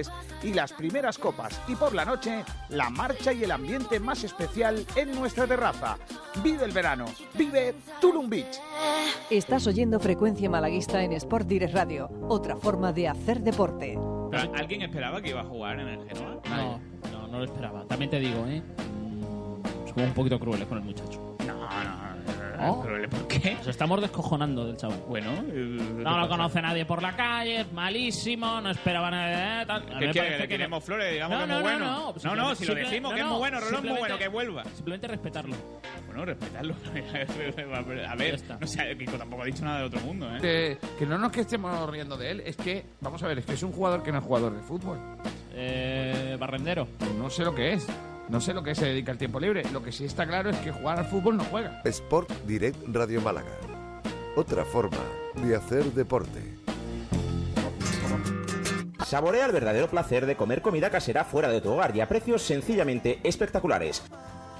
y 0.43 0.53
las 0.53 0.71
primeras 0.73 1.17
copas. 1.17 1.59
Y 1.67 1.75
por 1.75 1.93
la 1.93 2.05
noche, 2.05 2.43
la 2.69 2.89
marcha 2.89 3.33
y 3.33 3.43
el 3.43 3.51
ambiente 3.51 3.99
más 3.99 4.23
especial 4.23 4.85
en 4.95 5.11
nuestra 5.13 5.45
terraza. 5.47 5.97
Vive 6.43 6.65
el 6.65 6.71
verano. 6.71 7.05
Vive 7.33 7.75
Tulum 7.99 8.29
Beach. 8.29 8.59
Estás 9.29 9.67
oyendo 9.67 9.99
Frecuencia 9.99 10.49
Malaguista 10.49 11.03
en 11.03 11.13
Sport 11.13 11.47
Direct 11.47 11.73
Radio, 11.73 12.09
otra 12.29 12.55
forma 12.55 12.93
de 12.93 13.07
hacer 13.07 13.41
deporte. 13.41 13.97
¿Alguien 14.55 14.81
esperaba 14.83 15.21
que 15.21 15.29
iba 15.29 15.41
a 15.41 15.45
jugar 15.45 15.79
en 15.79 15.87
el 15.87 16.07
Genoa? 16.07 16.39
No, 16.49 16.79
no, 17.11 17.27
no 17.27 17.37
lo 17.39 17.43
esperaba. 17.43 17.85
También 17.87 18.09
te 18.09 18.19
digo, 18.19 18.45
¿eh? 18.47 18.61
Mm, 18.61 19.87
Somos 19.89 20.07
un 20.07 20.13
poquito 20.13 20.39
crueles 20.39 20.67
con 20.67 20.77
el 20.77 20.83
muchacho. 20.85 21.35
No, 21.45 21.55
no, 21.55 21.65
¿No? 21.69 22.10
¿Pero 22.83 23.09
por 23.09 23.27
qué? 23.27 23.55
Nos 23.55 23.67
estamos 23.67 24.01
descojonando 24.01 24.65
del 24.65 24.77
chavo. 24.77 24.93
Bueno, 25.07 25.31
No 25.43 26.19
lo 26.19 26.27
conoce 26.29 26.61
nadie 26.61 26.85
por 26.85 27.01
la 27.01 27.15
calle, 27.15 27.61
es 27.61 27.71
malísimo, 27.73 28.61
no 28.61 28.69
esperaba 28.69 29.09
nada. 29.09 29.65
Tal. 29.65 29.81
A 29.81 29.85
mí 29.85 29.99
¿Qué 29.99 30.05
me 30.07 30.11
quiere? 30.11 30.19
parece 30.27 30.37
¿Le 30.37 30.47
que 30.47 30.47
queremos 30.57 30.83
flores? 30.83 31.13
Digamos 31.13 31.37
No, 31.37 31.37
que 31.39 31.43
es 31.43 31.49
no, 31.49 31.55
muy 31.55 31.63
no, 31.71 31.77
bueno. 31.79 31.85
no, 31.85 31.91
No, 31.91 32.05
no, 32.05 32.55
simplemente- 32.55 32.55
si 32.55 32.65
lo 32.65 32.75
decimos 32.75 33.13
que 33.13 33.19
es 33.19 33.25
no, 33.25 33.31
muy 33.31 33.39
bueno, 33.39 33.59
Rolón 33.59 33.67
es 33.67 33.71
muy 33.71 33.89
simplemente- 33.89 33.99
bueno, 33.99 34.17
que 34.19 34.27
vuelva. 34.27 34.63
Simplemente 34.75 35.07
respetarlo. 35.07 35.55
Bueno, 36.07 36.25
respetarlo. 36.25 36.75
A 38.11 38.15
ver, 38.15 38.39
no 38.59 38.67
sé, 38.67 38.97
Kiko 38.97 39.17
tampoco 39.17 39.43
ha 39.43 39.45
dicho 39.45 39.63
nada 39.65 39.79
de 39.79 39.85
otro 39.85 39.99
mundo, 40.01 40.27
¿eh? 40.35 40.39
Que, 40.41 40.77
que 40.99 41.05
no 41.05 41.17
nos 41.17 41.31
que 41.31 41.41
estemos 41.41 41.89
riendo 41.89 42.17
de 42.17 42.31
él, 42.31 42.43
es 42.45 42.55
que, 42.57 42.85
vamos 43.01 43.21
a 43.23 43.27
ver, 43.27 43.39
es 43.39 43.45
que 43.45 43.53
es 43.53 43.63
un 43.63 43.71
jugador 43.71 44.03
que 44.03 44.11
no 44.11 44.19
es 44.19 44.23
jugador 44.23 44.53
de 44.55 44.61
fútbol. 44.61 44.97
Eh, 45.53 46.37
barrendero. 46.39 46.87
No 47.17 47.29
sé 47.29 47.43
lo 47.43 47.53
que 47.53 47.73
es. 47.73 47.87
No 48.31 48.39
sé 48.39 48.53
lo 48.53 48.63
que 48.63 48.75
se 48.75 48.85
dedica 48.85 49.11
al 49.11 49.17
tiempo 49.17 49.41
libre. 49.41 49.61
Lo 49.73 49.83
que 49.83 49.91
sí 49.91 50.05
está 50.05 50.25
claro 50.25 50.49
es 50.51 50.57
que 50.59 50.71
jugar 50.71 50.97
al 50.97 51.05
fútbol 51.05 51.35
no 51.35 51.43
juega. 51.43 51.81
Sport 51.83 52.31
Direct 52.45 52.77
Radio 52.87 53.19
Málaga. 53.19 53.51
Otra 54.37 54.63
forma 54.63 54.97
de 55.35 55.53
hacer 55.53 55.83
deporte. 55.91 56.39
Saborea 59.05 59.47
el 59.47 59.51
verdadero 59.51 59.89
placer 59.89 60.25
de 60.25 60.37
comer 60.37 60.61
comida 60.61 60.89
casera 60.89 61.25
fuera 61.25 61.49
de 61.49 61.59
tu 61.59 61.71
hogar 61.73 61.93
y 61.93 61.99
a 61.99 62.07
precios 62.07 62.41
sencillamente 62.41 63.19
espectaculares. 63.25 64.01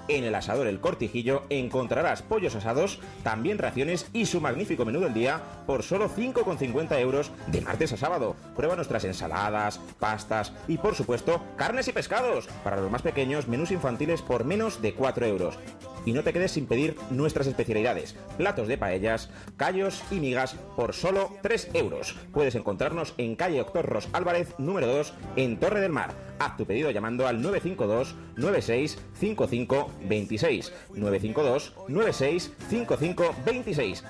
En 0.07 0.23
el 0.23 0.35
asador 0.35 0.67
El 0.67 0.79
Cortijillo 0.79 1.43
encontrarás 1.49 2.21
pollos 2.21 2.55
asados, 2.55 2.99
también 3.23 3.57
raciones 3.57 4.07
y 4.13 4.25
su 4.25 4.41
magnífico 4.41 4.85
menú 4.85 4.99
del 4.99 5.13
día 5.13 5.41
por 5.65 5.83
solo 5.83 6.09
5,50 6.09 6.99
euros 6.99 7.31
de 7.47 7.61
martes 7.61 7.93
a 7.93 7.97
sábado. 7.97 8.35
Prueba 8.55 8.75
nuestras 8.75 9.03
ensaladas, 9.03 9.79
pastas 9.99 10.53
y 10.67 10.77
por 10.77 10.95
supuesto 10.95 11.43
carnes 11.55 11.87
y 11.87 11.93
pescados. 11.93 12.47
Para 12.63 12.77
los 12.77 12.91
más 12.91 13.01
pequeños, 13.01 13.47
menús 13.47 13.71
infantiles 13.71 14.21
por 14.21 14.43
menos 14.43 14.81
de 14.81 14.93
4 14.93 15.25
euros. 15.25 15.57
Y 16.03 16.13
no 16.13 16.23
te 16.23 16.33
quedes 16.33 16.51
sin 16.51 16.65
pedir 16.65 16.95
nuestras 17.11 17.45
especialidades, 17.45 18.15
platos 18.37 18.67
de 18.67 18.77
paellas, 18.77 19.29
callos 19.55 20.01
y 20.09 20.15
migas 20.15 20.55
por 20.75 20.93
solo 20.93 21.31
3 21.43 21.69
euros. 21.73 22.15
Puedes 22.33 22.55
encontrarnos 22.55 23.13
en 23.17 23.35
calle 23.35 23.59
Doctor 23.59 23.85
Ros 23.85 24.09
Álvarez, 24.11 24.55
número 24.57 24.87
2, 24.87 25.13
en 25.35 25.59
Torre 25.59 25.79
del 25.79 25.91
Mar. 25.91 26.15
Haz 26.41 26.57
tu 26.57 26.65
pedido 26.65 26.89
llamando 26.89 27.27
al 27.27 27.39
952 27.39 28.15
96 28.35 28.97
55 29.13 29.91
26. 30.05 30.73
952 30.89 31.73
96 31.87 32.53
55 32.67 33.35
26. 33.45 34.03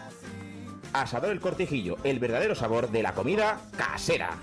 Asador 0.93 1.32
El 1.32 1.41
Cortijillo, 1.41 1.97
el 2.05 2.19
verdadero 2.19 2.55
sabor 2.55 2.89
de 2.89 3.03
la 3.03 3.13
comida 3.13 3.59
casera. 3.75 4.38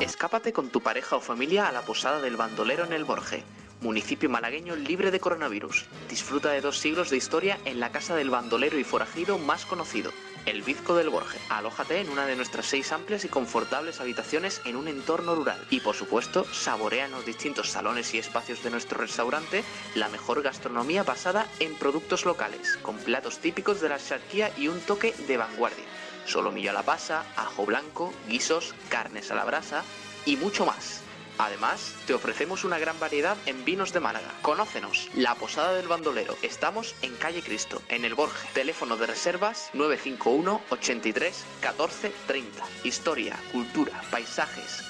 Escápate 0.00 0.52
con 0.52 0.70
tu 0.70 0.80
pareja 0.80 1.14
o 1.14 1.20
familia 1.20 1.68
a 1.68 1.72
la 1.72 1.82
posada 1.82 2.20
del 2.20 2.36
bandolero 2.36 2.84
en 2.84 2.92
el 2.92 3.04
Borje, 3.04 3.44
municipio 3.80 4.28
malagueño 4.28 4.74
libre 4.74 5.12
de 5.12 5.20
coronavirus. 5.20 5.86
Disfruta 6.08 6.50
de 6.50 6.60
dos 6.60 6.78
siglos 6.78 7.10
de 7.10 7.18
historia 7.18 7.56
en 7.64 7.78
la 7.78 7.92
casa 7.92 8.16
del 8.16 8.30
bandolero 8.30 8.80
y 8.80 8.84
forajido 8.84 9.38
más 9.38 9.64
conocido, 9.64 10.10
el 10.46 10.62
Bizco 10.62 10.94
del 10.94 11.10
Borje. 11.10 11.38
Alójate 11.48 12.00
en 12.00 12.10
una 12.10 12.26
de 12.26 12.36
nuestras 12.36 12.66
seis 12.66 12.92
amplias 12.92 13.24
y 13.24 13.28
confortables 13.28 14.00
habitaciones 14.00 14.60
en 14.64 14.76
un 14.76 14.88
entorno 14.88 15.34
rural. 15.34 15.64
Y 15.70 15.80
por 15.80 15.94
supuesto, 15.94 16.44
saborea 16.52 17.06
en 17.06 17.12
los 17.12 17.26
distintos 17.26 17.70
salones 17.70 18.14
y 18.14 18.18
espacios 18.18 18.62
de 18.62 18.70
nuestro 18.70 18.98
restaurante 18.98 19.64
la 19.94 20.08
mejor 20.08 20.42
gastronomía 20.42 21.02
basada 21.02 21.46
en 21.58 21.74
productos 21.74 22.24
locales, 22.24 22.76
con 22.82 22.96
platos 22.98 23.38
típicos 23.38 23.80
de 23.80 23.88
la 23.88 23.98
charquía 23.98 24.52
y 24.56 24.68
un 24.68 24.80
toque 24.80 25.14
de 25.26 25.36
vanguardia 25.36 25.84
solomillo 26.26 26.70
a 26.70 26.74
la 26.74 26.82
pasa, 26.82 27.24
ajo 27.36 27.66
blanco, 27.66 28.12
guisos, 28.28 28.74
carnes 28.88 29.30
a 29.30 29.34
la 29.34 29.44
brasa 29.44 29.82
y 30.24 30.36
mucho 30.36 30.64
más. 30.64 31.02
Además, 31.40 31.94
te 32.06 32.12
ofrecemos 32.12 32.64
una 32.64 32.78
gran 32.78 33.00
variedad 33.00 33.34
en 33.46 33.64
vinos 33.64 33.94
de 33.94 34.00
Málaga. 34.00 34.30
Conócenos, 34.42 35.08
La 35.14 35.34
Posada 35.34 35.72
del 35.72 35.88
Bandolero. 35.88 36.36
Estamos 36.42 36.94
en 37.00 37.16
Calle 37.16 37.42
Cristo, 37.42 37.80
en 37.88 38.04
el 38.04 38.14
Borge. 38.14 38.46
Teléfono 38.52 38.98
de 38.98 39.06
reservas 39.06 39.70
951 39.72 40.60
83 40.68 41.44
14 41.62 42.12
30. 42.26 42.64
Historia, 42.84 43.36
cultura, 43.52 44.02
paisajes, 44.10 44.89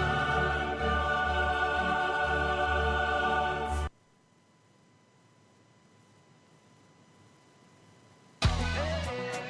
Santa. 0.01 1.10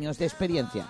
de 0.00 0.24
experiencia. 0.24 0.86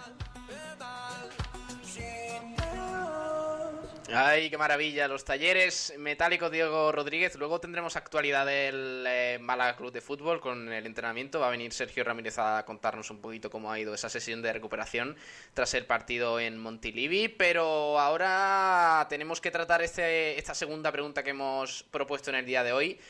Ay, 4.13 4.51
qué 4.51 4.57
maravilla. 4.57 5.09
Los 5.09 5.25
talleres 5.25 5.95
metálicos 5.99 6.51
Diego 6.51 6.93
Rodríguez. 6.93 7.35
Luego 7.37 7.61
tendremos 7.61 7.97
actualidad 7.97 8.47
del 8.47 9.05
eh, 9.07 9.39
Málaga 9.41 9.77
Club 9.77 9.93
de 9.93 10.01
Fútbol 10.01 10.41
con 10.41 10.73
el 10.73 10.87
entrenamiento. 10.87 11.41
Va 11.41 11.49
a 11.49 11.51
venir 11.51 11.73
Sergio 11.73 12.05
Ramírez 12.05 12.39
a 12.39 12.65
contarnos 12.65 13.11
un 13.11 13.21
poquito 13.21 13.51
cómo 13.51 13.71
ha 13.71 13.79
ido 13.79 13.93
esa 13.93 14.09
sesión 14.09 14.43
de 14.43 14.53
recuperación 14.53 15.17
tras 15.55 15.75
el 15.75 15.87
partido 15.87 16.39
en 16.39 16.59
Montilivi. 16.59 17.29
Pero 17.29 17.99
ahora 17.99 19.07
tenemos 19.09 19.41
que 19.41 19.51
tratar 19.51 19.83
este, 19.83 20.39
esta 20.39 20.55
segunda 20.55 20.93
pregunta 20.93 21.25
que 21.25 21.31
hemos 21.31 21.83
propuesto 21.91 22.31
en 22.31 22.37
el 22.37 22.47
día 22.47 22.63
de 22.63 22.73
hoy. 22.73 23.01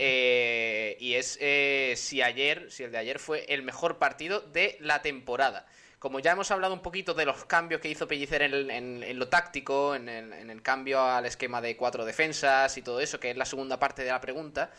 Eh, 0.00 0.96
y 0.98 1.14
es 1.14 1.38
eh, 1.40 1.94
si 1.96 2.22
ayer, 2.22 2.70
si 2.70 2.84
el 2.84 2.92
de 2.92 2.98
ayer 2.98 3.18
fue 3.18 3.44
el 3.48 3.62
mejor 3.62 3.98
partido 3.98 4.40
de 4.40 4.76
la 4.80 5.02
temporada. 5.02 5.66
Como 5.98 6.18
ya 6.18 6.32
hemos 6.32 6.50
hablado 6.50 6.72
un 6.72 6.80
poquito 6.80 7.12
de 7.12 7.26
los 7.26 7.44
cambios 7.44 7.82
que 7.82 7.90
hizo 7.90 8.08
Pellicer 8.08 8.40
en, 8.40 9.18
lo 9.18 9.28
táctico, 9.28 9.94
en 9.94 10.08
el, 10.08 10.32
en 10.32 10.48
el 10.48 10.62
cambio 10.62 11.02
al 11.02 11.26
esquema 11.26 11.60
de 11.60 11.76
cuatro 11.76 12.06
defensas 12.06 12.76
y 12.78 12.82
todo 12.82 13.00
eso, 13.00 13.20
que 13.20 13.30
es 13.30 13.36
la 13.36 13.44
segunda 13.44 13.78
parte 13.78 14.02
de 14.02 14.10
la 14.10 14.20
pregunta, 14.20 14.70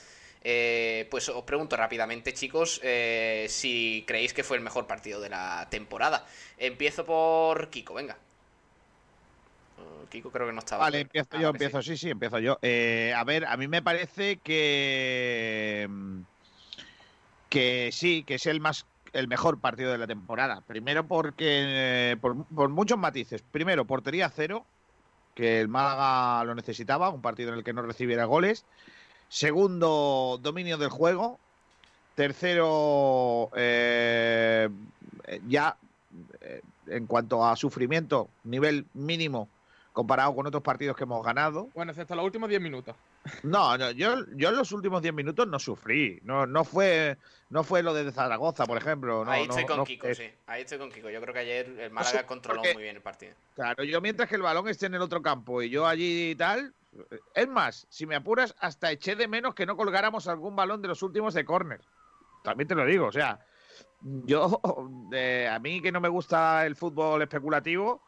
eh, 0.43 1.07
pues 1.11 1.30
os 1.30 1.43
pregunto 1.43 1.78
rápidamente, 1.78 2.34
chicos, 2.34 2.80
eh, 2.84 3.45
si 3.47 4.03
creéis 4.07 4.34
que 4.34 4.43
fue 4.43 4.57
el 4.57 4.63
mejor 4.63 4.88
partido 4.88 5.22
de 5.22 5.30
la 5.30 5.67
temporada. 5.69 6.26
Empiezo 6.57 7.05
por 7.05 7.69
Kiko, 7.69 7.93
venga. 7.93 8.17
Kiko 10.09 10.29
creo 10.32 10.47
que 10.47 10.53
no 10.53 10.59
estaba. 10.59 10.84
Vale, 10.84 11.01
empiezo 11.01 11.29
Ah, 11.32 11.41
yo, 11.41 11.49
sí. 11.49 11.51
empiezo, 11.51 11.82
sí, 11.82 11.97
sí, 11.97 12.09
empiezo 12.09 12.39
yo. 12.39 12.57
Eh, 12.61 13.13
a 13.15 13.23
ver, 13.23 13.45
a 13.45 13.55
mí 13.57 13.67
me 13.67 13.82
parece 13.82 14.38
que. 14.38 15.88
que 17.49 17.89
sí, 17.91 18.23
que 18.23 18.36
es 18.36 18.45
el 18.45 18.59
más 18.59 18.86
el 19.13 19.27
mejor 19.27 19.59
partido 19.59 19.91
de 19.91 19.97
la 19.97 20.07
temporada. 20.07 20.61
Primero 20.61 21.07
porque. 21.07 22.11
eh, 22.11 22.17
por, 22.19 22.45
por 22.45 22.69
muchos 22.69 22.97
matices. 22.97 23.41
Primero, 23.41 23.86
portería 23.86 24.29
cero, 24.29 24.65
que 25.36 25.61
el 25.61 25.67
Málaga 25.67 26.43
lo 26.43 26.55
necesitaba, 26.55 27.09
un 27.09 27.21
partido 27.21 27.51
en 27.51 27.59
el 27.59 27.63
que 27.63 27.73
no 27.73 27.82
recibiera 27.82 28.25
goles. 28.25 28.65
Segundo, 29.29 30.39
dominio 30.41 30.77
del 30.77 30.89
juego. 30.89 31.39
Tercero, 32.15 33.49
eh, 33.55 34.69
ya 35.47 35.77
eh, 36.41 36.61
en 36.88 37.07
cuanto 37.07 37.45
a 37.45 37.55
sufrimiento, 37.55 38.27
nivel 38.43 38.86
mínimo 38.93 39.47
comparado 39.94 40.34
con 40.36 40.48
otros 40.48 40.64
partidos 40.64 40.96
que 40.96 41.04
hemos 41.04 41.24
ganado. 41.26 41.70
Bueno, 41.74 41.92
excepto 41.92 42.16
los 42.16 42.24
últimos 42.26 42.48
10 42.50 42.62
minutos. 42.62 42.96
No, 43.44 43.78
no, 43.78 43.92
yo, 43.92 44.16
yo 44.36 44.50
en 44.50 44.56
los 44.56 44.72
últimos 44.72 45.02
10 45.02 45.14
minutos 45.14 45.48
no 45.48 45.60
sufrí. 45.60 46.20
No, 46.24 46.46
no 46.46 46.64
fue 46.64 47.18
no 47.50 47.64
fue 47.64 47.84
lo 47.84 47.94
de 47.94 48.10
Zaragoza, 48.12 48.66
por 48.66 48.78
ejemplo. 48.78 49.26
No, 49.26 49.32
Ahí 49.32 49.46
no- 49.46 49.50
estoy 49.52 49.66
con 49.66 49.78
no 49.78 49.84
Kiko, 49.84 50.14
sí. 50.14 50.30
Ahí 50.48 50.62
estoy 50.62 50.78
con 50.78 50.89
Kiko. 50.89 51.10
Yo 51.10 51.20
creo 51.22 51.34
que 51.34 51.39
ayer 51.42 51.68
el 51.80 51.92
Málaga 51.92 52.26
controló 52.26 52.62
porque- 52.62 52.74
muy 52.74 52.84
bien 52.84 52.96
el 52.96 53.02
partido. 53.02 53.34
Claro, 53.56 53.84
yo 53.84 54.00
mientras 54.02 54.30
que 54.30 54.36
el 54.36 54.42
balón 54.42 54.68
esté 54.70 54.86
en 54.86 54.96
el 54.96 55.02
otro 55.02 55.22
campo 55.22 55.62
y 55.62 55.70
yo 55.70 55.86
allí 55.86 56.32
y 56.32 56.36
tal. 56.36 56.74
Es 57.36 57.48
más, 57.48 57.88
si 57.89 58.06
me 58.06 58.16
apuras, 58.16 58.54
hasta 58.60 58.92
eché 58.92 59.16
de 59.16 59.28
menos 59.28 59.56
que 59.56 59.66
no 59.66 59.78
colgáramos 59.78 60.28
algún 60.28 60.56
balón 60.56 60.82
de 60.82 60.89
los 60.89 61.02
últimos 61.04 61.34
de 61.34 61.46
córner. 61.46 61.82
También 62.44 62.68
te 62.68 62.76
lo 62.76 62.86
digo, 62.86 63.08
o 63.08 63.12
sea, 63.14 63.39
yo, 64.02 64.60
eh, 65.14 65.48
a 65.50 65.60
mí 65.60 65.82
que 65.82 65.92
no 65.92 66.02
me 66.02 66.10
gusta 66.10 66.66
el 66.66 66.76
fútbol 66.76 67.22
especulativo, 67.22 68.02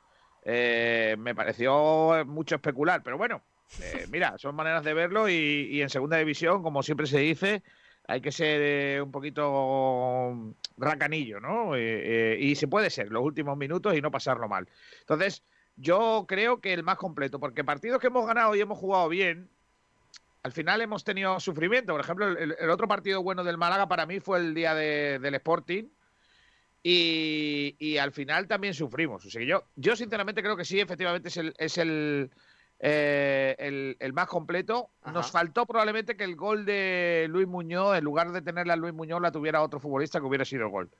eh, 0.45 1.15
me 1.19 1.33
pareció 1.35 2.23
mucho 2.25 2.55
especular, 2.55 3.01
pero 3.03 3.17
bueno, 3.17 3.41
eh, 3.81 4.05
mira, 4.11 4.37
son 4.37 4.55
maneras 4.55 4.83
de 4.83 4.93
verlo 4.93 5.29
y, 5.29 5.33
y 5.71 5.81
en 5.81 5.89
segunda 5.89 6.17
división, 6.17 6.61
como 6.63 6.83
siempre 6.83 7.07
se 7.07 7.19
dice, 7.19 7.63
hay 8.07 8.21
que 8.21 8.31
ser 8.31 8.61
eh, 8.61 9.01
un 9.01 9.11
poquito 9.11 10.53
racanillo, 10.77 11.39
¿no? 11.39 11.75
Eh, 11.75 12.37
y 12.39 12.55
se 12.55 12.67
puede 12.67 12.89
ser 12.89 13.09
los 13.11 13.23
últimos 13.23 13.57
minutos 13.57 13.95
y 13.95 14.01
no 14.01 14.11
pasarlo 14.11 14.47
mal. 14.47 14.67
Entonces, 14.99 15.43
yo 15.77 16.25
creo 16.27 16.59
que 16.59 16.73
el 16.73 16.83
más 16.83 16.97
completo, 16.97 17.39
porque 17.39 17.63
partidos 17.63 17.99
que 17.99 18.07
hemos 18.07 18.27
ganado 18.27 18.53
y 18.55 18.61
hemos 18.61 18.77
jugado 18.77 19.09
bien, 19.09 19.49
al 20.43 20.51
final 20.51 20.81
hemos 20.81 21.03
tenido 21.05 21.39
sufrimiento. 21.39 21.93
Por 21.93 22.01
ejemplo, 22.01 22.27
el, 22.27 22.69
otro 22.69 22.87
partido 22.87 23.23
bueno 23.23 23.43
del 23.43 23.57
Málaga 23.57 23.87
para 23.87 24.05
mí 24.05 24.19
fue 24.19 24.39
el 24.39 24.53
día 24.53 24.75
de- 24.75 25.17
del 25.19 25.35
Sporting. 25.35 25.85
Y, 26.85 27.77
y 27.79 27.97
al 27.97 28.11
final 28.11 28.47
también 28.47 28.73
sufrimos. 28.73 29.25
O 29.25 29.29
sea 29.29 29.39
que 29.39 29.47
yo, 29.47 29.63
yo 29.75 29.95
sinceramente 29.95 30.43
creo 30.43 30.57
que 30.57 30.65
sí, 30.65 30.81
efectivamente 30.81 31.29
es 31.29 31.37
el, 31.37 31.53
es 31.57 31.77
el, 31.77 32.29
eh, 32.79 33.55
el, 33.57 33.95
el 33.99 34.11
más 34.13 34.27
completo. 34.27 34.89
Nos 35.05 35.31
faltó 35.31 35.65
probablemente 35.65 36.17
que 36.17 36.25
el 36.25 36.35
gol 36.35 36.65
de 36.65 37.27
Luis 37.29 37.47
Muñoz, 37.47 37.97
en 37.97 38.03
lugar 38.03 38.33
de 38.33 38.41
tenerla 38.41 38.73
a 38.73 38.75
Luis 38.77 38.93
Muñoz, 38.93 39.21
la 39.21 39.31
tuviera 39.31 39.63
otro 39.63 39.79
futbolista 39.79 40.19
que 40.19 40.25
hubiera 40.25 40.43
sido 40.43 40.65
el 40.65 40.71
gol. 40.71 40.91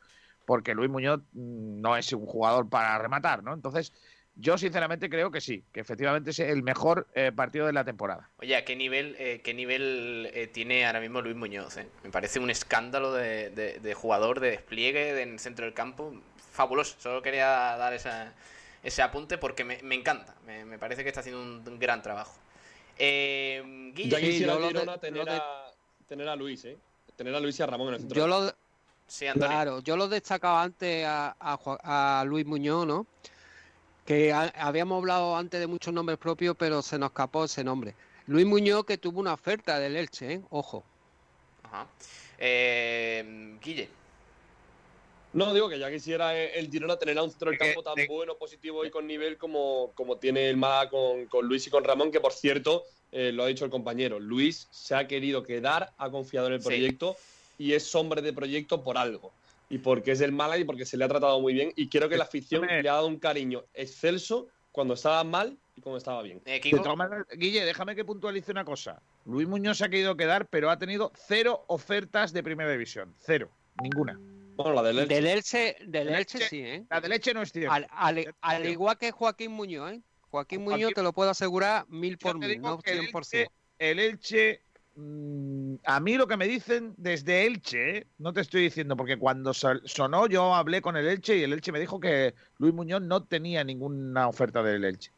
Porque 0.46 0.74
Luis 0.74 0.90
Muñoz 0.90 1.20
mm, 1.34 1.82
no 1.82 1.98
es 1.98 2.14
un 2.14 2.26
jugador 2.26 2.70
para 2.70 2.98
rematar, 2.98 3.44
¿no? 3.44 3.54
Entonces, 3.54 3.92
yo 4.36 4.58
sinceramente 4.58 5.10
creo 5.10 5.30
que 5.32 5.42
sí, 5.42 5.64
que 5.72 5.80
efectivamente 5.82 6.32
es 6.32 6.40
el 6.40 6.64
mejor 6.64 7.08
eh, 7.14 7.32
partido 7.36 7.68
de 7.68 7.74
la 7.74 7.84
temporada. 7.84 8.30
Oye, 8.38 8.56
¿a 8.56 8.66
qué 8.66 8.76
nivel, 8.76 9.16
eh, 9.20 9.42
qué 9.44 9.54
nivel 9.54 10.30
eh, 10.34 10.48
tiene 10.48 10.86
ahora 10.86 11.00
mismo 11.00 11.22
Luis 11.22 11.36
Muñoz? 11.36 11.78
eh? 11.78 11.88
Me 12.04 12.10
parece 12.10 12.40
un 12.40 12.50
escándalo 12.50 13.14
de, 13.14 13.50
de- 13.52 13.80
de 13.80 13.94
jugador, 13.94 14.40
de 14.40 14.52
despliegue 14.52 15.14
de- 15.14 15.22
en 15.22 15.34
el 15.34 15.40
centro 15.40 15.66
del 15.66 15.74
campo. 15.74 16.14
Fabuloso. 16.52 16.96
Solo 17.00 17.22
quería 17.22 17.46
dar 17.48 17.94
esa- 17.94 18.34
ese 18.84 19.02
apunte 19.02 19.38
porque 19.38 19.64
me, 19.64 19.82
me 19.84 19.96
encanta. 19.96 20.36
Me, 20.46 20.66
me 20.66 20.78
parece 20.80 21.04
que 21.04 21.10
está 21.10 21.22
haciendo 21.22 21.42
un, 21.42 21.64
un 21.68 21.80
gran 21.80 22.02
trabajo. 22.02 22.36
Eh, 22.98 23.92
Guille. 23.94 24.10
Yo 24.10 24.18
quisiera 24.18 24.56
de- 24.58 24.68
Girona 24.68 24.98
tener, 24.98 25.30
a, 25.30 25.72
tener 26.08 26.28
a 26.30 26.36
Luis, 26.36 26.64
¿eh? 26.66 26.78
Tener 27.16 27.34
a 27.36 27.40
Luis 27.40 27.60
y 27.60 27.64
a 27.64 27.66
Ramón 27.68 27.90
en 27.90 27.94
el 27.96 28.00
centro. 28.02 28.18
Yo 28.18 28.28
lo, 28.28 28.54
Sí, 29.08 29.28
Antonio. 29.28 29.48
claro, 29.50 29.80
yo 29.82 29.96
lo 29.98 30.08
destacaba 30.08 30.64
antes 30.64 31.06
a, 31.06 31.36
a 31.40 31.58
Ju- 31.58 31.78
a 31.84 32.24
Luis 32.26 32.46
Muñoz, 32.46 32.88
¿no? 32.88 33.06
Que 34.06 34.34
ha- 34.34 34.54
habíamos 34.58 34.98
hablado 34.98 35.36
antes 35.38 35.60
de 35.60 35.68
muchos 35.68 35.94
nombres 35.94 36.18
propios, 36.18 36.56
pero 36.58 36.82
se 36.82 36.98
nos 37.00 37.10
escapó 37.12 37.46
ese 37.46 37.64
nombre. 37.64 37.96
Luis 38.28 38.46
Muñoz 38.46 38.86
que 38.86 38.98
tuvo 38.98 39.20
una 39.20 39.34
oferta 39.34 39.80
del 39.80 39.96
Elche, 39.96 40.34
¿eh? 40.34 40.42
Ojo. 40.50 40.84
Ajá. 41.64 41.88
Eh, 42.38 43.58
Guille. 43.62 43.90
No, 45.34 45.52
digo 45.54 45.68
que 45.68 45.80
ya 45.80 45.90
quisiera 45.90 46.38
eh, 46.38 46.60
el 46.60 46.70
Girona 46.70 46.96
tener 46.98 47.18
a 47.18 47.24
un 47.24 47.30
centro 47.32 47.50
del 47.50 47.58
campo 47.60 47.82
tan 47.82 47.96
bueno, 48.08 48.36
positivo 48.36 48.86
y 48.86 48.92
con 48.92 49.08
nivel 49.08 49.38
como, 49.38 49.92
como 49.96 50.18
tiene 50.18 50.48
el 50.50 50.58
Málaga 50.58 50.92
con, 50.92 51.26
con 51.26 51.48
Luis 51.48 51.66
y 51.66 51.70
con 51.72 51.84
Ramón, 51.84 52.12
que 52.12 52.20
por 52.20 52.34
cierto, 52.34 52.84
eh, 53.12 53.32
lo 53.32 53.44
ha 53.44 53.48
dicho 53.48 53.66
el 53.66 53.72
compañero, 53.72 54.20
Luis 54.20 54.68
se 54.70 54.94
ha 54.94 55.08
querido 55.08 55.42
quedar, 55.42 55.92
ha 55.98 56.10
confiado 56.12 56.48
en 56.48 56.54
el 56.54 56.62
Sí. 56.62 56.68
proyecto 56.68 57.16
y 57.58 57.74
es 57.74 57.96
hombre 57.96 58.22
de 58.22 58.32
proyecto 58.34 58.84
por 58.84 58.98
algo. 58.98 59.32
Y 59.74 59.80
porque 59.80 60.12
es 60.12 60.22
el 60.22 60.32
Málaga 60.32 60.60
y 60.60 60.66
porque 60.66 60.86
se 60.86 60.98
le 60.98 61.06
ha 61.06 61.08
tratado 61.08 61.42
muy 61.42 61.52
bien. 61.52 61.74
Y 61.76 61.90
creo 61.90 62.08
que 62.08 62.16
la 62.16 62.26
afición 62.26 62.68
le 62.68 62.88
ha 62.88 62.94
dado 62.94 63.08
un 63.08 63.18
cariño 63.18 63.64
excelso 63.74 64.48
cuando 64.72 64.94
estaba 64.94 65.24
mal 65.24 65.58
y 65.76 65.82
cuando 65.82 65.98
estaba 65.98 66.22
bien. 66.22 66.44
Eh, 66.46 66.62
Guille, 67.36 67.66
déjame 67.66 67.96
que 67.96 68.06
puntualice 68.06 68.52
una 68.52 68.64
cosa. 68.66 69.02
Luis 69.26 69.48
Muñoz 69.48 69.80
se 69.80 69.86
ha 69.86 69.90
querido 69.90 70.16
quedar, 70.16 70.46
pero 70.48 70.70
ha 70.70 70.78
tenido 70.78 71.12
cero 71.16 71.64
ofertas 71.68 72.34
de 72.34 72.44
primera 72.44 72.70
división. 72.72 73.16
Cero. 73.18 73.50
Ninguna. 73.82 74.20
Bueno, 74.56 74.74
la 74.74 74.84
del 74.84 75.00
Elche. 75.00 75.16
Del 75.16 75.26
Elche, 75.26 75.76
del 75.80 75.92
Del 75.92 76.16
Elche 76.18 76.38
Elche- 76.38 76.50
sí, 76.50 76.60
¿eh? 76.62 76.86
La 76.92 77.02
de 77.02 77.10
leche 77.10 77.34
no 77.34 77.42
es 77.42 77.52
cierto. 77.52 77.72
Al, 77.74 77.88
al- 77.90 78.36
al 78.42 78.66
igual 78.68 79.00
que 79.00 79.10
Joaquín 79.10 79.52
Muñoz, 79.54 79.94
¿eh? 79.94 80.02
Joaquín 80.30 80.64
Muñoz 80.64 80.94
te 80.94 81.02
lo 81.02 81.14
puedo 81.14 81.32
asegurar 81.32 81.88
mil 81.90 82.20
por 82.20 82.38
mil, 82.38 82.62
no 82.62 82.78
que 82.78 82.92
el 82.92 83.00
100%. 83.12 83.16
Elche, 83.34 83.52
el 83.80 84.00
Elche, 84.00 84.62
mm, 84.96 85.76
a 85.86 86.00
mí 86.00 86.16
lo 86.16 86.28
que 86.28 86.38
me 86.38 86.48
dicen 86.48 86.94
desde 86.98 87.46
Elche, 87.46 87.98
¿eh? 87.98 88.08
no 88.18 88.34
te 88.34 88.42
estoy 88.42 88.64
diciendo, 88.64 88.96
porque 88.96 89.18
cuando 89.18 89.54
sonó 89.54 90.28
yo 90.28 90.54
hablé 90.54 90.82
con 90.82 90.98
el 90.98 91.08
Elche 91.08 91.38
y 91.38 91.44
el 91.44 91.54
Elche 91.54 91.72
me 91.72 91.80
dijo 91.80 92.00
que 92.00 92.34
Luis 92.58 92.74
Muñoz 92.74 93.02
no 93.02 93.24
tenía 93.24 93.64
ninguna 93.64 94.28
oferta 94.28 94.64
del 94.64 94.84
Elche. 94.84 95.12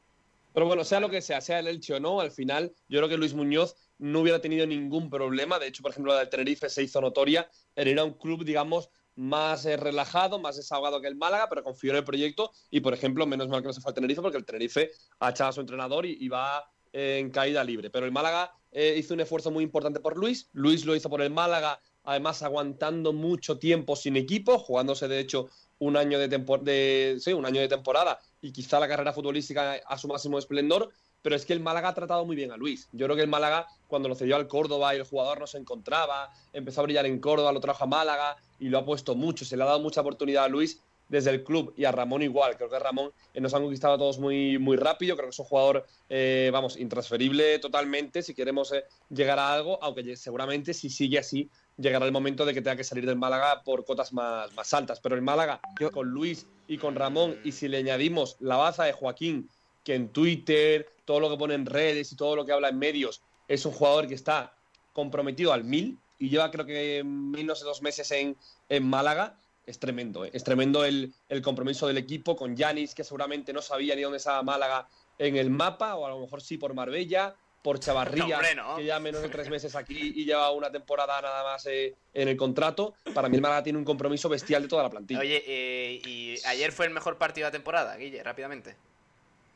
Pero 0.53 0.67
bueno, 0.67 0.85
sea 0.85 1.01
lo 1.01 1.09
que 1.09 1.21
sea, 1.21 1.41
sea 1.41 1.59
el 1.59 1.67
Elche 1.67 1.93
o 1.93 1.99
no, 1.99 2.21
al 2.21 2.31
final 2.31 2.73
yo 2.87 2.99
creo 2.99 3.09
que 3.09 3.17
Luis 3.17 3.33
Muñoz 3.33 3.75
no 3.97 4.21
hubiera 4.21 4.39
tenido 4.39 4.65
ningún 4.65 5.09
problema. 5.09 5.59
De 5.59 5.67
hecho, 5.67 5.81
por 5.81 5.91
ejemplo, 5.91 6.13
la 6.13 6.19
del 6.19 6.29
Tenerife 6.29 6.69
se 6.69 6.83
hizo 6.83 7.01
notoria. 7.01 7.49
Era 7.75 8.03
un 8.03 8.13
club, 8.13 8.43
digamos, 8.43 8.89
más 9.15 9.65
eh, 9.65 9.77
relajado, 9.77 10.39
más 10.39 10.57
desahogado 10.57 11.01
que 11.01 11.07
el 11.07 11.15
Málaga, 11.15 11.47
pero 11.49 11.63
confió 11.63 11.91
en 11.91 11.97
el 11.97 12.03
proyecto. 12.03 12.51
Y, 12.69 12.81
por 12.81 12.93
ejemplo, 12.93 13.25
menos 13.25 13.47
mal 13.47 13.61
que 13.61 13.67
no 13.67 13.73
se 13.73 13.81
fue 13.81 13.89
al 13.89 13.95
Tenerife, 13.95 14.21
porque 14.21 14.37
el 14.37 14.45
Tenerife 14.45 14.91
ha 15.19 15.29
echado 15.29 15.49
a 15.49 15.53
su 15.53 15.61
entrenador 15.61 16.05
y, 16.05 16.17
y 16.19 16.27
va 16.27 16.69
eh, 16.91 17.19
en 17.19 17.29
caída 17.29 17.63
libre. 17.63 17.89
Pero 17.89 18.05
el 18.05 18.11
Málaga 18.11 18.53
eh, 18.77 18.93
hizo 18.97 19.13
un 19.13 19.21
esfuerzo 19.21 19.51
muy 19.51 19.63
importante 19.63 20.01
por 20.01 20.17
Luis. 20.17 20.49
Luis 20.51 20.85
lo 20.85 20.97
hizo 20.97 21.09
por 21.09 21.21
el 21.21 21.31
Málaga, 21.31 21.79
además 22.03 22.43
aguantando 22.43 23.13
mucho 23.13 23.57
tiempo 23.57 23.95
sin 23.95 24.17
equipo, 24.17 24.59
jugándose, 24.59 25.07
de 25.07 25.21
hecho, 25.21 25.47
un 25.79 25.95
año 25.95 26.19
de, 26.19 27.17
sí, 27.21 27.31
un 27.31 27.45
año 27.45 27.61
de 27.61 27.69
temporada 27.69 28.19
y 28.41 28.51
quizá 28.51 28.81
la 28.81 28.89
carrera 28.89 29.13
futbolística 29.13 29.79
a 29.87 29.97
su 29.97 30.09
máximo 30.09 30.37
esplendor, 30.37 30.89
pero 31.21 31.37
es 31.37 31.45
que 31.45 31.53
el 31.53 31.61
Málaga 31.61 31.87
ha 31.89 31.93
tratado 31.93 32.25
muy 32.25 32.35
bien 32.35 32.51
a 32.51 32.57
Luis. 32.57 32.89
Yo 32.91 33.05
creo 33.05 33.15
que 33.15 33.21
el 33.21 33.29
Málaga, 33.29 33.65
cuando 33.87 34.09
lo 34.09 34.15
cedió 34.15 34.35
al 34.35 34.49
Córdoba 34.49 34.93
y 34.93 34.97
el 34.97 35.05
jugador 35.05 35.39
no 35.39 35.47
se 35.47 35.57
encontraba, 35.57 36.33
empezó 36.51 36.81
a 36.81 36.83
brillar 36.83 37.05
en 37.05 37.19
Córdoba, 37.19 37.53
lo 37.53 37.61
trajo 37.61 37.85
a 37.85 37.87
Málaga 37.87 38.35
y 38.59 38.67
lo 38.67 38.79
ha 38.79 38.85
puesto 38.85 39.15
mucho. 39.15 39.45
Se 39.45 39.55
le 39.55 39.63
ha 39.63 39.67
dado 39.67 39.79
mucha 39.79 40.01
oportunidad 40.01 40.43
a 40.43 40.49
Luis 40.49 40.81
desde 41.09 41.31
el 41.31 41.43
club 41.43 41.73
y 41.77 41.85
a 41.85 41.91
Ramón 41.91 42.21
igual. 42.21 42.55
Creo 42.57 42.69
que 42.69 42.79
Ramón 42.79 43.11
eh, 43.33 43.41
nos 43.41 43.53
han 43.53 43.61
conquistado 43.61 43.95
a 43.95 43.97
todos 43.97 44.19
muy, 44.19 44.57
muy 44.57 44.77
rápido. 44.77 45.15
Creo 45.15 45.27
que 45.27 45.33
es 45.33 45.39
un 45.39 45.45
jugador, 45.45 45.85
eh, 46.09 46.49
vamos, 46.51 46.77
intransferible 46.77 47.59
totalmente 47.59 48.21
si 48.21 48.33
queremos 48.33 48.71
eh, 48.73 48.85
llegar 49.09 49.39
a 49.39 49.53
algo, 49.53 49.77
aunque 49.81 50.15
seguramente 50.15 50.73
si 50.73 50.89
sigue 50.89 51.19
así 51.19 51.49
llegará 51.77 52.05
el 52.05 52.11
momento 52.11 52.45
de 52.45 52.53
que 52.53 52.61
tenga 52.61 52.77
que 52.77 52.83
salir 52.83 53.05
del 53.05 53.17
Málaga 53.17 53.61
por 53.63 53.83
cotas 53.85 54.13
más, 54.13 54.53
más 54.53 54.73
altas. 54.73 54.99
Pero 54.99 55.15
el 55.15 55.21
Málaga, 55.21 55.59
con 55.91 56.07
Luis 56.07 56.47
y 56.67 56.77
con 56.77 56.95
Ramón, 56.95 57.37
y 57.43 57.51
si 57.51 57.67
le 57.67 57.77
añadimos 57.77 58.37
la 58.39 58.55
baza 58.55 58.85
de 58.85 58.93
Joaquín 58.93 59.49
que 59.83 59.93
en 59.93 60.09
Twitter, 60.09 60.89
todo 61.05 61.19
lo 61.19 61.29
que 61.29 61.37
pone 61.37 61.53
en 61.53 61.65
redes 61.65 62.11
y 62.11 62.15
todo 62.15 62.35
lo 62.35 62.45
que 62.45 62.51
habla 62.51 62.69
en 62.69 62.79
medios, 62.79 63.21
es 63.47 63.65
un 63.65 63.71
jugador 63.71 64.07
que 64.07 64.15
está 64.15 64.55
comprometido 64.93 65.53
al 65.53 65.63
mil 65.63 65.99
y 66.17 66.29
lleva 66.29 66.49
creo 66.49 66.65
que 66.65 67.03
menos 67.03 67.59
de 67.59 67.65
dos 67.65 67.81
meses 67.81 68.09
en, 68.11 68.35
en 68.69 68.87
Málaga. 68.87 69.37
Es 69.65 69.79
tremendo, 69.79 70.25
¿eh? 70.25 70.29
es 70.33 70.43
tremendo 70.43 70.85
el, 70.85 71.11
el 71.27 71.41
compromiso 71.41 71.87
del 71.87 71.97
equipo 71.97 72.35
con 72.35 72.55
Yanis, 72.55 72.93
que 72.93 73.03
seguramente 73.03 73.51
no 73.51 73.61
sabía 73.61 73.95
ni 73.95 74.03
dónde 74.03 74.17
estaba 74.17 74.43
Málaga 74.43 74.87
en 75.17 75.37
el 75.37 75.49
mapa, 75.49 75.95
o 75.95 76.05
a 76.05 76.09
lo 76.09 76.19
mejor 76.19 76.41
sí 76.41 76.57
por 76.57 76.73
Marbella, 76.75 77.33
por 77.63 77.79
Chavarría, 77.79 78.25
Hombre, 78.25 78.53
no. 78.53 78.75
que 78.75 78.85
ya 78.85 78.99
menos 78.99 79.23
de 79.23 79.29
tres 79.29 79.49
meses 79.49 79.75
aquí 79.75 80.13
y 80.15 80.23
lleva 80.25 80.51
una 80.51 80.71
temporada 80.71 81.19
nada 81.19 81.43
más 81.43 81.65
eh, 81.65 81.95
en 82.13 82.27
el 82.27 82.37
contrato. 82.37 82.93
Para 83.11 83.27
mí 83.27 83.37
el 83.37 83.41
Málaga 83.41 83.63
tiene 83.63 83.79
un 83.79 83.85
compromiso 83.85 84.29
bestial 84.29 84.61
de 84.61 84.67
toda 84.67 84.83
la 84.83 84.89
plantilla. 84.91 85.19
Oye, 85.19 85.43
eh, 85.47 86.01
y 86.05 86.35
ayer 86.45 86.71
fue 86.71 86.85
el 86.85 86.91
mejor 86.93 87.17
partido 87.17 87.45
de 87.45 87.49
la 87.49 87.51
temporada, 87.53 87.95
Guille, 87.97 88.21
rápidamente. 88.21 88.75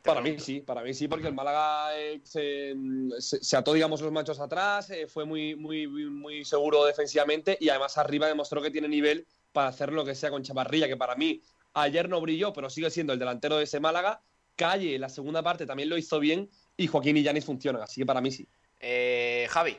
Para 0.02 0.20
mí 0.22 0.40
sí, 0.40 0.60
para 0.60 0.82
mí 0.82 0.92
sí, 0.94 1.06
porque 1.06 1.28
el 1.28 1.34
Málaga 1.34 1.96
eh, 1.96 2.20
se, 2.24 2.74
se- 3.18 3.44
se 3.44 3.56
ató, 3.56 3.74
digamos, 3.74 4.00
los 4.00 4.10
machos 4.10 4.40
atrás, 4.40 4.90
eh, 4.90 5.06
fue 5.06 5.24
muy, 5.24 5.54
muy, 5.54 5.86
muy 5.86 6.44
seguro 6.44 6.84
defensivamente 6.86 7.56
y 7.60 7.68
además 7.68 7.96
arriba 7.98 8.26
demostró 8.26 8.60
que 8.62 8.70
tiene 8.72 8.88
nivel 8.88 9.24
para 9.52 9.68
hacer 9.68 9.92
lo 9.92 10.04
que 10.04 10.14
sea 10.14 10.30
con 10.30 10.42
Chavarría, 10.42 10.88
que 10.88 10.96
para 10.96 11.14
mí 11.14 11.42
ayer 11.74 12.08
no 12.08 12.20
brilló, 12.20 12.52
pero 12.52 12.70
sigue 12.70 12.90
siendo 12.90 13.12
el 13.12 13.18
delantero 13.18 13.56
de 13.56 13.64
ese 13.64 13.80
Málaga. 13.80 14.22
Calle, 14.56 14.94
en 14.94 15.00
la 15.00 15.08
segunda 15.08 15.42
parte, 15.42 15.66
también 15.66 15.88
lo 15.88 15.96
hizo 15.96 16.20
bien 16.20 16.50
y 16.76 16.86
Joaquín 16.86 17.16
y 17.16 17.22
Yanis 17.22 17.44
funcionan, 17.44 17.82
así 17.82 18.00
que 18.00 18.06
para 18.06 18.20
mí 18.20 18.30
sí. 18.30 18.46
Eh, 18.78 19.46
Javi. 19.50 19.76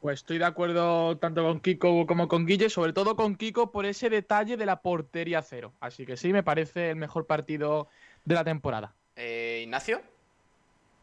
Pues 0.00 0.20
estoy 0.20 0.38
de 0.38 0.44
acuerdo 0.44 1.18
tanto 1.18 1.42
con 1.42 1.60
Kiko 1.60 2.06
como 2.06 2.28
con 2.28 2.46
Guille, 2.46 2.70
sobre 2.70 2.92
todo 2.92 3.16
con 3.16 3.34
Kiko 3.34 3.72
por 3.72 3.84
ese 3.84 4.08
detalle 4.08 4.56
de 4.56 4.64
la 4.64 4.80
portería 4.80 5.42
cero. 5.42 5.74
Así 5.80 6.06
que 6.06 6.16
sí, 6.16 6.32
me 6.32 6.44
parece 6.44 6.90
el 6.90 6.96
mejor 6.96 7.26
partido 7.26 7.88
de 8.24 8.34
la 8.36 8.44
temporada. 8.44 8.94
Eh, 9.16 9.62
Ignacio. 9.64 10.00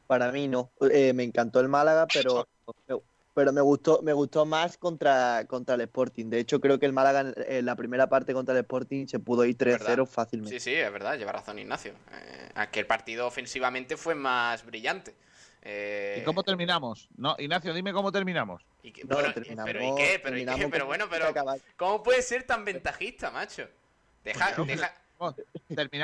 Para 0.07 0.31
mí 0.31 0.47
no. 0.47 0.71
Eh, 0.91 1.11
me 1.13 1.23
encantó 1.23 1.59
el 1.59 1.67
Málaga, 1.67 2.07
pero, 2.11 2.47
pero 3.35 3.51
me 3.51 3.59
gustó, 3.61 4.01
me 4.01 4.13
gustó 4.13 4.45
más 4.45 4.77
contra, 4.77 5.43
contra 5.47 5.75
el 5.75 5.81
Sporting. 5.81 6.29
De 6.29 6.39
hecho, 6.39 6.59
creo 6.61 6.79
que 6.79 6.85
el 6.85 6.93
Málaga 6.93 7.19
en- 7.19 7.35
en 7.37 7.65
la 7.65 7.75
primera 7.75 8.07
parte 8.07 8.33
contra 8.33 8.53
el 8.55 8.61
Sporting 8.61 9.07
se 9.07 9.19
pudo 9.19 9.43
ir 9.45 9.57
3-0 9.57 10.05
fácilmente. 10.07 10.57
Sí, 10.59 10.71
sí, 10.71 10.73
es 10.75 10.91
verdad, 10.91 11.17
lleva 11.17 11.33
razón 11.33 11.59
Ignacio. 11.59 11.91
Eh, 12.13 12.49
aquel 12.55 12.87
partido 12.87 13.27
ofensivamente 13.27 13.97
fue 13.97 14.15
más 14.15 14.65
brillante. 14.65 15.13
Eh, 15.61 16.19
¿Y 16.21 16.23
cómo 16.23 16.43
terminamos? 16.43 17.09
No, 17.17 17.35
Ignacio, 17.37 17.73
dime 17.73 17.91
cómo 17.91 18.11
terminamos. 18.11 18.63
y 18.81 18.91
que- 18.91 19.03
bueno, 19.03 19.29
pero 19.65 19.83
¿y 19.83 19.95
qué? 19.97 20.19
Pero, 20.23 20.37
¿y 20.37 20.45
qué? 20.45 20.69
Pero 20.69 20.85
bueno, 20.85 21.05
pero 21.09 21.25
¿cómo 21.75 22.03
puede 22.03 22.21
ser 22.21 22.43
tan 22.43 22.63
ventajista, 22.63 23.31
macho? 23.31 23.67
Deja, 24.23 24.51
deja, 24.65 24.93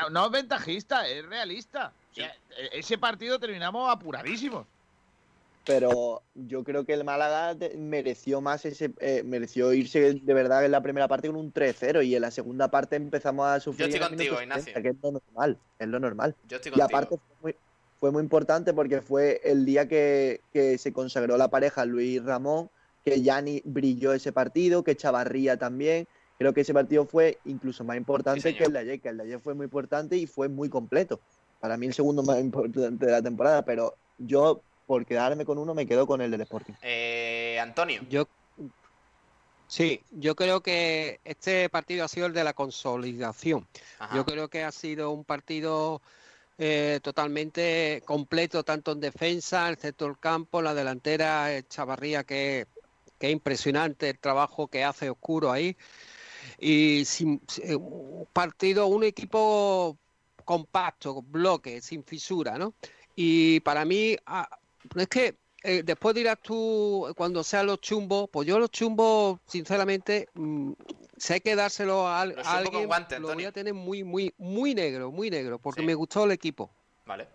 no 0.10 0.26
es 0.26 0.32
ventajista, 0.32 1.08
es 1.08 1.26
realista. 1.26 1.94
O 2.12 2.14
sea, 2.16 2.36
e- 2.58 2.80
ese 2.80 2.98
partido 2.98 3.40
terminamos 3.40 3.90
apuradísimos. 3.90 4.66
Pero 5.66 6.24
yo 6.34 6.64
creo 6.64 6.86
que 6.86 6.94
el 6.94 7.04
Málaga 7.04 7.56
mereció 7.78 8.42
más 8.42 8.66
ese, 8.66 8.94
eh, 9.00 9.22
mereció 9.24 9.74
irse 9.74 10.14
de 10.14 10.34
verdad 10.34 10.66
en 10.66 10.72
la 10.72 10.82
primera 10.82 11.08
parte 11.08 11.28
con 11.28 11.38
un 11.38 11.54
3-0 11.54 12.04
y 12.04 12.16
en 12.16 12.22
la 12.22 12.32
segunda 12.32 12.72
parte 12.72 12.96
empezamos 12.96 13.48
a 13.48 13.60
sufrir. 13.60 13.88
estoy 13.88 13.98
en 13.98 14.04
el 14.04 14.10
contigo, 14.10 14.32
minuto 14.32 14.44
Ignacio. 14.44 14.74
70, 14.74 14.82
que 14.82 14.90
es 14.90 15.04
lo 15.04 15.12
normal, 15.12 15.58
es 15.78 15.88
lo 15.88 16.00
normal. 16.00 16.36
Yo 16.50 16.58
estoy 16.58 16.72
y 16.72 16.80
contigo. 16.80 16.86
aparte 16.86 17.18
fue 17.18 17.36
muy, 17.42 17.56
fue 18.00 18.12
muy 18.12 18.24
importante 18.24 18.74
porque 18.74 19.02
fue 19.02 19.40
el 19.44 19.64
día 19.66 19.88
que, 19.88 20.42
que 20.52 20.80
se 20.80 20.92
consagró 20.92 21.38
la 21.38 21.50
pareja 21.50 21.86
Luis 21.86 22.24
Ramón, 22.24 22.72
que 23.06 23.22
Yanni 23.22 23.62
brilló 23.64 24.14
ese 24.14 24.32
partido, 24.32 24.84
que 24.84 24.96
Chavarría 24.96 25.58
también. 25.58 26.08
Creo 26.40 26.54
que 26.56 26.62
ese 26.62 26.74
partido 26.74 27.06
fue 27.06 27.38
incluso 27.46 27.84
más 27.84 27.98
importante 27.98 28.56
que 28.56 28.64
el 28.64 28.74
de 28.74 28.80
ayer, 28.80 29.00
que 29.00 29.10
el 29.10 29.18
de 29.18 29.24
ayer 29.26 29.40
fue 29.40 29.54
muy 29.54 29.66
importante 29.66 30.18
y 30.18 30.26
fue 30.26 30.50
muy 30.50 30.70
completo. 30.70 31.20
Para 31.60 31.78
mí 31.78 31.86
el 31.86 31.94
segundo 31.94 32.24
más 32.24 32.40
importante 32.40 33.06
de 33.06 33.12
la 33.12 33.22
temporada, 33.22 33.64
pero 33.64 33.96
yo 34.18 34.64
por 34.92 35.06
quedarme 35.06 35.46
con 35.46 35.58
uno 35.58 35.74
me 35.74 35.88
quedo 35.88 36.06
con 36.06 36.20
el 36.20 36.32
del 36.32 36.42
Sporting. 36.42 36.74
Eh, 36.82 37.58
Antonio. 37.62 38.02
Yo 38.10 38.28
sí, 39.66 40.02
yo 40.12 40.36
creo 40.36 40.60
que 40.60 41.22
este 41.24 41.70
partido 41.70 42.04
ha 42.04 42.10
sido 42.10 42.28
el 42.28 42.34
de 42.34 42.44
la 42.44 42.52
consolidación. 42.52 43.66
Ajá. 44.00 44.14
Yo 44.18 44.26
creo 44.26 44.50
que 44.50 44.66
ha 44.66 44.72
sido 44.74 45.12
un 45.12 45.24
partido 45.24 46.02
eh, 46.58 47.00
totalmente 47.02 48.04
completo, 48.06 48.66
tanto 48.66 48.92
en 48.92 49.00
defensa, 49.00 49.70
el 49.70 49.78
centro 49.78 50.08
del 50.08 50.20
campo, 50.20 50.62
la 50.62 50.74
delantera, 50.74 51.56
eh, 51.56 51.64
Chavarría, 51.70 52.26
que, 52.26 52.68
que 53.18 53.28
es 53.28 53.32
impresionante 53.32 54.10
el 54.10 54.20
trabajo 54.20 54.68
que 54.68 54.84
hace 54.84 55.10
Oscuro 55.10 55.54
ahí. 55.54 55.78
Y 56.60 57.06
sin, 57.06 57.42
un 57.80 58.28
partido, 58.34 58.88
un 58.88 59.06
equipo 59.06 59.98
compacto, 60.44 61.22
bloque, 61.22 61.80
sin 61.80 62.04
fisura, 62.04 62.58
¿no? 62.58 62.74
Y 63.16 63.60
para 63.62 63.86
mí, 63.86 64.18
es 64.96 65.08
que 65.08 65.36
eh, 65.64 65.84
después 65.84 66.16
dirás 66.16 66.38
tú, 66.42 67.14
cuando 67.16 67.44
sean 67.44 67.68
los 67.68 67.80
chumbos, 67.82 68.28
pues 68.32 68.48
yo 68.48 68.58
los 68.58 68.72
chumbos, 68.72 69.40
sinceramente, 69.48 70.28
mm, 70.34 70.72
si 71.18 71.34
hay 71.34 71.40
que 71.42 71.56
dárselo 71.56 72.08
a, 72.08 72.22
al- 72.22 72.36
a 72.44 72.58
alguien, 72.58 72.88
guante, 72.88 73.20
lo 73.20 73.34
voy 73.34 73.46
a 73.46 73.52
tener 73.52 73.74
muy, 73.76 74.04
muy, 74.04 74.34
muy 74.38 74.74
negro, 74.74 75.12
muy 75.12 75.30
negro, 75.30 75.60
porque 75.60 75.82
Sí. 75.82 75.86
me 75.88 75.94
gustó 75.94 76.24
el 76.26 76.32
equipo. 76.32 76.72
Vale. 77.06 77.28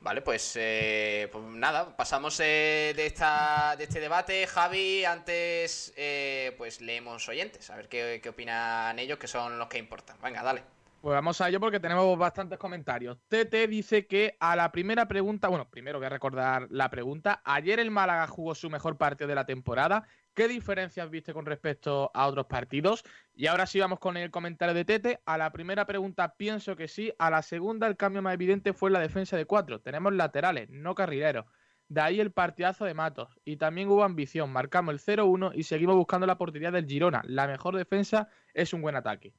Vale, 0.00 0.22
pues, 0.22 0.52
eh, 0.54 1.28
pues 1.32 1.42
nada, 1.44 1.96
pasamos 1.96 2.38
eh, 2.38 2.92
de, 2.94 3.06
esta, 3.06 3.74
de 3.76 3.82
este 3.84 3.98
debate. 3.98 4.46
Javi, 4.46 5.04
antes 5.04 5.92
eh, 5.96 6.54
pues 6.56 6.80
leemos 6.80 7.28
oyentes, 7.28 7.68
a 7.68 7.74
ver 7.76 7.88
qué, 7.88 8.20
qué 8.22 8.28
opinan 8.28 8.96
ellos, 9.00 9.18
que 9.18 9.26
son 9.26 9.58
los 9.58 9.66
que 9.66 9.78
importan. 9.78 10.16
Venga, 10.22 10.44
dale. 10.44 10.62
Pues 11.00 11.14
vamos 11.14 11.40
a 11.40 11.48
ello 11.48 11.60
porque 11.60 11.78
tenemos 11.78 12.18
bastantes 12.18 12.58
comentarios. 12.58 13.18
TT 13.28 13.68
dice 13.68 14.08
que 14.08 14.36
a 14.40 14.56
la 14.56 14.72
primera 14.72 15.06
pregunta, 15.06 15.46
bueno, 15.46 15.70
primero 15.70 15.98
voy 16.00 16.06
a 16.06 16.10
recordar 16.10 16.66
la 16.70 16.90
pregunta. 16.90 17.40
Ayer 17.44 17.78
el 17.78 17.92
Málaga 17.92 18.26
jugó 18.26 18.56
su 18.56 18.68
mejor 18.68 18.98
partido 18.98 19.28
de 19.28 19.36
la 19.36 19.46
temporada. 19.46 20.08
¿Qué 20.34 20.48
diferencias 20.48 21.08
viste 21.08 21.32
con 21.32 21.46
respecto 21.46 22.10
a 22.14 22.26
otros 22.26 22.46
partidos? 22.46 23.04
Y 23.32 23.46
ahora 23.46 23.66
sí 23.66 23.78
vamos 23.78 24.00
con 24.00 24.16
el 24.16 24.32
comentario 24.32 24.74
de 24.74 24.84
Tete. 24.84 25.20
A 25.24 25.38
la 25.38 25.52
primera 25.52 25.86
pregunta 25.86 26.34
pienso 26.36 26.74
que 26.74 26.88
sí. 26.88 27.12
A 27.20 27.30
la 27.30 27.42
segunda 27.42 27.86
el 27.86 27.96
cambio 27.96 28.20
más 28.20 28.34
evidente 28.34 28.72
fue 28.72 28.90
la 28.90 28.98
defensa 28.98 29.36
de 29.36 29.44
cuatro. 29.44 29.80
Tenemos 29.80 30.12
laterales, 30.14 30.68
no 30.68 30.96
carrileros. 30.96 31.46
De 31.86 32.00
ahí 32.00 32.18
el 32.18 32.32
partidazo 32.32 32.84
de 32.84 32.94
Matos. 32.94 33.38
Y 33.44 33.56
también 33.56 33.88
hubo 33.88 34.02
ambición. 34.02 34.50
Marcamos 34.50 34.94
el 34.94 35.18
0-1 35.18 35.52
y 35.54 35.62
seguimos 35.62 35.94
buscando 35.94 36.26
la 36.26 36.38
portería 36.38 36.72
del 36.72 36.86
Girona. 36.86 37.22
La 37.24 37.46
mejor 37.46 37.76
defensa 37.76 38.28
es 38.52 38.72
un 38.72 38.82
buen 38.82 38.96
ataque. 38.96 39.32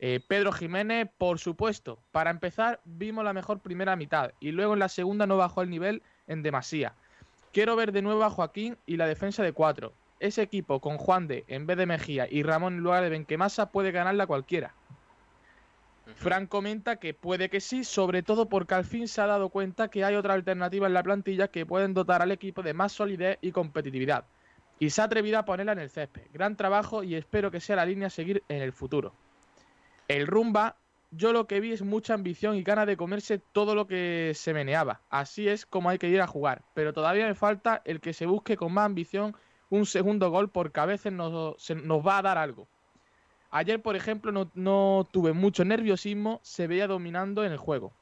Eh, 0.00 0.20
Pedro 0.26 0.52
Jiménez, 0.52 1.08
por 1.18 1.38
supuesto. 1.38 1.98
Para 2.12 2.30
empezar, 2.30 2.80
vimos 2.84 3.24
la 3.24 3.32
mejor 3.32 3.60
primera 3.60 3.96
mitad 3.96 4.32
y 4.40 4.52
luego 4.52 4.74
en 4.74 4.78
la 4.78 4.88
segunda 4.88 5.26
no 5.26 5.36
bajó 5.36 5.62
el 5.62 5.70
nivel 5.70 6.02
en 6.26 6.42
demasía. 6.42 6.94
Quiero 7.52 7.74
ver 7.76 7.92
de 7.92 8.02
nuevo 8.02 8.22
a 8.24 8.30
Joaquín 8.30 8.76
y 8.86 8.96
la 8.96 9.06
defensa 9.06 9.42
de 9.42 9.52
cuatro. 9.52 9.92
Ese 10.20 10.42
equipo 10.42 10.80
con 10.80 10.98
Juan 10.98 11.26
de 11.26 11.44
en 11.48 11.66
vez 11.66 11.76
de 11.76 11.86
Mejía 11.86 12.26
y 12.30 12.42
Ramón 12.42 12.74
en 12.74 12.80
lugar 12.80 13.02
de 13.02 13.08
Benquemasa 13.08 13.70
puede 13.70 13.90
ganarla 13.90 14.26
cualquiera. 14.26 14.74
Fran 16.16 16.46
comenta 16.46 16.96
que 16.96 17.12
puede 17.12 17.50
que 17.50 17.60
sí, 17.60 17.84
sobre 17.84 18.22
todo 18.22 18.48
porque 18.48 18.74
al 18.74 18.84
fin 18.84 19.08
se 19.08 19.20
ha 19.20 19.26
dado 19.26 19.50
cuenta 19.50 19.88
que 19.88 20.04
hay 20.04 20.14
otra 20.14 20.34
alternativa 20.34 20.86
en 20.86 20.94
la 20.94 21.02
plantilla 21.02 21.48
que 21.48 21.66
pueden 21.66 21.92
dotar 21.92 22.22
al 22.22 22.32
equipo 22.32 22.62
de 22.62 22.72
más 22.72 22.92
solidez 22.92 23.38
y 23.42 23.52
competitividad. 23.52 24.24
Y 24.78 24.90
se 24.90 25.00
ha 25.00 25.04
atrevido 25.04 25.38
a 25.38 25.44
ponerla 25.44 25.72
en 25.72 25.80
el 25.80 25.90
césped. 25.90 26.22
Gran 26.32 26.56
trabajo 26.56 27.02
y 27.02 27.14
espero 27.14 27.50
que 27.50 27.60
sea 27.60 27.76
la 27.76 27.84
línea 27.84 28.06
a 28.06 28.10
seguir 28.10 28.42
en 28.48 28.62
el 28.62 28.72
futuro. 28.72 29.12
El 30.08 30.26
rumba, 30.26 30.76
yo 31.10 31.32
lo 31.32 31.46
que 31.46 31.60
vi 31.60 31.72
es 31.72 31.82
mucha 31.82 32.14
ambición 32.14 32.56
y 32.56 32.62
ganas 32.62 32.86
de 32.86 32.96
comerse 32.96 33.38
todo 33.38 33.74
lo 33.74 33.86
que 33.86 34.32
se 34.34 34.52
meneaba. 34.54 35.02
Así 35.10 35.48
es 35.48 35.66
como 35.66 35.88
hay 35.90 35.98
que 35.98 36.08
ir 36.08 36.20
a 36.20 36.26
jugar. 36.26 36.64
Pero 36.74 36.92
todavía 36.92 37.26
me 37.26 37.34
falta 37.34 37.82
el 37.84 38.00
que 38.00 38.12
se 38.12 38.26
busque 38.26 38.56
con 38.56 38.72
más 38.72 38.86
ambición 38.86 39.34
un 39.70 39.86
segundo 39.86 40.30
gol 40.30 40.50
porque 40.50 40.80
a 40.80 40.86
veces 40.86 41.12
nos, 41.12 41.62
se- 41.62 41.74
nos 41.74 42.06
va 42.06 42.18
a 42.18 42.22
dar 42.22 42.38
algo. 42.38 42.68
Ayer, 43.50 43.80
por 43.80 43.96
ejemplo, 43.96 44.50
no, 44.54 45.08
tuve 45.12 45.32
mucho 45.32 45.64
nerviosismo, 45.64 46.40
se 46.42 46.66
veía 46.66 46.86
dominando 46.86 47.44
en 47.44 47.52
el 47.52 47.58
juego. 47.58 47.92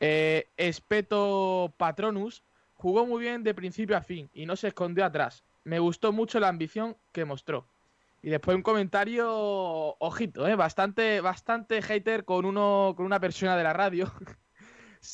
Eh, 0.00 0.46
Espeto 0.56 1.74
Patronus 1.76 2.42
jugó 2.74 3.06
muy 3.06 3.20
bien 3.20 3.42
de 3.42 3.54
principio 3.54 3.96
a 3.96 4.02
fin 4.02 4.30
y 4.32 4.46
no 4.46 4.56
se 4.56 4.68
escondió 4.68 5.04
atrás. 5.04 5.44
Me 5.64 5.78
gustó 5.78 6.12
mucho 6.12 6.40
la 6.40 6.48
ambición 6.48 6.96
que 7.12 7.24
mostró. 7.24 7.66
Y 8.22 8.28
después 8.28 8.54
un 8.54 8.62
comentario, 8.62 9.28
ojito, 9.98 10.46
¿eh? 10.46 10.54
bastante, 10.54 11.20
bastante 11.20 11.80
hater 11.80 12.24
con, 12.24 12.44
uno, 12.44 12.92
con 12.96 13.06
una 13.06 13.18
persona 13.18 13.56
de 13.56 13.64
la 13.64 13.72
radio. 13.72 14.12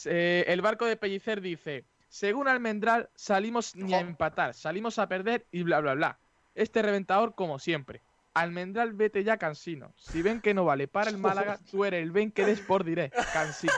Eh, 0.04 0.44
el 0.48 0.62
barco 0.62 0.84
de 0.84 0.96
Pellicer 0.96 1.40
dice, 1.40 1.84
según 2.08 2.48
Almendral 2.48 3.08
salimos 3.14 3.76
ni 3.76 3.94
a 3.94 4.00
empatar, 4.00 4.52
salimos 4.52 4.98
a 4.98 5.06
perder 5.06 5.46
y 5.52 5.62
bla, 5.62 5.78
bla, 5.78 5.94
bla. 5.94 6.18
Este 6.56 6.82
reventador 6.82 7.36
como 7.36 7.60
siempre. 7.60 8.02
Almendral, 8.34 8.94
vete 8.94 9.22
ya 9.22 9.36
cansino. 9.36 9.94
Si 9.96 10.22
ven 10.22 10.40
que 10.40 10.54
no 10.54 10.64
vale 10.64 10.88
para 10.88 11.10
el 11.10 11.18
Málaga, 11.18 11.60
tú 11.70 11.84
eres 11.84 12.02
el 12.02 12.10
ven 12.10 12.32
que 12.32 12.44
des 12.44 12.60
por 12.60 12.82
diré. 12.82 13.12
Cansino. 13.32 13.72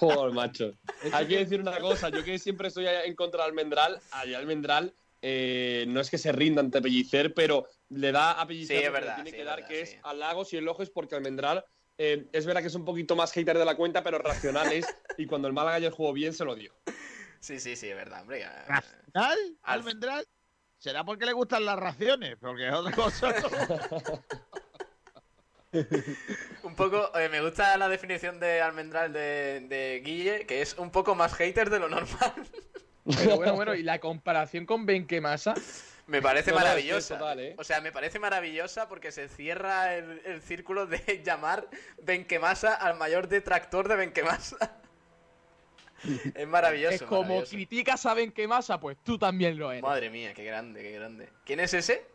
Joder, 0.00 0.34
macho. 0.34 0.72
Hay 1.12 1.28
que 1.28 1.38
decir 1.38 1.60
una 1.60 1.78
cosa, 1.78 2.08
yo 2.08 2.24
que 2.24 2.36
siempre 2.40 2.66
estoy 2.66 2.86
en 2.88 3.14
contra 3.14 3.44
de 3.44 3.50
Almendral, 3.50 4.00
a 4.10 4.22
Almendral 4.22 4.92
eh, 5.28 5.86
no 5.88 6.00
es 6.00 6.08
que 6.08 6.18
se 6.18 6.30
rinda 6.30 6.60
ante 6.60 6.80
Pellicer, 6.80 7.34
pero 7.34 7.66
le 7.88 8.12
da 8.12 8.40
a 8.40 8.46
Pellicer 8.46 8.76
Sí, 8.78 8.82
es 8.84 8.86
lo 8.88 8.94
que 8.94 9.00
verdad, 9.00 9.14
tiene 9.16 9.30
sí, 9.30 9.36
que 9.36 9.42
es 9.42 9.46
dar, 9.46 9.56
verdad, 9.56 9.68
que 9.68 9.86
sí. 9.86 9.94
es 9.96 10.00
halagos 10.04 10.52
y 10.52 10.56
elogios 10.58 10.90
porque 10.90 11.16
Almendral 11.16 11.64
eh, 11.98 12.28
es 12.32 12.46
verdad 12.46 12.60
que 12.60 12.68
es 12.68 12.74
un 12.76 12.84
poquito 12.84 13.16
más 13.16 13.32
hater 13.32 13.58
de 13.58 13.64
la 13.64 13.74
cuenta, 13.74 14.04
pero 14.04 14.18
racionales. 14.18 14.86
y 15.18 15.26
cuando 15.26 15.48
el 15.48 15.54
Málaga 15.54 15.76
ayer 15.78 15.90
jugó 15.90 16.12
bien, 16.12 16.32
se 16.32 16.44
lo 16.44 16.54
dio. 16.54 16.72
Sí, 17.40 17.58
sí, 17.58 17.74
sí, 17.74 17.88
es 17.88 17.96
verdad, 17.96 18.22
hombre. 18.22 18.42
eh, 18.42 18.48
¿Racional? 18.68 19.38
¿Almendral? 19.62 20.26
Será 20.78 21.04
porque 21.04 21.26
le 21.26 21.32
gustan 21.32 21.64
las 21.64 21.78
raciones, 21.78 22.36
porque 22.40 22.68
es 22.68 22.74
otra 22.74 22.92
cosa. 22.92 23.34
Un 26.62 26.74
poco, 26.74 27.10
eh, 27.18 27.28
me 27.28 27.40
gusta 27.40 27.76
la 27.76 27.88
definición 27.88 28.38
de 28.40 28.60
Almendral 28.60 29.12
de, 29.12 29.60
de 29.68 30.00
Guille, 30.04 30.46
que 30.46 30.62
es 30.62 30.74
un 30.78 30.90
poco 30.90 31.14
más 31.14 31.34
hater 31.34 31.70
de 31.70 31.78
lo 31.78 31.88
normal. 31.88 32.32
Pero 33.16 33.36
bueno, 33.36 33.54
bueno, 33.54 33.74
y 33.74 33.82
la 33.82 33.98
comparación 33.98 34.66
con 34.66 34.86
Benquemasa. 34.86 35.54
Me 36.06 36.22
parece 36.22 36.50
No, 36.52 36.58
maravillosa. 36.58 37.18
total, 37.18 37.40
¿eh? 37.40 37.54
O 37.58 37.64
sea, 37.64 37.80
me 37.80 37.90
parece 37.90 38.18
maravillosa 38.20 38.88
porque 38.88 39.10
se 39.10 39.28
cierra 39.28 39.94
el, 39.96 40.22
el 40.24 40.40
círculo 40.40 40.86
de 40.86 41.20
llamar 41.24 41.68
Benquemasa 42.02 42.74
al 42.74 42.96
mayor 42.96 43.28
detractor 43.28 43.88
de 43.88 43.96
Benquemasa. 43.96 44.56
es 46.34 46.46
maravilloso. 46.46 46.94
Es 46.94 47.02
como 47.02 47.22
maravilloso. 47.22 47.50
criticas 47.50 48.06
a 48.06 48.14
Benquemasa, 48.14 48.78
pues 48.78 48.96
tú 49.02 49.18
también 49.18 49.58
lo 49.58 49.70
eres. 49.70 49.82
Madre 49.82 50.10
mía, 50.10 50.32
qué 50.34 50.44
grande, 50.44 50.82
qué 50.82 50.92
grande. 50.92 51.28
¿Quién 51.44 51.60
es 51.60 51.74
ese? 51.74 52.06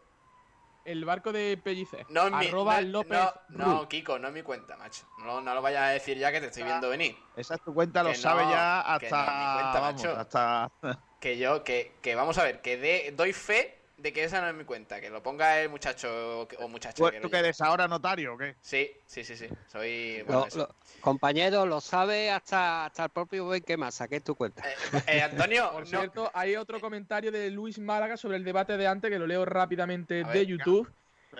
El 0.83 1.05
barco 1.05 1.31
de 1.31 1.57
Pellicer. 1.63 2.05
No, 2.09 2.27
en 2.27 2.37
mi- 2.39 2.47
Arroba 2.47 2.81
no, 2.81 2.87
López 2.87 3.19
no, 3.49 3.65
no, 3.65 3.89
Kiko, 3.89 4.17
no 4.17 4.29
es 4.29 4.33
mi 4.33 4.41
cuenta, 4.41 4.75
macho. 4.77 5.03
No, 5.19 5.39
no 5.41 5.53
lo 5.53 5.61
vayas 5.61 5.83
a 5.83 5.87
decir 5.89 6.17
ya 6.17 6.31
que 6.31 6.39
te 6.41 6.47
estoy 6.47 6.63
viendo 6.63 6.89
venir. 6.89 7.15
Esa 7.35 7.55
es 7.55 7.61
tu 7.61 7.73
cuenta, 7.73 8.01
lo 8.03 8.09
Que 8.09 8.15
sabe 8.15 8.43
ya 8.49 8.97
que 8.99 9.05
hasta. 9.07 9.17
no 9.17 9.31
es 9.31 9.37
mi 9.37 9.61
cuenta, 9.61 9.79
vamos, 9.79 10.03
macho. 10.03 10.17
hasta. 10.19 10.71
Que 11.19 11.37
yo, 11.37 11.63
que, 11.63 11.97
que 12.01 12.15
vamos 12.15 12.37
a 12.39 12.43
ver, 12.43 12.61
que 12.61 12.77
de- 12.77 13.11
doy 13.15 13.31
fe 13.33 13.80
de 14.01 14.13
que 14.13 14.23
esa 14.23 14.41
no 14.41 14.47
es 14.49 14.55
mi 14.55 14.63
cuenta. 14.63 14.99
Que 14.99 15.09
lo 15.09 15.21
ponga 15.21 15.61
el 15.61 15.69
muchacho 15.69 16.41
o, 16.41 16.47
o 16.59 16.67
muchacha. 16.67 16.95
¿Tú, 16.95 17.09
que 17.09 17.17
tú 17.17 17.23
lo 17.23 17.29
que 17.29 17.37
eres 17.37 17.61
ahora 17.61 17.87
notario 17.87 18.33
o 18.33 18.37
qué? 18.37 18.55
Sí, 18.61 18.91
sí, 19.05 19.23
sí, 19.23 19.35
sí. 19.35 19.47
Soy. 19.67 20.23
Bueno, 20.25 20.47
lo- 20.55 20.75
compañero, 21.01 21.65
lo 21.65 21.81
sabe 21.81 22.29
hasta, 22.31 22.85
hasta 22.85 23.05
el 23.05 23.09
propio 23.09 23.47
Benquemasa, 23.47 24.07
que 24.07 24.17
es 24.17 24.23
tu 24.23 24.35
cuenta. 24.35 24.63
Eh, 25.07 25.21
Antonio, 25.21 25.71
Por 25.71 25.87
cierto, 25.87 26.31
hay 26.33 26.55
otro 26.55 26.79
comentario 26.79 27.31
de 27.31 27.49
Luis 27.51 27.79
Málaga 27.79 28.17
sobre 28.17 28.37
el 28.37 28.43
debate 28.43 28.77
de 28.77 28.87
antes 28.87 29.09
que 29.09 29.19
lo 29.19 29.27
leo 29.27 29.45
rápidamente 29.45 30.23
de 30.23 30.45
YouTube. 30.45 30.91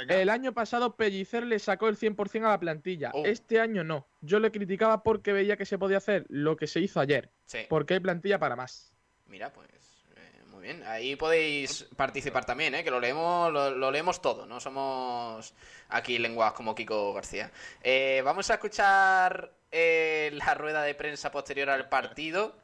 El 0.08 0.30
año 0.30 0.54
pasado 0.54 0.96
Pellicer 0.96 1.46
le 1.46 1.60
sacó 1.60 1.90
el 1.90 1.98
100% 1.98 2.46
a 2.46 2.50
la 2.52 2.60
plantilla. 2.60 3.12
Oh. 3.14 3.26
Este 3.26 3.60
año 3.60 3.84
no. 3.84 4.08
Yo 4.22 4.40
le 4.40 4.50
criticaba 4.52 5.04
porque 5.04 5.34
veía 5.34 5.58
que 5.58 5.66
se 5.66 5.78
podía 5.78 5.98
hacer 5.98 6.26
lo 6.30 6.56
que 6.56 6.66
se 6.68 6.80
hizo 6.80 7.02
ayer. 7.02 7.30
Sí. 7.46 7.66
Porque 7.68 7.96
hay 7.96 8.00
plantilla 8.00 8.40
para 8.40 8.56
más. 8.56 8.94
Mira, 9.28 9.52
pues. 9.52 9.68
Muy 10.62 10.68
bien. 10.68 10.84
Ahí 10.86 11.16
podéis 11.16 11.88
participar 11.96 12.46
también, 12.46 12.76
¿eh? 12.76 12.84
Que 12.84 12.92
lo 12.92 13.00
leemos, 13.00 13.52
lo, 13.52 13.72
lo 13.72 13.90
leemos 13.90 14.22
todo. 14.22 14.46
No 14.46 14.60
somos 14.60 15.56
aquí 15.90 16.20
lenguas 16.20 16.54
como 16.54 16.76
Kiko 16.76 17.14
García. 17.14 17.52
Eh, 17.82 18.22
vamos 18.24 18.50
a 18.52 18.54
escuchar 18.54 19.52
eh, 19.72 20.30
la 20.34 20.54
rueda 20.54 20.84
de 20.84 20.94
prensa 20.94 21.32
posterior 21.32 21.70
al 21.72 21.90
partido 21.90 22.56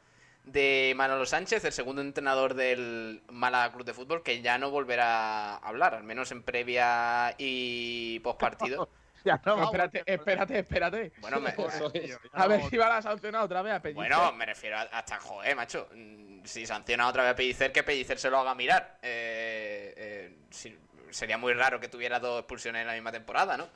de 0.44 0.94
Manolo 0.96 1.26
Sánchez, 1.26 1.64
el 1.64 1.72
segundo 1.72 2.00
entrenador 2.00 2.54
del 2.54 3.20
Málaga 3.30 3.72
Club 3.72 3.84
de 3.84 3.94
Fútbol, 3.94 4.22
que 4.22 4.40
ya 4.42 4.58
no 4.58 4.70
volverá 4.70 5.56
a 5.56 5.68
hablar, 5.68 5.96
al 5.96 6.04
menos 6.04 6.30
en 6.30 6.44
previa 6.44 7.34
y 7.36 8.20
postpartido. 8.20 8.88
Ya 9.24 9.40
no, 9.44 9.64
espérate, 9.64 10.02
espérate, 10.06 10.58
espérate. 10.60 11.12
Bueno, 11.20 11.40
me- 11.40 11.50
a 12.32 12.46
ver 12.46 12.62
si 12.70 12.76
van 12.76 12.92
a 12.92 13.02
sancionar 13.02 13.42
otra 13.42 13.62
vez 13.62 13.74
a 13.74 13.82
Pellicer. 13.82 14.08
Bueno, 14.08 14.32
me 14.32 14.46
refiero 14.46 14.76
a- 14.78 14.82
hasta, 14.82 15.18
joder, 15.20 15.56
macho. 15.56 15.88
mm, 15.94 16.44
Si 16.44 16.64
sanciona 16.66 17.08
otra 17.08 17.24
vez 17.24 17.32
a 17.32 17.36
Pellicer, 17.36 17.72
que 17.72 17.82
Pellicer 17.82 18.18
se 18.18 18.30
lo 18.30 18.38
haga 18.38 18.54
mirar. 18.54 18.98
Eh, 19.02 19.94
eh, 19.96 20.38
si- 20.50 20.78
sería 21.10 21.36
muy 21.38 21.52
raro 21.52 21.80
que 21.80 21.88
tuviera 21.88 22.20
dos 22.20 22.40
expulsiones 22.40 22.80
en 22.82 22.86
la 22.86 22.94
misma 22.94 23.12
temporada, 23.12 23.56
¿no? 23.56 23.68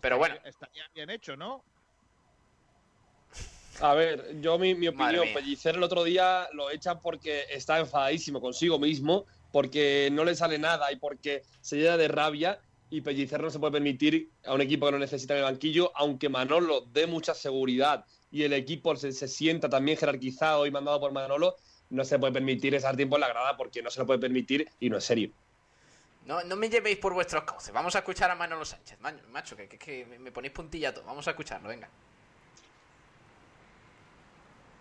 Pero 0.00 0.18
bueno, 0.18 0.36
Estaría 0.44 0.84
bien 0.94 1.10
hecho, 1.10 1.36
¿no? 1.36 1.64
A 3.80 3.94
ver, 3.94 4.40
yo 4.40 4.56
mi, 4.58 4.74
mi 4.74 4.86
opinión. 4.88 5.26
Pellicer 5.34 5.74
el 5.74 5.82
otro 5.82 6.04
día 6.04 6.48
lo 6.52 6.70
echa 6.70 7.00
porque 7.00 7.44
está 7.50 7.78
enfadadísimo 7.80 8.40
consigo 8.40 8.78
mismo, 8.78 9.26
porque 9.50 10.08
no 10.12 10.24
le 10.24 10.34
sale 10.36 10.58
nada 10.58 10.92
y 10.92 10.96
porque 10.96 11.42
se 11.60 11.76
llena 11.76 11.96
de 11.96 12.06
rabia 12.08 12.60
y 12.90 13.00
Pellicer 13.00 13.40
no 13.42 13.50
se 13.50 13.58
puede 13.58 13.72
permitir 13.72 14.30
a 14.44 14.54
un 14.54 14.60
equipo 14.60 14.86
que 14.86 14.92
lo 14.92 14.98
necesita 14.98 15.34
en 15.34 15.38
el 15.38 15.44
banquillo, 15.44 15.90
aunque 15.96 16.28
Manolo 16.28 16.82
dé 16.92 17.06
mucha 17.06 17.34
seguridad 17.34 18.04
y 18.30 18.42
el 18.42 18.52
equipo 18.52 18.94
se, 18.96 19.12
se 19.12 19.28
sienta 19.28 19.68
también 19.68 19.96
jerarquizado 19.98 20.66
y 20.66 20.70
mandado 20.70 21.00
por 21.00 21.12
Manolo, 21.12 21.56
no 21.90 22.04
se 22.04 22.18
puede 22.18 22.32
permitir 22.32 22.74
estar 22.74 22.96
tiempo 22.96 23.16
en 23.16 23.20
la 23.22 23.28
grada 23.28 23.56
porque 23.56 23.82
no 23.82 23.90
se 23.90 24.00
lo 24.00 24.06
puede 24.06 24.18
permitir 24.18 24.68
y 24.80 24.90
no 24.90 24.98
es 24.98 25.04
serio. 25.04 25.30
no, 26.26 26.42
no 26.44 26.56
me 26.56 26.68
llevéis 26.70 26.96
por 26.98 27.12
vuestros 27.14 27.44
cauces. 27.44 27.72
Vamos 27.72 27.94
a 27.94 27.98
escuchar 27.98 28.30
a 28.30 28.34
Manolo 28.34 28.64
Sánchez. 28.64 28.98
Ma- 29.00 29.12
Macho, 29.30 29.56
que, 29.56 29.68
que- 29.68 29.78
que 29.78 30.06
me- 30.18 30.32
ponéis 30.32 30.52
puntillato. 30.54 31.02
Vamos 31.04 31.26
a 31.28 31.32
escucharlo, 31.32 31.68
venga. 31.68 31.88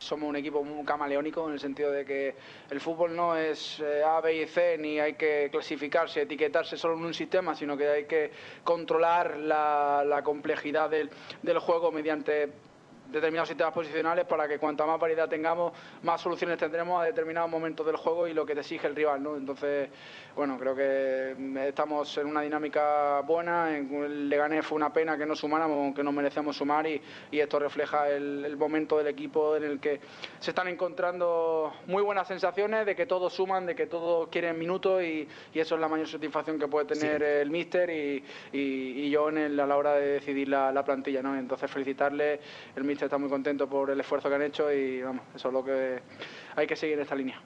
Somos 0.04 0.28
un 0.30 0.36
equipo 0.36 0.64
muy 0.64 0.84
camaleónico 0.86 1.48
en 1.48 1.54
el 1.54 1.60
sentido 1.60 1.90
de 1.90 2.04
que 2.04 2.36
el 2.70 2.82
fútbol 2.82 3.16
no 3.16 3.38
es 3.38 3.80
eh, 3.80 4.04
A, 4.04 4.20
B 4.20 4.42
y 4.42 4.46
C, 4.48 4.78
ni 4.78 5.00
hay 5.00 5.14
que 5.14 5.48
clasificarse, 5.50 6.24
etiquetarse 6.24 6.76
solo 6.76 6.96
en 6.96 7.06
un 7.06 7.14
sistema, 7.14 7.56
sino 7.56 7.78
que 7.78 7.88
hay 7.88 8.06
que 8.06 8.32
controlar 8.64 9.38
la, 9.38 10.04
la 10.06 10.22
complejidad 10.22 10.90
del, 10.90 11.10
del 11.42 11.60
juego 11.60 11.92
mediante 11.92 12.52
determinados 13.14 13.48
sistemas 13.48 13.74
posicionales 13.74 14.26
para 14.26 14.48
que 14.48 14.58
cuanta 14.60 14.86
más 14.86 15.00
variedad 15.00 15.30
tengamos, 15.30 15.72
más 16.02 16.20
soluciones 16.20 16.58
tendremos 16.58 17.02
a 17.02 17.06
determinados 17.06 17.50
momentos 17.50 17.86
del 17.86 17.96
juego 17.96 18.28
y 18.28 18.34
lo 18.34 18.46
que 18.46 18.54
te 18.56 18.62
exige 18.62 18.88
el 18.88 18.96
rival, 18.96 19.22
¿no? 19.24 19.38
Entonces, 19.38 19.90
bueno, 20.36 20.58
creo 20.60 20.76
que 20.76 21.36
estamos 21.68 22.18
en 22.18 22.28
una 22.28 22.42
dinámica 22.42 23.22
buena. 23.22 23.78
En 23.78 23.94
el 24.04 24.28
Leganés 24.30 24.66
fue 24.66 24.76
una 24.76 24.92
pena 24.92 25.18
que 25.18 25.26
no 25.26 25.36
sumáramos, 25.36 25.78
aunque 25.78 26.04
nos 26.04 26.14
merecemos 26.14 26.58
sumar 26.58 26.88
y, 26.88 27.00
y 27.32 27.40
esto 27.40 27.60
refleja 27.60 28.10
el, 28.10 28.44
el 28.46 28.58
momento 28.58 28.98
del 28.98 29.08
equipo 29.08 29.56
en 29.56 29.64
el 29.64 29.80
que 29.80 30.00
se 30.40 30.52
están 30.52 30.68
encontrando 30.68 31.72
muy 31.88 32.02
buenas 32.02 32.28
sensaciones 32.28 32.86
de 32.86 32.96
que 32.96 33.06
todos 33.06 33.32
suman, 33.34 33.66
de 33.66 33.76
que 33.76 33.86
todos 33.88 34.28
quieren 34.30 34.58
minutos 34.58 35.04
y, 35.04 35.28
y 35.54 35.60
eso 35.60 35.76
es 35.76 35.82
la 35.82 35.88
mayor 35.88 36.08
satisfacción 36.08 36.58
que 36.58 36.68
puede 36.68 36.86
tener 36.88 37.22
el 37.22 37.50
míster 37.52 37.90
y, 37.90 38.24
y- 38.52 39.04
y 39.06 39.10
yo 39.12 39.30
en 39.30 39.38
el- 39.38 39.60
a 39.60 39.68
la 39.68 39.78
hora 39.78 39.94
de 39.94 40.08
decidir 40.14 40.50
la, 40.50 40.72
la 40.72 40.84
plantilla, 40.84 41.22
¿no? 41.22 41.38
Entonces 41.38 41.70
felicitarle, 41.70 42.40
el 42.76 42.84
míster 42.84 43.03
está 43.06 43.18
muy 43.18 43.30
contento 43.30 43.68
por 43.68 43.90
el 43.90 44.00
esfuerzo 44.00 44.30
que 44.30 44.36
han 44.36 44.42
hecho 44.42 44.72
y 44.72 45.02
vamos, 45.02 45.26
eso 45.36 45.48
es 45.48 45.54
lo 45.54 45.64
que 45.64 46.02
hay 46.56 46.68
que 46.68 46.76
seguir 46.76 46.96
en 46.96 47.02
esta 47.02 47.16
línea. 47.16 47.42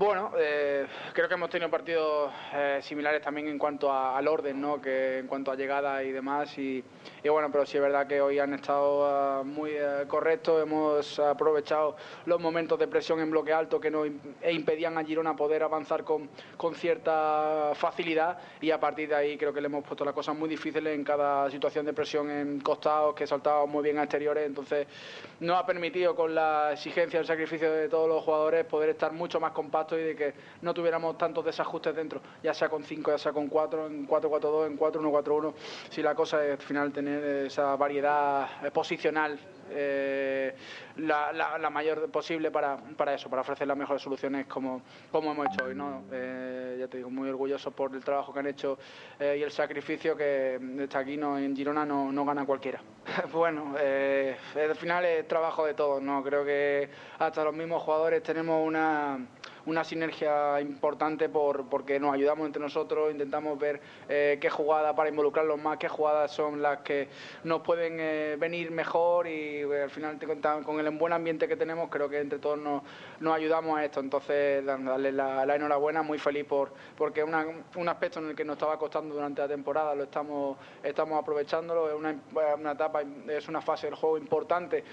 Bueno, 0.00 0.32
eh, 0.38 0.86
creo 1.12 1.28
que 1.28 1.34
hemos 1.34 1.50
tenido 1.50 1.68
partidos 1.70 2.32
eh, 2.54 2.78
similares 2.80 3.20
también 3.20 3.48
en 3.48 3.58
cuanto 3.58 3.92
a- 3.92 4.16
al 4.16 4.28
orden, 4.28 4.58
¿no? 4.58 4.80
Que 4.80 5.18
en 5.18 5.26
cuanto 5.26 5.50
a 5.52 5.56
llegada 5.56 6.02
y 6.02 6.10
demás. 6.10 6.56
Y, 6.56 6.82
y 7.22 7.28
bueno, 7.28 7.50
pero 7.52 7.66
sí 7.66 7.76
es 7.76 7.82
verdad 7.82 8.06
que 8.06 8.18
hoy 8.18 8.38
han 8.38 8.54
estado 8.54 9.04
ah, 9.06 9.42
muy 9.44 9.72
eh, 9.72 10.04
correctos. 10.08 10.62
Hemos 10.62 11.18
aprovechado 11.18 11.96
los 12.24 12.40
momentos 12.40 12.78
de 12.78 12.88
presión 12.88 13.20
en 13.20 13.30
bloque 13.30 13.52
alto 13.52 13.78
que 13.78 13.90
nos 13.90 14.08
e 14.40 14.52
impedían 14.54 14.96
a 14.96 15.04
Girona 15.04 15.36
poder 15.36 15.62
avanzar 15.64 16.02
con, 16.02 16.30
con 16.56 16.74
cierta 16.74 17.72
facilidad. 17.74 18.38
Y 18.62 18.70
a 18.70 18.80
partir 18.80 19.10
de 19.10 19.16
ahí 19.16 19.36
creo 19.36 19.52
que 19.52 19.60
le 19.60 19.66
hemos 19.66 19.84
puesto 19.84 20.02
las 20.06 20.14
cosas 20.14 20.34
muy 20.34 20.48
difíciles 20.48 20.94
en 20.94 21.04
cada 21.04 21.50
situación 21.50 21.84
de 21.84 21.92
presión 21.92 22.30
en 22.30 22.60
costados, 22.60 23.14
que 23.14 23.26
saltábamos 23.26 23.68
muy 23.68 23.82
bien 23.84 23.98
a 23.98 24.04
exteriores. 24.04 24.46
Entonces, 24.46 24.86
nos 25.40 25.58
ha 25.58 25.66
permitido 25.66 26.16
con 26.16 26.34
la 26.34 26.72
exigencia, 26.72 27.20
el 27.20 27.26
sacrificio 27.26 27.70
de 27.70 27.90
todos 27.90 28.08
los 28.08 28.24
jugadores 28.24 28.64
poder 28.64 28.88
estar 28.88 29.12
mucho 29.12 29.38
más 29.38 29.52
compactos 29.52 29.89
y 29.98 30.02
de 30.02 30.16
que 30.16 30.34
no 30.62 30.72
tuviéramos 30.74 31.16
tantos 31.18 31.44
desajustes 31.44 31.94
dentro, 31.94 32.20
ya 32.42 32.52
sea 32.54 32.68
con 32.68 32.82
5, 32.84 33.10
ya 33.10 33.18
sea 33.18 33.32
con 33.32 33.48
4, 33.48 33.86
en 33.86 34.06
4-4-2, 34.08 34.66
en 34.66 34.78
4-1-4-1. 34.78 35.54
Si 35.90 36.02
la 36.02 36.14
cosa 36.14 36.44
es 36.44 36.52
al 36.52 36.58
final 36.66 36.92
tener 36.92 37.46
esa 37.46 37.76
variedad 37.76 38.48
posicional 38.72 39.38
eh, 39.72 40.52
la, 40.96 41.32
la- 41.32 41.56
la 41.56 41.70
mayor 41.70 42.10
posible 42.10 42.50
para, 42.50 42.76
para 42.96 43.14
eso, 43.14 43.30
para 43.30 43.42
ofrecer 43.42 43.68
las 43.68 43.76
mejores 43.76 44.02
soluciones 44.02 44.46
como, 44.46 44.82
como 45.12 45.30
hemos 45.30 45.46
hecho 45.46 45.64
hoy. 45.66 45.74
¿no? 45.76 46.02
Eh, 46.10 46.76
ya 46.80 46.88
te 46.88 46.96
digo, 46.96 47.08
muy 47.08 47.28
orgulloso 47.28 47.70
por 47.70 47.94
el 47.94 48.02
trabajo 48.04 48.32
que 48.32 48.40
han 48.40 48.48
hecho 48.48 48.78
eh, 49.20 49.36
y 49.38 49.42
el 49.44 49.52
sacrificio 49.52 50.16
que 50.16 50.58
está 50.80 50.98
aquí 51.00 51.16
no, 51.16 51.38
en 51.38 51.54
Girona 51.54 51.84
no, 51.86 52.10
no 52.10 52.24
gana 52.24 52.44
cualquiera. 52.44 52.80
bueno, 53.32 53.74
eh, 53.78 54.36
al 54.56 54.74
final 54.74 55.04
es 55.04 55.28
trabajo 55.28 55.64
de 55.64 55.74
todos, 55.74 56.02
¿no? 56.02 56.20
creo 56.24 56.44
que 56.44 56.88
hasta 57.20 57.44
los 57.44 57.54
mismos 57.54 57.80
jugadores 57.82 58.22
tenemos 58.24 58.66
una 58.66 59.18
una 59.66 59.84
sinergia 59.84 60.60
importante 60.60 61.28
por, 61.28 61.68
porque 61.68 62.00
nos 62.00 62.14
ayudamos 62.14 62.46
entre 62.46 62.62
nosotros, 62.62 63.10
intentamos 63.12 63.58
ver 63.58 63.80
eh, 64.08 64.38
qué 64.40 64.48
jugadas 64.48 64.94
para 64.94 65.08
involucrarlos 65.10 65.60
más, 65.60 65.78
qué 65.78 65.88
jugadas 65.88 66.30
son 66.30 66.62
las 66.62 66.78
que 66.78 67.08
nos 67.44 67.60
pueden 67.62 67.96
eh, 67.98 68.36
venir 68.38 68.70
mejor 68.70 69.26
y 69.26 69.60
eh, 69.60 69.82
al 69.82 69.90
final 69.90 70.18
te 70.18 70.26
con 70.64 70.80
el 70.80 70.90
buen 70.90 71.12
ambiente 71.12 71.46
que 71.46 71.56
tenemos 71.56 71.90
creo 71.90 72.08
que 72.08 72.20
entre 72.20 72.38
todos 72.38 72.58
nos, 72.58 73.34
ayudamos 73.34 73.78
a 73.78 73.84
esto. 73.84 74.00
Entonces, 74.00 74.64
darle 74.64 75.12
la, 75.12 75.54
enhorabuena, 75.54 76.02
muy 76.02 76.18
feliz 76.18 76.44
por 76.44 76.72
porque 76.96 77.22
una- 77.22 77.46
un 77.76 77.88
aspecto 77.88 78.20
en 78.20 78.30
el 78.30 78.36
que 78.36 78.44
nos 78.44 78.54
estaba 78.54 78.78
costando 78.78 79.14
durante 79.14 79.42
la 79.42 79.48
temporada 79.48 79.94
lo 79.94 80.04
estamos, 80.04 80.56
estamos 80.82 81.20
aprovechándolo, 81.20 81.88
es 81.88 81.94
una, 81.94 82.16
una 82.58 82.72
etapa, 82.72 83.02
es 83.28 83.48
una 83.48 83.60
fase 83.60 83.86
del 83.88 83.96
juego 83.96 84.16
importante 84.18 84.84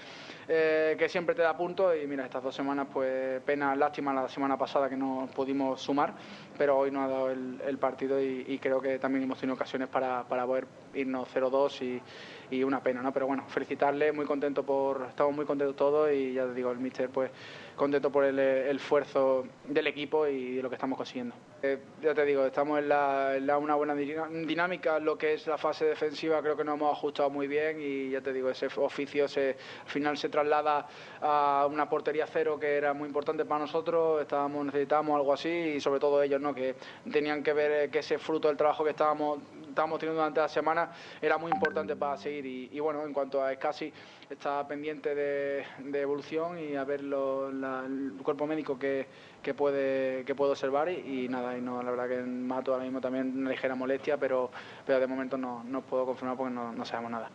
que 0.46 1.06
siempre 1.08 1.34
te 1.34 1.42
da 1.42 1.56
puntos 1.56 1.94
y 2.02 2.06
mira, 2.06 2.24
estas 2.24 2.42
dos 2.42 2.54
semanas 2.54 2.86
pues 2.92 3.40
pena, 3.42 3.76
lástima 3.76 4.12
la 4.12 4.28
semana 4.28 4.57
pasada 4.58 4.88
que 4.88 4.96
no 4.96 5.28
pudimos 5.34 5.80
sumar, 5.80 6.14
pero 6.56 6.76
hoy 6.76 6.90
no 6.90 7.02
ha 7.02 7.08
dado 7.08 7.30
el, 7.30 7.78
partido 7.78 8.20
y, 8.20 8.58
creo 8.60 8.80
que 8.80 8.98
también 8.98 9.24
hemos 9.24 9.38
tenido 9.38 9.54
ocasiones 9.54 9.88
para, 9.88 10.24
para 10.24 10.44
poder 10.44 10.66
irnos 10.94 11.28
0-2 11.32 11.82
y, 11.82 12.56
y 12.56 12.64
una 12.64 12.82
pena, 12.82 13.02
¿no? 13.02 13.12
Pero 13.12 13.26
bueno, 13.26 13.44
felicitarle, 13.48 14.12
muy 14.12 14.26
contento 14.26 14.64
por, 14.64 15.06
estamos 15.08 15.34
muy 15.34 15.44
contentos 15.44 15.76
todos 15.76 16.10
y 16.12 16.32
ya 16.34 16.46
te 16.46 16.54
digo, 16.54 16.70
el 16.70 16.78
míster 16.78 17.08
pues 17.10 17.30
contento 17.78 18.10
por 18.10 18.24
el, 18.24 18.38
esfuerzo 18.38 19.46
del 19.64 19.86
equipo 19.86 20.26
y 20.26 20.56
de 20.56 20.62
lo 20.62 20.68
que 20.68 20.74
estamos 20.74 20.96
consiguiendo. 20.98 21.34
Eh, 21.62 21.78
ya 22.02 22.14
te 22.14 22.24
digo, 22.24 22.44
estamos 22.44 22.78
en, 22.78 22.88
la, 22.88 23.36
en 23.36 23.46
la- 23.46 23.58
una 23.58 23.74
buena 23.74 23.94
dinámica, 23.94 24.98
lo 24.98 25.16
que 25.16 25.34
es 25.34 25.46
la 25.46 25.58
fase 25.58 25.86
defensiva 25.86 26.40
creo 26.42 26.56
que 26.56 26.62
nos 26.64 26.74
hemos 26.76 26.92
ajustado 26.92 27.30
muy 27.30 27.48
bien 27.48 27.78
y 27.80 28.10
ya 28.10 28.20
te 28.20 28.32
digo, 28.32 28.50
ese 28.50 28.66
oficio 28.76 29.26
se, 29.26 29.56
al 29.82 29.88
final 29.90 30.16
se 30.18 30.28
traslada 30.28 30.86
a 31.20 31.66
una 31.70 31.88
portería 31.88 32.26
cero 32.26 32.58
que 32.60 32.76
era 32.76 32.92
muy 32.92 33.06
importante 33.08 33.44
para 33.44 33.60
nosotros, 33.62 34.20
estábamos, 34.20 34.66
necesitábamos 34.66 35.16
algo 35.16 35.32
así 35.32 35.48
y 35.48 35.80
sobre 35.80 35.98
todo 36.00 36.22
ellos, 36.22 36.40
¿no? 36.40 36.54
que 36.54 36.74
tenían 37.10 37.42
que 37.42 37.52
ver 37.52 37.72
eh, 37.84 37.90
que 37.90 38.00
ese 38.00 38.18
fruto 38.18 38.48
del 38.48 38.56
trabajo 38.56 38.84
que 38.84 38.90
estábamos, 38.90 39.40
estábamos 39.78 40.00
teniendo 40.00 40.20
durante 40.20 40.40
la 40.40 40.48
semana 40.48 40.90
era 41.22 41.38
muy 41.38 41.52
importante 41.52 41.94
para 41.94 42.16
seguir 42.16 42.44
y, 42.72 42.80
bueno, 42.80 43.06
en 43.06 43.12
cuanto 43.12 43.40
a 43.44 43.52
Escasi, 43.52 43.92
está 44.28 44.66
pendiente 44.66 45.14
de, 45.14 45.64
evolución 46.00 46.58
y 46.58 46.74
a 46.74 46.82
ver 46.82 47.04
lo- 47.04 47.52
la- 47.52 47.84
el 47.86 48.14
cuerpo 48.24 48.44
médico 48.44 48.76
que, 48.76 49.06
que 49.40 49.54
puede 49.54 50.24
que 50.24 50.34
puede 50.34 50.50
observar 50.50 50.88
y, 50.90 51.28
nada, 51.28 51.56
y 51.56 51.60
no, 51.60 51.80
la 51.80 51.92
verdad 51.92 52.08
que 52.08 52.16
Mato 52.22 52.72
ahora 52.72 52.82
mismo 52.84 53.00
también 53.00 53.32
una 53.38 53.50
ligera 53.50 53.76
molestia, 53.76 54.16
pero, 54.16 54.50
pero 54.84 54.98
de 54.98 55.06
momento 55.06 55.38
no, 55.38 55.62
no 55.62 55.80
puedo 55.82 56.04
confirmar 56.06 56.36
porque 56.36 56.52
no, 56.52 56.84
sabemos 56.84 57.12
nada. 57.12 57.30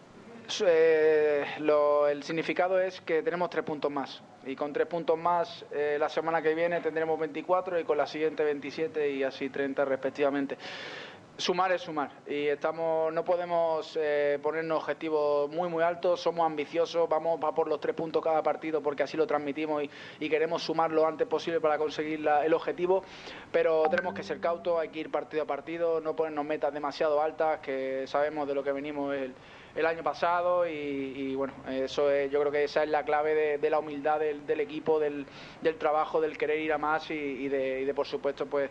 Eh, 0.66 1.46
el 2.12 2.24
significado 2.24 2.78
es 2.78 3.00
que 3.00 3.24
tenemos 3.24 3.50
tres 3.50 3.64
puntos 3.64 3.90
más 3.90 4.22
y 4.46 4.58
con 4.58 4.74
tres 4.74 4.88
puntos 4.88 5.18
más 5.18 5.66
eh, 5.72 5.96
la 5.98 6.10
semana 6.10 6.42
que 6.42 6.54
viene 6.54 6.82
tendremos 6.82 7.18
24 7.18 7.80
y 7.80 7.86
con 7.86 7.98
la 7.98 8.06
siguiente 8.06 8.44
27 8.44 9.10
y 9.12 9.24
así 9.24 9.50
30 9.50 9.86
respectivamente. 9.86 10.58
Sumar 11.36 11.72
es 11.72 11.82
sumar. 11.82 12.12
Y 12.28 12.46
estamos, 12.48 13.12
no 13.12 13.26
podemos 13.26 13.98
eh, 14.00 14.38
ponernos 14.44 14.78
objetivos 14.78 15.50
muy 15.50 15.68
muy 15.68 15.84
altos, 15.84 16.22
somos 16.22 16.46
ambiciosos, 16.46 17.10
vamos 17.10 17.40
a 17.44 17.52
por 17.56 17.68
los 17.68 17.80
tres 17.80 17.96
puntos 17.96 18.24
cada 18.24 18.44
partido 18.44 18.82
porque 18.84 19.02
así 19.02 19.18
lo 19.18 19.26
transmitimos 19.26 19.84
y, 19.84 19.90
y 20.20 20.30
queremos 20.30 20.62
sumar 20.62 20.92
lo 20.92 21.08
antes 21.08 21.28
posible 21.28 21.60
para 21.60 21.80
conseguir 21.80 22.20
la- 22.20 22.46
el 22.46 22.54
objetivo, 22.54 23.04
pero 23.52 23.84
tenemos 23.90 24.14
que 24.14 24.22
ser 24.22 24.40
cautos, 24.40 24.80
hay 24.80 24.90
que 24.90 25.00
ir 25.00 25.10
partido 25.10 25.42
a 25.42 25.48
partido, 25.48 26.00
no 26.02 26.16
ponernos 26.16 26.46
metas 26.46 26.72
demasiado 26.72 27.20
altas, 27.20 27.60
que 27.62 28.06
sabemos 28.06 28.48
de 28.48 28.54
lo 28.54 28.64
que 28.64 28.72
venimos 28.72 29.16
el, 29.16 29.34
el 29.76 29.86
año 29.86 30.04
pasado 30.04 30.68
y, 30.68 30.72
y, 30.72 31.36
bueno, 31.36 31.54
eso 31.68 32.12
es, 32.12 32.32
yo 32.32 32.40
creo 32.42 32.52
que 32.52 32.64
esa 32.64 32.84
es 32.84 32.90
la 32.90 33.04
clave 33.04 33.34
de, 33.34 33.58
de 33.58 33.70
la 33.70 33.80
humildad 33.80 34.20
del, 34.20 34.46
del 34.46 34.60
equipo, 34.60 35.00
del, 35.00 35.26
del 35.62 35.76
trabajo, 35.76 36.22
del 36.22 36.38
querer 36.38 36.60
ir 36.60 36.74
a 36.74 36.78
más 36.78 37.10
y, 37.10 37.48
de, 37.48 37.82
y 37.82 37.86
de, 37.86 37.94
por 37.94 38.06
supuesto 38.06 38.46
pues 38.46 38.70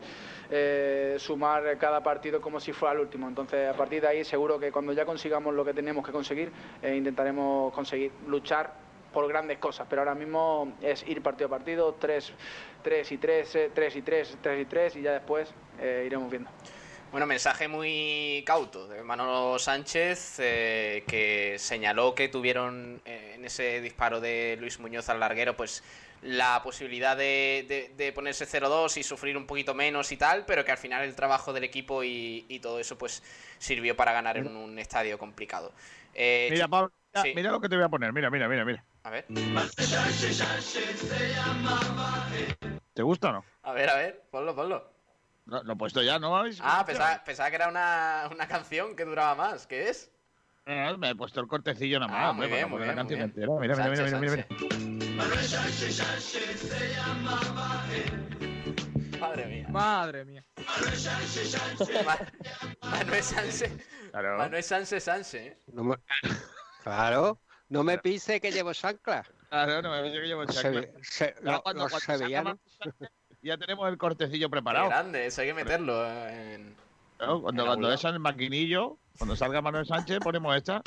eh, 0.50 1.16
sumar 1.18 1.76
cada 1.78 2.02
partido 2.02 2.40
como 2.40 2.60
si 2.60 2.72
fuera 2.72 2.94
el 2.94 3.00
último. 3.00 3.26
Entonces 3.26 3.68
a 3.68 3.76
partir 3.76 4.02
de 4.02 4.08
ahí 4.08 4.24
seguro 4.24 4.58
que 4.58 4.70
cuando 4.70 4.92
ya 4.92 5.04
consigamos 5.04 5.54
lo 5.54 5.64
que 5.64 5.74
tenemos 5.74 6.06
que 6.06 6.12
conseguir 6.12 6.52
eh, 6.82 6.94
intentaremos 6.94 7.72
conseguir 7.72 8.12
luchar 8.26 8.72
por 9.12 9.28
grandes 9.28 9.58
cosas, 9.58 9.86
pero 9.90 10.02
ahora 10.02 10.14
mismo 10.14 10.72
es 10.80 11.06
ir 11.06 11.22
partido 11.22 11.48
a 11.48 11.50
partido, 11.50 11.96
3, 11.98 12.32
y 13.10 13.18
3, 13.18 13.58
3 13.74 13.96
y 13.96 14.02
3, 14.02 14.38
3 14.40 14.60
y 14.60 14.64
3 14.64 14.96
y 14.96 15.02
ya 15.02 15.12
después 15.12 15.52
eh, 15.80 16.04
iremos 16.06 16.30
viendo. 16.30 16.48
Bueno, 17.12 17.26
mensaje 17.26 17.68
muy 17.68 18.42
cauto 18.46 18.88
de 18.88 19.02
Manolo 19.02 19.58
Sánchez, 19.58 20.36
eh, 20.38 21.04
que 21.06 21.56
señaló 21.58 22.14
que 22.14 22.28
tuvieron 22.30 23.02
eh, 23.04 23.32
en 23.34 23.44
ese 23.44 23.82
disparo 23.82 24.18
de 24.18 24.56
Luis 24.58 24.80
Muñoz 24.80 25.10
al 25.10 25.20
larguero, 25.20 25.54
pues 25.54 25.84
la 26.22 26.62
posibilidad 26.62 27.14
de, 27.14 27.66
de- 27.68 27.92
de 28.02 28.12
ponerse 28.14 28.46
0-2 28.46 28.96
y 28.96 29.02
sufrir 29.02 29.36
un 29.36 29.46
poquito 29.46 29.74
menos 29.74 30.10
y 30.10 30.16
tal, 30.16 30.46
pero 30.46 30.64
que 30.64 30.72
al 30.72 30.78
final 30.78 31.02
el 31.04 31.14
trabajo 31.14 31.52
del 31.52 31.64
equipo 31.64 32.02
y, 32.02 32.46
y 32.48 32.60
todo 32.60 32.78
eso 32.80 32.96
pues 32.96 33.22
sirvió 33.58 33.94
para 33.94 34.12
ganar 34.12 34.38
en 34.38 34.46
un 34.46 34.78
estadio 34.78 35.18
complicado. 35.18 35.70
Eh, 36.14 36.48
Mira, 36.50 36.66
Pablo, 36.68 36.92
mira, 37.12 37.22
sí. 37.24 37.32
mira 37.36 37.50
lo 37.50 37.60
que 37.60 37.68
te 37.68 37.76
voy 37.76 37.84
a 37.84 37.88
poner. 37.90 38.12
Mira, 38.14 38.30
mira, 38.30 38.48
mira, 38.48 38.64
mira. 38.64 38.84
A 39.04 39.10
ver, 39.10 39.26
¿Te 42.94 43.02
gusta 43.02 43.28
o 43.28 43.32
no? 43.32 43.44
a 43.64 43.72
ver, 43.72 43.90
a 43.90 43.96
ver, 43.96 44.22
ponlo, 44.30 44.54
ponlo. 44.54 44.91
Lo, 45.52 45.62
lo 45.64 45.72
he 45.74 45.76
puesto 45.76 46.00
ya, 46.02 46.18
¿no? 46.18 46.34
¿Habéis 46.34 46.58
Ah, 46.62 46.82
pensaba, 46.86 47.22
pensaba 47.22 47.50
que 47.50 47.56
era 47.56 47.68
una, 47.68 48.26
una 48.32 48.48
canción 48.48 48.96
que 48.96 49.04
duraba 49.04 49.34
más. 49.34 49.66
¿Qué 49.66 49.90
es? 49.90 50.10
Eh, 50.64 50.94
me 50.96 51.10
he 51.10 51.14
puesto 51.14 51.40
el 51.42 51.46
cortecillo 51.46 52.00
nada 52.00 52.10
más. 52.10 52.30
Ah, 52.30 52.32
muy 52.32 52.46
bien, 52.46 52.70
muy 52.70 52.78
la 52.78 52.84
bien, 52.86 52.96
canción 52.96 53.20
muy 53.20 53.28
bien. 53.28 53.46
entera. 53.58 53.60
Mira, 53.60 53.74
mira, 53.74 53.90
mira, 53.90 54.08
Sánchez, 54.08 54.20
mira, 54.22 54.46
mira, 54.46 54.46
mira. 55.12 55.20
Madre 59.20 59.46
mía. 59.46 59.66
Madre 59.68 60.24
mía. 60.24 60.44
Ma- 62.06 62.18
Manuel 62.90 63.22
Sanse. 63.22 63.70
Claro. 64.10 64.38
Manuel 64.38 64.62
Sanse 64.62 65.00
Sanse. 65.00 65.46
¿eh? 65.48 65.58
No 65.74 65.84
me- 65.84 65.96
Claro, 66.82 67.38
no 67.68 67.84
me 67.84 67.98
pise 67.98 68.40
que 68.40 68.50
llevo 68.50 68.72
chancla. 68.72 69.22
Claro, 69.50 69.82
no 69.82 69.90
me 69.90 69.98
parece 69.98 70.18
que 70.18 70.26
llevo 70.26 70.46
chancla. 70.46 70.86
se- 71.02 71.34
Ya 71.44 71.62
lo- 71.66 71.72
los 71.74 71.92
sevillanos. 72.02 72.56
Manuel 73.42 73.48
Sánchez, 73.48 73.48
Ya 73.50 73.56
tenemos 73.58 73.88
el 73.88 73.98
cortecillo 73.98 74.46
Qué 74.46 74.50
preparado. 74.50 74.88
grande, 74.88 75.26
eso 75.26 75.40
hay 75.40 75.48
que 75.48 75.54
meterlo 75.54 76.06
en. 76.28 76.74
Claro, 77.18 77.40
Cuando, 77.42 77.62
en 77.62 77.68
cuando 77.68 77.86
algún 77.88 77.98
es 77.98 78.04
el 78.04 78.18
maquinillo, 78.20 78.98
cuando 79.18 79.36
salga 79.36 79.60
Manuel 79.60 79.86
Sánchez, 79.86 80.18
ponemos 80.20 80.56
esta. 80.56 80.82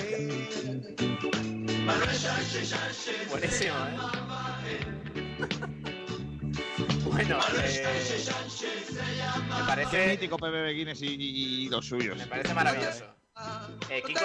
Buenísimo, 3.30 3.76
¿eh? 3.76 3.98
bueno, 7.06 7.40
eh, 7.64 7.84
me 9.48 9.56
Qué 9.56 9.64
parece, 9.68 10.08
mítico 10.08 10.38
PB 10.38 10.74
Guinness 10.74 11.02
y, 11.02 11.08
y- 11.08 11.66
y 11.66 11.70
los 11.70 11.86
suyos. 11.88 12.18
me 12.18 12.28
parece 12.28 12.54
maravilloso. 12.54 13.06
Eh, 13.90 14.02
Kiko, 14.06 14.22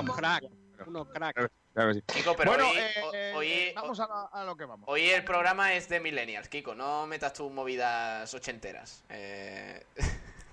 Unos 0.00 0.16
crack, 0.16 0.44
unos 0.86 1.08
crack. 1.08 1.50
Claro 1.74 1.90
que 1.92 1.94
sí. 2.00 2.02
Kiko, 2.06 2.34
pero 2.36 2.50
bueno, 2.50 2.68
hoy, 2.68 2.76
eh, 2.78 3.32
ho- 3.32 3.38
hoy, 3.38 3.72
vamos 3.74 4.00
a, 4.00 4.06
la- 4.08 4.24
a 4.32 4.44
lo 4.44 4.56
que 4.56 4.64
vamos. 4.64 4.88
hoy 4.88 5.08
el 5.10 5.24
programa 5.24 5.74
es 5.74 5.88
de 5.88 6.00
Millennials, 6.00 6.48
Kiko. 6.48 6.74
No 6.74 7.06
metas 7.06 7.32
tus 7.32 7.50
movidas 7.52 8.32
ochenteras. 8.34 9.04
Eh, 9.08 9.84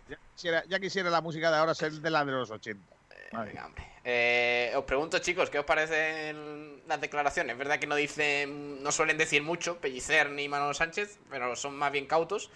Ya 0.08 0.18
quisiera, 0.36 0.64
ya 0.68 0.80
quisiera 0.80 1.10
la 1.10 1.22
música 1.22 1.50
de 1.52 1.58
ahora 1.58 1.74
ser 1.76 1.92
de 1.94 2.10
la 2.10 2.24
de 2.24 2.32
los 2.32 2.50
80. 2.52 2.96
Madre. 3.34 3.50
venga, 3.52 3.66
hombre. 3.66 3.84
Eh, 4.06 4.72
os 4.78 4.86
pregunto, 4.86 5.20
chicos, 5.20 5.50
¿qué 5.50 5.60
os 5.60 5.66
parecen 5.66 6.82
las 6.88 7.02
declaraciones? 7.02 7.52
Es 7.54 7.58
verdad 7.58 7.78
que 7.78 7.88
no 7.88 7.96
dicen, 7.96 8.82
no 8.82 8.92
suelen 8.94 9.18
decir 9.18 9.44
mucho, 9.44 9.80
Pellicer 9.82 10.30
ni 10.30 10.48
Manolo 10.48 10.74
Sánchez, 10.74 11.20
pero 11.30 11.54
son 11.58 11.76
más 11.76 11.92
bien 11.92 12.06
cautos. 12.06 12.50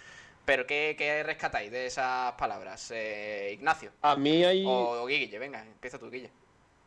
Pero 0.46 0.66
¿qué, 0.66 0.94
qué 0.96 1.22
rescatáis 1.22 1.70
de 1.70 1.86
esas 1.86 2.32
palabras? 2.32 2.90
Eh, 2.94 3.50
Ignacio. 3.52 3.92
A 4.00 4.16
mí 4.16 4.42
hay. 4.44 4.64
O 4.66 5.04
Guille, 5.06 5.38
venga, 5.38 5.60
empieza 5.62 5.98
tú, 5.98 6.10
Guille. 6.10 6.30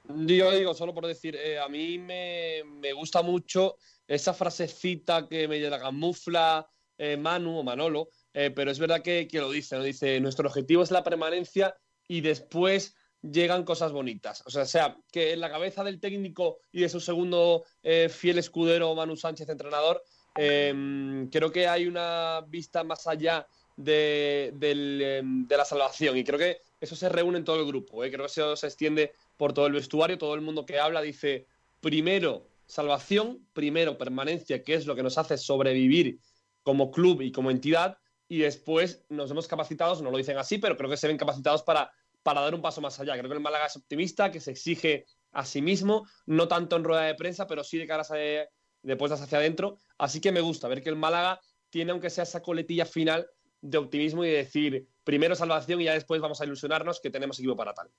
Yo 0.07 0.52
digo, 0.52 0.73
solo 0.73 0.94
por 0.94 1.07
decir, 1.07 1.36
eh, 1.36 1.60
a 1.60 1.68
mí 1.68 1.98
me, 1.98 2.64
me 2.65 2.94
gusta 2.94 3.22
mucho 3.22 3.77
esa 4.07 4.34
frasecita 4.34 5.27
que 5.27 5.48
me 5.48 5.60
la 5.60 5.80
camufla 5.80 6.68
eh, 6.98 7.18
Manu 7.18 7.60
o 7.60 7.64
Manolo, 7.64 8.10
eh, 8.34 8.52
pero 8.52 8.72
es 8.72 8.80
verdad 8.80 9.02
que, 9.02 9.27
que 9.27 9.40
lo 9.40 9.49
dice, 9.49 9.76
¿no? 9.76 9.84
Dice, 9.84 10.19
nuestro 10.19 10.48
objetivo 10.48 10.84
es 10.84 10.91
la 10.91 11.03
permanencia 11.03 11.76
y 12.07 12.22
después 12.22 12.95
llegan 13.22 13.64
cosas 13.64 13.91
bonitas. 13.91 14.44
O 14.45 14.52
sea, 14.52 14.65
sea, 14.65 14.98
que 15.11 15.34
en 15.34 15.40
la 15.40 15.49
cabeza 15.49 15.84
del 15.84 15.99
técnico 15.99 16.60
y 16.72 16.82
de 16.82 16.90
su 16.90 16.99
segundo 16.99 17.65
fiel 18.10 18.38
escudero, 18.38 18.94
Manu 18.94 19.15
Sánchez, 19.15 19.49
entrenador, 19.49 20.03
eh, 20.38 21.27
creo 21.32 21.52
que 21.52 21.68
hay 21.68 21.88
una 21.88 22.41
vista 22.48 22.84
más 22.84 23.07
allá 23.07 23.48
de, 23.77 24.52
del, 24.56 25.02
eh, 25.02 25.22
de 25.23 25.57
la 25.57 25.65
salvación 25.65 26.18
y 26.18 26.23
creo 26.23 26.40
que 26.40 26.61
eso 26.80 26.95
se 26.95 27.10
reúne 27.10 27.38
en 27.38 27.45
todo 27.45 27.60
el 27.60 27.65
grupo. 27.65 27.99
Creo 27.99 28.18
que 28.18 28.26
eso 28.26 28.56
se 28.56 28.68
extiende 28.68 29.14
por 29.38 29.53
todo 29.53 29.68
el 29.68 29.74
vestuario, 29.74 30.18
todo 30.18 30.36
el 30.36 30.41
mundo 30.41 30.66
que 30.66 30.80
habla 30.80 31.02
dice, 31.02 31.48
primero 31.80 32.49
salvación, 32.66 33.48
primero 33.53 33.98
permanencia, 33.98 34.64
que 34.64 34.74
es 34.74 34.86
lo 34.86 34.95
que 34.95 35.03
nos 35.03 35.18
hace 35.18 35.38
sobrevivir 35.38 36.20
como 36.64 36.91
club 36.91 37.22
y 37.22 37.32
como 37.32 37.52
entidad, 37.52 37.98
y 38.28 38.40
después 38.40 39.06
nos 39.10 39.30
hemos 39.30 39.48
capacitados, 39.48 40.02
no 40.02 40.10
lo 40.10 40.18
dicen 40.18 40.38
así, 40.38 40.57
pero 40.57 40.76
creo 40.76 40.90
que 40.90 40.98
se 40.98 41.07
ven 41.07 41.18
capacitados 41.18 41.62
para, 41.62 41.91
para 42.24 42.41
dar 42.41 42.56
un 42.56 42.62
paso 42.62 42.82
más 42.82 42.99
allá. 42.99 43.14
Creo 43.14 43.30
que 43.30 43.36
el 43.36 43.44
Málaga 43.44 43.68
es 43.68 43.76
optimista, 43.76 44.32
que 44.32 44.40
se 44.40 44.52
exige 44.52 45.06
a 45.32 45.45
sí 45.45 45.62
mismo, 45.62 46.07
no 46.26 46.48
tanto 46.48 46.76
en 46.76 46.84
rueda 46.84 47.03
de 47.03 47.14
prensa, 47.14 47.45
pero 47.45 47.64
sí 47.64 47.78
de 47.78 47.86
caras 47.86 48.10
a, 48.10 48.16
de 48.16 48.95
puestas 48.98 49.22
hacia 49.22 49.38
adentro. 49.38 49.78
Así 49.98 50.22
que 50.22 50.32
me 50.32 50.41
gusta 50.41 50.68
ver 50.68 50.82
que 50.82 50.90
el 50.90 50.95
Málaga 50.95 51.40
tiene, 51.70 51.91
aunque 51.91 52.10
sea 52.10 52.24
esa 52.24 52.41
coletilla 52.41 52.86
final 52.86 53.28
de 53.62 53.78
optimismo 53.78 54.24
y 54.24 54.30
de 54.30 54.38
decir, 54.38 54.88
primero 55.03 55.36
salvación 55.36 55.82
y 55.82 55.86
ya 55.86 55.94
después 55.94 56.22
vamos 56.22 56.41
a 56.41 56.45
ilusionarnos 56.45 56.99
que 56.99 57.10
tenemos 57.10 57.38
equipo 57.38 57.56
para 57.56 57.74
tal. 57.74 57.91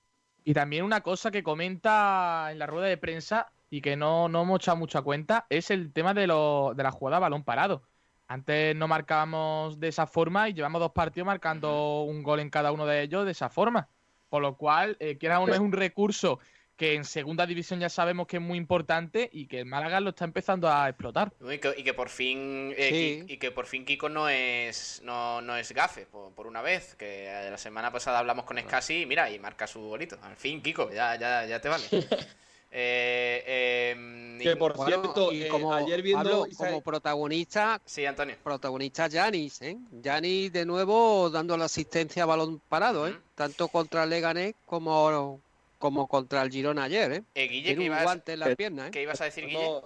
Y 0.47 0.53
también 0.53 0.85
una 0.85 1.01
cosa 1.01 1.29
que 1.29 1.43
comenta 1.43 2.47
en 2.53 2.59
la 2.59 2.67
rueda 2.67 2.87
de 2.87 2.95
prensa 2.95 3.51
y 3.69 3.81
que 3.81 3.97
no, 3.97 4.29
no 4.29 4.43
hemos 4.43 4.61
echado 4.61 4.77
mucha 4.77 5.01
cuenta 5.01 5.45
es 5.49 5.71
el 5.71 5.91
tema 5.91 6.13
de, 6.13 6.25
lo, 6.25 6.71
de 6.73 6.83
la 6.83 6.91
jugada 6.91 7.19
balón 7.19 7.43
parado. 7.43 7.83
Antes 8.29 8.73
no 8.73 8.87
marcábamos 8.87 9.77
de 9.81 9.89
esa 9.89 10.07
forma 10.07 10.47
y 10.47 10.53
llevamos 10.53 10.79
dos 10.79 10.93
partidos 10.93 11.25
marcando 11.25 12.03
un 12.03 12.23
gol 12.23 12.39
en 12.39 12.49
cada 12.49 12.71
uno 12.71 12.85
de 12.85 13.01
ellos 13.01 13.25
de 13.25 13.31
esa 13.31 13.49
forma. 13.49 13.89
Por 14.29 14.41
lo 14.41 14.55
cual, 14.55 14.95
eh, 15.01 15.17
quiera 15.17 15.41
o 15.41 15.47
no 15.47 15.53
es 15.53 15.59
un 15.59 15.73
recurso 15.73 16.39
que 16.77 16.93
en 16.93 17.03
segunda 17.03 17.45
división 17.45 17.79
ya 17.79 17.89
sabemos 17.89 18.27
que 18.27 18.37
es 18.37 18.41
muy 18.41 18.57
importante 18.57 19.29
y 19.33 19.47
que 19.47 19.59
el 19.59 19.65
Málaga 19.65 19.99
lo 19.99 20.11
está 20.11 20.25
empezando 20.25 20.69
a 20.69 20.87
explotar. 20.87 21.33
Y 21.41 21.57
que, 21.57 21.73
y 21.75 21.83
que 21.83 21.93
por 21.93 22.09
fin 22.09 22.73
eh, 22.77 23.23
Sí. 23.27 23.33
Y 23.33 23.37
que 23.37 23.51
por 23.51 23.65
fin 23.65 23.83
Kiko 23.83 24.09
no 24.09 24.29
es 24.29 25.01
no, 25.03 25.41
no 25.41 25.57
es 25.57 25.71
gafe 25.71 26.05
por, 26.05 26.31
por 26.33 26.47
una 26.47 26.61
vez 26.61 26.95
que 26.95 27.25
eh, 27.27 27.49
la 27.51 27.57
semana 27.57 27.91
pasada 27.91 28.19
hablamos 28.19 28.45
con 28.45 28.59
Scassi 28.59 29.01
y 29.01 29.05
mira 29.05 29.29
y 29.29 29.39
marca 29.39 29.67
su 29.67 29.81
golito 29.81 30.17
al 30.21 30.35
fin 30.37 30.61
Kiko 30.61 30.91
ya 30.91 31.15
ya, 31.15 31.45
ya 31.45 31.59
te 31.59 31.69
vale 31.69 31.83
Eh, 32.71 33.43
eh, 33.47 34.37
Que, 34.41 34.55
por 34.55 34.75
Bueno, 34.75 35.01
cierto, 35.01 35.31
y 35.31 35.43
eh, 35.43 35.47
como, 35.47 35.73
ayer 35.73 36.01
viendo 36.01 36.45
como 36.57 36.81
protagonista, 36.81 37.81
sí, 37.85 38.05
Antonio. 38.05 38.35
Protagonista 38.43 39.07
Yanis, 39.07 39.61
¿eh? 39.61 39.77
Yanis 39.91 40.51
de 40.51 40.65
nuevo 40.65 41.29
dando 41.29 41.57
la 41.57 41.65
asistencia 41.65 42.23
a 42.23 42.25
balón 42.25 42.61
parado, 42.67 43.07
¿eh? 43.07 43.17
Tanto 43.35 43.67
contra 43.69 44.05
Leganés 44.05 44.53
como, 44.65 45.39
como 45.77 46.07
contra 46.07 46.41
el 46.41 46.51
Girona 46.51 46.83
ayer, 46.83 47.11
¿eh? 47.11 47.23
Eh, 47.35 47.47
Guille, 47.47 47.63
Tiene 47.69 47.75
que 47.83 47.89
un 47.89 47.95
ibas- 47.95 48.03
guante 48.03 48.33
en 48.33 48.39
la 48.39 48.49
Eh, 48.51 48.55
pierna, 48.55 48.87
¿eh? 48.87 48.91
¿Qué 48.91 49.01
ibas 49.03 49.21
a 49.21 49.25
decir 49.25 49.45
Guille? 49.45 49.63
No, 49.63 49.81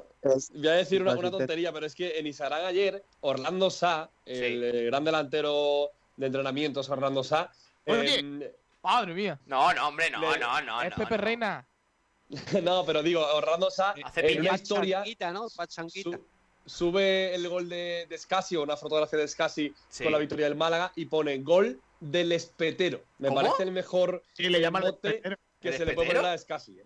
voy 0.54 0.68
a 0.68 0.72
decir 0.74 1.02
una, 1.02 1.14
una 1.16 1.32
tontería, 1.32 1.72
pero 1.74 1.86
es 1.86 1.96
que 1.96 2.18
en 2.20 2.28
Isarán 2.28 2.66
ayer, 2.66 3.04
Orlando 3.22 3.70
Sá, 3.70 4.10
el 4.26 4.64
eh, 4.64 4.84
gran 4.86 5.04
delantero 5.04 5.90
de 6.18 6.26
entrenamientos, 6.28 6.90
Orlando 6.90 7.24
Sá, 7.24 7.52
Oye, 7.86 8.20
em, 8.20 8.44
Madre 8.84 9.14
mía. 9.14 9.40
no 9.46 9.74
no 9.74 9.88
hombre 9.88 10.10
no 10.12 10.20
Le- 10.34 10.40
no 10.40 10.62
no 10.62 10.82
Es 10.82 10.92
no, 10.92 10.98
Pepe 10.98 11.18
no. 11.18 11.24
Reina. 11.24 11.68
no, 12.64 12.86
pero 12.86 13.04
digo, 13.04 13.26
Orlando 13.34 13.70
Sá, 13.70 13.94
Hace 14.04 14.32
en 14.34 14.42
una 14.42 14.56
historia, 14.56 15.04
¿no? 15.34 15.50
Su- 15.50 16.26
sube 16.66 17.34
el 17.36 17.48
gol 17.50 17.68
de, 17.68 18.06
de 18.08 18.18
Scassi, 18.18 18.56
o 18.56 18.64
una 18.64 18.78
fotografía 18.78 19.20
de 19.20 19.28
Scassi 19.28 19.74
Sí. 19.90 20.04
con 20.04 20.14
la 20.14 20.20
victoria 20.20 20.46
del 20.46 20.56
Málaga, 20.56 20.92
y 20.96 21.06
pone 21.06 21.40
gol 21.40 21.82
del 22.00 22.32
espetero. 22.32 23.02
Me 23.18 23.28
¿Cómo? 23.30 23.42
parece 23.42 23.64
el 23.64 23.72
mejor 23.72 24.24
Sí, 24.34 24.44
le 24.48 24.62
llama 24.62 24.80
el 24.80 24.86
espetero. 24.88 25.38
Que 25.62 25.70
¿El 25.70 25.74
se 25.76 25.86
le 25.86 25.94
puede 25.94 26.08
espetero? 26.10 26.22
poner 26.24 26.36
a 26.36 26.38
Scassi. 26.38 26.80
¿eh? 26.80 26.86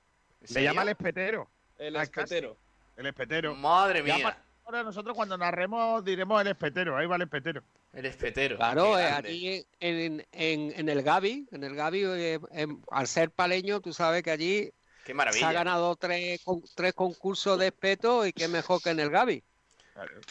Le 0.49 0.63
llama 0.63 0.81
el 0.83 0.89
espetero. 0.89 1.49
El 1.77 1.95
espetero. 1.95 2.57
El 2.97 3.05
espetero. 3.07 3.55
Madre 3.55 4.03
mía. 4.03 4.37
Ahora 4.65 4.83
nosotros 4.83 5.15
cuando 5.15 5.37
narremos 5.37 6.03
diremos 6.03 6.41
el 6.41 6.47
espetero. 6.47 6.97
Ahí 6.97 7.05
va 7.05 7.15
el 7.17 7.21
espetero. 7.23 7.61
el 7.93 8.05
espetero 8.05 8.57
Claro, 8.57 8.97
eh, 8.99 9.03
allí 9.05 9.65
en, 9.79 10.25
en, 10.31 10.73
en 10.75 10.89
el 10.89 11.03
Gavi, 11.03 11.47
en 11.51 11.63
el 11.63 11.75
Gavi, 11.75 12.01
eh, 12.03 12.39
al 12.91 13.07
ser 13.07 13.29
paleño, 13.31 13.79
tú 13.79 13.93
sabes 13.93 14.23
que 14.23 14.31
allí 14.31 14.71
qué 15.05 15.13
maravilla 15.13 15.39
se 15.39 15.49
ha 15.49 15.53
ganado 15.53 15.95
tres, 15.95 16.41
con- 16.43 16.63
tres 16.75 16.93
concursos 16.93 17.59
de 17.59 17.67
espeto 17.67 18.25
y 18.25 18.33
qué 18.33 18.47
mejor 18.47 18.81
que 18.81 18.89
en 18.89 18.99
el 18.99 19.09
Gavi. 19.11 19.43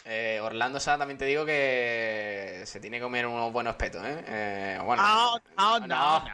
Eh, 0.03 0.39
Orlando 0.43 0.79
Sá 0.79 0.97
también 0.97 1.17
te 1.17 1.25
digo 1.25 1.45
que 1.45 2.61
se 2.65 2.79
tiene 2.79 2.97
que 2.97 3.03
comer 3.03 3.25
unos 3.25 3.51
buenos 3.53 3.75
petos, 3.77 4.03
¿eh? 4.05 4.23
Eh, 4.27 4.79
bueno, 4.83 5.01
No, 5.01 5.79
no, 5.79 5.87
no, 5.87 6.25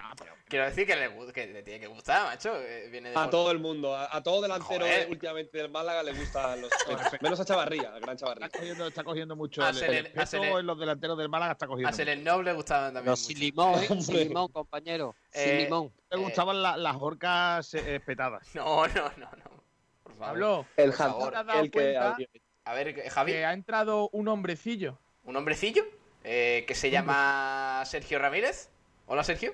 Quiero 0.52 0.66
decir 0.66 0.86
que 0.86 0.96
le, 0.98 1.10
gu- 1.10 1.32
que 1.32 1.48
le 1.48 1.64
tiene 1.64 1.80
que 1.80 1.88
gustar, 1.88 2.26
macho. 2.26 2.54
eh, 2.62 2.90
Viene 2.92 3.10
de 3.12 3.16
A 3.18 3.30
todo 3.30 3.50
el 3.52 3.58
mundo, 3.60 3.96
a, 3.96 4.14
a 4.16 4.22
todo 4.22 4.42
delantero 4.42 4.82
Joder. 4.86 5.10
últimamente 5.10 5.58
del 5.58 5.72
Málaga 5.72 6.04
le 6.04 6.12
gustan 6.12 6.60
los. 6.62 6.70
Menos 7.22 7.40
a 7.40 7.46
Chavarría, 7.46 7.94
al 7.96 8.02
gran 8.02 8.18
Chavarría. 8.18 8.46
Está 8.48 8.60
cogiendo, 8.60 8.88
está 8.88 9.04
cogiendo 9.06 9.36
mucho. 9.38 9.64
A 9.64 9.70
El, 9.70 9.78
el 9.82 10.12
a 10.20 10.60
en 10.60 10.66
los 10.68 10.78
delanteros 10.78 11.18
del 11.18 11.30
Málaga 11.30 11.54
está 11.54 11.68
cogiendo. 11.68 11.88
A 11.90 11.94
Selenov 11.94 12.44
le 12.44 12.52
gustaban 12.54 12.94
también. 12.94 13.16
Sin 13.16 13.40
limón, 13.40 13.80
¿eh? 13.82 13.88
sin 14.02 14.18
limón, 14.18 14.50
compañero. 14.50 15.16
Sin 15.32 15.42
Eh, 15.50 15.64
limón. 15.64 15.84
mucho. 15.84 15.96
Le 16.12 16.18
gustaban 16.18 16.62
la- 16.62 16.76
las 16.78 16.98
orcas 17.00 17.74
eh, 17.74 17.96
espetadas. 17.96 18.46
No, 18.54 18.86
no, 18.88 19.10
no, 19.18 19.30
no. 19.32 19.64
Por 20.04 20.14
favor. 20.14 20.20
Pablo, 20.20 20.66
El 20.76 20.90
Por 20.90 20.98
favor. 20.98 21.32
¿te 21.32 21.38
has 21.40 21.46
dado 21.46 21.60
el 21.62 21.72
que 21.72 21.80
cuenta 21.80 22.18
A 22.66 22.74
ver, 22.74 22.94
que- 22.94 23.10
Javi, 23.10 23.32
que 23.32 23.46
ha 23.46 23.54
entrado 23.54 24.10
un 24.12 24.28
hombrecillo? 24.28 25.00
¿un 25.24 25.36
hombrecillo? 25.38 25.84
Eh, 26.26 26.66
que 26.68 26.76
se 26.76 26.92
llama 26.92 27.82
Sergio 27.86 28.20
Ramírez. 28.20 28.70
Hola, 29.08 29.24
Sergio. 29.24 29.54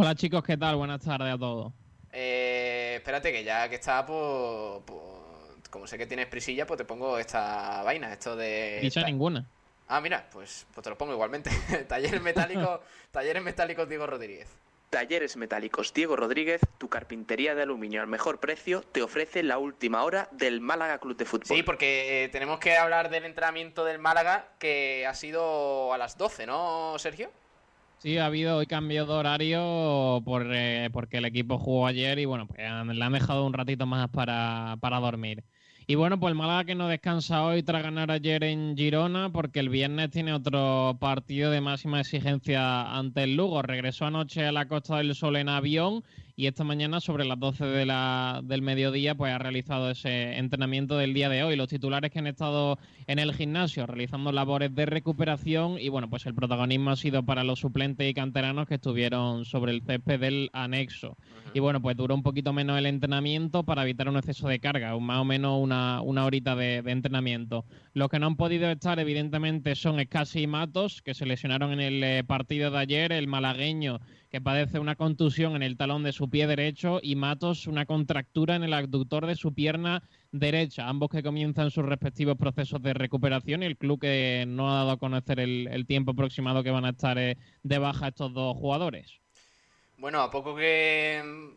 Hola 0.00 0.14
chicos, 0.14 0.42
¿qué 0.42 0.56
tal? 0.56 0.76
Buenas 0.76 1.02
tardes 1.02 1.30
a 1.30 1.36
todos. 1.36 1.74
Eh, 2.10 2.94
espérate, 2.96 3.30
que 3.30 3.44
ya 3.44 3.68
que 3.68 3.74
está, 3.74 4.06
pues, 4.06 4.80
pues, 4.86 5.68
Como 5.68 5.86
sé 5.86 5.98
que 5.98 6.06
tienes 6.06 6.26
prisilla, 6.26 6.66
pues 6.66 6.78
te 6.78 6.86
pongo 6.86 7.18
esta 7.18 7.82
vaina, 7.82 8.10
esto 8.10 8.34
de. 8.34 8.78
Dicha 8.80 9.02
ninguna. 9.02 9.44
Ah, 9.88 10.00
mira, 10.00 10.26
pues, 10.32 10.66
pues 10.72 10.82
te 10.82 10.88
lo 10.88 10.96
pongo 10.96 11.12
igualmente. 11.12 11.50
Talleres 11.86 12.22
metálicos, 12.22 12.80
talleres 13.10 13.42
metálicos 13.42 13.86
Diego 13.90 14.06
Rodríguez. 14.06 14.48
Talleres 14.88 15.36
Metálicos 15.36 15.92
Diego 15.92 16.16
Rodríguez, 16.16 16.62
tu 16.78 16.88
carpintería 16.88 17.54
de 17.54 17.62
aluminio 17.62 18.00
al 18.00 18.08
mejor 18.08 18.40
precio, 18.40 18.82
te 18.90 19.02
ofrece 19.02 19.42
la 19.42 19.58
última 19.58 20.02
hora 20.02 20.28
del 20.32 20.60
Málaga 20.62 20.98
Club 20.98 21.16
de 21.16 21.26
Fútbol. 21.26 21.58
Sí, 21.58 21.62
porque 21.62 22.24
eh, 22.24 22.28
tenemos 22.30 22.58
que 22.58 22.76
hablar 22.76 23.10
del 23.10 23.24
entrenamiento 23.24 23.84
del 23.84 24.00
Málaga, 24.00 24.48
que 24.58 25.06
ha 25.06 25.14
sido 25.14 25.92
a 25.92 25.98
las 25.98 26.18
12, 26.18 26.46
¿no, 26.46 26.98
Sergio? 26.98 27.30
Sí, 28.02 28.16
ha 28.16 28.24
habido 28.26 28.56
hoy 28.56 28.66
cambio 28.66 29.04
de 29.04 29.12
horario 29.12 30.22
por, 30.24 30.46
eh, 30.54 30.88
porque 30.90 31.18
el 31.18 31.26
equipo 31.26 31.58
jugó 31.58 31.86
ayer 31.86 32.18
y 32.18 32.24
bueno, 32.24 32.46
pues 32.46 32.58
le 32.58 33.04
han 33.04 33.12
dejado 33.12 33.44
un 33.44 33.52
ratito 33.52 33.84
más 33.84 34.08
para, 34.08 34.78
para 34.80 35.00
dormir. 35.00 35.44
Y 35.86 35.96
bueno, 35.96 36.18
pues 36.18 36.34
el 36.34 36.66
que 36.66 36.74
no 36.74 36.88
descansa 36.88 37.44
hoy 37.44 37.62
tras 37.62 37.82
ganar 37.82 38.10
ayer 38.10 38.42
en 38.44 38.74
Girona, 38.74 39.30
porque 39.32 39.60
el 39.60 39.68
viernes 39.68 40.10
tiene 40.10 40.32
otro 40.32 40.96
partido 40.98 41.50
de 41.50 41.60
máxima 41.60 42.00
exigencia 42.00 42.96
ante 42.96 43.24
el 43.24 43.36
Lugo. 43.36 43.60
Regresó 43.60 44.06
anoche 44.06 44.46
a 44.46 44.52
la 44.52 44.66
Costa 44.66 44.96
del 44.96 45.14
Sol 45.14 45.36
en 45.36 45.50
avión 45.50 46.02
y 46.40 46.46
esta 46.46 46.64
mañana 46.64 47.00
sobre 47.00 47.26
las 47.26 47.38
12 47.38 47.66
de 47.66 47.84
la, 47.84 48.40
del 48.42 48.62
mediodía 48.62 49.14
pues 49.14 49.30
ha 49.30 49.36
realizado 49.38 49.90
ese 49.90 50.38
entrenamiento 50.38 50.96
del 50.96 51.12
día 51.12 51.28
de 51.28 51.44
hoy. 51.44 51.54
Los 51.54 51.68
titulares 51.68 52.10
que 52.10 52.18
han 52.18 52.26
estado 52.26 52.78
en 53.06 53.18
el 53.18 53.34
gimnasio 53.34 53.86
realizando 53.86 54.32
labores 54.32 54.74
de 54.74 54.86
recuperación 54.86 55.76
y 55.78 55.90
bueno, 55.90 56.08
pues 56.08 56.24
el 56.24 56.34
protagonismo 56.34 56.92
ha 56.92 56.96
sido 56.96 57.22
para 57.24 57.44
los 57.44 57.60
suplentes 57.60 58.08
y 58.08 58.14
canteranos 58.14 58.66
que 58.66 58.76
estuvieron 58.76 59.44
sobre 59.44 59.72
el 59.72 59.82
césped 59.82 60.18
del 60.18 60.48
anexo. 60.54 61.18
Y 61.52 61.60
bueno, 61.60 61.82
pues 61.82 61.94
duró 61.98 62.14
un 62.14 62.22
poquito 62.22 62.54
menos 62.54 62.78
el 62.78 62.86
entrenamiento 62.86 63.64
para 63.64 63.82
evitar 63.82 64.08
un 64.08 64.16
exceso 64.16 64.48
de 64.48 64.60
carga, 64.60 64.96
un- 64.96 65.04
más 65.04 65.18
o 65.18 65.24
menos 65.26 65.58
una, 65.62 66.00
una 66.00 66.24
horita 66.24 66.56
de, 66.56 66.80
de 66.80 66.90
entrenamiento. 66.92 67.66
Los 67.92 68.08
que 68.08 68.18
no 68.18 68.26
han 68.28 68.36
podido 68.36 68.70
estar, 68.70 68.98
evidentemente, 68.98 69.74
son 69.74 70.00
Escasi 70.00 70.42
y 70.42 70.46
Matos, 70.46 71.02
que 71.02 71.12
se 71.12 71.26
lesionaron 71.26 71.72
en 71.72 71.80
el 71.80 72.02
eh, 72.02 72.24
partido 72.24 72.70
de 72.70 72.78
ayer, 72.78 73.12
el 73.12 73.26
malagueño 73.26 74.00
que 74.30 74.40
padece 74.40 74.78
una 74.78 74.94
contusión 74.96 75.56
en 75.56 75.62
el 75.62 75.76
talón 75.76 76.04
de 76.04 76.12
su 76.12 76.30
pie 76.30 76.46
derecho 76.46 77.00
y 77.02 77.16
Matos 77.16 77.66
una 77.66 77.84
contractura 77.86 78.54
en 78.56 78.62
el 78.62 78.72
abductor 78.72 79.26
de 79.26 79.34
su 79.34 79.52
pierna 79.52 80.02
derecha, 80.32 80.88
ambos 80.88 81.10
que 81.10 81.22
comienzan 81.22 81.70
sus 81.70 81.84
respectivos 81.84 82.36
procesos 82.38 82.80
de 82.80 82.94
recuperación 82.94 83.62
y 83.62 83.66
el 83.66 83.76
club 83.76 84.00
que 84.00 84.44
no 84.46 84.70
ha 84.70 84.76
dado 84.76 84.92
a 84.92 84.98
conocer 84.98 85.40
el, 85.40 85.68
el 85.70 85.86
tiempo 85.86 86.12
aproximado 86.12 86.62
que 86.62 86.70
van 86.70 86.84
a 86.84 86.90
estar 86.90 87.18
eh, 87.18 87.36
de 87.64 87.78
baja 87.78 88.08
estos 88.08 88.32
dos 88.32 88.56
jugadores. 88.56 89.20
Bueno, 89.96 90.20
a 90.22 90.30
poco 90.30 90.54
que... 90.56 91.20
mm, 91.24 91.48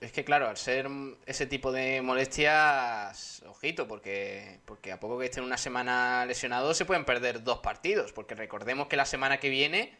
Es 0.00 0.12
que 0.12 0.24
claro, 0.24 0.48
al 0.48 0.56
ser 0.56 0.88
mm, 0.88 1.16
ese 1.26 1.46
tipo 1.46 1.72
de 1.72 2.00
molestias, 2.02 3.42
ojito, 3.46 3.86
porque, 3.88 4.60
porque 4.64 4.92
a 4.92 5.00
poco 5.00 5.18
que 5.18 5.26
estén 5.26 5.44
una 5.44 5.58
semana 5.58 6.24
lesionados 6.26 6.76
se 6.76 6.84
pueden 6.86 7.04
perder 7.04 7.42
dos 7.44 7.58
partidos, 7.58 8.12
porque 8.12 8.34
recordemos 8.34 8.88
que 8.88 8.96
la 8.96 9.04
semana 9.06 9.38
que 9.38 9.50
viene 9.50 9.92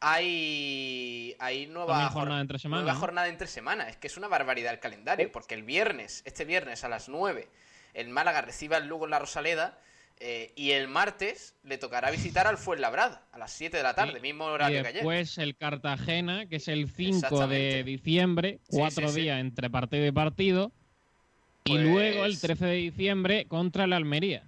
hay, 0.00 1.34
hay 1.38 1.66
nueva, 1.66 2.08
jornada 2.10 2.40
entre 2.40 2.58
semana, 2.58 2.82
nueva 2.82 2.94
¿no? 2.94 3.00
jornada 3.00 3.28
entre 3.28 3.46
semana. 3.46 3.88
Es 3.88 3.96
que 3.96 4.06
es 4.06 4.16
una 4.16 4.28
barbaridad 4.28 4.72
el 4.72 4.80
calendario, 4.80 5.30
porque 5.32 5.54
el 5.54 5.62
viernes, 5.62 6.22
este 6.24 6.44
viernes 6.44 6.84
a 6.84 6.88
las 6.88 7.08
9, 7.08 7.48
el 7.94 8.08
Málaga 8.08 8.42
recibe 8.42 8.76
al 8.76 8.86
Lugo 8.86 9.04
en 9.06 9.10
la 9.12 9.18
Rosaleda. 9.18 9.78
eh, 10.20 10.52
y 10.56 10.72
el 10.72 10.88
martes 10.88 11.54
le 11.62 11.78
tocará 11.78 12.10
visitar 12.10 12.48
al 12.48 12.58
Fuenlabrada 12.64 13.22
a 13.30 13.38
las 13.38 13.52
7 13.52 13.76
de 13.76 13.82
la 13.84 13.94
tarde, 13.94 14.18
mismo 14.18 14.46
Y 14.48 14.50
horario 14.50 14.82
que 14.82 14.88
ayer. 14.88 14.94
después 15.02 15.38
el 15.38 15.56
Cartagena, 15.56 16.46
que 16.46 16.56
es 16.56 16.66
el 16.66 16.88
5 16.90 17.46
de 17.46 17.84
diciembre, 17.84 18.58
cuatro 18.68 19.06
sí, 19.08 19.14
sí. 19.14 19.20
días 19.20 19.38
entre 19.40 19.70
partido 19.70 20.04
y 20.04 20.10
partido. 20.10 20.72
Y 21.64 21.72
Pues- 21.74 21.82
luego 21.84 22.24
el 22.24 22.40
13 22.40 22.66
de 22.66 22.74
diciembre 22.74 23.44
contra 23.46 23.84
el 23.84 23.92
Almería. 23.92 24.42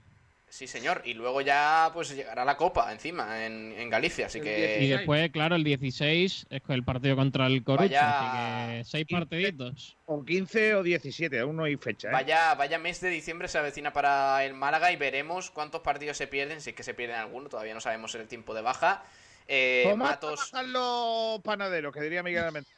Sí, 0.50 0.66
señor. 0.66 1.02
Y 1.04 1.14
luego 1.14 1.40
ya 1.42 1.90
pues 1.94 2.10
llegará 2.14 2.44
la 2.44 2.56
Copa 2.56 2.90
encima 2.92 3.46
en, 3.46 3.72
en 3.72 3.88
Galicia, 3.88 4.26
así 4.26 4.40
que... 4.40 4.78
Y 4.82 4.88
después, 4.88 5.30
claro, 5.30 5.54
el 5.54 5.62
16 5.62 6.46
es 6.50 6.62
el 6.68 6.82
partido 6.84 7.14
contra 7.14 7.46
el 7.46 7.62
Corucho. 7.62 7.84
Vaya- 7.84 8.64
Así 8.66 8.78
que 8.78 8.84
seis 8.84 9.06
partiditos. 9.08 9.96
O 10.06 10.24
15 10.24 10.74
o 10.74 10.82
17, 10.82 11.38
aún 11.38 11.56
no 11.56 11.64
hay 11.64 11.76
fecha. 11.76 12.08
¿eh? 12.08 12.12
Vaya, 12.12 12.54
vaya 12.56 12.78
mes 12.80 13.00
de 13.00 13.10
diciembre 13.10 13.46
se 13.46 13.58
avecina 13.58 13.92
para 13.92 14.44
el 14.44 14.54
Málaga 14.54 14.90
y 14.90 14.96
veremos 14.96 15.52
cuántos 15.52 15.82
partidos 15.82 16.16
se 16.16 16.26
pierden, 16.26 16.60
si 16.60 16.70
es 16.70 16.76
que 16.76 16.82
se 16.82 16.94
pierden 16.94 17.16
alguno, 17.16 17.48
todavía 17.48 17.72
no 17.72 17.80
sabemos 17.80 18.12
el 18.16 18.26
tiempo 18.26 18.52
de 18.52 18.62
baja. 18.62 19.04
Eh, 19.46 19.84
Tomás 19.88 20.10
Matos, 20.10 20.52
los 20.64 21.40
panaderos, 21.42 21.94
que 21.94 22.00
diría 22.02 22.24
Miguel 22.24 22.42
Almendra. 22.44 22.72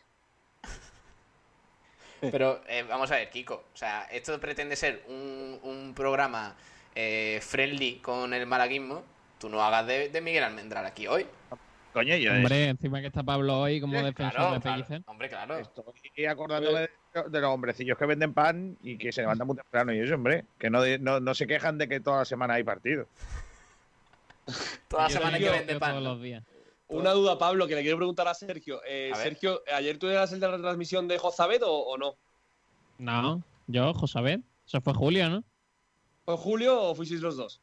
pero 2.30 2.62
eh, 2.68 2.84
vamos 2.88 3.10
a 3.10 3.16
ver, 3.16 3.30
Kiko, 3.30 3.64
o 3.72 3.76
sea, 3.76 4.04
esto 4.12 4.38
pretende 4.38 4.76
ser 4.76 5.02
un, 5.08 5.58
un 5.62 5.92
programa 5.94 6.54
eh, 6.94 7.40
friendly 7.42 7.96
con 7.96 8.32
el 8.34 8.46
malaguismo, 8.46 9.02
tú 9.38 9.48
no 9.48 9.62
hagas 9.62 9.86
de, 9.86 10.08
de 10.08 10.20
Miguel 10.20 10.44
Almendral 10.44 10.84
aquí 10.86 11.06
hoy. 11.06 11.26
Coño, 11.92 12.16
yo 12.16 12.32
Hombre, 12.32 12.68
encima 12.68 13.02
que 13.02 13.08
está 13.08 13.22
Pablo 13.22 13.60
hoy 13.60 13.78
como 13.80 13.98
Sí, 13.98 14.04
defensor 14.06 14.32
Claro, 14.34 14.54
de 14.54 14.60
claro, 14.60 14.76
Pellicer. 14.76 15.02
hombre, 15.06 15.28
claro. 15.28 15.58
Y 16.16 16.24
acordándome 16.24 16.80
de, 16.80 16.88
de 17.28 17.40
los 17.40 17.50
hombrecillos 17.50 17.98
que 17.98 18.06
venden 18.06 18.32
pan 18.32 18.78
y 18.82 18.96
que 18.96 19.12
se 19.12 19.20
levantan 19.20 19.46
muy 19.46 19.56
temprano 19.56 19.92
y 19.92 19.98
eso, 20.00 20.14
hombre. 20.14 20.46
Que 20.58 20.70
no, 20.70 20.80
de- 20.80 20.98
no, 20.98 21.20
no 21.20 21.34
se 21.34 21.46
quejan 21.46 21.76
de 21.76 21.88
que 21.88 22.00
toda 22.00 22.20
la 22.20 22.24
semana 22.24 22.54
hay 22.54 22.64
partido. 22.64 23.06
Toda 24.88 25.04
la 25.04 25.10
semana 25.10 25.38
digo 25.38 25.52
que 25.52 25.58
vende 25.58 25.78
pan. 25.78 25.90
todos 25.92 26.02
los 26.02 26.22
días. 26.22 26.42
Una 26.88 27.10
duda, 27.12 27.38
Pablo, 27.38 27.66
que 27.66 27.74
le 27.74 27.82
quiero 27.82 27.96
preguntar 27.96 28.28
a 28.28 28.34
Sergio. 28.34 28.80
Eh, 28.86 29.10
A. 29.12 29.16
Sergio, 29.16 29.62
¿ayer 29.74 29.98
tú 29.98 30.08
eras 30.08 30.32
el 30.32 30.40
de 30.40 30.46
la 30.48 30.56
retransmisión 30.56 31.08
de 31.08 31.18
Jozabed 31.18 31.62
o, 31.62 31.70
o 31.72 31.96
no? 31.98 32.14
No, 32.98 33.42
yo, 33.66 33.92
Josabed. 33.94 34.40
Eso 34.66 34.80
fue 34.80 34.92
Julio, 34.94 35.28
¿no? 35.30 35.44
¿Fue 36.24 36.36
Julio 36.36 36.80
o 36.80 36.94
fuisteis 36.94 37.20
los 37.20 37.36
dos? 37.36 37.60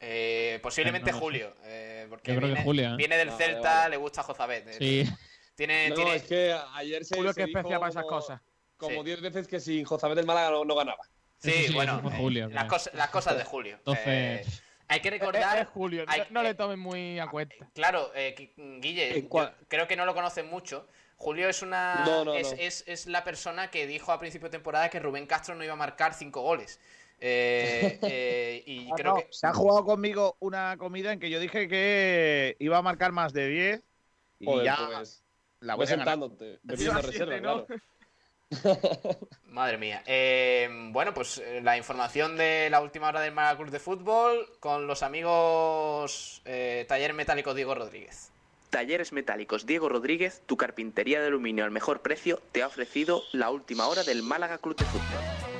Eh, 0.00 0.58
posiblemente 0.62 1.12
No. 1.12 1.18
Julio. 1.18 1.54
eh, 1.64 2.06
porque 2.08 2.32
Yo 2.32 2.38
creo 2.38 2.48
que 2.48 2.54
viene, 2.54 2.64
Julio, 2.64 2.92
¿eh? 2.92 2.96
viene 2.96 3.16
del 3.18 3.28
Vale, 3.30 3.44
Celta, 3.44 3.74
vale. 3.74 3.90
le 3.90 3.96
gusta 3.98 4.22
Jozabed. 4.22 4.68
eh, 4.68 4.74
Sí. 4.78 5.12
Tiene, 5.54 5.90
No, 5.90 5.94
tiene... 5.94 6.14
es 6.16 6.22
que 6.22 6.56
ayer 6.74 7.04
se, 7.04 7.16
Julio 7.16 7.32
se 7.34 7.40
que 7.42 7.46
dijo 7.46 7.58
especia 7.58 7.78
para 7.78 7.90
esas 7.90 8.04
cosas. 8.04 8.40
Como 8.78 9.00
Sí. 9.00 9.04
10 9.04 9.20
veces 9.20 9.46
que 9.46 9.60
sin 9.60 9.84
Jozabed 9.84 10.16
del 10.16 10.24
Málaga 10.24 10.50
no, 10.50 10.64
no 10.64 10.74
ganaba. 10.74 11.04
Sí, 11.38 11.66
bueno, 11.74 12.00
eh, 12.04 12.16
Julio, 12.16 12.48
las, 12.48 12.64
cosas, 12.64 12.94
las 12.94 13.10
cosas 13.10 13.36
de 13.36 13.44
Julio. 13.44 13.76
Entonces, 13.76 14.06
Eh, 14.06 14.44
hay 14.88 15.00
que 15.00 15.08
Es, 15.08 15.14
recordar, 15.14 15.58
es 15.58 15.68
Julio, 15.68 16.04
no- 16.06 16.12
hay- 16.12 16.22
no, 16.30 16.42
le 16.42 16.54
tomen 16.54 16.78
muy 16.78 17.18
a 17.18 17.26
cuenta. 17.28 17.54
claro, 17.74 18.10
eh, 18.14 18.52
Guille, 18.56 19.28
creo 19.68 19.86
que 19.86 19.96
no 19.96 20.06
lo 20.06 20.14
conocen 20.14 20.48
mucho. 20.48 20.88
Julio 21.16 21.48
es 21.50 21.60
una 21.60 22.02
No, 22.06 22.24
no, 22.24 22.34
es, 22.34 22.52
no. 22.52 22.58
Es, 22.58 22.84
es 22.86 23.06
la 23.06 23.22
persona 23.24 23.70
que 23.70 23.86
dijo 23.86 24.12
a 24.12 24.18
principio 24.18 24.48
de 24.48 24.52
temporada 24.52 24.88
que 24.88 24.98
Rubén 24.98 25.26
Castro 25.26 25.54
no 25.54 25.62
iba 25.62 25.74
a 25.74 25.76
marcar 25.76 26.14
cinco 26.14 26.40
goles. 26.40 26.80
Eh, 27.20 27.98
eh, 28.02 28.62
y 28.66 28.90
Ah, 28.90 28.94
creo 28.96 29.14
no, 29.14 29.20
que 29.20 29.28
Se 29.30 29.46
ha 29.46 29.52
jugado 29.52 29.84
conmigo 29.84 30.36
una 30.40 30.76
comida 30.76 31.12
en 31.12 31.20
que 31.20 31.30
yo 31.30 31.38
dije 31.38 31.68
que 31.68 32.56
iba 32.58 32.78
a 32.78 32.82
marcar 32.82 33.12
más 33.12 33.32
de 33.32 33.48
10 33.48 33.82
y 34.40 34.44
Joder, 34.46 34.64
ya 34.64 34.88
pues, 34.94 35.22
la 35.60 35.74
voy 35.74 35.86
sentándote, 35.86 36.58
reserva, 36.64 37.38
claro. 37.38 37.66
Madre 39.44 39.78
mía. 39.78 40.02
Eh, 40.06 40.68
bueno, 40.90 41.14
pues 41.14 41.40
la 41.62 41.76
información 41.76 42.36
de 42.36 42.68
la 42.70 42.80
última 42.80 43.08
hora 43.08 43.20
del 43.20 43.32
Málaga 43.32 43.58
Club 43.58 43.70
de 43.70 43.78
Fútbol 43.78 44.48
con 44.58 44.86
los 44.86 45.02
amigos 45.02 46.42
eh, 46.44 46.84
Taller 46.88 47.14
Metálico 47.14 47.54
Diego 47.54 47.74
Rodríguez. 47.74 48.30
Talleres 48.70 49.12
Metálicos 49.12 49.66
Diego 49.66 49.88
Rodríguez, 49.88 50.42
tu 50.46 50.56
carpintería 50.56 51.20
de 51.20 51.26
aluminio 51.26 51.64
al 51.64 51.70
mejor 51.70 52.02
precio, 52.02 52.40
te 52.52 52.62
ha 52.62 52.68
ofrecido 52.68 53.22
la 53.32 53.50
última 53.50 53.86
hora 53.86 54.04
del 54.04 54.22
Málaga 54.22 54.58
Club 54.58 54.76
de 54.76 54.84
Fútbol. 54.84 55.59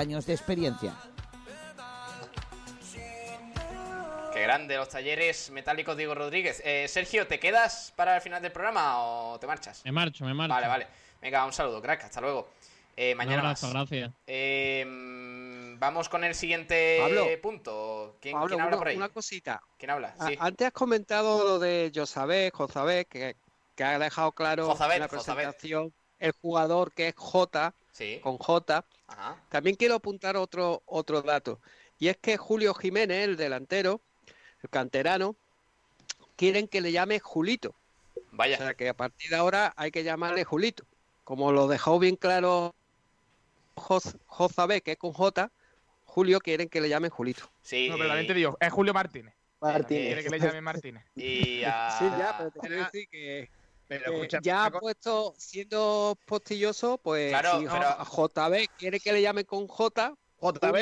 de 0.07 0.33
experiencia. 0.33 0.95
Qué 4.33 4.41
grande, 4.41 4.75
los 4.77 4.89
talleres 4.89 5.51
metálicos 5.51 5.95
Diego 5.95 6.15
Rodríguez. 6.15 6.59
Eh, 6.65 6.87
Sergio, 6.87 7.27
¿te 7.27 7.39
quedas 7.39 7.93
para 7.95 8.15
el 8.15 8.21
final 8.21 8.41
del 8.41 8.51
programa 8.51 9.03
o 9.03 9.39
te 9.39 9.45
marchas? 9.45 9.81
Me 9.85 9.91
marcho, 9.91 10.25
me 10.25 10.33
marcho. 10.33 10.53
Vale, 10.55 10.67
vale. 10.67 10.87
Venga, 11.21 11.45
un 11.45 11.53
saludo, 11.53 11.81
crack. 11.83 12.05
Hasta 12.05 12.19
luego. 12.19 12.49
Eh, 12.97 13.11
Un 13.11 13.17
mañana 13.17 13.41
abrazo, 13.43 13.67
más. 13.67 13.73
gracias. 13.89 14.11
Eh, 14.25 14.83
vamos 15.77 16.09
con 16.09 16.23
el 16.23 16.33
siguiente 16.33 16.97
Pablo. 16.99 17.25
punto. 17.43 18.17
¿Quién, 18.19 18.33
Pablo, 18.33 18.47
quién 18.47 18.61
habla 18.61 18.69
una, 18.69 18.77
por 18.79 18.87
ahí? 18.87 18.97
una 18.97 19.09
cosita. 19.09 19.61
¿Quién 19.77 19.91
habla? 19.91 20.15
A- 20.17 20.27
Sí. 20.29 20.37
Antes 20.39 20.67
has 20.67 20.73
comentado 20.73 21.43
lo 21.43 21.59
de 21.59 21.91
Josabé, 21.93 22.49
Josabé, 22.51 23.05
que, 23.05 23.35
que 23.75 23.83
ha 23.83 23.99
dejado 23.99 24.31
claro 24.31 24.65
Jozabed, 24.65 24.95
en 24.95 25.01
la 25.01 25.07
presentación 25.07 25.93
el 26.19 26.31
jugador 26.41 26.91
que 26.93 27.09
es 27.09 27.15
J, 27.15 27.73
Sí. 27.91 28.19
con 28.23 28.37
J. 28.37 28.83
Ajá. 29.11 29.37
También 29.49 29.75
quiero 29.75 29.95
apuntar 29.95 30.37
otro, 30.37 30.81
otro 30.85 31.21
dato. 31.21 31.59
Y 31.99 32.07
es 32.07 32.17
que 32.17 32.37
Julio 32.37 32.73
Jiménez, 32.73 33.25
el 33.25 33.37
delantero, 33.37 34.01
el 34.63 34.69
canterano, 34.69 35.35
quieren 36.35 36.67
que 36.67 36.81
le 36.81 36.91
llame 36.91 37.19
Julito. 37.19 37.75
Vaya. 38.31 38.55
O 38.55 38.59
sea 38.59 38.73
que 38.73 38.89
a 38.89 38.95
partir 38.95 39.29
de 39.29 39.35
ahora 39.35 39.73
hay 39.75 39.91
que 39.91 40.03
llamarle 40.03 40.43
Julito. 40.43 40.85
Como 41.23 41.51
lo 41.51 41.67
dejó 41.67 41.99
bien 41.99 42.15
claro 42.15 42.73
Jozabé, 43.75 44.81
que 44.81 44.93
es 44.93 44.97
con 44.97 45.13
J, 45.13 45.51
Julio 46.05 46.39
quieren 46.39 46.69
que 46.69 46.81
le 46.81 46.89
llamen 46.89 47.09
Julito. 47.09 47.49
Sí. 47.61 47.89
No, 47.89 47.95
pero 47.95 48.09
también 48.09 48.27
te 48.27 48.33
digo, 48.33 48.57
es 48.59 48.71
Julio 48.71 48.93
Martínez. 48.93 49.33
Martínez. 49.59 50.05
Quiere 50.05 50.23
que 50.23 50.29
le 50.29 50.39
llame 50.39 50.61
Martínez. 50.61 51.05
Y 51.15 51.63
a... 51.63 51.91
Sí, 51.97 52.05
ya, 52.17 52.35
pero 52.37 52.51
te 52.51 52.59
quiero 52.59 52.75
decir 52.77 53.07
que 53.09 53.49
Pero 53.91 54.09
eh, 54.09 54.15
escucha, 54.15 54.39
ya 54.41 54.65
ha 54.65 54.71
puesto, 54.71 55.33
siendo 55.37 56.17
postilloso, 56.25 56.97
pues 56.97 57.31
Claro, 57.31 57.59
si 57.59 57.65
pero- 57.65 58.05
JB 58.05 58.69
quiere 58.77 59.01
que 59.01 59.11
le 59.11 59.21
llamen 59.21 59.43
con 59.43 59.67
J, 59.67 60.15
JB 60.39 60.75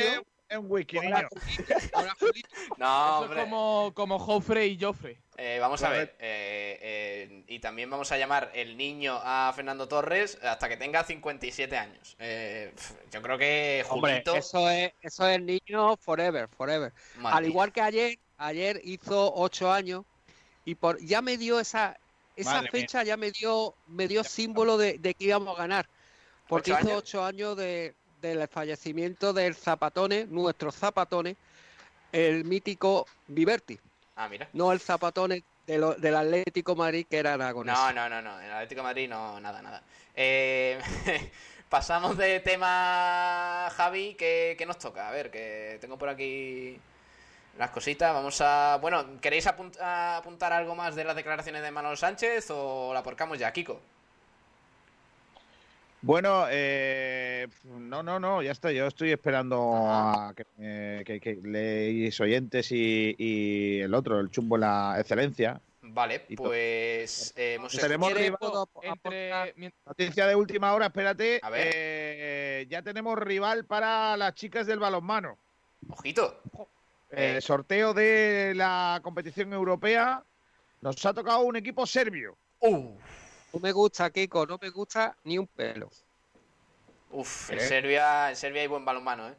es 0.47 0.57
un 0.57 0.69
niño. 0.69 1.27
Julito. 2.19 2.49
No, 2.77 3.23
Eso 3.23 3.33
es 3.33 3.39
como, 3.39 3.91
como 3.95 4.19
Joffre 4.19 4.67
y 4.67 4.79
Joffre. 4.79 5.17
Eh, 5.37 5.57
vamos 5.59 5.81
a 5.81 5.89
ver. 5.89 6.15
Eh, 6.19 6.77
eh, 6.81 7.43
y 7.47 7.57
también 7.57 7.89
vamos 7.89 8.11
a 8.11 8.17
llamar 8.19 8.51
el 8.53 8.77
niño 8.77 9.19
a 9.23 9.51
Fernando 9.55 9.87
Torres 9.87 10.37
hasta 10.43 10.69
que 10.69 10.77
tenga 10.77 11.03
57 11.03 11.77
años. 11.77 12.15
Eh, 12.19 12.71
yo 13.11 13.23
creo 13.23 13.39
que 13.39 13.83
Hombre, 13.89 14.11
Julito... 14.11 14.35
eso 14.35 14.69
es, 14.69 14.93
eso 15.01 15.27
es 15.27 15.41
niño 15.41 15.97
forever, 15.97 16.47
forever. 16.47 16.93
Madre 17.17 17.37
Al 17.37 17.45
igual 17.47 17.71
que 17.71 17.81
ayer, 17.81 18.19
ayer 18.37 18.79
hizo 18.83 19.33
ocho 19.33 19.71
años 19.71 20.05
y 20.63 20.75
por 20.75 20.99
ya 20.99 21.23
me 21.23 21.37
dio 21.37 21.59
esa 21.59 21.99
esa 22.41 22.53
Madre 22.55 22.69
mía. 22.73 22.81
fecha 22.81 23.03
ya 23.03 23.17
me 23.17 23.31
dio 23.31 23.73
me 23.87 24.07
dio 24.07 24.23
símbolo 24.23 24.77
de, 24.77 24.97
de 24.97 25.13
que 25.13 25.25
íbamos 25.25 25.55
a 25.55 25.61
ganar 25.61 25.85
porque 26.47 26.71
¿Ocho 26.71 26.81
hizo 26.81 26.89
años? 26.89 27.03
ocho 27.03 27.23
años 27.23 27.57
de, 27.57 27.95
del 28.21 28.47
fallecimiento 28.47 29.33
del 29.33 29.55
Zapatone, 29.55 30.25
nuestro 30.25 30.71
Zapatone, 30.71 31.35
el 32.11 32.43
mítico 32.45 33.05
Viverti, 33.27 33.79
Ah, 34.15 34.27
mira. 34.27 34.49
no 34.53 34.71
el 34.71 34.79
Zapatone 34.79 35.43
de 35.67 35.77
lo- 35.77 35.93
del 35.93 36.15
Atlético 36.15 36.75
Madrid 36.75 37.05
que 37.09 37.17
era 37.17 37.33
aragonés. 37.35 37.77
No, 37.77 37.93
no, 37.93 38.09
no, 38.09 38.21
no. 38.21 38.39
El 38.39 38.51
Atlético 38.51 38.83
Madrid 38.83 39.07
no, 39.07 39.39
nada, 39.39 39.61
nada. 39.61 39.83
Eh, 40.15 40.79
pasamos 41.69 42.17
de 42.17 42.39
tema, 42.39 43.69
Javi, 43.75 44.15
¿qué, 44.15 44.55
qué 44.57 44.65
nos 44.65 44.79
toca? 44.79 45.07
A 45.07 45.11
ver, 45.11 45.29
que 45.29 45.77
tengo 45.79 45.97
por 45.97 46.09
aquí 46.09 46.79
las 47.59 47.69
cositas. 47.71 48.13
Vamos 48.13 48.39
a... 48.41 48.77
Bueno, 48.81 49.05
¿queréis 49.21 49.45
apunt- 49.45 49.79
a 49.79 50.17
apuntar 50.17 50.51
algo 50.53 50.73
más 50.75 50.95
de 50.95 51.03
las 51.03 51.15
declaraciones 51.15 51.61
de 51.61 51.69
Manuel 51.71 51.97
Sánchez 51.97 52.47
o 52.51 52.91
la 52.93 53.03
porcamos 53.03 53.37
ya, 53.37 53.51
Kiko? 53.51 53.79
Bueno, 56.01 56.45
eh, 56.49 57.47
no, 57.65 58.01
no, 58.01 58.19
no, 58.21 58.41
ya 58.41 58.51
está. 58.53 58.71
Yo 58.71 58.87
estoy 58.87 59.11
esperando 59.11 59.73
a 59.85 60.33
que, 60.33 60.45
me- 60.57 61.03
que, 61.03 61.19
que 61.19 61.35
leéis 61.43 62.17
oyentes 62.21 62.71
y, 62.71 63.13
y 63.17 63.81
el 63.81 63.93
otro, 63.93 64.21
el 64.21 64.31
chumbo 64.31 64.57
la 64.57 64.95
excelencia. 64.97 65.59
Vale, 65.81 66.21
pues 66.37 67.33
eh, 67.35 67.55
hemos 67.55 67.73
Tenemos 67.75 68.13
¿Quiere- 68.13 68.29
rival- 68.29 68.67
Entre, 68.83 69.73
noticia 69.85 70.27
de 70.27 70.35
última 70.35 70.73
hora, 70.73 70.85
espérate. 70.85 71.39
A 71.43 71.49
ver. 71.49 71.71
eh, 71.75 72.65
ya 72.69 72.81
tenemos 72.81 73.17
rival 73.19 73.65
para 73.65 74.15
las 74.15 74.33
chicas 74.35 74.65
del 74.67 74.79
balonmano. 74.79 75.37
Ojito. 75.89 76.39
Eh, 77.11 77.37
Eh. 77.37 77.41
sorteo 77.41 77.93
de 77.93 78.53
la 78.55 78.99
competición 79.03 79.51
europea. 79.53 80.23
Nos 80.81 81.03
ha 81.05 81.13
tocado 81.13 81.39
un 81.41 81.55
equipo 81.55 81.85
serbio. 81.85 82.37
Uh, 82.59 82.97
No 83.53 83.59
me 83.59 83.71
gusta, 83.71 84.09
Kiko, 84.11 84.45
no 84.45 84.59
me 84.61 84.69
gusta 84.69 85.15
ni 85.23 85.37
un 85.37 85.47
pelo. 85.47 85.89
uf, 87.11 87.49
en 87.49 87.57
¿Eh? 87.57 87.61
Serbia, 87.61 88.29
en 88.29 88.35
Serbia 88.35 88.61
hay 88.61 88.67
buen 88.67 88.85
balonmano, 88.85 89.27
¿eh? 89.29 89.35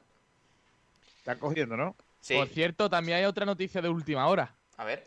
Están 1.19 1.39
cogiendo, 1.39 1.77
¿no? 1.77 1.95
Sí. 2.21 2.35
Por 2.35 2.49
cierto, 2.49 2.91
también 2.91 3.19
hay 3.19 3.25
otra 3.25 3.47
noticia 3.47 3.81
de 3.81 3.89
última 3.89 4.27
hora. 4.27 4.53
A 4.77 4.85
ver. 4.85 5.05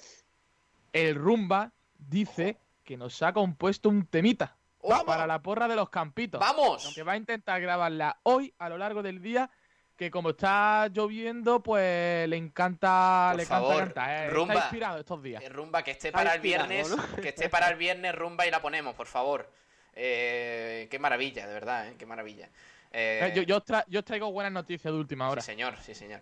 El 0.94 1.16
Rumba 1.16 1.72
dice 1.98 2.58
que 2.86 2.96
nos 2.96 3.22
ha 3.22 3.34
compuesto 3.34 3.90
un 3.90 4.06
temita 4.06 4.56
¡Vamos! 4.82 5.04
para 5.06 5.28
la 5.28 5.40
porra 5.42 5.68
de 5.68 5.76
los 5.76 5.90
campitos. 5.90 6.40
¡Vamos! 6.40 6.86
Aunque 6.86 7.04
va 7.04 7.14
a 7.14 7.18
intentar 7.18 7.60
grabarla 7.60 8.18
hoy 8.24 8.54
a 8.58 8.70
lo 8.70 8.78
largo 8.78 9.04
del 9.04 9.22
día. 9.22 9.50
Que 9.96 10.10
como 10.10 10.32
está 10.32 10.88
lloviendo, 10.88 11.62
pues 11.62 12.28
le 12.28 12.36
encanta, 12.36 13.30
Por 13.32 13.40
le 13.40 13.46
favor, 13.46 13.74
encanta 13.76 13.94
cantar. 13.94 14.26
¿eh? 14.26 14.30
Rumba. 14.32 14.54
Está 14.56 14.66
inspirado 14.66 15.00
estos 15.00 15.22
días. 15.24 15.44
Eh, 15.44 15.50
Rumba, 15.50 15.84
que 15.84 15.92
esté 15.92 16.08
Está 16.08 16.18
para 16.20 16.34
el 16.34 16.42
viernes, 16.42 16.90
¿no? 16.90 17.16
que 17.22 17.30
esté 17.30 17.48
para 17.50 17.70
el 17.70 17.76
viernes 17.78 18.16
Rumba 18.16 18.48
y 18.48 18.52
la 18.52 18.62
ponemos, 18.62 18.96
por 18.96 19.06
favor. 19.08 19.50
Eh, 19.96 20.88
qué 20.90 20.98
maravilla, 20.98 21.46
de 21.46 21.54
verdad, 21.54 21.88
¿eh? 21.90 21.96
qué 21.98 22.06
maravilla. 22.08 22.50
Eh, 22.92 23.20
Eh, 23.32 23.34
yo, 23.36 23.44
yo 23.44 23.58
os 23.58 23.64
tra- 23.66 23.86
yo 23.88 24.00
os 24.00 24.06
traigo 24.06 24.32
buenas 24.32 24.52
noticias 24.52 24.92
de 24.92 25.00
última 25.00 25.30
hora. 25.30 25.42
Sí, 25.42 25.46
señor, 25.46 25.76
sí, 25.82 25.94
señor. 25.94 26.22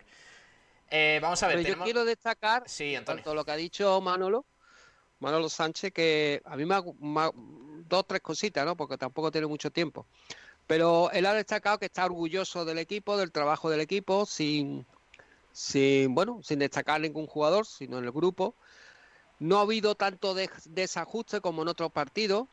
Eh, 0.90 1.18
vamos 1.22 1.42
a 1.42 1.46
ver, 1.46 1.56
Pero 1.56 1.62
yo 1.62 1.72
tenemos... 1.72 1.84
quiero 1.86 2.04
destacar 2.04 2.64
Sí, 2.68 2.94
Antonio. 2.94 3.22
tanto 3.22 3.34
lo 3.34 3.42
que 3.46 3.52
ha 3.52 3.56
dicho 3.56 3.98
Manolo, 4.02 4.44
Manolo 5.20 5.48
Sánchez, 5.48 5.92
que 5.92 6.42
a 6.44 6.56
mí 6.56 6.66
me 6.66 6.74
ha, 6.74 6.82
me 7.00 7.20
ha- 7.22 7.30
dos 7.34 8.06
tres 8.06 8.20
cositas, 8.20 8.66
¿no? 8.66 8.76
Porque 8.76 8.98
tampoco 8.98 9.30
tiene 9.30 9.46
mucho 9.46 9.70
tiempo. 9.70 10.06
Pero 10.66 11.10
él 11.12 11.26
ha 11.26 11.34
destacado 11.34 11.78
que 11.78 11.86
está 11.86 12.04
orgulloso 12.04 12.64
del 12.64 12.78
equipo, 12.78 13.16
del 13.16 13.32
trabajo 13.32 13.68
del 13.70 13.80
equipo, 13.80 14.26
sin, 14.26 14.86
sin 15.52 16.14
bueno, 16.14 16.40
sin 16.42 16.60
destacar 16.60 17.00
ningún 17.00 17.26
jugador, 17.26 17.66
sino 17.66 17.98
en 17.98 18.04
el 18.04 18.12
grupo. 18.12 18.54
no 19.38 19.58
ha 19.58 19.62
habido 19.62 19.96
tanto 19.96 20.34
de- 20.34 20.48
desajuste 20.66 21.40
como 21.40 21.62
en 21.62 21.68
otros 21.68 21.90
partidos. 21.90 22.46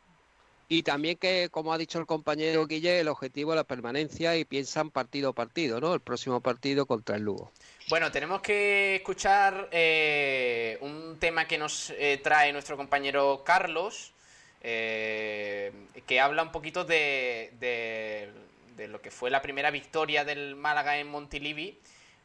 Y 0.71 0.83
también 0.83 1.17
que, 1.17 1.49
como 1.51 1.71
ha 1.73 1.77
dicho 1.79 1.97
el 1.99 2.05
compañero 2.05 2.67
Guille, 2.67 2.99
el 2.99 3.07
objetivo 3.07 3.53
es 3.53 3.57
la 3.57 3.63
permanencia 3.63 4.35
y 4.37 4.45
piensan 4.45 4.91
partido 4.91 5.29
a 5.29 5.33
partido, 5.33 5.79
¿no? 5.79 5.93
El 5.95 5.99
próximo 5.99 6.41
partido 6.41 6.85
contra 6.85 7.15
el 7.15 7.23
Lugo. 7.23 7.51
Bueno, 7.89 8.11
tenemos 8.11 8.41
que 8.41 8.97
escuchar 8.97 9.67
eh, 9.71 10.77
un 10.81 11.17
tema 11.19 11.47
que 11.47 11.57
nos 11.57 11.89
eh, 11.91 12.19
trae 12.23 12.53
nuestro 12.53 12.77
compañero 12.77 13.43
Carlos, 13.43 14.13
eh, 14.61 15.71
que 16.07 16.19
habla 16.19 16.43
un 16.43 16.51
poquito 16.51 16.83
de, 16.85 17.51
de- 17.59 18.29
de 18.75 18.87
lo 18.87 19.01
que 19.01 19.11
fue 19.11 19.29
la 19.29 19.41
primera 19.41 19.71
victoria 19.71 20.23
del 20.23 20.55
Málaga 20.55 20.97
en 20.97 21.07
Montilivi, 21.07 21.77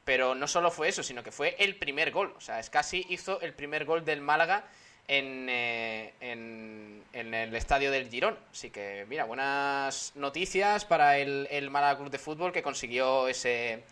pero 0.04 0.34
no 0.36 0.46
solo 0.46 0.70
fue 0.70 0.88
eso, 0.88 1.02
sino 1.02 1.22
que 1.24 1.32
fue 1.32 1.56
el 1.58 1.74
primer 1.76 2.12
gol. 2.12 2.32
O 2.36 2.40
sea, 2.40 2.62
Scassi 2.62 3.04
hizo 3.08 3.40
el 3.40 3.54
primer 3.54 3.84
gol 3.84 4.04
del 4.04 4.20
Málaga 4.20 4.64
en, 5.08 5.48
eh, 5.50 6.12
en, 6.20 7.02
en 7.12 7.34
el 7.34 7.54
estadio 7.56 7.90
del 7.90 8.08
Girón. 8.08 8.38
Así 8.52 8.70
que, 8.70 9.04
mira, 9.08 9.24
buenas 9.24 10.12
noticias 10.14 10.84
para 10.84 11.18
el, 11.18 11.48
el 11.50 11.70
Málaga 11.70 11.98
Club 11.98 12.10
de 12.10 12.18
Fútbol 12.18 12.52
que 12.52 12.62
consiguió 12.62 13.26
ese, 13.26 13.82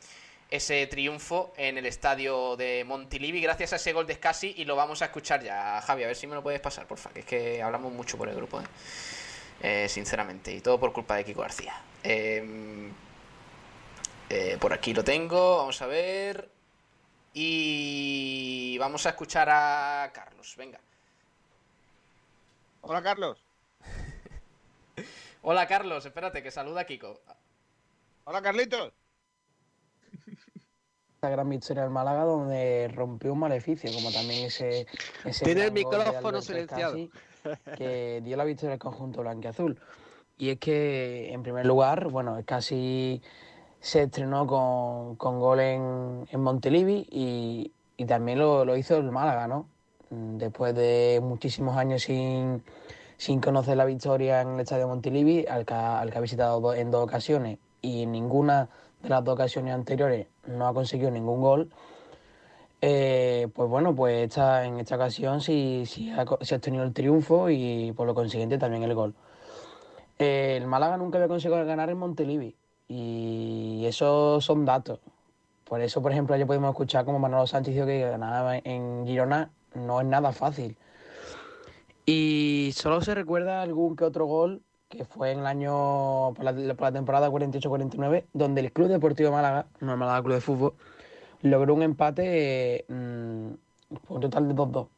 ese 0.52 0.86
triunfo 0.86 1.54
en 1.56 1.78
el 1.78 1.86
estadio 1.86 2.56
de 2.56 2.84
Montilivi 2.84 3.40
gracias 3.40 3.72
a 3.72 3.76
ese 3.76 3.94
gol 3.94 4.06
de 4.06 4.16
Scassi 4.16 4.52
y 4.58 4.66
lo 4.66 4.76
vamos 4.76 5.00
a 5.00 5.06
escuchar 5.06 5.42
ya. 5.42 5.80
Javi, 5.80 6.04
a 6.04 6.08
ver 6.08 6.14
si 6.14 6.26
me 6.26 6.34
lo 6.34 6.42
puedes 6.42 6.60
pasar, 6.60 6.86
porfa, 6.86 7.08
que 7.08 7.20
es 7.20 7.26
que 7.26 7.62
hablamos 7.62 7.90
mucho 7.90 8.18
por 8.18 8.28
el 8.28 8.36
grupo, 8.36 8.60
¿eh? 8.60 8.64
Eh, 9.62 9.88
sinceramente, 9.88 10.52
y 10.52 10.60
todo 10.60 10.78
por 10.78 10.92
culpa 10.92 11.16
de 11.16 11.24
Kiko 11.24 11.40
García. 11.40 11.72
Eh, 12.04 12.90
eh, 14.28 14.58
por 14.60 14.74
aquí 14.74 14.92
lo 14.92 15.02
tengo, 15.02 15.56
vamos 15.56 15.80
a 15.80 15.86
ver. 15.86 16.50
Y 17.32 18.76
vamos 18.78 19.06
a 19.06 19.10
escuchar 19.10 19.48
a 19.48 20.10
Carlos, 20.12 20.54
venga. 20.58 20.80
Hola, 22.82 23.02
Carlos. 23.02 23.42
Hola 25.40 25.66
Carlos, 25.66 26.04
espérate, 26.04 26.42
que 26.42 26.50
saluda 26.50 26.82
a 26.82 26.84
Kiko. 26.84 27.22
Hola, 28.24 28.42
Carlitos. 28.42 28.92
Esta 31.24 31.30
gran 31.30 31.48
victoria 31.48 31.84
del 31.84 31.92
Málaga 31.92 32.24
donde 32.24 32.90
rompió 32.92 33.32
un 33.32 33.38
maleficio, 33.38 33.92
como 33.94 34.10
también 34.10 34.46
ese... 34.46 34.88
ese 35.24 35.44
Tiene 35.44 35.66
el 35.66 35.72
micrófono 35.72 36.42
silenciado. 36.42 36.96
Que 37.78 38.20
dio 38.24 38.36
la 38.36 38.42
victoria 38.42 38.72
al 38.72 38.80
conjunto 38.80 39.20
blanquiazul. 39.20 39.78
Y 40.36 40.50
es 40.50 40.58
que, 40.58 41.32
en 41.32 41.44
primer 41.44 41.64
lugar, 41.64 42.08
bueno, 42.08 42.36
casi 42.44 43.22
se 43.78 44.02
estrenó 44.02 44.48
con, 44.48 45.14
con 45.14 45.38
gol 45.38 45.60
en, 45.60 46.26
en 46.28 46.40
Montelivi 46.40 47.06
y, 47.08 47.70
y 47.96 48.04
también 48.04 48.40
lo, 48.40 48.64
lo 48.64 48.76
hizo 48.76 48.96
el 48.96 49.12
Málaga, 49.12 49.46
¿no? 49.46 49.68
Después 50.10 50.74
de 50.74 51.20
muchísimos 51.22 51.76
años 51.76 52.02
sin, 52.02 52.64
sin 53.16 53.40
conocer 53.40 53.76
la 53.76 53.84
victoria 53.84 54.40
en 54.40 54.54
el 54.54 54.60
estadio 54.62 54.88
Montilivi, 54.88 55.46
al 55.46 55.64
que, 55.66 55.74
ha- 55.74 56.00
al 56.00 56.10
que 56.10 56.18
ha 56.18 56.20
visitado 56.20 56.60
do- 56.60 56.74
en 56.74 56.90
dos 56.90 57.04
ocasiones 57.04 57.58
y 57.80 58.02
en 58.02 58.10
ninguna 58.10 58.68
de 59.04 59.08
las 59.08 59.22
dos 59.22 59.34
ocasiones 59.34 59.72
anteriores 59.72 60.26
no 60.46 60.66
ha 60.66 60.74
conseguido 60.74 61.10
ningún 61.10 61.40
gol, 61.40 61.70
eh, 62.80 63.48
pues 63.54 63.68
bueno, 63.68 63.94
pues 63.94 64.28
esta, 64.28 64.64
en 64.66 64.80
esta 64.80 64.96
ocasión 64.96 65.40
sí, 65.40 65.84
sí 65.86 66.10
ha, 66.10 66.22
ha 66.22 66.24
obtenido 66.24 66.82
el 66.82 66.92
triunfo 66.92 67.48
y 67.48 67.92
por 67.92 68.06
lo 68.06 68.14
consiguiente 68.14 68.58
también 68.58 68.82
el 68.82 68.94
gol. 68.94 69.14
Eh, 70.18 70.56
el 70.56 70.66
Málaga 70.66 70.96
nunca 70.96 71.18
había 71.18 71.28
conseguido 71.28 71.64
ganar 71.64 71.90
en 71.90 71.98
Montelivi 71.98 72.56
y 72.88 73.84
esos 73.86 74.44
son 74.44 74.64
datos. 74.64 74.98
Por 75.64 75.80
eso, 75.80 76.02
por 76.02 76.12
ejemplo, 76.12 76.34
ayer 76.34 76.46
podemos 76.46 76.70
escuchar 76.70 77.04
como 77.04 77.18
Manolo 77.18 77.46
Sánchez 77.46 77.74
dijo 77.74 77.86
que 77.86 78.00
ganar 78.00 78.60
en 78.64 79.06
Girona 79.06 79.50
no 79.74 80.00
es 80.00 80.06
nada 80.06 80.32
fácil. 80.32 80.76
Y 82.04 82.72
solo 82.74 83.00
se 83.00 83.14
recuerda 83.14 83.62
algún 83.62 83.96
que 83.96 84.04
otro 84.04 84.26
gol 84.26 84.60
que 84.92 85.06
fue 85.06 85.32
en 85.32 85.38
el 85.38 85.46
año, 85.46 86.34
por 86.34 86.44
la, 86.44 86.52
por 86.52 86.82
la 86.82 86.92
temporada 86.92 87.30
48-49, 87.30 88.24
donde 88.34 88.60
el 88.60 88.72
Club 88.72 88.88
Deportivo 88.88 89.32
Málaga, 89.32 89.64
no 89.80 89.92
el 89.92 89.98
Málaga 89.98 90.22
Club 90.22 90.34
de 90.34 90.40
Fútbol, 90.42 90.74
logró 91.40 91.74
un 91.74 91.82
empate 91.82 92.24
eh, 92.76 92.84
mm, 92.88 93.96
por 94.06 94.16
un 94.16 94.20
total 94.20 94.48
de 94.48 94.54
2-2. 94.54 94.88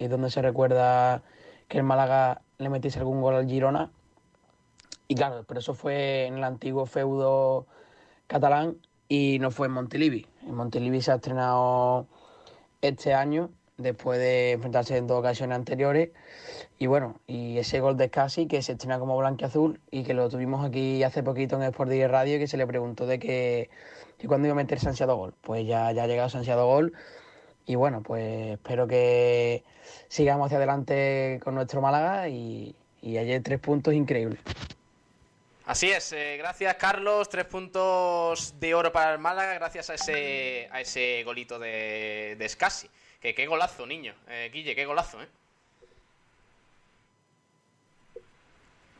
Y 0.00 0.04
es 0.04 0.10
donde 0.10 0.30
se 0.30 0.42
recuerda 0.42 1.22
que 1.66 1.78
el 1.78 1.84
Málaga 1.84 2.42
le 2.58 2.68
metiese 2.68 2.98
algún 2.98 3.22
gol 3.22 3.36
al 3.36 3.46
Girona. 3.46 3.90
Y 5.08 5.14
claro, 5.14 5.44
pero 5.48 5.60
eso 5.60 5.72
fue 5.72 6.26
en 6.26 6.36
el 6.36 6.44
antiguo 6.44 6.84
feudo 6.84 7.66
catalán 8.26 8.76
y 9.08 9.38
no 9.40 9.50
fue 9.50 9.68
en 9.68 9.72
Montilivi. 9.72 10.26
En 10.46 10.56
Montilivi 10.56 11.00
se 11.00 11.12
ha 11.12 11.14
estrenado 11.14 12.06
este 12.82 13.14
año, 13.14 13.48
después 13.78 14.18
de 14.18 14.52
enfrentarse 14.52 14.96
en 14.96 15.06
dos 15.06 15.20
ocasiones 15.20 15.56
anteriores. 15.56 16.10
Y 16.78 16.86
bueno, 16.86 17.18
y 17.26 17.58
ese 17.58 17.80
gol 17.80 17.96
de 17.96 18.08
Scassi 18.08 18.46
que 18.46 18.60
se 18.62 18.72
estrena 18.72 18.98
como 18.98 19.16
blanquiazul 19.16 19.80
y 19.90 20.04
que 20.04 20.14
lo 20.14 20.28
tuvimos 20.28 20.66
aquí 20.66 21.02
hace 21.02 21.22
poquito 21.22 21.56
en 21.56 21.62
Sport 21.62 21.90
Direct 21.90 22.10
Radio 22.10 22.38
que 22.38 22.46
se 22.46 22.56
le 22.56 22.66
preguntó 22.66 23.06
de 23.06 23.18
que, 23.18 23.70
que 24.18 24.28
cuándo 24.28 24.46
iba 24.46 24.52
a 24.52 24.56
meter 24.56 24.78
ansiado 24.86 25.16
gol. 25.16 25.34
Pues 25.40 25.66
ya, 25.66 25.90
ya 25.92 26.02
ha 26.02 26.06
llegado 26.06 26.36
ansiado 26.36 26.66
gol. 26.66 26.92
Y 27.66 27.76
bueno, 27.76 28.02
pues 28.02 28.52
espero 28.52 28.86
que 28.86 29.62
sigamos 30.08 30.46
hacia 30.46 30.58
adelante 30.58 31.40
con 31.42 31.54
nuestro 31.54 31.80
Málaga 31.80 32.28
y, 32.28 32.74
y 33.02 33.18
ayer 33.18 33.42
tres 33.42 33.60
puntos 33.60 33.94
increíbles. 33.94 34.40
Así 35.66 35.90
es, 35.90 36.12
eh, 36.12 36.38
gracias 36.38 36.76
Carlos, 36.76 37.28
tres 37.28 37.44
puntos 37.44 38.54
de 38.58 38.74
oro 38.74 38.90
para 38.90 39.12
el 39.12 39.18
Málaga 39.18 39.52
gracias 39.52 39.90
a 39.90 39.94
ese, 39.96 40.66
a 40.72 40.80
ese 40.80 41.22
golito 41.24 41.58
de, 41.58 42.36
de 42.38 42.48
Scassi. 42.48 42.88
Que 43.20 43.34
qué 43.34 43.46
golazo, 43.46 43.86
niño. 43.86 44.14
Eh, 44.28 44.50
Guille, 44.52 44.74
qué 44.74 44.86
golazo, 44.86 45.20
¿eh? 45.22 45.28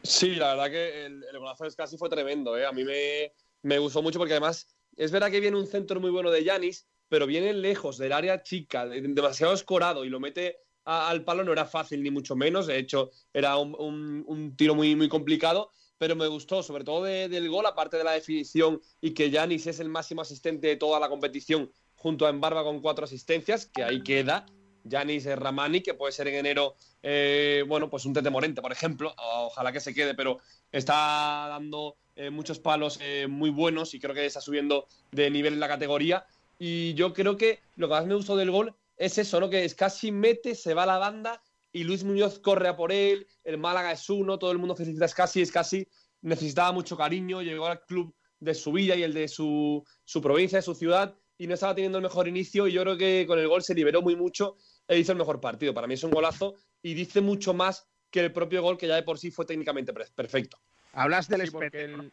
Sí, 0.02 0.34
la 0.34 0.54
verdad 0.54 0.70
que 0.70 1.06
el, 1.06 1.24
golazo 1.38 1.64
de 1.64 1.70
Scassi 1.70 1.96
fue 1.96 2.08
tremendo, 2.08 2.56
¿eh? 2.56 2.66
A 2.66 2.72
mí 2.72 2.84
me, 2.84 3.32
me 3.62 3.78
gustó 3.78 4.02
mucho 4.02 4.18
porque 4.18 4.32
además 4.34 4.74
es 4.96 5.12
verdad 5.12 5.30
que 5.30 5.40
viene 5.40 5.56
un 5.56 5.66
centro 5.66 6.00
muy 6.00 6.10
bueno 6.10 6.30
de 6.30 6.42
Yanis, 6.42 6.88
pero 7.08 7.26
viene 7.26 7.52
lejos 7.52 7.98
del 7.98 8.12
área 8.12 8.42
chica, 8.42 8.86
de- 8.86 9.00
demasiado 9.00 9.52
escorado 9.54 10.04
y 10.04 10.08
lo 10.08 10.18
mete 10.20 10.58
al 10.84 11.22
palo, 11.24 11.44
no 11.44 11.52
era 11.52 11.66
fácil 11.66 12.02
ni 12.02 12.10
mucho 12.10 12.34
menos, 12.34 12.66
de 12.66 12.78
hecho 12.78 13.10
era 13.34 13.56
un, 13.58 14.24
un- 14.26 14.56
tiro 14.56 14.74
muy, 14.74 14.96
muy 14.96 15.08
complicado, 15.08 15.70
pero 15.98 16.16
me 16.16 16.26
gustó 16.26 16.62
sobre 16.62 16.84
todo 16.84 17.04
de- 17.04 17.28
del 17.28 17.48
gol, 17.50 17.66
aparte 17.66 17.98
de 17.98 18.04
la 18.04 18.12
definición 18.12 18.80
y 19.00 19.12
que 19.12 19.30
Yanis 19.30 19.66
es 19.66 19.80
el 19.80 19.90
máximo 19.90 20.22
asistente 20.22 20.66
de 20.68 20.76
toda 20.76 20.98
la 20.98 21.08
competición 21.10 21.70
junto 21.98 22.26
a 22.26 22.30
Embarba 22.30 22.64
con 22.64 22.80
cuatro 22.80 23.04
asistencias, 23.04 23.66
que 23.66 23.82
ahí 23.82 24.02
queda. 24.02 24.46
Yanis 24.84 25.26
Ramani, 25.26 25.82
que 25.82 25.92
puede 25.92 26.12
ser 26.12 26.28
en 26.28 26.36
enero, 26.36 26.76
eh, 27.02 27.64
bueno, 27.66 27.90
pues 27.90 28.06
un 28.06 28.14
Tete 28.14 28.30
Morente, 28.30 28.62
por 28.62 28.72
ejemplo. 28.72 29.14
Ojalá 29.18 29.72
que 29.72 29.80
se 29.80 29.92
quede, 29.92 30.14
pero 30.14 30.38
está 30.72 31.46
dando 31.48 31.96
eh, 32.16 32.30
muchos 32.30 32.58
palos 32.58 32.98
eh, 33.02 33.26
muy 33.28 33.50
buenos 33.50 33.92
y 33.92 34.00
creo 34.00 34.14
que 34.14 34.24
está 34.24 34.40
subiendo 34.40 34.86
de 35.12 35.28
nivel 35.30 35.54
en 35.54 35.60
la 35.60 35.68
categoría. 35.68 36.24
Y 36.58 36.94
yo 36.94 37.12
creo 37.12 37.36
que 37.36 37.60
lo 37.76 37.88
que 37.88 37.94
más 37.94 38.06
me 38.06 38.14
gustó 38.14 38.36
del 38.36 38.50
gol 38.50 38.74
es 38.96 39.18
eso, 39.18 39.40
¿no? 39.40 39.50
Que 39.50 39.64
es 39.64 39.74
casi 39.74 40.10
mete, 40.10 40.54
se 40.54 40.74
va 40.74 40.84
a 40.84 40.86
la 40.86 40.98
banda 40.98 41.42
y 41.72 41.84
Luis 41.84 42.04
Muñoz 42.04 42.38
corre 42.38 42.68
a 42.68 42.76
por 42.76 42.92
él. 42.92 43.26
El 43.44 43.58
Málaga 43.58 43.92
es 43.92 44.08
uno, 44.08 44.38
todo 44.38 44.52
el 44.52 44.58
mundo 44.58 44.74
felicita 44.74 45.04
a 45.04 45.08
Scassi. 45.08 45.44
Scassi 45.44 45.86
necesitaba 46.22 46.72
mucho 46.72 46.96
cariño, 46.96 47.42
llegó 47.42 47.66
al 47.66 47.84
club 47.84 48.14
de 48.40 48.54
su 48.54 48.72
vida 48.72 48.96
y 48.96 49.02
el 49.02 49.12
de 49.14 49.28
su, 49.28 49.84
su 50.04 50.22
provincia, 50.22 50.58
de 50.58 50.62
su 50.62 50.74
ciudad, 50.74 51.14
y 51.38 51.46
no 51.46 51.54
estaba 51.54 51.74
teniendo 51.74 51.98
el 51.98 52.02
mejor 52.02 52.28
inicio. 52.28 52.66
Y 52.66 52.72
yo 52.72 52.82
creo 52.82 52.98
que 52.98 53.24
con 53.26 53.38
el 53.38 53.48
gol 53.48 53.62
se 53.62 53.74
liberó 53.74 54.02
muy 54.02 54.16
mucho 54.16 54.56
e 54.86 54.98
hizo 54.98 55.12
el 55.12 55.18
mejor 55.18 55.40
partido. 55.40 55.72
Para 55.72 55.86
mí 55.86 55.94
es 55.94 56.04
un 56.04 56.10
golazo 56.10 56.56
y 56.82 56.94
dice 56.94 57.20
mucho 57.20 57.54
más 57.54 57.86
que 58.10 58.20
el 58.20 58.32
propio 58.32 58.62
gol, 58.62 58.76
que 58.76 58.88
ya 58.88 58.96
de 58.96 59.02
por 59.02 59.18
sí 59.18 59.30
fue 59.30 59.46
técnicamente 59.46 59.92
perfecto. 59.92 60.58
Hablas 60.92 61.28
del 61.28 61.42
espetero. 61.42 62.04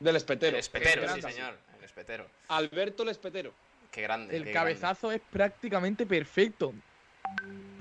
Del 0.00 0.16
espetero. 0.16 0.56
El 0.56 0.60
espetero, 0.60 1.02
sí, 1.02 1.20
grande. 1.20 1.32
señor. 1.32 1.58
El 1.78 1.84
espetero. 1.84 2.26
Alberto 2.48 3.02
el 3.02 3.10
espetero. 3.10 3.52
Qué 3.90 4.02
grande. 4.02 4.36
El 4.36 4.44
qué 4.44 4.52
cabezazo 4.52 5.12
es 5.12 5.20
prácticamente 5.30 6.06
perfecto. 6.06 6.72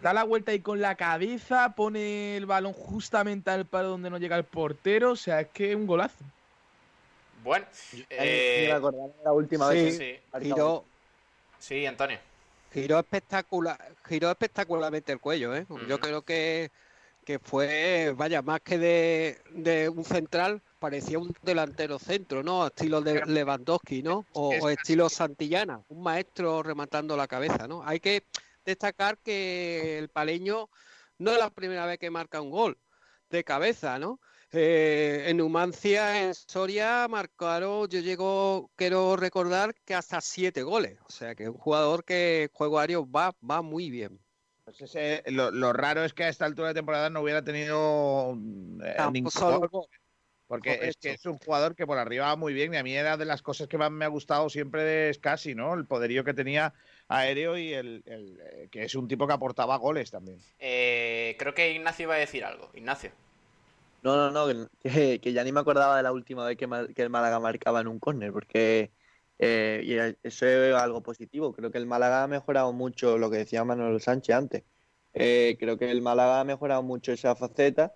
Da 0.02 0.14
la 0.14 0.24
vuelta 0.24 0.52
ahí 0.52 0.60
con 0.60 0.82
la 0.82 0.96
cabeza, 0.96 1.74
pone 1.76 2.38
el 2.38 2.46
balón 2.46 2.74
justamente 2.74 3.50
al 3.52 3.66
palo 3.66 3.90
donde 3.90 4.10
no 4.10 4.18
llega 4.18 4.36
el 4.36 4.44
portero. 4.44 5.12
O 5.12 5.16
sea, 5.16 5.42
es 5.42 5.48
que 5.50 5.72
es 5.72 5.76
un 5.76 5.88
golazo. 5.88 6.24
Bueno, 7.44 7.66
eh, 8.10 8.66
me 8.68 8.74
acordaba 8.74 9.08
de 9.08 9.24
la 9.24 9.34
última 9.34 9.70
Sí, 9.70 9.76
vez. 9.76 9.98
sí. 9.98 10.16
Giró, 10.42 10.86
Sí, 11.60 11.86
Antonio. 11.86 12.18
giró 12.72 13.00
espectacular, 13.00 13.78
giró 14.06 14.32
espectacularmente 14.32 15.12
el 15.12 15.20
cuello, 15.20 15.56
¿eh? 15.56 15.66
Yo 15.88 16.00
creo 16.00 16.22
que, 16.22 16.72
que 17.26 17.40
fue, 17.40 18.14
vaya, 18.16 18.42
más 18.42 18.62
que 18.62 18.78
de, 18.78 19.42
de 19.52 19.90
un 19.90 20.04
central, 20.06 20.62
parecía 20.80 21.20
un 21.20 21.36
delantero 21.42 22.00
centro, 22.00 22.44
¿no? 22.44 22.68
Estilo 22.68 23.02
de 23.02 23.26
Lewandowski, 23.26 24.04
¿no? 24.04 24.26
O, 24.34 24.50
o 24.62 24.70
estilo 24.70 25.10
Santillana, 25.10 25.82
un 25.90 26.04
maestro 26.04 26.64
rematando 26.64 27.16
la 27.18 27.28
cabeza, 27.28 27.68
¿no? 27.68 27.84
Hay 27.86 28.00
que 28.00 28.24
destacar 28.66 29.18
que 29.18 29.98
el 29.98 30.10
paleño 30.10 30.70
no 31.18 31.32
es 31.32 31.38
la 31.38 31.50
primera 31.50 31.86
vez 31.86 32.00
que 32.00 32.10
marca 32.10 32.42
un 32.42 32.52
gol 32.52 32.78
de 33.30 33.44
cabeza, 33.44 34.00
¿no? 34.00 34.20
Eh, 34.54 35.26
en 35.30 35.38
Numancia, 35.38 36.24
en 36.24 36.34
Soria, 36.34 37.08
marcaron, 37.10 37.88
yo 37.88 38.00
llego, 38.00 38.70
quiero 38.76 39.16
recordar 39.16 39.74
que 39.86 39.96
hasta 39.96 40.22
siete 40.22 40.62
goles. 40.64 41.00
O 41.08 41.12
sea 41.12 41.34
que 41.36 41.44
es 41.44 41.50
un 41.50 41.58
jugador 41.58 42.06
que 42.06 42.50
juego 42.54 42.80
aéreo 42.80 43.10
va, 43.10 43.36
va 43.50 43.62
muy 43.62 43.90
bien. 43.90 44.20
Pues 44.66 44.80
ese- 44.82 45.24
lo, 45.28 45.52
lo 45.52 45.74
raro 45.74 46.04
es 46.06 46.14
que 46.14 46.24
a 46.24 46.30
esta 46.30 46.46
altura 46.46 46.70
de 46.70 46.74
temporada 46.76 47.10
no 47.10 47.22
hubiera 47.22 47.44
tenido 47.44 48.38
eh, 48.84 48.96
Ah, 48.98 49.10
ningún 49.12 49.32
solo 49.32 49.68
gol. 49.70 49.88
Porque 50.46 50.78
es 50.84 50.98
que 50.98 51.12
es 51.12 51.26
un 51.26 51.40
jugador 51.40 51.76
que 51.76 51.88
por 51.88 51.98
arriba 51.98 52.28
va 52.28 52.36
muy 52.36 52.54
bien 52.54 52.74
y 52.74 52.78
a 52.78 52.84
mí 52.84 52.94
era 52.96 53.18
de 53.18 53.26
las 53.26 53.42
cosas 53.42 53.68
que 53.68 53.78
más 53.78 53.90
me 53.90 54.06
ha 54.06 54.10
gustado 54.10 54.50
siempre 54.50 54.84
de 54.84 55.12
Scassi, 55.14 55.56
¿no? 55.56 55.74
El 55.74 55.86
poderío 55.88 56.24
que 56.24 56.34
tenía 56.36 56.74
aéreo 57.08 57.58
y 57.58 57.74
el, 57.74 58.04
el, 58.06 58.40
eh, 58.40 58.68
que 58.70 58.84
es 58.84 58.94
un 58.94 59.08
tipo 59.08 59.26
que 59.26 59.34
aportaba 59.34 59.78
goles 59.78 60.12
también. 60.12 60.38
Eh, 60.60 61.36
creo 61.40 61.56
que 61.56 61.72
Ignacio 61.72 62.04
iba 62.04 62.16
a 62.16 62.20
decir 62.20 62.44
algo. 62.46 62.70
Ignacio. 62.76 63.12
No, 64.04 64.18
no, 64.18 64.32
no, 64.32 64.70
que, 64.82 65.20
que 65.22 65.34
ya 65.34 65.44
ni 65.44 65.52
me 65.52 65.62
acordaba 65.62 65.98
de 65.98 66.04
la 66.04 66.12
última 66.12 66.46
vez 66.46 66.58
que, 66.58 66.66
el 67.02 67.10
Málaga 67.10 67.40
marcaba 67.40 67.80
en 67.82 67.88
un 67.88 68.00
córner, 68.00 68.34
porque 68.34 68.92
eh, 69.40 70.16
eso 70.24 70.46
es 70.46 70.76
algo 70.76 71.02
positivo. 71.02 71.54
Creo 71.54 71.72
que 71.72 71.78
el 71.78 71.86
Málaga 71.86 72.24
ha 72.24 72.28
mejorado 72.28 72.74
mucho 72.74 73.18
lo 73.18 73.32
que 73.32 73.38
decía 73.38 73.64
Manuel 73.64 74.02
Sánchez 74.02 74.36
antes. 74.36 74.64
Eh, 75.14 75.56
creo 75.60 75.78
que 75.78 75.90
el 75.90 76.02
Málaga 76.02 76.42
ha 76.42 76.44
mejorado 76.44 76.84
mucho 76.84 77.12
esa 77.14 77.36
faceta 77.36 77.94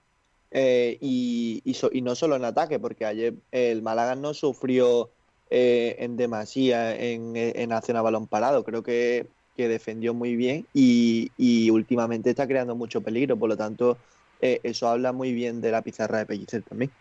eh, 0.51 0.97
y, 1.01 1.61
no 2.01 2.15
solo 2.15 2.38
en 2.38 2.45
ataque, 2.45 2.79
porque 2.79 3.05
ayer 3.05 3.34
el 3.51 3.81
Málaga 3.81 4.15
no 4.15 4.34
sufrió 4.34 5.11
en 5.49 6.17
demasía 6.17 6.95
en, 6.95 7.35
en 7.35 7.71
acción 7.73 7.97
a 7.97 8.01
balón 8.01 8.27
parado. 8.27 8.63
Creo 8.63 8.84
que, 8.84 9.27
defendió 9.57 10.13
muy 10.13 10.35
bien 10.35 10.67
y 10.71 11.69
últimamente 11.71 12.29
está 12.29 12.47
creando 12.47 12.75
mucho 12.75 13.01
peligro. 13.01 13.38
Por 13.38 13.49
lo 13.49 13.57
tanto, 13.57 13.97
eh, 14.41 14.59
eso 14.64 14.88
habla 14.88 15.11
muy 15.11 15.34
bien 15.34 15.61
de 15.61 15.72
la 15.72 15.81
pizarra 15.81 16.19
de 16.19 16.26
Pellicer 16.26 16.61
también. 16.64 16.91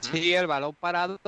Sí, 0.00 0.34
el 0.34 0.46
balón 0.46 0.74
parado, 0.74 1.18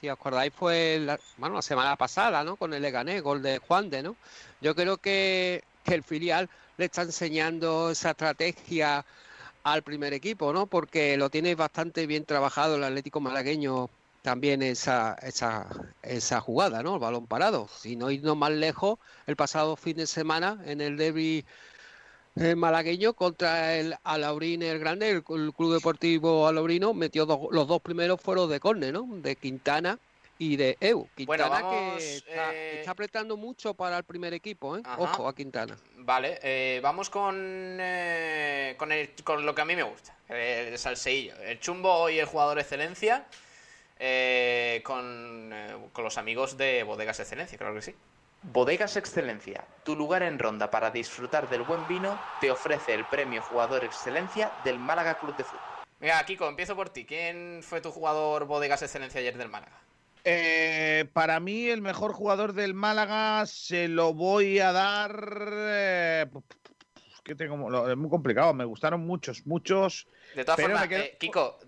si 0.00 0.08
os 0.08 0.12
acordáis, 0.12 0.52
fue 0.52 0.98
la, 1.00 1.18
bueno, 1.36 1.56
la 1.56 1.62
semana 1.62 1.96
pasada, 1.96 2.42
¿no? 2.42 2.56
Con 2.56 2.74
el 2.74 2.82
Leganés, 2.82 3.22
gol 3.22 3.42
de 3.42 3.58
Juan 3.58 3.90
de, 3.90 4.02
¿no? 4.02 4.16
Yo 4.60 4.74
creo 4.74 4.96
que, 4.96 5.62
que 5.84 5.94
el 5.94 6.02
filial 6.02 6.48
le 6.76 6.86
está 6.86 7.02
enseñando 7.02 7.90
esa 7.90 8.10
estrategia 8.10 9.04
al 9.62 9.82
primer 9.82 10.12
equipo, 10.12 10.52
¿no? 10.52 10.66
Porque 10.66 11.16
lo 11.16 11.30
tiene 11.30 11.54
bastante 11.54 12.06
bien 12.06 12.24
trabajado 12.24 12.76
el 12.76 12.84
Atlético 12.84 13.20
Malagueño 13.20 13.90
también 14.22 14.62
esa, 14.62 15.16
esa, 15.22 15.66
esa 16.02 16.40
jugada, 16.40 16.82
¿no? 16.82 16.94
El 16.94 17.00
balón 17.00 17.26
parado. 17.26 17.68
Si 17.68 17.96
no 17.96 18.10
irnos 18.10 18.36
más 18.36 18.50
lejos, 18.50 18.98
el 19.26 19.36
pasado 19.36 19.76
fin 19.76 19.96
de 19.96 20.06
semana 20.06 20.60
en 20.66 20.80
el 20.80 20.96
derby 20.96 21.44
eh, 22.36 22.54
malagueño 22.54 23.14
contra 23.14 23.76
el 23.76 23.94
Alaurín 24.04 24.62
el 24.62 24.78
Grande, 24.78 25.10
el, 25.10 25.16
el 25.28 25.52
Club 25.52 25.74
Deportivo 25.74 26.46
Alaurino, 26.46 26.94
metió 26.94 27.26
dos- 27.26 27.48
los 27.50 27.66
dos 27.66 27.80
primeros 27.82 28.20
fueron 28.20 28.48
de 28.50 28.60
córner, 28.60 28.92
¿no? 28.92 29.06
De 29.10 29.36
Quintana 29.36 29.98
y 30.38 30.56
de 30.56 30.76
Eu. 30.80 31.08
Bueno, 31.26 31.44
Quintana 31.44 31.48
vamos, 31.62 31.98
que 31.98 32.16
está, 32.16 32.54
eh, 32.54 32.78
está 32.78 32.92
apretando 32.92 33.36
mucho 33.36 33.74
para 33.74 33.98
el 33.98 34.04
primer 34.04 34.32
equipo, 34.32 34.76
¿eh? 34.78 34.82
Ajá. 34.84 35.02
Ojo 35.02 35.28
a 35.28 35.34
Quintana. 35.34 35.76
Vale, 35.96 36.38
eh, 36.42 36.80
vamos 36.82 37.10
con, 37.10 37.36
eh, 37.36 38.74
con, 38.78 38.90
el- 38.92 39.10
con 39.22 39.44
lo 39.44 39.54
que 39.54 39.60
a 39.60 39.64
mí 39.66 39.76
me 39.76 39.82
gusta, 39.82 40.16
el 40.28 40.78
salseillo. 40.78 41.34
El 41.42 41.60
chumbo 41.60 42.08
y 42.08 42.18
el 42.18 42.26
jugador 42.26 42.58
excelencia 42.58 43.26
eh, 43.98 44.80
con, 44.82 45.50
eh, 45.52 45.76
con 45.92 46.04
los 46.04 46.16
amigos 46.16 46.56
de 46.56 46.84
Bodegas 46.84 47.20
Excelencia, 47.20 47.58
claro 47.58 47.74
que 47.74 47.82
sí. 47.82 47.94
Bodegas 48.42 48.96
Excelencia, 48.96 49.66
tu 49.84 49.94
lugar 49.94 50.22
en 50.22 50.38
Ronda 50.38 50.70
para 50.70 50.90
disfrutar 50.90 51.48
del 51.50 51.62
buen 51.62 51.86
vino, 51.86 52.18
te 52.40 52.50
ofrece 52.50 52.94
el 52.94 53.04
premio 53.04 53.42
Jugador 53.42 53.84
Excelencia 53.84 54.50
del 54.64 54.78
Málaga 54.78 55.18
Club 55.18 55.36
de 55.36 55.44
Fútbol. 55.44 55.60
Mira, 56.00 56.24
Kiko, 56.24 56.48
empiezo 56.48 56.74
por 56.74 56.88
ti. 56.88 57.04
¿Quién 57.04 57.60
fue 57.62 57.82
tu 57.82 57.90
jugador 57.90 58.46
Bodegas 58.46 58.80
Excelencia 58.82 59.20
ayer 59.20 59.36
del 59.36 59.50
Málaga? 59.50 59.78
Eh, 60.24 61.06
para 61.12 61.38
mí, 61.40 61.68
el 61.68 61.82
mejor 61.82 62.12
jugador 62.12 62.54
del 62.54 62.72
Málaga 62.72 63.44
se 63.44 63.88
lo 63.88 64.14
voy 64.14 64.58
a 64.58 64.72
dar. 64.72 65.30
eh, 65.46 66.26
que 67.22 67.34
tengo, 67.34 67.90
es 67.90 67.96
muy 67.96 68.08
complicado. 68.08 68.54
Me 68.54 68.64
gustaron 68.64 69.06
muchos, 69.06 69.46
muchos. 69.46 70.08
De 70.34 70.44
todas 70.44 70.60
formas, 70.60 70.88
eh, 70.90 71.16
Kiko, 71.18 71.58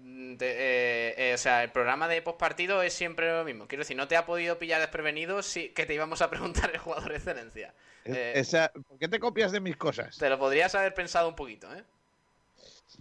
eh, 0.41 1.15
eh, 1.17 1.35
o 1.35 1.39
sea, 1.39 1.63
el 1.63 1.71
programa 1.71 2.09
de 2.09 2.23
postpartido 2.23 2.83
es 2.83 2.93
siempre 2.93 3.31
lo 3.31 3.45
mismo. 3.45 3.67
Quiero 3.69 3.83
decir, 3.83 3.97
no 3.97 4.09
te 4.09 4.17
ha 4.17 4.27
podido 4.27 4.59
pillar 4.59 4.81
desprevenido 4.81 5.43
si, 5.43 5.69
que 5.71 5.87
te 5.87 5.95
íbamos 5.95 6.23
a 6.23 6.31
preguntar 6.31 6.71
el 6.73 6.79
jugador 6.79 7.13
excelencia. 7.13 7.75
Eh, 8.05 8.33
esa- 8.37 8.71
¿Por 8.73 8.99
qué 8.99 9.09
te 9.09 9.21
copias 9.21 9.53
de 9.53 9.61
mis 9.61 9.77
cosas? 9.77 10.17
te 10.19 10.29
lo 10.29 10.39
podrías 10.39 10.75
haber 10.75 10.95
pensado 10.95 11.29
un 11.29 11.37
poquito, 11.37 11.73
¿eh? 11.75 11.85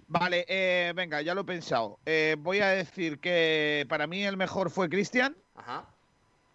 Vale, 0.07 0.45
eh, 0.47 0.93
venga, 0.95 1.21
ya 1.21 1.33
lo 1.33 1.41
he 1.41 1.45
pensado. 1.45 1.99
Eh, 2.05 2.35
voy 2.39 2.59
a 2.59 2.69
decir 2.69 3.19
que 3.19 3.85
para 3.89 4.07
mí 4.07 4.23
el 4.23 4.37
mejor 4.37 4.69
fue 4.69 4.89
Cristian. 4.89 5.35
Ajá. 5.55 5.85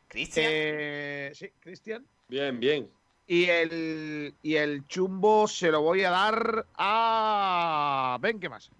¿Cristian? 0.09 0.47
Eh, 0.49 1.33
sí, 1.35 1.51
Cristian. 1.61 2.07
Bien, 2.29 2.59
bien. 2.61 2.91
Y 3.27 3.47
el, 3.47 4.35
y 4.43 4.55
el 4.57 4.87
chumbo 4.87 5.49
se 5.49 5.71
lo 5.71 5.83
voy 5.83 6.05
a 6.05 6.11
dar 6.11 6.67
a. 6.77 8.17
Ven, 8.21 8.39
¿qué 8.39 8.49
más? 8.49 8.71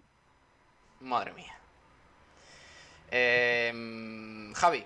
Madre 1.01 1.33
mía. 1.33 1.56
Eh, 3.11 4.53
Javi. 4.55 4.85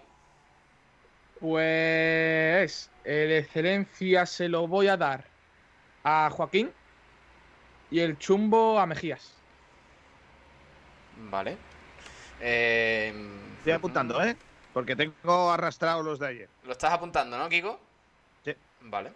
Pues 1.40 2.90
el 3.04 3.32
excelencia 3.32 4.26
se 4.26 4.48
lo 4.48 4.66
voy 4.68 4.88
a 4.88 4.96
dar 4.96 5.24
a 6.04 6.28
Joaquín 6.30 6.70
y 7.90 8.00
el 8.00 8.18
chumbo 8.18 8.78
a 8.78 8.86
Mejías. 8.86 9.32
Vale. 11.30 11.56
Eh, 12.40 13.12
Estoy 13.58 13.72
apuntando, 13.72 14.22
¿eh? 14.22 14.36
Porque 14.72 14.96
tengo 14.96 15.50
arrastrado 15.50 16.02
los 16.02 16.18
de 16.18 16.28
ayer. 16.28 16.48
Lo 16.64 16.72
estás 16.72 16.92
apuntando, 16.92 17.36
¿no, 17.36 17.48
Kiko? 17.48 17.78
Sí. 18.44 18.54
Vale. 18.82 19.12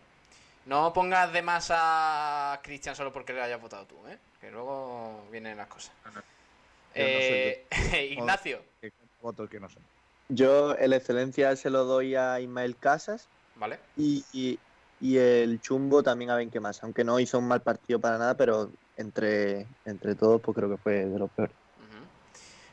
No 0.67 0.93
pongas 0.93 1.33
de 1.33 1.43
más 1.43 1.71
a 1.71 2.59
Cristian 2.63 2.97
solo 2.97 3.13
porque 3.13 3.33
le 3.33 3.43
hayas 3.43 3.61
votado 3.61 3.87
tú, 3.87 3.97
¿eh? 4.09 4.19
Que 4.41 4.51
luego 4.51 5.27
vienen 5.31 5.57
las 5.57 5.69
cosas. 5.69 5.93
No 6.97 7.03
soy 7.03 7.33
Eh. 7.33 7.67
Ignacio. 8.13 8.63
Que 8.81 8.93
no 9.61 9.69
son. 9.69 9.83
Yo 10.29 10.75
el 10.75 10.93
excelencia 10.93 11.55
se 11.57 11.71
lo 11.71 11.85
doy 11.85 12.15
a 12.15 12.41
Ismael 12.41 12.77
Casas 12.77 13.29
Vale. 13.57 13.79
y, 13.97 14.25
y- 14.33 14.59
y 15.01 15.19
el 15.19 15.61
chumbo 15.61 16.03
también 16.03 16.31
a 16.31 16.37
más 16.61 16.83
aunque 16.83 17.05
no 17.05 17.19
hizo 17.21 17.39
un 17.39 17.49
mal 17.49 17.61
partido 17.61 17.99
para 18.01 18.17
nada, 18.17 18.37
pero 18.37 18.71
entre, 18.97 19.67
entre 19.85 20.15
todos 20.15 20.41
pues 20.41 20.57
creo 20.57 20.71
que 20.71 20.77
fue 20.79 21.05
de 21.05 21.19
lo 21.19 21.29
peor. 21.29 21.51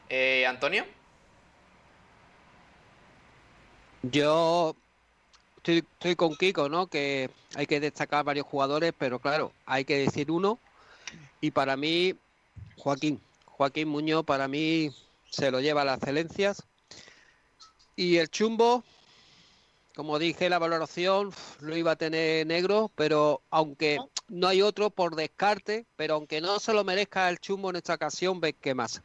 Eh, 0.10 0.46
Antonio. 0.46 0.86
Yo 4.04 4.76
estoy, 5.58 5.78
estoy 5.78 6.16
con 6.16 6.36
Kiko, 6.36 6.70
¿no? 6.70 6.88
Que 6.88 7.30
hay 7.56 7.66
que 7.66 7.80
destacar 7.80 8.24
varios 8.26 8.46
jugadores, 8.46 8.94
pero 8.98 9.20
claro, 9.20 9.52
hay 9.66 9.86
que 9.86 9.98
decir 10.00 10.32
uno. 10.32 10.60
Y 11.40 11.52
para 11.52 11.78
mí, 11.78 12.16
Joaquín. 12.78 13.22
Joaquín 13.62 13.90
Muñoz, 13.90 14.26
para 14.26 14.48
mí, 14.48 14.90
se 15.30 15.52
lo 15.52 15.62
lleva 15.62 15.84
a 15.84 15.86
las 15.86 15.98
excelencias. 15.98 16.64
Y 17.96 18.18
el 18.18 18.28
chumbo, 18.32 18.84
como 19.94 20.18
dije, 20.18 20.50
la 20.50 20.58
valoración 20.58 21.32
lo 21.60 21.78
iba 21.78 21.92
a 21.92 21.96
tener 21.96 22.48
negro, 22.48 22.90
pero 22.96 23.44
aunque 23.52 24.00
no 24.30 24.48
hay 24.48 24.64
otro 24.64 24.90
por 24.90 25.16
descarte, 25.16 25.86
pero 25.96 26.16
aunque 26.16 26.42
no 26.42 26.60
se 26.60 26.74
lo 26.74 26.84
merezca 26.84 27.30
el 27.30 27.38
chumbo 27.38 27.70
en 27.70 27.76
esta 27.76 27.94
ocasión, 27.94 28.42
ve 28.42 28.54
que 28.54 28.74
más. 28.74 29.04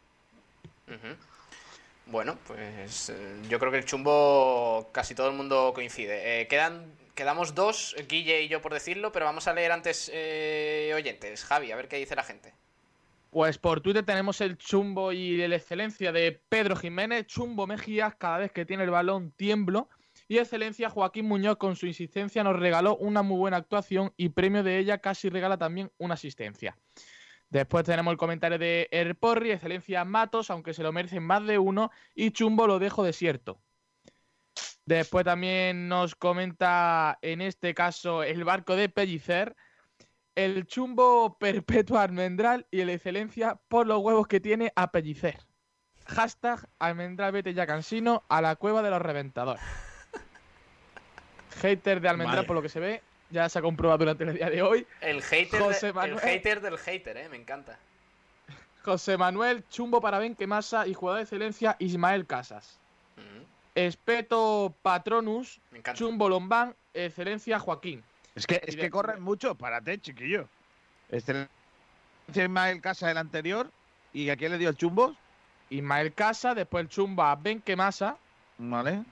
Bueno, 2.07 2.39
pues 2.47 3.11
eh, 3.11 3.43
yo 3.51 3.59
creo 3.59 3.71
que 3.71 3.79
el 3.79 3.85
chumbo 3.85 4.89
casi 4.91 5.15
todo 5.15 5.29
el 5.29 5.35
mundo 5.35 5.73
coincide. 5.75 6.41
Eh, 6.41 6.49
quedan, 6.49 6.95
quedamos 7.15 7.55
dos, 7.55 7.95
Guille 8.09 8.41
y 8.41 8.49
yo 8.49 8.63
por 8.63 8.73
decirlo, 8.73 9.13
pero 9.13 9.27
vamos 9.27 9.49
a 9.49 9.53
leer 9.53 9.73
antes 9.73 10.11
eh, 10.15 10.93
oyentes. 10.95 11.45
Javi, 11.45 11.73
a 11.73 11.77
ver 11.77 11.89
qué 11.89 11.99
dice 11.99 12.17
la 12.17 12.25
gente. 12.25 12.55
Pues 13.37 13.59
por 13.59 13.83
Twitter 13.83 14.03
tenemos 14.03 14.41
el 14.41 14.57
chumbo 14.57 15.13
y 15.13 15.37
la 15.47 15.57
excelencia 15.57 16.11
de 16.11 16.43
Pedro 16.49 16.75
Jiménez, 16.75 17.27
chumbo 17.27 17.67
Mejías, 17.67 18.15
cada 18.15 18.39
vez 18.39 18.51
que 18.51 18.65
tiene 18.65 18.85
el 18.85 18.91
balón 18.91 19.31
tiemblo. 19.33 19.91
Y 20.27 20.39
excelencia 20.39 20.89
Joaquín 20.89 21.27
Muñoz 21.27 21.59
con 21.59 21.77
su 21.77 21.87
insistencia 21.87 22.43
nos 22.43 22.59
regaló 22.59 22.97
una 22.97 23.21
muy 23.21 23.37
buena 23.37 23.59
actuación 23.59 24.15
y 24.17 24.31
premio 24.31 24.63
de 24.63 24.79
ella 24.79 25.03
casi 25.03 25.29
regala 25.29 25.59
también 25.59 25.93
una 25.99 26.15
asistencia. 26.15 26.79
Después 27.51 27.85
tenemos 27.85 28.11
el 28.11 28.17
comentario 28.17 28.59
de 28.59 28.89
Erporri, 28.91 29.51
excelencia 29.51 30.03
Matos, 30.07 30.49
aunque 30.49 30.73
se 30.73 30.83
lo 30.83 30.91
merecen 30.91 31.23
más 31.23 31.47
de 31.47 31.59
uno, 31.59 31.91
y 32.15 32.31
chumbo 32.31 32.67
lo 32.67 32.79
dejo 32.79 33.05
desierto. 33.05 33.61
Después 34.87 35.27
también 35.27 35.89
nos 35.89 36.15
comenta 36.15 37.19
en 37.21 37.43
este 37.43 37.75
caso 37.75 38.23
el 38.23 38.45
barco 38.45 38.77
de 38.77 38.89
Pellicer, 38.89 39.55
el 40.37 40.67
chumbo 40.67 41.37
perpetuo 41.39 41.99
almendral 41.99 42.67
y 42.71 42.81
el 42.83 42.91
excelencia 42.91 43.59
por 43.69 43.87
los 43.87 44.01
huevos 44.01 44.29
que 44.29 44.39
tiene 44.39 44.73
a 44.77 44.93
pellicer. 44.93 45.39
Hashtag 46.07 46.69
almendral 46.79 47.33
vete 47.33 47.53
ya 47.55 47.67
cansino 47.67 48.23
a 48.29 48.41
la 48.41 48.55
cueva 48.55 48.83
de 48.83 48.91
los 48.91 49.03
reventadores. 49.03 49.63
Hater 51.61 52.01
de 52.01 52.09
almendral 52.09 52.37
Vale. 52.37 52.47
por 52.47 52.57
lo 52.57 52.63
que 52.63 52.69
se 52.69 52.81
ve, 52.81 53.03
ya 53.31 53.49
se 53.49 53.59
ha 53.59 53.63
comprobado 53.63 53.99
durante 53.99 54.25
el 54.25 54.35
día 54.35 54.51
de 54.51 54.63
hoy. 54.63 54.87
El 55.01 55.23
hater, 55.23 55.61
José 55.61 55.87
de- 55.87 55.89
el 55.91 55.95
Manuel. 55.95 56.21
hater 56.21 56.61
del 56.61 56.79
hater, 56.79 57.17
eh, 57.17 57.29
me 57.29 57.37
encanta. 57.37 57.79
José 58.85 59.17
Manuel, 59.17 59.65
chumbo 59.69 60.01
para 60.01 60.19
Benquemasa 60.19 60.87
y 60.87 60.95
jugador 60.95 61.19
de 61.19 61.23
excelencia 61.25 61.77
Ismael 61.81 62.27
Casas. 62.27 62.79
Espeto 63.75 64.75
Patronus, 64.83 65.61
chumbo 65.95 66.29
Lombán, 66.29 66.75
excelencia 66.95 67.59
Joaquín. 67.59 68.05
Es 68.37 68.47
que, 68.47 68.61
es 68.65 68.77
que 68.77 68.91
corren 68.91 69.21
mucho, 69.21 69.55
párate, 69.57 69.99
chiquillo. 70.01 70.49
Excelencia 71.11 71.49
Ismael 72.29 72.81
Casa 72.81 73.11
el 73.11 73.17
anterior. 73.19 73.71
¿Y 74.13 74.31
a 74.31 74.37
quién 74.37 74.53
le 74.53 74.59
dio 74.59 74.69
el 74.69 74.77
chumbo? 74.77 75.17
Ismael 75.71 76.13
Casa, 76.15 76.55
después 76.55 76.83
el 76.83 76.89
chumbo 76.89 77.23
a 77.25 77.35
Benquemasa, 77.35 78.17
Vale. 78.59 79.05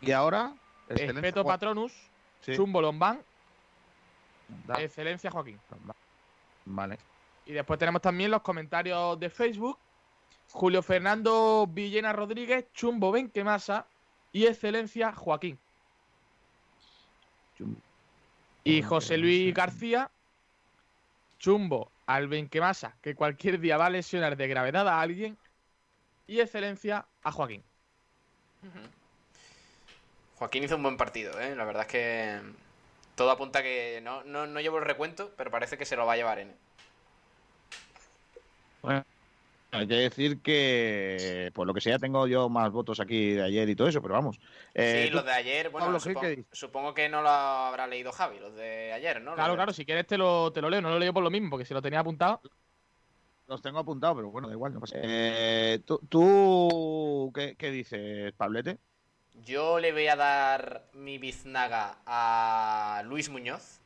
Y 0.00 0.10
ahora. 0.12 0.52
Espeto 0.88 1.44
Patronus, 1.44 1.92
Sí. 2.40 2.54
chumbo 2.56 2.80
Lombán, 2.82 3.20
Da- 4.66 4.80
excelencia 4.82 5.30
Joaquín. 5.30 5.58
Vale. 6.64 6.98
Y 7.46 7.52
después 7.52 7.78
tenemos 7.78 8.00
también 8.02 8.30
los 8.30 8.42
comentarios 8.42 9.18
de 9.20 9.28
Facebook. 9.30 9.78
Julio 10.50 10.82
Fernando 10.82 11.66
Villena 11.68 12.12
Rodríguez, 12.14 12.66
Chumbo 12.72 13.12
Benquemasa 13.12 13.86
y 14.32 14.46
Excelencia 14.46 15.12
Joaquín. 15.12 15.58
Y 18.64 18.82
José 18.82 19.16
Luis 19.16 19.54
García, 19.54 20.10
Chumbo 21.38 21.90
al 22.06 22.28
Benquemasa, 22.28 22.94
que 23.02 23.14
cualquier 23.14 23.60
día 23.60 23.76
va 23.76 23.86
a 23.86 23.90
lesionar 23.90 24.36
de 24.36 24.48
gravedad 24.48 24.88
a 24.88 25.00
alguien. 25.00 25.36
Y 26.26 26.40
Excelencia 26.40 27.06
a 27.22 27.32
Joaquín. 27.32 27.62
Joaquín 30.36 30.64
hizo 30.64 30.76
un 30.76 30.82
buen 30.82 30.96
partido, 30.96 31.40
¿eh? 31.40 31.56
La 31.56 31.64
verdad 31.64 31.82
es 31.82 31.88
que 31.88 32.40
todo 33.14 33.30
apunta 33.30 33.62
que 33.62 34.00
no, 34.02 34.22
no, 34.24 34.46
no 34.46 34.60
llevo 34.60 34.78
el 34.78 34.84
recuento, 34.84 35.32
pero 35.36 35.50
parece 35.50 35.78
que 35.78 35.84
se 35.84 35.96
lo 35.96 36.06
va 36.06 36.12
a 36.12 36.16
llevar 36.16 36.38
N. 36.38 36.54
Bueno, 38.82 39.04
hay 39.70 39.86
que 39.86 39.94
decir 39.94 40.40
que, 40.40 41.50
por 41.54 41.66
lo 41.66 41.74
que 41.74 41.80
sea, 41.80 41.98
tengo 41.98 42.26
yo 42.26 42.48
más 42.48 42.70
votos 42.72 43.00
aquí 43.00 43.32
de 43.32 43.42
ayer 43.42 43.68
y 43.68 43.76
todo 43.76 43.88
eso, 43.88 44.00
pero 44.00 44.14
vamos. 44.14 44.40
Eh, 44.74 45.04
sí, 45.06 45.14
los 45.14 45.24
de 45.24 45.32
ayer, 45.32 45.70
bueno, 45.70 45.86
Pablo 45.86 46.00
supongo, 46.00 46.26
supongo 46.52 46.94
que 46.94 47.08
no 47.08 47.22
lo 47.22 47.28
habrá 47.28 47.86
leído 47.86 48.12
Javi, 48.12 48.38
los 48.38 48.54
de 48.54 48.92
ayer, 48.92 49.20
¿no? 49.20 49.34
Claro, 49.34 49.54
claro, 49.54 49.72
si 49.72 49.84
quieres 49.84 50.06
te 50.06 50.16
lo, 50.16 50.52
te 50.52 50.60
lo 50.62 50.70
leo. 50.70 50.80
No 50.80 50.90
lo 50.90 50.98
leo 50.98 51.12
por 51.12 51.22
lo 51.22 51.30
mismo, 51.30 51.50
porque 51.50 51.64
si 51.66 51.74
lo 51.74 51.82
tenía 51.82 52.00
apuntado. 52.00 52.40
Los 53.46 53.62
tengo 53.62 53.78
apuntados, 53.78 54.16
pero 54.16 54.30
bueno, 54.30 54.48
da 54.48 54.54
igual, 54.54 54.74
no 54.74 54.80
pasa 54.80 54.96
nada. 54.96 55.08
Eh, 55.10 55.80
¿Tú, 55.84 56.00
tú 56.08 57.32
qué, 57.34 57.56
qué 57.56 57.70
dices, 57.70 58.32
Pablete? 58.34 58.78
Yo 59.44 59.78
le 59.78 59.92
voy 59.92 60.08
a 60.08 60.16
dar 60.16 60.84
mi 60.94 61.16
biznaga 61.18 61.98
a 62.04 63.02
Luis 63.06 63.30
Muñoz, 63.30 63.80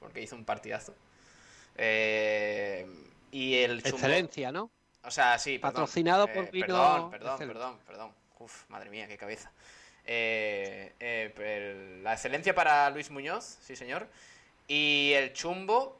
porque 0.00 0.20
hizo 0.20 0.34
un 0.36 0.44
partidazo. 0.44 0.94
Eh, 1.76 2.86
y 3.30 3.54
el 3.54 3.82
chumbo- 3.82 3.96
Excelencia, 3.96 4.52
¿no? 4.52 4.70
O 5.06 5.10
sea, 5.10 5.38
sí, 5.38 5.58
perdón. 5.58 5.72
Patrocinado 5.74 6.24
Eh, 6.26 6.32
por 6.34 6.50
vino 6.50 6.66
Perdón, 6.66 7.10
perdón, 7.10 7.38
perdón, 7.38 7.78
perdón. 7.86 8.12
Uf, 8.40 8.64
madre 8.68 8.90
mía, 8.90 9.06
qué 9.08 9.16
cabeza. 9.16 9.50
Eh, 10.04 10.92
eh, 11.00 11.32
el- 11.38 12.04
la 12.04 12.12
excelencia 12.14 12.54
para 12.54 12.90
Luis 12.90 13.10
Muñoz, 13.10 13.58
sí 13.62 13.76
señor. 13.76 14.06
Y 14.68 15.12
el 15.14 15.32
chumbo, 15.32 15.96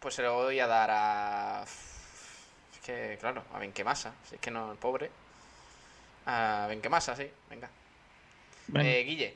pues 0.00 0.14
se 0.14 0.22
lo 0.22 0.34
voy 0.34 0.58
a 0.58 0.66
dar 0.66 0.90
a... 0.90 1.62
Es 1.64 2.80
que, 2.84 3.16
claro, 3.20 3.44
a 3.52 3.58
Benquemasa. 3.58 4.14
Si 4.28 4.34
es 4.36 4.40
que 4.40 4.50
no, 4.50 4.72
el 4.72 4.78
pobre. 4.78 5.10
A 6.26 6.66
Benquemasa, 6.68 7.14
sí, 7.14 7.28
venga. 7.50 7.68
Venga. 8.68 8.88
Eh, 8.88 9.02
Guille. 9.04 9.34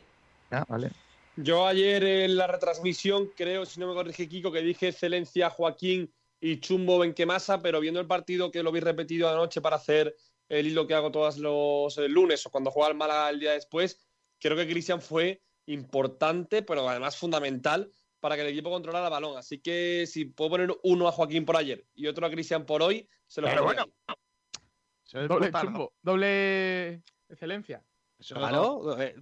Ah, 0.50 0.64
vale. 0.68 0.90
Yo 1.36 1.66
ayer 1.66 2.02
en 2.04 2.36
la 2.36 2.46
retransmisión, 2.46 3.28
creo, 3.36 3.66
si 3.66 3.78
no 3.78 3.86
me 3.88 3.94
corrige 3.94 4.28
Kiko, 4.28 4.50
que 4.50 4.60
dije 4.60 4.88
excelencia 4.88 5.50
Joaquín 5.50 6.10
y 6.40 6.60
Chumbo 6.60 6.98
Benquemasa, 6.98 7.60
pero 7.60 7.80
viendo 7.80 8.00
el 8.00 8.06
partido 8.06 8.50
que 8.50 8.62
lo 8.62 8.72
vi 8.72 8.80
repetido 8.80 9.28
anoche 9.28 9.60
para 9.60 9.76
hacer 9.76 10.14
el 10.48 10.66
hilo 10.66 10.86
que 10.86 10.94
hago 10.94 11.10
todos 11.10 11.38
los 11.38 11.98
eh, 11.98 12.08
lunes 12.08 12.44
o 12.46 12.50
cuando 12.50 12.70
juega 12.70 12.90
el 12.90 12.96
Málaga 12.96 13.30
el 13.30 13.40
día 13.40 13.52
después, 13.52 14.06
creo 14.38 14.56
que 14.56 14.68
Cristian 14.68 15.00
fue 15.00 15.42
importante, 15.66 16.62
pero 16.62 16.88
además 16.88 17.16
fundamental 17.16 17.90
para 18.20 18.36
que 18.36 18.42
el 18.42 18.48
equipo 18.48 18.70
controlara 18.70 19.06
el 19.06 19.10
balón. 19.10 19.36
Así 19.36 19.58
que 19.58 20.04
si 20.06 20.26
puedo 20.26 20.50
poner 20.50 20.76
uno 20.82 21.08
a 21.08 21.12
Joaquín 21.12 21.44
por 21.44 21.56
ayer 21.56 21.84
y 21.94 22.06
otro 22.06 22.26
a 22.26 22.30
Cristian 22.30 22.64
por 22.64 22.82
hoy, 22.82 23.08
se 23.26 23.40
lo 23.40 23.48
Pero 23.48 23.64
bueno, 23.64 23.86
ahí. 24.06 25.28
Doble 25.28 25.52
chumbo, 25.52 25.94
doble 26.02 27.02
excelencia. 27.28 27.84
Claro, 28.26 28.98
eh, 29.00 29.14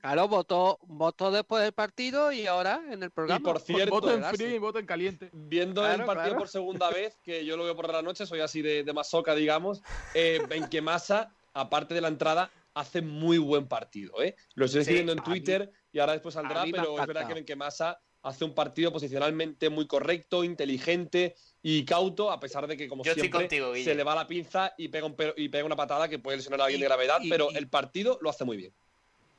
claro, 0.00 0.28
votó, 0.28 0.78
votó 0.82 1.30
después 1.30 1.62
del 1.62 1.72
partido 1.72 2.32
y 2.32 2.46
ahora 2.46 2.82
en 2.90 3.02
el 3.02 3.10
programa. 3.10 3.38
Y 3.40 3.42
por 3.44 3.60
cierto, 3.60 3.94
Voto 3.94 4.12
en 4.12 4.24
frío 4.24 4.54
y 4.54 4.58
voto 4.58 4.78
en 4.80 4.86
caliente. 4.86 5.30
Viendo 5.32 5.82
Claro, 5.82 6.00
el 6.00 6.04
partido 6.06 6.24
claro. 6.30 6.38
por 6.38 6.48
segunda 6.48 6.90
vez, 6.90 7.16
que 7.22 7.44
yo 7.44 7.56
lo 7.56 7.64
veo 7.64 7.76
por 7.76 7.90
la 7.92 8.02
noche, 8.02 8.26
soy 8.26 8.40
así 8.40 8.60
de, 8.60 8.82
de 8.82 8.92
masoca, 8.92 9.34
digamos, 9.34 9.82
eh, 10.14 10.40
Benquemasa, 10.48 11.32
aparte 11.52 11.94
de 11.94 12.00
la 12.00 12.08
entrada, 12.08 12.50
hace 12.74 13.02
muy 13.02 13.38
buen 13.38 13.68
partido. 13.68 14.20
¿eh? 14.20 14.34
Lo 14.56 14.64
estoy 14.64 14.80
Sí, 14.84 14.90
escribiendo 14.90 15.12
en 15.12 15.18
mí- 15.18 15.24
Twitter 15.24 15.70
y 15.92 16.00
ahora 16.00 16.12
después 16.14 16.34
saldrá, 16.34 16.64
pero 16.70 16.98
es 16.98 17.06
verdad 17.06 17.28
que 17.28 17.34
Benquemasa 17.34 18.00
hace 18.24 18.44
un 18.44 18.54
partido 18.54 18.90
posicionalmente 18.90 19.68
muy 19.68 19.86
correcto, 19.86 20.44
inteligente 20.44 21.34
y 21.62 21.84
cauto, 21.84 22.30
a 22.30 22.40
pesar 22.40 22.66
de 22.66 22.76
que, 22.76 22.88
como 22.88 23.04
Yo 23.04 23.12
siempre, 23.14 23.40
contigo, 23.40 23.74
se 23.74 23.94
le 23.94 24.02
va 24.02 24.14
la 24.14 24.26
pinza 24.26 24.72
y 24.78 24.88
pega, 24.88 25.06
un 25.06 25.14
y 25.36 25.48
pega 25.50 25.64
una 25.64 25.76
patada 25.76 26.08
que 26.08 26.18
puede 26.18 26.38
lesionar 26.38 26.62
a 26.62 26.64
alguien 26.64 26.80
de 26.80 26.86
gravedad, 26.86 27.18
y- 27.22 27.28
pero 27.28 27.48
y- 27.52 27.56
el 27.56 27.68
partido 27.68 28.18
lo 28.22 28.30
hace 28.30 28.44
muy 28.44 28.56
bien. 28.56 28.74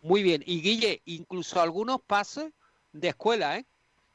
Muy 0.02 0.22
bien. 0.22 0.44
Y 0.45 0.62
Guille, 0.62 1.02
incluso 1.06 1.60
algunos 1.60 1.99
pases 2.02 2.53
de 2.91 3.07
escuela, 3.10 3.57
¿eh? 3.57 3.66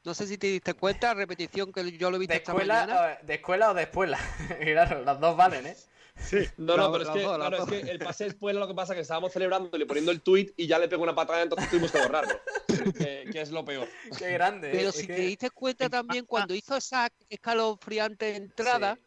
No 0.05 0.13
sé 0.13 0.25
si 0.25 0.37
te 0.37 0.47
diste 0.47 0.73
cuenta, 0.73 1.13
repetición 1.13 1.71
que 1.71 1.91
yo 1.97 2.09
lo 2.09 2.15
he 2.15 2.19
visto 2.19 2.31
¿De 2.31 2.37
esta 2.37 2.51
escuela, 2.53 2.85
mañana. 2.87 3.19
¿De 3.21 3.33
escuela 3.35 3.71
o 3.71 3.73
de 3.73 3.83
escuela? 3.83 4.19
claro, 4.61 5.03
las 5.03 5.19
dos 5.19 5.35
valen, 5.35 5.67
¿eh? 5.67 5.75
No, 6.57 6.77
Las- 6.77 6.85
no, 6.85 6.91
pero 6.91 7.03
es 7.03 7.09
que, 7.09 7.21
claro, 7.23 7.65
es 7.65 7.87
el 7.89 7.99
pase 7.99 8.23
después 8.25 8.55
lo 8.55 8.67
que 8.67 8.73
pasa 8.73 8.93
es 8.93 8.97
que 8.97 9.01
estábamos 9.01 9.33
celebrándole 9.33 9.85
poniendo 9.85 10.11
el 10.11 10.21
tweet 10.21 10.53
y 10.57 10.67
ya 10.67 10.79
le 10.79 10.87
pegó 10.87 11.03
una 11.03 11.15
patada, 11.15 11.41
entonces 11.41 11.69
tuvimos 11.69 11.91
que 11.91 11.99
borrarlo. 11.99 12.33
que, 12.97 13.29
que 13.31 13.41
es 13.41 13.51
lo 13.51 13.63
peor. 13.65 13.87
Qué 14.17 14.31
grande. 14.31 14.69
¿eh? 14.69 14.73
Pero 14.75 14.89
Es 14.89 14.95
si 14.95 15.07
que- 15.07 15.13
te 15.15 15.21
diste 15.21 15.49
cuenta 15.49 15.89
también, 15.89 16.25
cuando 16.25 16.53
hizo 16.55 16.75
esa 16.77 17.09
escalofriante 17.29 18.35
entrada, 18.35 18.97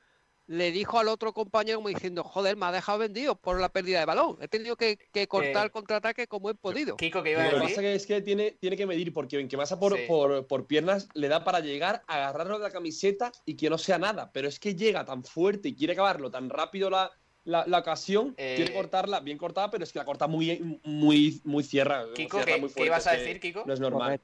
le 0.47 0.73
dijo 0.73 0.99
al 0.99 1.09
otro 1.09 1.33
compañero 1.33 1.79
como 1.79 1.89
diciendo, 1.89 2.23
joder, 2.23 2.57
me 2.57 2.67
ha 2.67 2.73
dejado 2.73 2.99
vendido 2.99 3.35
por 3.35 3.59
la 3.61 3.71
pérdida 3.71 4.01
de 4.01 4.05
balón. 4.05 4.37
He 4.43 4.49
tenido 4.49 4.77
que, 4.77 4.99
que 5.13 5.27
cortar 5.27 5.63
Eh, 5.63 5.65
el 5.65 5.71
contraataque 5.71 6.27
como 6.27 6.51
he 6.51 6.55
podido. 6.55 6.97
Kiko, 6.97 7.23
que 7.23 7.33
Lo 7.33 7.39
iba 7.41 7.43
a 7.45 7.49
que 7.49 7.55
decir. 7.57 7.69
pasa 7.71 7.81
que 7.81 7.95
es 7.95 8.07
que 8.07 8.21
tiene, 8.21 8.51
tiene 8.61 8.77
que 8.77 8.87
medir, 8.87 9.13
porque 9.13 9.39
Benquemasa 9.39 9.81
por, 9.81 9.97
Sí. 9.97 10.05
por, 10.07 10.47
por 10.47 10.67
piernas 10.67 11.09
le 11.15 11.29
da 11.29 11.45
para 11.45 11.61
llegar, 11.61 12.03
agarrarlo 12.07 12.59
de 12.59 12.65
la 12.65 12.71
camiseta 12.71 13.33
y 13.47 13.57
que 13.57 13.71
no 13.71 13.79
sea 13.79 13.99
nada. 13.99 14.31
Pero 14.33 14.49
es 14.49 14.61
que 14.61 14.75
llega 14.75 15.05
tan 15.07 15.25
fuerte 15.25 15.69
y 15.71 15.75
quiere 15.75 15.95
acabarlo 15.95 16.31
tan 16.31 16.51
rápido 16.51 16.91
la, 16.91 17.11
la, 17.45 17.65
la 17.67 17.79
ocasión, 17.79 18.35
Eh, 18.37 18.55
quiere 18.57 18.75
cortarla 18.75 19.21
bien 19.21 19.39
cortada, 19.39 19.71
pero 19.71 19.85
es 19.85 19.93
que 19.93 19.99
la 19.99 20.05
corta 20.05 20.27
muy, 20.27 20.79
muy, 20.85 21.41
muy 21.45 21.65
cierra. 21.65 22.05
Kiko, 22.15 22.37
cierra 22.37 22.55
¿qué- 22.55 22.61
muy 22.61 22.69
qué 22.69 22.75
fuerte, 22.75 22.87
ibas 22.87 23.07
a 23.07 23.13
que 23.13 23.17
decir, 23.23 23.41
Kiko? 23.41 23.65
No 23.67 23.73
es 23.73 23.81
normal. 23.81 24.21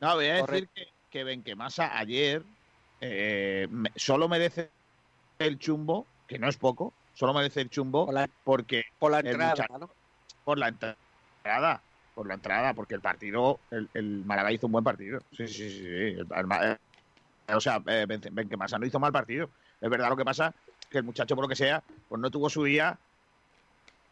No, 0.00 0.14
voy 0.14 0.26
a 0.26 0.44
decir 0.44 0.68
que, 0.72 0.86
que 1.10 1.24
Benquemasa 1.24 1.98
ayer 1.98 2.44
eh, 3.00 3.66
me- 3.70 3.90
solo 3.96 4.28
merece 4.28 4.70
el 5.38 5.58
chumbo, 5.58 6.08
que 6.26 6.38
no 6.38 6.48
es 6.48 6.56
poco, 6.56 6.94
solo 7.12 7.34
merece 7.34 7.60
el 7.60 7.70
chumbo 7.70 8.06
porque 8.42 8.84
por 8.98 9.10
la 9.12 9.20
entrada, 9.20 9.50
muchacho- 9.50 9.78
¿no? 9.78 9.90
por 10.44 10.58
la 10.58 10.68
entrada, 10.68 11.84
por 12.14 12.28
la 12.28 12.34
entrada, 12.34 12.74
porque 12.74 12.94
el 12.94 13.00
partido, 13.00 13.60
el, 13.70 13.90
el 13.94 14.24
Málaga 14.24 14.52
hizo 14.52 14.66
un 14.66 14.72
buen 14.72 14.84
partido. 14.84 15.20
Sí, 15.32 15.46
sí, 15.46 15.70
sí. 15.70 15.86
El- 15.86 16.26
el 16.30 16.76
eh, 17.48 17.54
o 17.54 17.60
sea, 17.60 17.82
eh, 17.86 18.06
Ben- 18.08 18.20
Benquemasa 18.32 18.78
no 18.78 18.86
hizo 18.86 18.98
mal 18.98 19.12
partido. 19.12 19.50
Es 19.80 19.90
verdad 19.90 20.08
lo 20.08 20.16
que 20.16 20.24
pasa 20.24 20.54
que 20.90 20.98
el 20.98 21.04
muchacho, 21.04 21.34
por 21.34 21.44
lo 21.44 21.48
que 21.48 21.56
sea, 21.56 21.84
pues 22.08 22.20
no 22.20 22.30
tuvo 22.30 22.48
su 22.48 22.64
día 22.64 22.98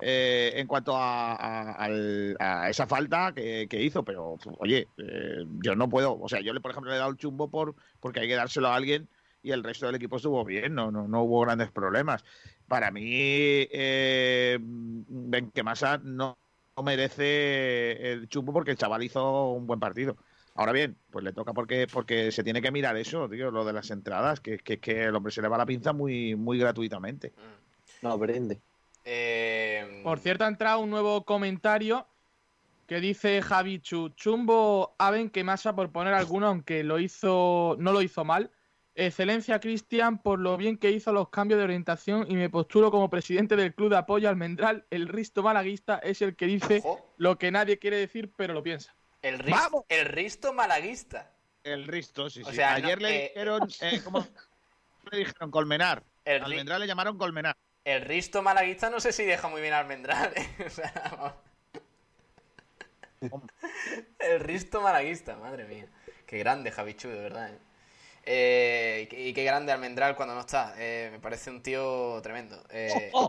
eh, 0.00 0.52
en 0.56 0.66
cuanto 0.66 0.96
a, 0.96 1.84
a- 1.84 2.68
esa 2.68 2.86
falta 2.86 3.32
que, 3.34 3.66
que 3.68 3.82
hizo, 3.82 4.04
pero 4.04 4.36
oye, 4.58 4.88
eh, 4.96 5.44
yo 5.62 5.74
no 5.76 5.88
puedo, 5.88 6.18
o 6.18 6.28
sea, 6.28 6.40
yo 6.40 6.52
le 6.52 6.60
por 6.60 6.72
ejemplo 6.72 6.90
le 6.90 6.96
he 6.96 6.98
dado 6.98 7.10
el 7.12 7.16
chumbo 7.16 7.50
por 7.50 7.74
porque 8.00 8.20
hay 8.20 8.28
que 8.28 8.34
dárselo 8.34 8.68
a 8.68 8.76
alguien 8.76 9.08
y 9.44 9.52
el 9.52 9.62
resto 9.62 9.86
del 9.86 9.96
equipo 9.96 10.16
estuvo 10.16 10.42
bien, 10.44 10.74
no, 10.74 10.90
no, 10.90 11.06
no 11.06 11.22
hubo 11.22 11.42
grandes 11.42 11.70
problemas. 11.70 12.24
Para 12.66 12.90
mí, 12.90 13.04
eh, 13.04 14.58
Benquemasa 14.58 15.98
no, 15.98 16.38
no 16.74 16.82
merece 16.82 18.12
el 18.12 18.26
chumbo 18.28 18.54
porque 18.54 18.70
el 18.70 18.78
chaval 18.78 19.02
hizo 19.02 19.52
un 19.52 19.66
buen 19.66 19.78
partido. 19.78 20.16
Ahora 20.54 20.72
bien, 20.72 20.96
pues 21.10 21.24
le 21.24 21.32
toca 21.32 21.52
porque 21.52 21.86
porque 21.92 22.32
se 22.32 22.42
tiene 22.42 22.62
que 22.62 22.70
mirar 22.70 22.96
eso, 22.96 23.28
tío, 23.28 23.50
lo 23.50 23.64
de 23.64 23.74
las 23.74 23.90
entradas, 23.90 24.40
que 24.40 24.58
que, 24.58 24.78
que 24.78 25.04
el 25.04 25.14
hombre 25.14 25.32
se 25.32 25.42
le 25.42 25.48
va 25.48 25.58
la 25.58 25.66
pinza 25.66 25.92
muy 25.92 26.34
muy 26.36 26.58
gratuitamente. 26.58 27.34
No 28.00 28.12
aprende. 28.12 28.60
Eh, 29.04 30.00
Por 30.02 30.20
cierto, 30.20 30.44
ha 30.44 30.48
entrado 30.48 30.80
un 30.80 30.88
nuevo 30.88 31.24
comentario 31.24 32.06
que 32.86 33.00
dice 33.00 33.42
Javi 33.42 33.80
Chu, 33.80 34.10
Chumbo 34.10 34.94
a 34.98 35.10
Benquemasa 35.10 35.74
por 35.74 35.90
poner 35.90 36.14
alguno, 36.14 36.46
aunque 36.46 36.82
lo 36.82 36.98
hizo, 36.98 37.76
no 37.78 37.92
lo 37.92 38.00
hizo 38.00 38.24
mal. 38.24 38.50
Excelencia 38.96 39.58
Cristian 39.60 40.18
por 40.22 40.38
lo 40.38 40.56
bien 40.56 40.78
que 40.78 40.90
hizo 40.90 41.12
los 41.12 41.28
cambios 41.28 41.58
de 41.58 41.64
orientación 41.64 42.30
y 42.30 42.36
me 42.36 42.48
postulo 42.48 42.90
como 42.90 43.10
presidente 43.10 43.56
del 43.56 43.74
club 43.74 43.90
de 43.90 43.96
apoyo 43.98 44.28
Almendral. 44.28 44.86
El 44.90 45.08
Risto 45.08 45.42
Malaguista 45.42 45.98
es 45.98 46.22
el 46.22 46.36
que 46.36 46.46
dice 46.46 46.82
lo 47.16 47.36
que 47.38 47.50
nadie 47.50 47.78
quiere 47.78 47.96
decir, 47.96 48.30
pero 48.36 48.54
lo 48.54 48.62
piensa. 48.62 48.94
El, 49.22 49.38
ris- 49.38 49.54
el 49.88 50.06
Risto 50.06 50.52
Malaguista. 50.52 51.30
El 51.64 51.86
Risto, 51.86 52.28
sí, 52.30 52.42
O 52.42 52.50
sí. 52.50 52.56
sea, 52.56 52.74
Ayer 52.74 53.00
no, 53.00 53.08
le 53.08 53.16
eh, 53.16 53.28
dijeron, 53.28 53.68
eh, 53.80 54.00
¿cómo 54.04 54.26
le 55.10 55.18
dijeron? 55.18 55.50
Colmenar. 55.50 56.02
El 56.24 56.44
Almendral 56.44 56.80
le 56.80 56.86
llamaron 56.86 57.18
Colmenar. 57.18 57.56
El 57.84 58.02
Risto 58.02 58.42
Malaguista 58.42 58.90
no 58.90 59.00
sé 59.00 59.12
si 59.12 59.24
deja 59.24 59.48
muy 59.48 59.60
bien 59.60 59.74
Almendral. 59.74 60.32
¿eh? 60.36 60.48
O 60.66 60.70
sea, 60.70 60.92
vamos. 61.12 61.32
el 64.18 64.40
Risto 64.40 64.80
Malaguista, 64.82 65.36
madre 65.36 65.64
mía. 65.64 65.86
Qué 66.26 66.38
grande, 66.38 66.70
Javichu, 66.70 67.08
de 67.08 67.20
verdad. 67.20 67.50
¿eh? 67.50 67.58
Eh, 68.26 69.08
y, 69.10 69.32
qué, 69.32 69.44
grande 69.44 69.72
Almendral 69.72 70.16
cuando 70.16 70.34
no 70.34 70.40
está. 70.40 70.74
Eh, 70.78 71.10
me 71.12 71.20
parece 71.20 71.50
un 71.50 71.62
tío 71.62 72.20
tremendo. 72.22 72.62
Eh, 72.70 73.12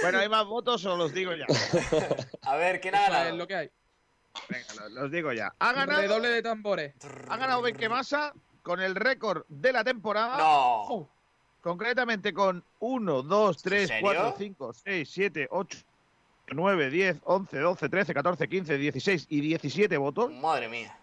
Bueno, 0.00 0.18
¿hay 0.18 0.30
más 0.30 0.46
votos 0.46 0.82
o 0.86 0.96
los 0.96 1.12
digo 1.12 1.32
ya? 1.34 1.44
a 2.42 2.56
ver, 2.56 2.80
¿quién 2.80 2.94
ha 2.94 3.02
ganado? 3.02 3.28
es 3.28 3.34
lo 3.34 3.46
que 3.46 3.54
hay. 3.54 3.70
Venga, 4.48 4.88
los, 4.88 5.10
digo 5.10 5.30
ya. 5.32 5.54
Ha 5.58 5.72
ganado, 5.74 6.00
Redoble 6.00 6.28
de 6.28 6.42
tambores. 6.42 6.94
ha 7.28 7.36
ganado 7.36 7.60
Benquemasa 7.60 8.32
con 8.62 8.80
el 8.80 8.94
récord 8.94 9.44
de 9.48 9.72
la 9.72 9.84
temporada. 9.84 10.38
No. 10.38 11.10
Concretamente 11.60 12.32
con 12.32 12.64
1, 12.78 13.22
2, 13.22 13.62
3, 13.62 13.88
serio? 13.88 14.02
4, 14.02 14.34
5, 14.38 14.72
6, 14.72 15.10
7, 15.10 15.48
8, 15.50 15.78
9, 16.48 16.90
10, 16.90 17.20
11, 17.24 17.58
12, 17.58 17.88
13, 17.88 18.14
14, 18.14 18.48
15, 18.48 18.78
16 18.78 19.26
y 19.28 19.40
17 19.40 19.96
votos. 19.96 20.32
Madre 20.32 20.68
mía. 20.68 20.96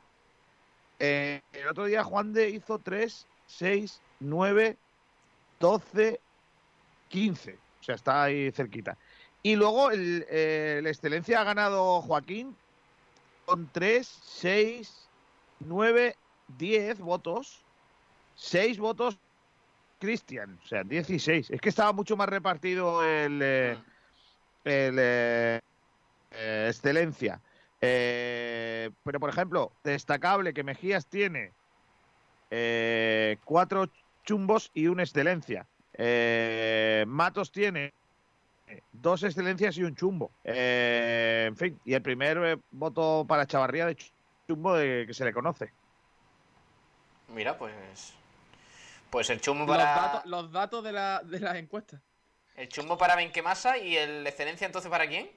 Eh, 0.99 1.41
el 1.53 1.67
otro 1.67 1.85
día 1.85 2.03
Juan 2.03 2.31
de 2.33 2.49
hizo 2.49 2.77
3, 2.77 3.25
6, 3.47 4.01
9, 4.19 4.77
12, 5.59 6.19
15. 7.09 7.57
O 7.79 7.83
sea, 7.83 7.95
está 7.95 8.23
ahí 8.23 8.51
cerquita. 8.51 8.97
Y 9.43 9.55
luego 9.55 9.89
el, 9.89 10.25
eh, 10.29 10.79
la 10.83 10.89
excelencia 10.89 11.41
ha 11.41 11.43
ganado 11.43 12.01
Joaquín 12.01 12.55
con 13.45 13.67
3, 13.71 14.07
6, 14.07 15.07
9, 15.61 16.15
10 16.59 16.99
votos. 16.99 17.61
6 18.35 18.77
votos 18.77 19.17
Cristian. 19.99 20.59
O 20.63 20.67
sea, 20.67 20.83
16. 20.83 21.51
Es 21.51 21.61
que 21.61 21.69
estaba 21.69 21.93
mucho 21.93 22.17
más 22.17 22.29
repartido 22.29 23.03
el, 23.03 23.39
eh, 23.41 23.77
el 24.63 24.97
eh, 24.99 25.59
eh, 26.31 26.65
excelencia. 26.69 27.39
Eh, 27.81 28.89
pero, 29.03 29.19
por 29.19 29.29
ejemplo, 29.29 29.71
destacable 29.83 30.53
que 30.53 30.63
Mejías 30.63 31.05
tiene 31.07 31.51
eh, 32.51 33.37
cuatro 33.43 33.89
chumbos 34.23 34.69
y 34.73 34.87
una 34.87 35.03
excelencia. 35.03 35.65
Eh, 35.93 37.03
Matos 37.07 37.51
tiene 37.51 37.93
dos 38.93 39.23
excelencias 39.23 39.77
y 39.77 39.83
un 39.83 39.95
chumbo. 39.95 40.31
Eh, 40.43 41.45
en 41.47 41.57
fin, 41.57 41.79
y 41.85 41.93
el 41.93 42.01
primer 42.01 42.37
eh, 42.37 42.57
voto 42.71 43.25
para 43.27 43.45
Chavarría 43.45 43.85
de 43.87 43.97
chumbo 44.47 44.75
de, 44.75 45.05
que 45.07 45.13
se 45.13 45.25
le 45.25 45.33
conoce. 45.33 45.71
Mira, 47.29 47.57
pues. 47.57 48.13
Pues 49.09 49.29
el 49.29 49.41
chumbo 49.41 49.65
Los 49.65 49.75
para. 49.75 49.83
datos, 49.83 50.25
los 50.25 50.51
datos 50.51 50.83
de, 50.83 50.91
la, 50.93 51.21
de 51.23 51.39
las 51.39 51.55
encuestas. 51.55 51.99
El 52.61 52.69
chumbo 52.69 52.95
para 52.95 53.15
Benquemasa 53.15 53.79
y 53.79 53.97
el 53.97 54.27
excelencia 54.27 54.67
entonces 54.67 54.91
para 54.91 55.07
quién? 55.07 55.31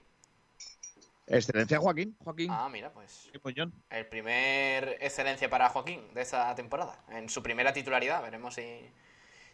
Excelencia 1.27 1.79
Joaquín. 1.79 2.15
Joaquín. 2.23 2.51
Ah, 2.51 2.69
mira, 2.71 2.93
pues. 2.93 3.31
El 3.89 4.07
primer 4.09 4.99
excelencia 5.01 5.49
para 5.49 5.71
Joaquín 5.71 6.13
de 6.13 6.21
esta 6.21 6.55
temporada. 6.55 7.03
En 7.09 7.31
su 7.31 7.43
primera 7.43 7.73
titularidad. 7.73 8.23
Veremos 8.23 8.57
si, 8.57 8.79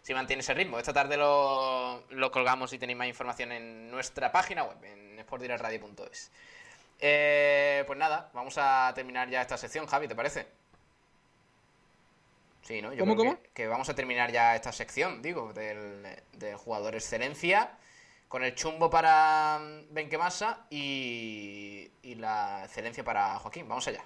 si 0.02 0.12
mantiene 0.12 0.40
ese 0.40 0.52
ritmo. 0.52 0.80
Esta 0.80 0.92
tarde 0.92 1.16
lo, 1.16 2.02
lo 2.10 2.32
colgamos 2.32 2.72
y 2.72 2.78
tenéis 2.80 2.98
más 2.98 3.06
información 3.06 3.52
en 3.52 3.88
nuestra 3.88 4.32
página 4.32 4.64
web, 4.64 4.82
en 4.82 5.20
sportdirectradio.es. 5.20 6.32
Eh, 6.98 7.84
pues 7.86 7.96
nada, 7.96 8.30
vamos 8.34 8.56
a 8.58 8.90
terminar 8.96 9.30
ya 9.30 9.42
esta 9.42 9.56
sección, 9.56 9.86
Javi, 9.86 10.08
¿te 10.08 10.16
parece? 10.16 10.48
Sí, 12.62 12.82
¿no? 12.82 12.92
Yo 12.92 13.00
¿Cómo, 13.00 13.16
creo 13.16 13.32
cómo? 13.32 13.42
Que, 13.42 13.50
que 13.50 13.66
vamos 13.66 13.88
a 13.88 13.94
terminar 13.94 14.30
ya 14.32 14.54
esta 14.54 14.72
sección, 14.72 15.22
digo, 15.22 15.52
del, 15.52 16.06
del 16.32 16.56
jugador 16.56 16.94
excelencia, 16.94 17.70
con 18.28 18.44
el 18.44 18.54
chumbo 18.54 18.90
para 18.90 19.58
mm, 19.60 19.92
Benquemasa 19.94 20.66
y, 20.70 21.90
y 22.02 22.14
la 22.14 22.62
excelencia 22.64 23.02
para 23.02 23.38
Joaquín. 23.38 23.68
Vamos 23.68 23.88
allá. 23.88 24.04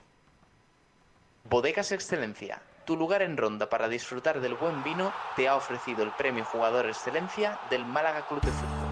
Bodegas 1.45 1.93
Excelencia, 1.93 2.63
tu 2.87 2.97
lugar 2.97 3.21
en 3.21 3.37
Ronda 3.37 3.69
para 3.69 3.87
disfrutar 3.89 4.41
del 4.41 4.55
buen 4.55 4.83
vino, 4.83 5.13
te 5.37 5.47
ha 5.47 5.57
ofrecido 5.57 6.03
el 6.03 6.11
premio 6.13 6.45
Jugador 6.47 6.87
Excelencia 6.87 7.61
del 7.69 7.85
Málaga 7.85 8.27
Club 8.27 8.41
de 8.41 8.51
Fútbol. 8.51 8.84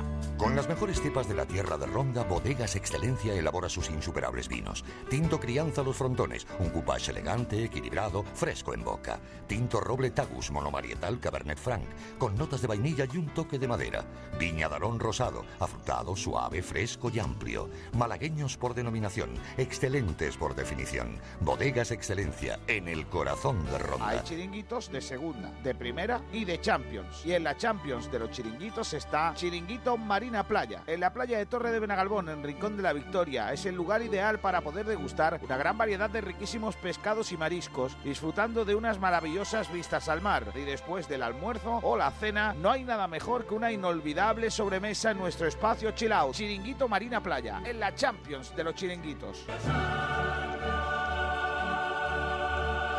Con 0.43 0.57
las 0.57 0.69
mejores 0.69 1.01
cepas 1.01 1.29
de 1.29 1.37
la 1.37 1.47
tierra 1.47 1.79
de 1.79 1.87
Ronda, 1.87 2.25
Bodegas 2.25 2.75
Excelencia 2.75 3.33
elabora 3.33 3.69
sus 3.69 3.89
insuperables 3.91 4.49
vinos. 4.49 4.85
Tinto 5.09 5.39
Crianza 5.39 5.85
Los 5.85 5.97
Frontones, 5.97 6.49
un 6.59 6.71
coupage 6.71 7.13
elegante, 7.13 7.63
equilibrado, 7.63 8.25
fresco 8.35 8.75
en 8.75 8.83
boca. 8.83 9.21
Tinto 9.47 9.79
Roble 9.79 10.11
Tagus 10.11 10.51
Monomarietal 10.51 11.21
Cabernet 11.21 11.59
Franc, 11.59 11.85
con 12.19 12.37
notas 12.37 12.61
de 12.61 12.67
vainilla 12.67 13.07
y 13.13 13.19
un 13.19 13.29
toque 13.29 13.57
de 13.57 13.69
madera. 13.69 14.05
Viña 14.37 14.69
Darón 14.69 14.99
Rosado, 14.99 15.45
afrutado, 15.61 16.17
suave, 16.17 16.61
fresco 16.61 17.09
y 17.09 17.21
amplio. 17.21 17.71
Malagueños 17.93 18.57
por 18.57 18.75
denominación, 18.75 19.31
excelentes 19.57 20.37
por 20.37 20.57
definición. 20.57 21.21
Bodegas 21.39 21.93
Excelencia, 21.93 22.59
en 22.67 22.89
el 22.89 23.07
corazón 23.07 23.65
de 23.67 23.77
Hay 23.77 23.83
Ronda. 23.83 24.25
chiringuitos 24.25 24.91
de 24.91 25.03
segunda, 25.03 25.53
de 25.63 25.73
primera 25.77 26.21
y 26.33 26.45
de 26.45 26.61
Champions. 26.61 27.25
Y 27.25 27.33
en 27.33 27.45
la 27.45 27.57
Champions 27.57 28.11
de 28.11 28.19
los 28.19 28.33
chiringuitos 28.33 28.93
está 28.93 29.35
Chiringuito 29.37 29.97
Playa. 30.43 30.83
En 30.87 31.01
la 31.01 31.13
playa 31.13 31.37
de 31.37 31.45
Torre 31.45 31.71
de 31.71 31.79
Benagalbón, 31.79 32.31
en 32.31 32.43
Rincón 32.43 32.77
de 32.77 32.83
la 32.83 32.95
Victoria, 32.95 33.53
es 33.53 33.67
el 33.67 33.75
lugar 33.75 34.01
ideal 34.01 34.41
para 34.41 34.63
poder 34.63 34.87
degustar 34.87 35.39
una 35.43 35.59
gran 35.59 35.77
variedad 35.77 36.09
de 36.09 36.23
riquísimos 36.23 36.75
pescados 36.77 37.31
y 37.33 37.37
mariscos, 37.37 37.97
disfrutando 38.03 38.65
de 38.65 38.75
unas 38.75 38.99
maravillosas 38.99 39.71
vistas 39.71 40.09
al 40.09 40.23
mar. 40.23 40.47
Y 40.55 40.61
después 40.61 41.07
del 41.07 41.23
almuerzo 41.23 41.81
o 41.83 41.97
la 41.99 42.11
cena, 42.13 42.55
no 42.55 42.71
hay 42.71 42.85
nada 42.85 43.07
mejor 43.09 43.47
que 43.47 43.55
una 43.55 43.71
inolvidable 43.71 44.51
sobremesa 44.51 45.11
en 45.11 45.19
nuestro 45.19 45.47
espacio 45.47 45.91
chill 45.91 46.13
out. 46.13 46.35
Chiringuito 46.35 46.89
Marina 46.89 47.23
Playa, 47.23 47.61
en 47.65 47.79
la 47.79 47.95
Champions 47.95 48.57
de 48.57 48.65
los 48.65 48.75
chiringuitos. 48.75 49.45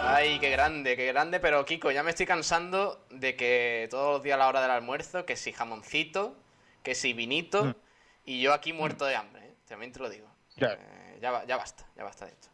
Ay, 0.05 0.38
qué 0.38 0.51
grande, 0.51 0.95
qué 0.95 1.07
grande, 1.07 1.39
pero 1.39 1.65
Kiko, 1.65 1.89
ya 1.89 2.03
me 2.03 2.11
estoy 2.11 2.27
cansando 2.27 3.03
de 3.10 3.35
que 3.35 3.88
todos 3.89 4.14
los 4.14 4.23
días 4.23 4.35
a 4.35 4.38
la 4.38 4.47
hora 4.47 4.61
del 4.61 4.69
almuerzo, 4.69 5.26
que 5.26 5.35
si 5.35 5.51
jamoncito, 5.51 6.43
que 6.84 6.93
si 6.95 7.14
vinito, 7.14 7.65
Mm. 7.65 7.76
y 8.26 8.41
yo 8.41 8.53
aquí 8.53 8.73
muerto 8.73 9.05
de 9.05 9.15
hambre, 9.15 9.45
¿eh? 9.47 9.53
también 9.68 9.91
te 9.91 9.99
lo 9.99 10.10
digo. 10.10 10.27
Ya. 10.57 10.73
Eh, 10.73 11.18
ya, 11.22 11.31
ba- 11.31 11.45
ya 11.45 11.57
basta, 11.57 11.85
ya 11.95 12.03
basta 12.03 12.26
de 12.26 12.31
esto. 12.34 12.47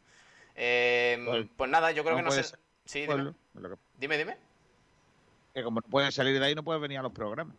Eh, 0.56 1.22
Pues- 1.26 1.48
pues 1.58 1.70
nada, 1.70 1.92
yo 1.92 2.04
creo 2.04 2.16
no 2.16 2.20
que 2.24 2.26
no 2.26 2.32
sé. 2.32 2.44
ser. 2.44 2.60
Sí, 2.86 3.02
dime. 3.02 3.34
que- 3.54 3.76
Dime, 3.98 4.18
dime. 4.18 4.38
que 5.54 5.64
como 5.64 5.82
no 5.82 5.88
puedes 5.90 6.14
salir 6.16 6.40
de 6.40 6.46
ahí, 6.46 6.56
no 6.56 6.64
puedes 6.64 6.82
venir 6.82 7.00
a 7.00 7.02
los 7.02 7.12
programas. 7.12 7.56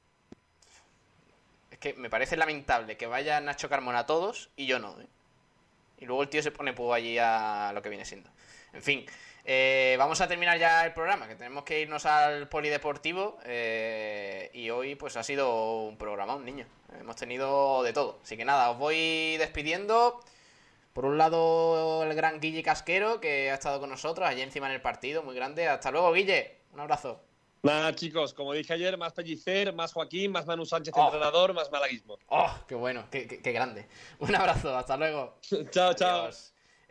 Es 1.71 1.79
que 1.79 1.95
me 1.95 2.09
parece 2.11 2.37
lamentable 2.37 2.97
que 2.97 3.07
vaya 3.07 3.41
Nacho 3.41 3.69
Carmona 3.69 4.01
a 4.01 4.07
todos 4.07 4.51
y 4.57 4.67
yo 4.67 4.79
no, 4.79 4.99
¿eh? 5.01 5.07
Y 5.99 6.07
luego 6.07 6.23
el 6.23 6.29
tío 6.31 6.43
se 6.43 6.51
pone 6.51 6.73
pues 6.73 6.91
allí 6.97 7.19
a 7.19 7.73
lo 7.75 7.83
que 7.83 7.89
viene 7.91 8.05
siendo. 8.05 8.31
En 8.73 8.83
fin, 8.83 9.05
eh, 9.45 9.97
vamos 9.99 10.21
a 10.21 10.29
terminar 10.29 10.59
ya 10.59 10.85
el 10.87 10.93
programa, 10.93 11.27
que 11.29 11.35
tenemos 11.37 11.65
que 11.65 11.81
irnos 11.81 12.07
al 12.07 12.49
polideportivo. 12.49 13.39
eh, 13.45 14.51
y 14.55 14.71
hoy 14.71 14.95
pues 14.97 15.17
ha 15.17 15.23
sido 15.23 15.83
un 15.83 15.97
programa, 15.97 16.35
un 16.37 16.45
niño. 16.45 16.67
Hemos 16.99 17.17
tenido 17.17 17.83
de 17.83 17.93
todo. 17.93 18.19
Así 18.23 18.37
que 18.37 18.45
nada, 18.45 18.71
os 18.71 18.79
voy 18.79 19.37
despidiendo. 19.39 20.21
Por 20.93 21.05
un 21.05 21.19
lado, 21.19 22.03
el 22.03 22.15
gran 22.15 22.41
Guille 22.41 22.63
Casquero, 22.65 23.21
que 23.21 23.51
ha 23.51 23.55
estado 23.55 23.79
con 23.81 23.91
nosotros 23.91 24.29
allí 24.29 24.43
encima 24.43 24.67
en 24.67 24.73
el 24.75 24.81
partido, 24.83 25.23
muy 25.23 25.35
grande. 25.37 25.69
Hasta 25.69 25.91
luego, 25.93 26.13
Guille. 26.13 26.57
Un 26.73 26.81
abrazo. 26.81 27.21
Nada, 27.63 27.95
chicos, 27.95 28.33
como 28.35 28.55
dije 28.55 28.73
ayer, 28.73 28.97
más 28.97 29.13
Pellicer, 29.13 29.73
más 29.75 29.93
Joaquín, 29.93 30.33
más 30.33 30.47
Manu 30.47 30.65
Sánchez, 30.65 30.95
Oh. 30.97 31.05
entrenador, 31.05 31.53
más 31.53 31.71
malaguismo. 31.71 32.19
¡Oh, 32.29 32.51
qué 32.67 32.75
bueno! 32.75 33.05
¡Qué, 33.11 33.27
qué- 33.29 33.41
qué 33.43 33.53
grande! 33.53 33.87
Un 34.19 34.35
abrazo, 34.35 34.75
hasta 34.77 34.97
luego. 34.97 35.37
chao, 35.71 35.93
chao. 35.95 36.31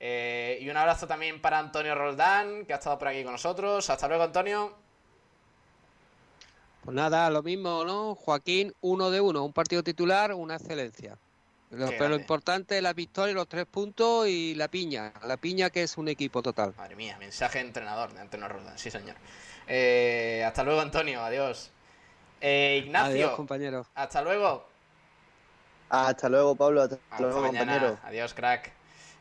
Eh, 0.02 0.58
y 0.62 0.70
un 0.70 0.78
abrazo 0.78 1.08
también 1.08 1.42
para 1.42 1.60
Antonio 1.60 1.94
Roldán, 1.94 2.66
que 2.66 2.74
ha 2.74 2.78
estado 2.78 2.98
por 2.98 3.10
aquí 3.10 3.24
con 3.24 3.34
nosotros. 3.34 3.90
Hasta 3.90 4.08
luego, 4.08 4.24
Antonio. 4.24 4.74
Pues 6.84 6.96
nada, 6.96 7.30
lo 7.30 7.44
mismo, 7.44 7.84
¿no? 7.84 8.16
Joaquín, 8.16 8.74
uno 8.82 9.12
de 9.12 9.20
uno, 9.22 9.44
un 9.44 9.54
partido 9.54 9.84
titular, 9.84 10.34
una 10.34 10.56
excelencia. 10.56 11.18
Lo- 11.72 11.88
pero 11.90 12.10
lo 12.10 12.16
importante 12.16 12.78
es 12.78 12.82
la 12.84 12.94
victoria, 12.94 13.36
los 13.36 13.48
tres 13.48 13.66
puntos 13.68 14.28
y 14.28 14.56
la 14.56 14.70
piña. 14.70 15.14
La 15.26 15.38
piña 15.38 15.70
que 15.70 15.84
es 15.84 15.98
un 15.98 16.08
equipo 16.08 16.42
total. 16.42 16.74
Madre 16.78 16.96
mía, 16.96 17.18
mensaje 17.20 17.60
de 17.60 17.66
entrenador 17.66 18.12
de 18.14 18.22
Antonio 18.22 18.48
Roldán, 18.48 18.80
sí, 18.80 18.90
señor. 18.90 19.16
Eh, 19.68 20.44
hasta 20.48 20.64
luego, 20.64 20.82
Antonio. 20.82 21.22
Adiós. 21.22 21.70
Eh, 22.42 22.82
Ignacio. 22.86 23.12
Adiós, 23.12 23.32
compañero. 23.36 23.86
Hasta 23.94 24.22
luego. 24.24 24.66
Hasta 25.90 26.30
luego, 26.30 26.56
Pablo. 26.56 26.82
Hasta, 26.84 26.96
Hasta 27.12 27.22
luego, 27.24 27.42
mañana. 27.42 27.74
compañero. 27.74 28.00
Adiós, 28.04 28.34
crack. 28.34 28.72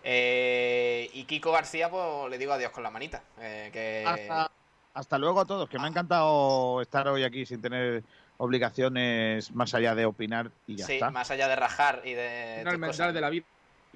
Eh, 0.04 1.10
y 1.12 1.24
Kiko 1.24 1.52
García, 1.52 1.90
pues 1.90 2.30
le 2.30 2.38
digo 2.38 2.52
adiós 2.52 2.70
con 2.72 2.82
la 2.82 2.90
manita. 2.90 3.22
eh, 3.40 3.70
que... 3.72 4.04
Hasta, 4.06 4.50
hasta 4.94 5.18
luego 5.18 5.40
a 5.40 5.44
todos, 5.46 5.68
que 5.68 5.78
me 5.78 5.84
ha 5.86 5.88
encantado 5.88 6.80
estar 6.82 7.06
hoy 7.08 7.24
aquí 7.24 7.46
sin 7.46 7.60
tener 7.60 8.02
obligaciones 8.36 9.50
más 9.52 9.74
allá 9.74 9.94
de 9.94 10.06
opinar 10.06 10.50
y 10.66 10.76
ya 10.76 10.86
sí, 10.86 10.94
está. 10.94 11.10
más 11.10 11.30
allá 11.30 11.48
de 11.48 11.56
rajar 11.56 12.02
y 12.04 12.12
de. 12.14 12.58
Almendral 12.66 12.90
cosas. 12.90 13.14
de 13.14 13.20
la 13.20 13.30
vida. 13.30 13.44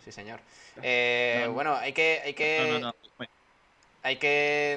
Sí, 0.04 0.10
señor. 0.12 0.40
Eh, 0.82 1.38
No, 1.42 1.46
no. 1.48 1.52
Bueno, 1.54 1.76
hay 1.76 1.92
que, 1.92 2.20
hay 2.24 2.34
que, 2.34 2.68
No, 2.72 2.78
no, 2.78 2.94
no. 3.18 3.26
hay 4.02 4.16
que 4.16 4.76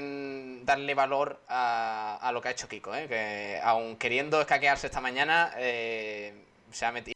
mm, 0.61 0.65
darle 0.65 0.93
valor 0.93 1.41
a, 1.47 2.17
a 2.21 2.31
lo 2.31 2.41
que 2.41 2.47
ha 2.49 2.51
hecho 2.51 2.67
Kiko, 2.67 2.93
¿eh? 2.95 3.07
que 3.07 3.59
aun 3.63 3.95
queriendo 3.97 4.39
escaquearse 4.39 4.87
esta 4.87 5.01
mañana, 5.01 5.51
eh, 5.57 6.33
se 6.71 6.85
ha 6.85 6.91
metido. 6.91 7.14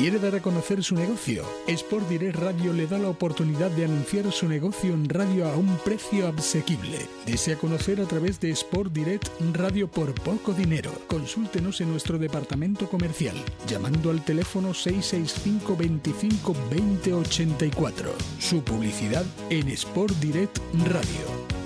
¿Quiere 0.00 0.20
dar 0.20 0.36
a 0.36 0.40
conocer 0.40 0.84
su 0.84 0.94
negocio? 0.94 1.44
Sport 1.66 2.08
Direct 2.08 2.38
Radio 2.38 2.72
le 2.72 2.86
da 2.86 3.00
la 3.00 3.08
oportunidad 3.08 3.68
de 3.72 3.84
anunciar 3.84 4.30
su 4.30 4.48
negocio 4.48 4.94
en 4.94 5.08
radio 5.08 5.48
a 5.48 5.56
un 5.56 5.76
precio 5.78 6.28
asequible. 6.28 7.00
Desea 7.26 7.56
conocer 7.56 8.00
a 8.00 8.04
través 8.04 8.38
de 8.38 8.50
Sport 8.50 8.92
Direct 8.92 9.28
Radio 9.54 9.88
por 9.88 10.14
poco 10.14 10.52
dinero. 10.52 10.92
Consúltenos 11.08 11.80
en 11.80 11.90
nuestro 11.90 12.16
departamento 12.16 12.88
comercial 12.88 13.34
llamando 13.66 14.10
al 14.10 14.24
teléfono 14.24 14.72
665 14.72 15.76
25 15.76 16.54
20 16.70 17.14
84. 17.14 18.12
Su 18.38 18.62
publicidad 18.62 19.26
en 19.50 19.68
Sport 19.68 20.14
Direct 20.20 20.58
Radio. 20.86 21.57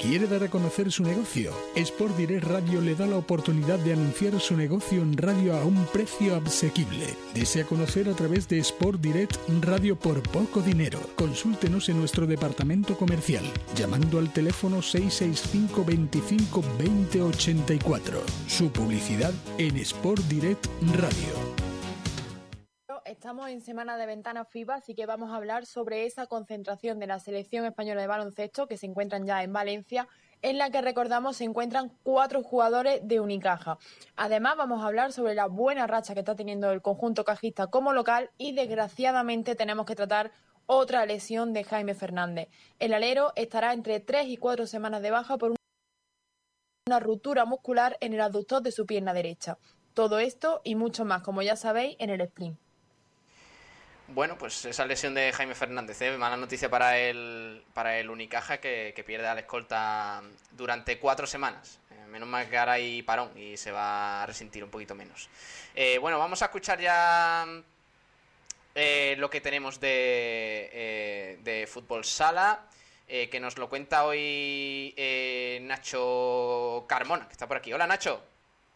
¿Quiere 0.00 0.26
dar 0.26 0.42
a 0.42 0.48
conocer 0.48 0.90
su 0.90 1.02
negocio? 1.02 1.52
Sport 1.74 2.16
Direct 2.16 2.44
Radio 2.44 2.80
le 2.80 2.94
da 2.94 3.06
la 3.06 3.18
oportunidad 3.18 3.78
de 3.80 3.92
anunciar 3.92 4.40
su 4.40 4.56
negocio 4.56 5.02
en 5.02 5.14
radio 5.14 5.54
a 5.54 5.64
un 5.66 5.84
precio 5.92 6.36
asequible. 6.36 7.06
Desea 7.34 7.66
conocer 7.66 8.08
a 8.08 8.14
través 8.14 8.48
de 8.48 8.58
Sport 8.60 8.98
Direct 9.02 9.36
Radio 9.60 9.96
por 9.96 10.22
poco 10.22 10.62
dinero. 10.62 10.98
Consúltenos 11.16 11.90
en 11.90 11.98
nuestro 11.98 12.26
departamento 12.26 12.96
comercial 12.96 13.44
llamando 13.76 14.18
al 14.18 14.32
teléfono 14.32 14.80
665 14.80 15.84
25 15.84 16.64
20 16.78 17.20
84. 17.20 18.22
Su 18.48 18.72
publicidad 18.72 19.34
en 19.58 19.76
Sport 19.76 20.22
Direct 20.28 20.66
Radio. 20.94 21.69
Estamos 23.10 23.48
en 23.48 23.60
semana 23.60 23.96
de 23.96 24.06
ventana 24.06 24.44
FIBA, 24.44 24.76
así 24.76 24.94
que 24.94 25.04
vamos 25.04 25.32
a 25.32 25.34
hablar 25.34 25.66
sobre 25.66 26.06
esa 26.06 26.28
concentración 26.28 27.00
de 27.00 27.08
la 27.08 27.18
selección 27.18 27.64
española 27.64 28.00
de 28.00 28.06
baloncesto 28.06 28.68
que 28.68 28.76
se 28.76 28.86
encuentran 28.86 29.26
ya 29.26 29.42
en 29.42 29.52
Valencia, 29.52 30.06
en 30.42 30.58
la 30.58 30.70
que 30.70 30.80
recordamos 30.80 31.36
se 31.36 31.42
encuentran 31.42 31.90
cuatro 32.04 32.44
jugadores 32.44 33.00
de 33.02 33.18
Unicaja. 33.18 33.78
Además, 34.14 34.56
vamos 34.56 34.80
a 34.80 34.86
hablar 34.86 35.10
sobre 35.12 35.34
la 35.34 35.46
buena 35.46 35.88
racha 35.88 36.14
que 36.14 36.20
está 36.20 36.36
teniendo 36.36 36.70
el 36.70 36.82
conjunto 36.82 37.24
cajista 37.24 37.66
como 37.66 37.92
local 37.92 38.30
y 38.38 38.52
desgraciadamente 38.52 39.56
tenemos 39.56 39.86
que 39.86 39.96
tratar 39.96 40.30
otra 40.66 41.04
lesión 41.04 41.52
de 41.52 41.64
Jaime 41.64 41.94
Fernández. 41.94 42.48
El 42.78 42.94
alero 42.94 43.32
estará 43.34 43.72
entre 43.72 43.98
tres 43.98 44.28
y 44.28 44.36
cuatro 44.36 44.68
semanas 44.68 45.02
de 45.02 45.10
baja 45.10 45.36
por 45.36 45.56
una 46.86 47.00
ruptura 47.00 47.44
muscular 47.44 47.96
en 48.00 48.14
el 48.14 48.20
aductor 48.20 48.62
de 48.62 48.70
su 48.70 48.86
pierna 48.86 49.12
derecha. 49.12 49.58
Todo 49.94 50.20
esto 50.20 50.60
y 50.62 50.76
mucho 50.76 51.04
más, 51.04 51.22
como 51.22 51.42
ya 51.42 51.56
sabéis, 51.56 51.96
en 51.98 52.10
el 52.10 52.20
sprint. 52.20 52.69
Bueno, 54.12 54.36
pues 54.36 54.64
esa 54.64 54.84
lesión 54.86 55.14
de 55.14 55.32
Jaime 55.32 55.54
Fernández, 55.54 56.02
¿eh? 56.02 56.16
mala 56.18 56.36
noticia 56.36 56.68
para 56.68 56.98
el, 56.98 57.62
para 57.72 57.96
el 57.96 58.10
Unicaja 58.10 58.58
que, 58.58 58.92
que 58.94 59.04
pierde 59.04 59.28
al 59.28 59.38
escolta 59.38 60.20
durante 60.50 60.98
cuatro 60.98 61.28
semanas. 61.28 61.78
Eh, 61.92 62.06
menos 62.08 62.28
mal 62.28 62.50
que 62.50 62.58
ahora 62.58 62.72
hay 62.72 63.02
parón 63.04 63.30
y 63.38 63.56
se 63.56 63.70
va 63.70 64.24
a 64.24 64.26
resentir 64.26 64.64
un 64.64 64.70
poquito 64.70 64.96
menos. 64.96 65.28
Eh, 65.76 65.98
bueno, 65.98 66.18
vamos 66.18 66.42
a 66.42 66.46
escuchar 66.46 66.80
ya 66.80 67.46
eh, 68.74 69.14
lo 69.16 69.30
que 69.30 69.40
tenemos 69.40 69.78
de, 69.78 71.38
de 71.44 71.68
fútbol 71.68 72.04
sala, 72.04 72.66
que 73.06 73.40
nos 73.40 73.58
lo 73.58 73.68
cuenta 73.68 74.06
hoy 74.06 74.92
Nacho 75.62 76.84
Carmona, 76.88 77.28
que 77.28 77.32
está 77.32 77.46
por 77.46 77.58
aquí. 77.58 77.72
Hola 77.72 77.86
Nacho. 77.86 78.24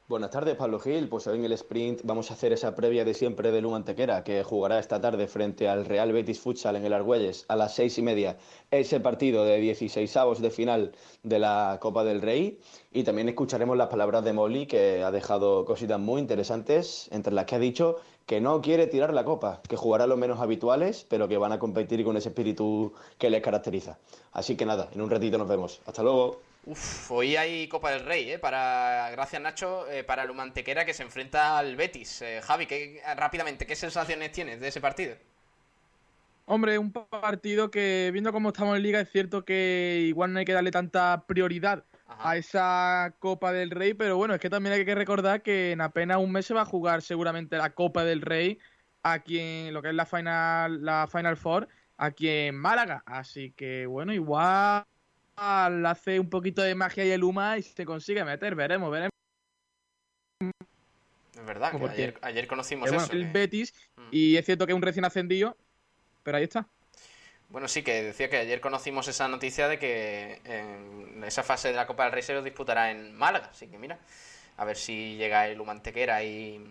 Buenas 0.06 0.32
tardes, 0.32 0.54
Pablo 0.56 0.78
Gil. 0.80 1.08
Pues 1.08 1.26
hoy 1.28 1.38
en 1.38 1.46
el 1.46 1.52
sprint 1.52 2.02
vamos 2.04 2.30
a 2.30 2.34
hacer 2.34 2.52
esa 2.52 2.74
previa 2.74 3.06
de 3.06 3.14
siempre 3.14 3.50
del 3.50 3.64
Antequera, 3.72 4.22
que 4.22 4.44
jugará 4.44 4.78
esta 4.78 5.00
tarde 5.00 5.26
frente 5.28 5.66
al 5.66 5.86
Real 5.86 6.12
Betis 6.12 6.40
Futsal 6.40 6.76
en 6.76 6.84
el 6.84 6.92
Argüelles 6.92 7.46
a 7.48 7.56
las 7.56 7.74
seis 7.74 7.96
y 7.96 8.02
media. 8.02 8.36
Ese 8.70 9.00
partido 9.00 9.46
de 9.46 9.56
16 9.56 10.14
avos 10.18 10.42
de 10.42 10.50
final 10.50 10.92
de 11.22 11.38
la 11.38 11.78
Copa 11.80 12.04
del 12.04 12.20
Rey. 12.20 12.60
Y 12.92 13.04
también 13.04 13.30
escucharemos 13.30 13.78
las 13.78 13.88
palabras 13.88 14.22
de 14.24 14.34
Molly, 14.34 14.66
que 14.66 15.02
ha 15.02 15.10
dejado 15.10 15.64
cositas 15.64 15.98
muy 15.98 16.20
interesantes, 16.20 17.08
entre 17.10 17.32
las 17.32 17.46
que 17.46 17.54
ha 17.54 17.58
dicho 17.58 17.96
que 18.26 18.42
no 18.42 18.60
quiere 18.60 18.86
tirar 18.86 19.14
la 19.14 19.24
copa, 19.24 19.62
que 19.66 19.76
jugará 19.76 20.06
los 20.06 20.18
menos 20.18 20.38
habituales, 20.38 21.06
pero 21.08 21.28
que 21.28 21.38
van 21.38 21.52
a 21.52 21.58
competir 21.58 22.04
con 22.04 22.18
ese 22.18 22.28
espíritu 22.28 22.92
que 23.16 23.30
les 23.30 23.40
caracteriza. 23.40 23.98
Así 24.32 24.54
que 24.54 24.66
nada, 24.66 24.90
en 24.94 25.00
un 25.00 25.08
ratito 25.08 25.38
nos 25.38 25.48
vemos. 25.48 25.80
Hasta 25.86 26.02
luego. 26.02 26.53
Uf, 26.66 27.10
hoy 27.10 27.36
hay 27.36 27.68
Copa 27.68 27.90
del 27.90 28.06
Rey, 28.06 28.32
¿eh? 28.32 28.38
Para, 28.38 29.10
gracias 29.10 29.42
Nacho, 29.42 29.86
eh, 29.90 30.02
para 30.02 30.22
el 30.22 30.30
Humantequera 30.30 30.86
que 30.86 30.94
se 30.94 31.02
enfrenta 31.02 31.58
al 31.58 31.76
Betis. 31.76 32.22
Eh, 32.22 32.40
Javi, 32.42 32.64
¿qué, 32.66 33.02
rápidamente, 33.16 33.66
¿qué 33.66 33.76
sensaciones 33.76 34.32
tienes 34.32 34.60
de 34.60 34.68
ese 34.68 34.80
partido? 34.80 35.14
Hombre, 36.46 36.78
un 36.78 36.90
partido 36.90 37.70
que, 37.70 38.08
viendo 38.12 38.32
cómo 38.32 38.48
estamos 38.48 38.76
en 38.76 38.82
Liga, 38.82 39.00
es 39.00 39.10
cierto 39.10 39.44
que 39.44 40.04
igual 40.06 40.32
no 40.32 40.38
hay 40.38 40.46
que 40.46 40.54
darle 40.54 40.70
tanta 40.70 41.24
prioridad 41.26 41.84
a 42.06 42.36
esa 42.38 43.14
Copa 43.18 43.52
del 43.52 43.70
Rey, 43.70 43.92
pero 43.92 44.16
bueno, 44.16 44.34
es 44.34 44.40
que 44.40 44.50
también 44.50 44.74
hay 44.74 44.86
que 44.86 44.94
recordar 44.94 45.42
que 45.42 45.72
en 45.72 45.82
apenas 45.82 46.18
un 46.18 46.32
mes 46.32 46.46
se 46.46 46.54
va 46.54 46.62
a 46.62 46.66
jugar 46.66 47.02
seguramente 47.02 47.58
la 47.58 47.74
Copa 47.74 48.04
del 48.04 48.22
Rey 48.22 48.58
aquí 49.02 49.38
en 49.38 49.74
lo 49.74 49.82
que 49.82 49.88
es 49.88 49.94
la 49.94 50.06
Final, 50.06 50.82
la 50.82 51.08
Final 51.12 51.36
Four, 51.36 51.68
aquí 51.98 52.28
en 52.28 52.56
Málaga. 52.56 53.02
Así 53.04 53.52
que 53.52 53.84
bueno, 53.86 54.14
igual 54.14 54.84
hace 55.36 56.20
un 56.20 56.30
poquito 56.30 56.62
de 56.62 56.74
magia 56.74 57.04
y 57.04 57.10
el 57.10 57.20
Luma 57.20 57.58
y 57.58 57.62
se 57.62 57.84
consigue 57.84 58.24
meter, 58.24 58.54
veremos, 58.54 58.90
veremos. 58.90 59.10
Es 61.34 61.46
verdad, 61.46 61.72
que 61.76 61.84
ayer, 61.88 62.18
ayer 62.22 62.46
conocimos 62.46 62.88
bueno, 62.88 63.04
eso. 63.04 63.12
el 63.12 63.26
que- 63.26 63.32
Betis, 63.32 63.74
y 64.10 64.36
es 64.36 64.44
cierto 64.46 64.66
que 64.66 64.72
es 64.72 64.76
un 64.76 64.82
recién 64.82 65.04
ascendido, 65.04 65.56
pero 66.22 66.38
ahí 66.38 66.44
está. 66.44 66.66
Bueno, 67.48 67.68
sí, 67.68 67.82
que 67.82 68.02
decía 68.02 68.30
que 68.30 68.38
ayer 68.38 68.60
conocimos 68.60 69.06
esa 69.08 69.28
noticia 69.28 69.68
de 69.68 69.78
que 69.78 70.40
en 70.44 71.22
esa 71.24 71.42
fase 71.42 71.68
de 71.68 71.74
la 71.74 71.86
Copa 71.86 72.04
del 72.04 72.12
Rey 72.12 72.22
se 72.22 72.34
lo 72.34 72.42
disputará 72.42 72.90
en 72.90 73.14
Málaga. 73.14 73.48
Así 73.50 73.66
que 73.68 73.78
mira, 73.78 73.98
a 74.56 74.64
ver 74.64 74.76
si 74.76 75.16
llega 75.16 75.46
el 75.46 75.60
Humantequera 75.60 76.24
y, 76.24 76.64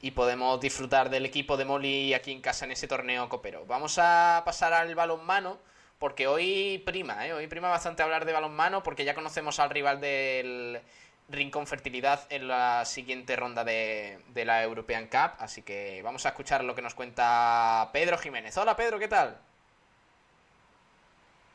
y 0.00 0.10
podemos 0.12 0.60
disfrutar 0.60 1.10
del 1.10 1.26
equipo 1.26 1.56
de 1.56 1.64
Moli 1.64 2.14
aquí 2.14 2.32
en 2.32 2.40
casa 2.40 2.64
en 2.64 2.72
ese 2.72 2.86
torneo 2.86 3.28
copero. 3.28 3.66
Vamos 3.66 3.98
a 3.98 4.42
pasar 4.44 4.72
al 4.72 4.94
balonmano, 4.94 5.58
porque 5.98 6.26
hoy 6.26 6.82
prima, 6.84 7.26
¿eh? 7.26 7.32
Hoy 7.32 7.46
prima 7.46 7.68
bastante 7.68 8.02
hablar 8.02 8.24
de 8.24 8.32
balonmano, 8.32 8.82
porque 8.82 9.04
ya 9.04 9.14
conocemos 9.14 9.58
al 9.58 9.70
rival 9.70 10.00
del 10.00 10.80
Rincón 11.28 11.66
Fertilidad 11.66 12.20
en 12.30 12.48
la 12.48 12.84
siguiente 12.84 13.34
ronda 13.36 13.64
de, 13.64 14.18
la 14.34 14.62
European 14.62 15.06
Cup. 15.06 15.32
Así 15.38 15.62
que 15.62 16.00
vamos 16.02 16.26
a 16.26 16.30
escuchar 16.30 16.64
lo 16.64 16.74
que 16.74 16.82
nos 16.82 16.94
cuenta 16.94 17.90
Pedro 17.92 18.18
Jiménez. 18.18 18.56
Hola 18.58 18.76
Pedro, 18.76 18.98
¿qué 18.98 19.08
tal? 19.08 19.38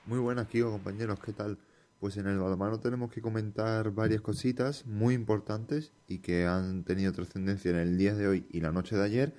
Muy 0.05 0.19
buenas, 0.19 0.47
Kiko, 0.47 0.71
compañeros, 0.71 1.19
¿qué 1.19 1.31
tal? 1.31 1.57
Pues 1.99 2.17
en 2.17 2.25
el 2.25 2.39
balonmano 2.39 2.79
tenemos 2.79 3.11
que 3.11 3.21
comentar 3.21 3.91
varias 3.91 4.21
cositas 4.21 4.87
muy 4.87 5.13
importantes 5.13 5.91
y 6.07 6.17
que 6.17 6.47
han 6.47 6.83
tenido 6.83 7.13
trascendencia 7.13 7.69
en 7.69 7.77
el 7.77 7.97
día 7.97 8.15
de 8.15 8.27
hoy 8.27 8.47
y 8.49 8.61
la 8.61 8.71
noche 8.71 8.95
de 8.95 9.05
ayer. 9.05 9.33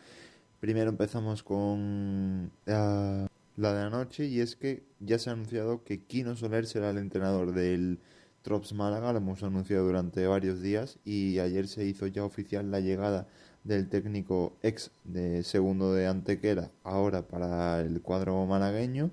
Primero 0.61 0.89
empezamos 0.89 1.43
con 1.43 2.53
la, 2.65 3.27
la 3.57 3.75
de 3.75 3.83
anoche 3.83 4.27
y 4.27 4.41
es 4.41 4.57
que 4.57 4.83
ya 5.01 5.19
se 5.19 5.31
ha 5.31 5.35
anunciado 5.35 5.85
que 5.85 6.05
Kino 6.05 6.37
Soler 6.37 6.67
será 6.67 6.91
el 6.91 6.99
entrenador 6.99 7.53
del 7.53 7.99
Trops 8.43 8.73
Málaga, 8.73 9.13
lo 9.13 9.19
hemos 9.19 9.43
anunciado 9.43 9.87
durante 9.87 10.27
varios 10.27 10.61
días 10.63 10.99
y 11.05 11.39
ayer 11.39 11.69
se 11.69 11.85
hizo 11.85 12.07
ya 12.07 12.25
oficial 12.25 12.71
la 12.71 12.81
llegada 12.81 13.29
del 13.65 13.89
técnico 13.89 14.57
ex 14.63 14.91
de 15.05 15.45
segundo 15.45 15.95
de 15.95 16.07
Antequera, 16.07 16.71
ahora 16.83 17.29
para 17.29 17.81
el 17.81 18.01
cuadro 18.03 18.45
malagueño. 18.47 19.11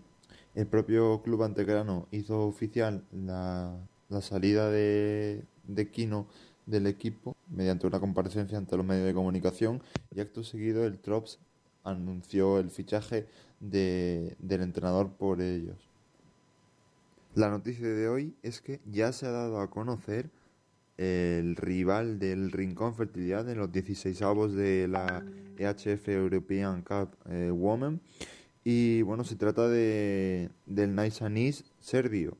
El 0.55 0.65
propio 0.65 1.21
club 1.21 1.43
antequerano 1.43 2.07
hizo 2.11 2.47
oficial 2.47 3.03
la, 3.11 3.77
la 4.09 4.21
salida 4.21 4.71
de, 4.71 5.43
de 5.65 5.91
Kino 5.91 6.27
del 6.65 6.87
equipo 6.87 7.35
mediante 7.49 7.87
una 7.87 7.99
comparecencia 7.99 8.57
ante 8.57 8.77
los 8.77 8.85
medios 8.85 9.05
de 9.05 9.13
comunicación 9.13 9.81
y 10.13 10.19
acto 10.19 10.43
seguido 10.43 10.85
el 10.85 10.99
Trops 10.99 11.39
anunció 11.83 12.59
el 12.59 12.69
fichaje 12.69 13.27
de, 13.59 14.35
del 14.39 14.61
entrenador 14.61 15.09
por 15.11 15.41
ellos. 15.41 15.77
La 17.35 17.49
noticia 17.49 17.87
de 17.87 18.07
hoy 18.09 18.33
es 18.43 18.61
que 18.61 18.79
ya 18.91 19.11
se 19.13 19.27
ha 19.27 19.31
dado 19.31 19.59
a 19.61 19.69
conocer 19.69 20.29
el 20.97 21.55
rival 21.55 22.19
del 22.19 22.51
Rincón 22.51 22.95
Fertilidad 22.95 23.49
en 23.49 23.57
los 23.57 23.71
16 23.71 24.21
avos 24.21 24.53
de 24.53 24.87
la 24.89 25.23
EHF 25.57 26.09
European 26.09 26.81
Cup 26.81 27.09
eh, 27.29 27.51
Women. 27.51 28.01
Y 28.65 29.01
bueno, 29.03 29.23
se 29.23 29.35
trata 29.35 29.69
de, 29.69 30.49
del 30.65 30.95
Nice 30.95 31.23
Anís 31.23 31.63
serbio. 31.79 32.37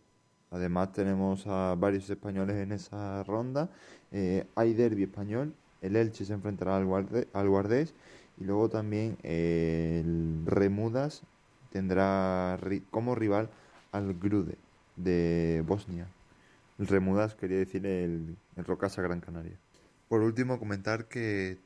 Además 0.52 0.91
tenemos 0.91 1.46
a 1.48 1.76
varios 1.76 2.10
españoles 2.10 2.58
en 2.58 2.72
esa 2.74 3.24
ronda. 3.24 3.70
Eh, 4.12 4.46
hay 4.56 4.74
derby 4.74 5.04
español. 5.04 5.54
El 5.82 5.96
Elche 5.96 6.26
se 6.26 6.34
enfrentará 6.34 6.76
al, 6.76 6.86
Guarde- 6.86 7.28
al 7.32 7.48
Guardés. 7.48 7.94
Y 8.40 8.45
luego 8.45 8.70
también 8.70 9.18
eh, 9.24 10.02
el 10.03 10.44
Remudas 10.45 11.24
tendrá 11.72 12.57
como 12.91 13.16
rival 13.16 13.49
al 13.91 14.14
Grude 14.14 14.57
de 14.95 15.64
Bosnia. 15.66 16.07
El 16.78 16.88
Remudas 16.88 17.36
quería 17.36 17.57
decir 17.57 17.86
el, 17.86 18.38
el 18.56 18.66
Rocasa 18.66 19.02
Gran 19.02 19.20
Canaria. 19.20 19.57
Por 20.07 20.22
último, 20.22 20.57
comentar 20.57 21.06
que 21.06 21.57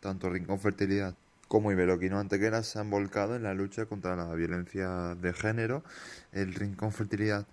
tanto 0.00 0.30
Rincón 0.30 0.60
Fertilidad 0.60 1.14
como 1.48 1.72
Iberoquino 1.72 2.20
Antequera 2.20 2.62
se 2.62 2.78
han 2.78 2.90
volcado 2.90 3.34
en 3.34 3.42
la 3.42 3.54
lucha 3.54 3.86
contra 3.86 4.14
la 4.14 4.32
violencia 4.34 5.16
de 5.16 5.32
género. 5.32 5.82
El 6.32 6.54
Rincón 6.54 6.92
Fertilidad 6.92 7.46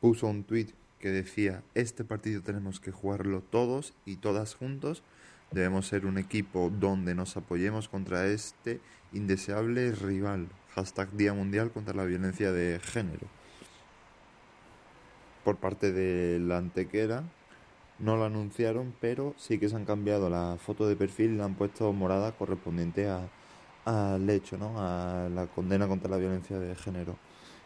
puso 0.00 0.26
un 0.26 0.42
tuit 0.42 0.72
que 0.98 1.10
decía, 1.10 1.62
este 1.74 2.04
partido 2.04 2.42
tenemos 2.42 2.80
que 2.80 2.90
jugarlo 2.90 3.40
todos 3.40 3.94
y 4.04 4.16
todas 4.16 4.54
juntos, 4.56 5.04
Debemos 5.52 5.86
ser 5.86 6.06
un 6.06 6.16
equipo 6.16 6.70
donde 6.70 7.14
nos 7.14 7.36
apoyemos 7.36 7.88
contra 7.88 8.26
este 8.26 8.80
indeseable 9.12 9.92
rival. 9.92 10.48
Hashtag 10.74 11.12
Día 11.12 11.34
Mundial 11.34 11.70
contra 11.70 11.94
la 11.94 12.04
Violencia 12.04 12.52
de 12.52 12.80
Género. 12.80 13.26
Por 15.44 15.58
parte 15.58 15.92
de 15.92 16.38
la 16.38 16.56
Antequera, 16.56 17.24
no 17.98 18.16
lo 18.16 18.24
anunciaron, 18.24 18.94
pero 18.98 19.34
sí 19.36 19.58
que 19.58 19.68
se 19.68 19.76
han 19.76 19.84
cambiado 19.84 20.30
la 20.30 20.56
foto 20.58 20.88
de 20.88 20.96
perfil 20.96 21.32
y 21.32 21.36
la 21.36 21.44
han 21.44 21.54
puesto 21.54 21.92
morada 21.92 22.32
correspondiente 22.32 23.10
a, 23.10 23.28
al 23.84 24.28
hecho, 24.30 24.56
¿no? 24.56 24.74
a 24.78 25.28
la 25.28 25.46
condena 25.48 25.86
contra 25.86 26.10
la 26.10 26.16
violencia 26.16 26.58
de 26.58 26.74
género. 26.74 27.16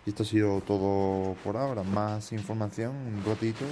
Y 0.05 0.11
esto 0.11 0.25
ha 0.25 0.27
sido 0.27 0.61
todo 0.61 1.35
por 1.45 1.57
ahora. 1.57 1.85
Más 1.85 2.33
información 2.33 2.97
un 2.97 3.25
ratito 3.25 3.65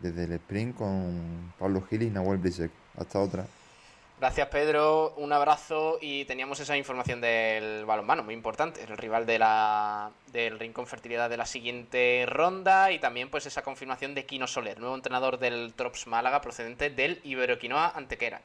desde 0.00 0.24
el 0.24 0.32
sprint 0.32 0.76
con 0.76 1.52
Pablo 1.58 1.82
Gil 1.88 2.02
y 2.02 2.10
Nahuel 2.10 2.38
Blisek. 2.38 2.70
Hasta 2.96 3.18
otra. 3.18 3.46
Gracias, 4.20 4.48
Pedro. 4.48 5.14
Un 5.16 5.32
abrazo. 5.32 5.98
Y 6.00 6.24
teníamos 6.26 6.60
esa 6.60 6.76
información 6.76 7.20
del 7.20 7.84
balonmano, 7.84 8.22
muy 8.22 8.34
importante. 8.34 8.82
El 8.82 8.96
rival 8.96 9.26
de 9.26 9.38
la, 9.38 10.12
del 10.28 10.58
Rincón 10.60 10.86
Fertilidad 10.86 11.28
de 11.28 11.36
la 11.36 11.46
siguiente 11.46 12.24
ronda. 12.28 12.92
Y 12.92 13.00
también, 13.00 13.30
pues, 13.30 13.46
esa 13.46 13.62
confirmación 13.62 14.14
de 14.14 14.24
Kino 14.24 14.46
Soler, 14.46 14.78
nuevo 14.78 14.94
entrenador 14.94 15.38
del 15.38 15.74
Trops 15.74 16.06
Málaga, 16.06 16.40
procedente 16.40 16.90
del 16.90 17.20
Iberoquinoa 17.24 17.92
Antequera. 17.96 18.40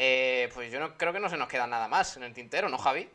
Eh, 0.00 0.48
pues 0.54 0.70
yo 0.70 0.78
no 0.78 0.96
creo 0.96 1.12
que 1.12 1.18
no 1.18 1.28
se 1.28 1.36
nos 1.36 1.48
queda 1.48 1.66
nada 1.66 1.88
más 1.88 2.16
en 2.16 2.22
el 2.22 2.32
tintero, 2.32 2.68
¿no, 2.68 2.78
Javi? 2.78 3.08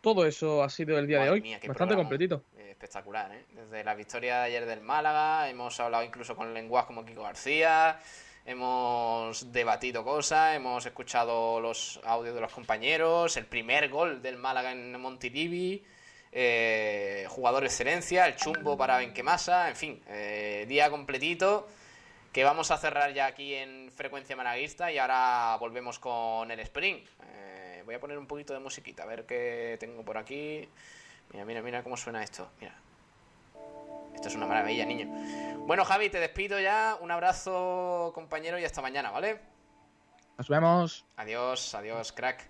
Todo 0.00 0.24
eso 0.26 0.62
ha 0.62 0.70
sido 0.70 0.96
el 0.98 1.08
día 1.08 1.18
Madre 1.18 1.30
de 1.30 1.34
hoy. 1.34 1.40
mía, 1.40 1.56
Bastante 1.56 1.74
programa. 1.74 2.02
completito. 2.02 2.44
Eh, 2.58 2.70
espectacular, 2.70 3.32
¿eh? 3.32 3.44
Desde 3.50 3.82
la 3.82 3.94
victoria 3.96 4.36
de 4.40 4.44
ayer 4.44 4.66
del 4.66 4.82
Málaga, 4.82 5.48
hemos 5.48 5.80
hablado 5.80 6.04
incluso 6.04 6.36
con 6.36 6.54
lenguajes 6.54 6.86
como 6.86 7.04
Kiko 7.04 7.22
García, 7.24 7.98
hemos 8.44 9.52
debatido 9.52 10.04
cosas, 10.04 10.56
hemos 10.56 10.84
escuchado 10.86 11.60
los 11.60 12.00
audios 12.04 12.34
de 12.34 12.40
los 12.40 12.52
compañeros, 12.52 13.36
el 13.36 13.46
primer 13.46 13.88
gol 13.88 14.22
del 14.22 14.36
Málaga 14.36 14.72
en 14.72 15.00
Montilivi, 15.00 15.82
eh, 16.32 17.26
jugador 17.28 17.64
excelencia, 17.64 18.26
el 18.26 18.36
chumbo 18.36 18.76
para 18.76 18.98
Benquemasa, 18.98 19.68
en 19.68 19.76
fin, 19.76 20.02
eh, 20.08 20.64
día 20.68 20.90
completito 20.90 21.68
que 22.34 22.42
vamos 22.42 22.72
a 22.72 22.78
cerrar 22.78 23.14
ya 23.14 23.26
aquí 23.26 23.54
en 23.54 23.92
Frecuencia 23.92 24.34
Malaguista 24.34 24.90
y 24.90 24.98
ahora 24.98 25.56
volvemos 25.60 26.00
con 26.00 26.50
el 26.50 26.58
Spring. 26.58 26.98
Eh, 27.32 27.82
voy 27.86 27.94
a 27.94 28.00
poner 28.00 28.18
un 28.18 28.26
poquito 28.26 28.52
de 28.52 28.58
musiquita, 28.58 29.04
a 29.04 29.06
ver 29.06 29.24
qué 29.24 29.76
tengo 29.78 30.04
por 30.04 30.18
aquí. 30.18 30.68
Mira, 31.32 31.44
mira, 31.44 31.62
mira 31.62 31.82
cómo 31.84 31.96
suena 31.96 32.24
esto. 32.24 32.50
Mira. 32.60 32.83
Esto 34.14 34.28
es 34.28 34.34
una 34.34 34.46
maravilla, 34.46 34.86
niño. 34.86 35.08
Bueno, 35.66 35.84
Javi, 35.84 36.10
te 36.10 36.20
despido 36.20 36.60
ya. 36.60 36.96
Un 37.00 37.10
abrazo, 37.10 38.12
compañero, 38.14 38.58
y 38.58 38.64
hasta 38.64 38.82
mañana, 38.82 39.10
¿vale? 39.10 39.40
Nos 40.38 40.48
vemos. 40.48 41.04
Adiós, 41.16 41.74
adiós, 41.74 42.12
crack. 42.12 42.48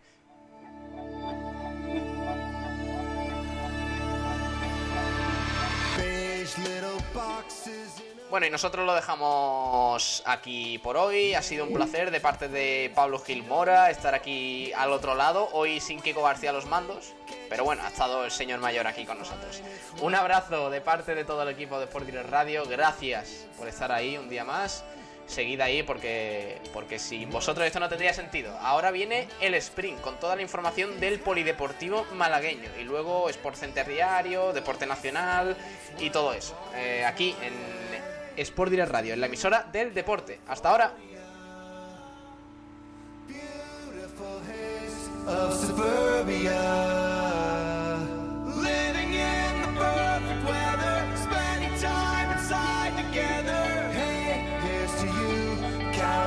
Bueno, 8.35 8.49
y 8.49 8.51
nosotros 8.51 8.85
lo 8.85 8.97
dejamos 8.97 10.21
aquí 10.27 10.79
por 10.79 10.97
hoy. 10.97 11.35
Ha 11.35 11.43
sido 11.43 11.65
un 11.65 11.73
placer 11.73 12.11
de 12.11 12.19
parte 12.19 12.49
de 12.49 12.91
Pablo 12.93 13.21
Gil 13.21 13.45
Mora 13.45 13.91
estar 13.91 14.13
aquí 14.13 14.73
al 14.73 14.91
otro 14.91 15.15
lado. 15.15 15.51
Hoy 15.53 15.79
sin 15.79 16.01
Kiko 16.01 16.21
García 16.21 16.53
los 16.53 16.67
mandos. 16.67 17.15
Pero 17.49 17.63
bueno, 17.63 17.85
ha 17.85 17.89
estado 17.91 18.25
el 18.25 18.33
señor 18.33 18.59
mayor 18.59 18.89
aquí 18.89 19.07
con 19.07 19.21
nosotros. 19.21 19.63
Un 20.01 20.17
abrazo 20.17 20.69
de 20.69 20.81
parte 20.81 21.15
de 21.15 21.25
todo 21.25 21.45
el 21.45 21.51
equipo 21.51 21.79
de 21.79 21.85
Sport 21.85 22.07
Direct 22.07 22.29
Radio. 22.29 22.67
Gracias 22.67 23.47
por 23.57 23.69
estar 23.69 23.93
ahí 23.93 24.19
un 24.19 24.29
día 24.29 24.45
más. 24.45 24.85
Seguid 25.29 25.61
ahí 25.61 25.85
porque, 25.85 26.61
porque 26.73 26.99
sin 26.99 27.31
vosotros 27.31 27.65
esto 27.65 27.79
no 27.79 27.89
tendría 27.89 28.13
sentido. 28.15 28.59
Ahora 28.59 28.91
viene 28.91 29.29
el 29.41 29.55
sprint 29.55 30.01
con 30.01 30.19
toda 30.19 30.35
la 30.35 30.43
información 30.43 30.99
del 30.99 31.21
polideportivo 31.21 32.05
malagueño. 32.15 32.69
Y 32.81 32.83
luego 32.83 33.29
Sport 33.29 33.55
Center 33.59 33.87
Diario, 33.87 34.53
Deporte 34.53 34.87
Nacional 34.87 35.57
y 36.01 36.11
todo 36.11 36.33
eso. 36.33 36.57
Eh, 36.75 37.05
aquí 37.07 37.37
en 37.41 38.14
Sport 38.37 38.71
Direct 38.71 38.91
Radio, 38.91 39.15
en 39.15 39.21
la 39.21 39.27
emisora 39.27 39.69
del 39.73 39.95
deporte. 39.95 40.41
Hasta 40.47 40.71
ahora. 40.71 40.95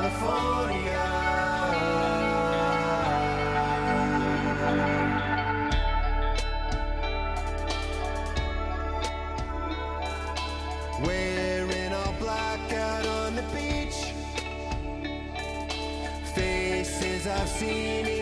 of 0.07 0.66
assim 17.43 18.16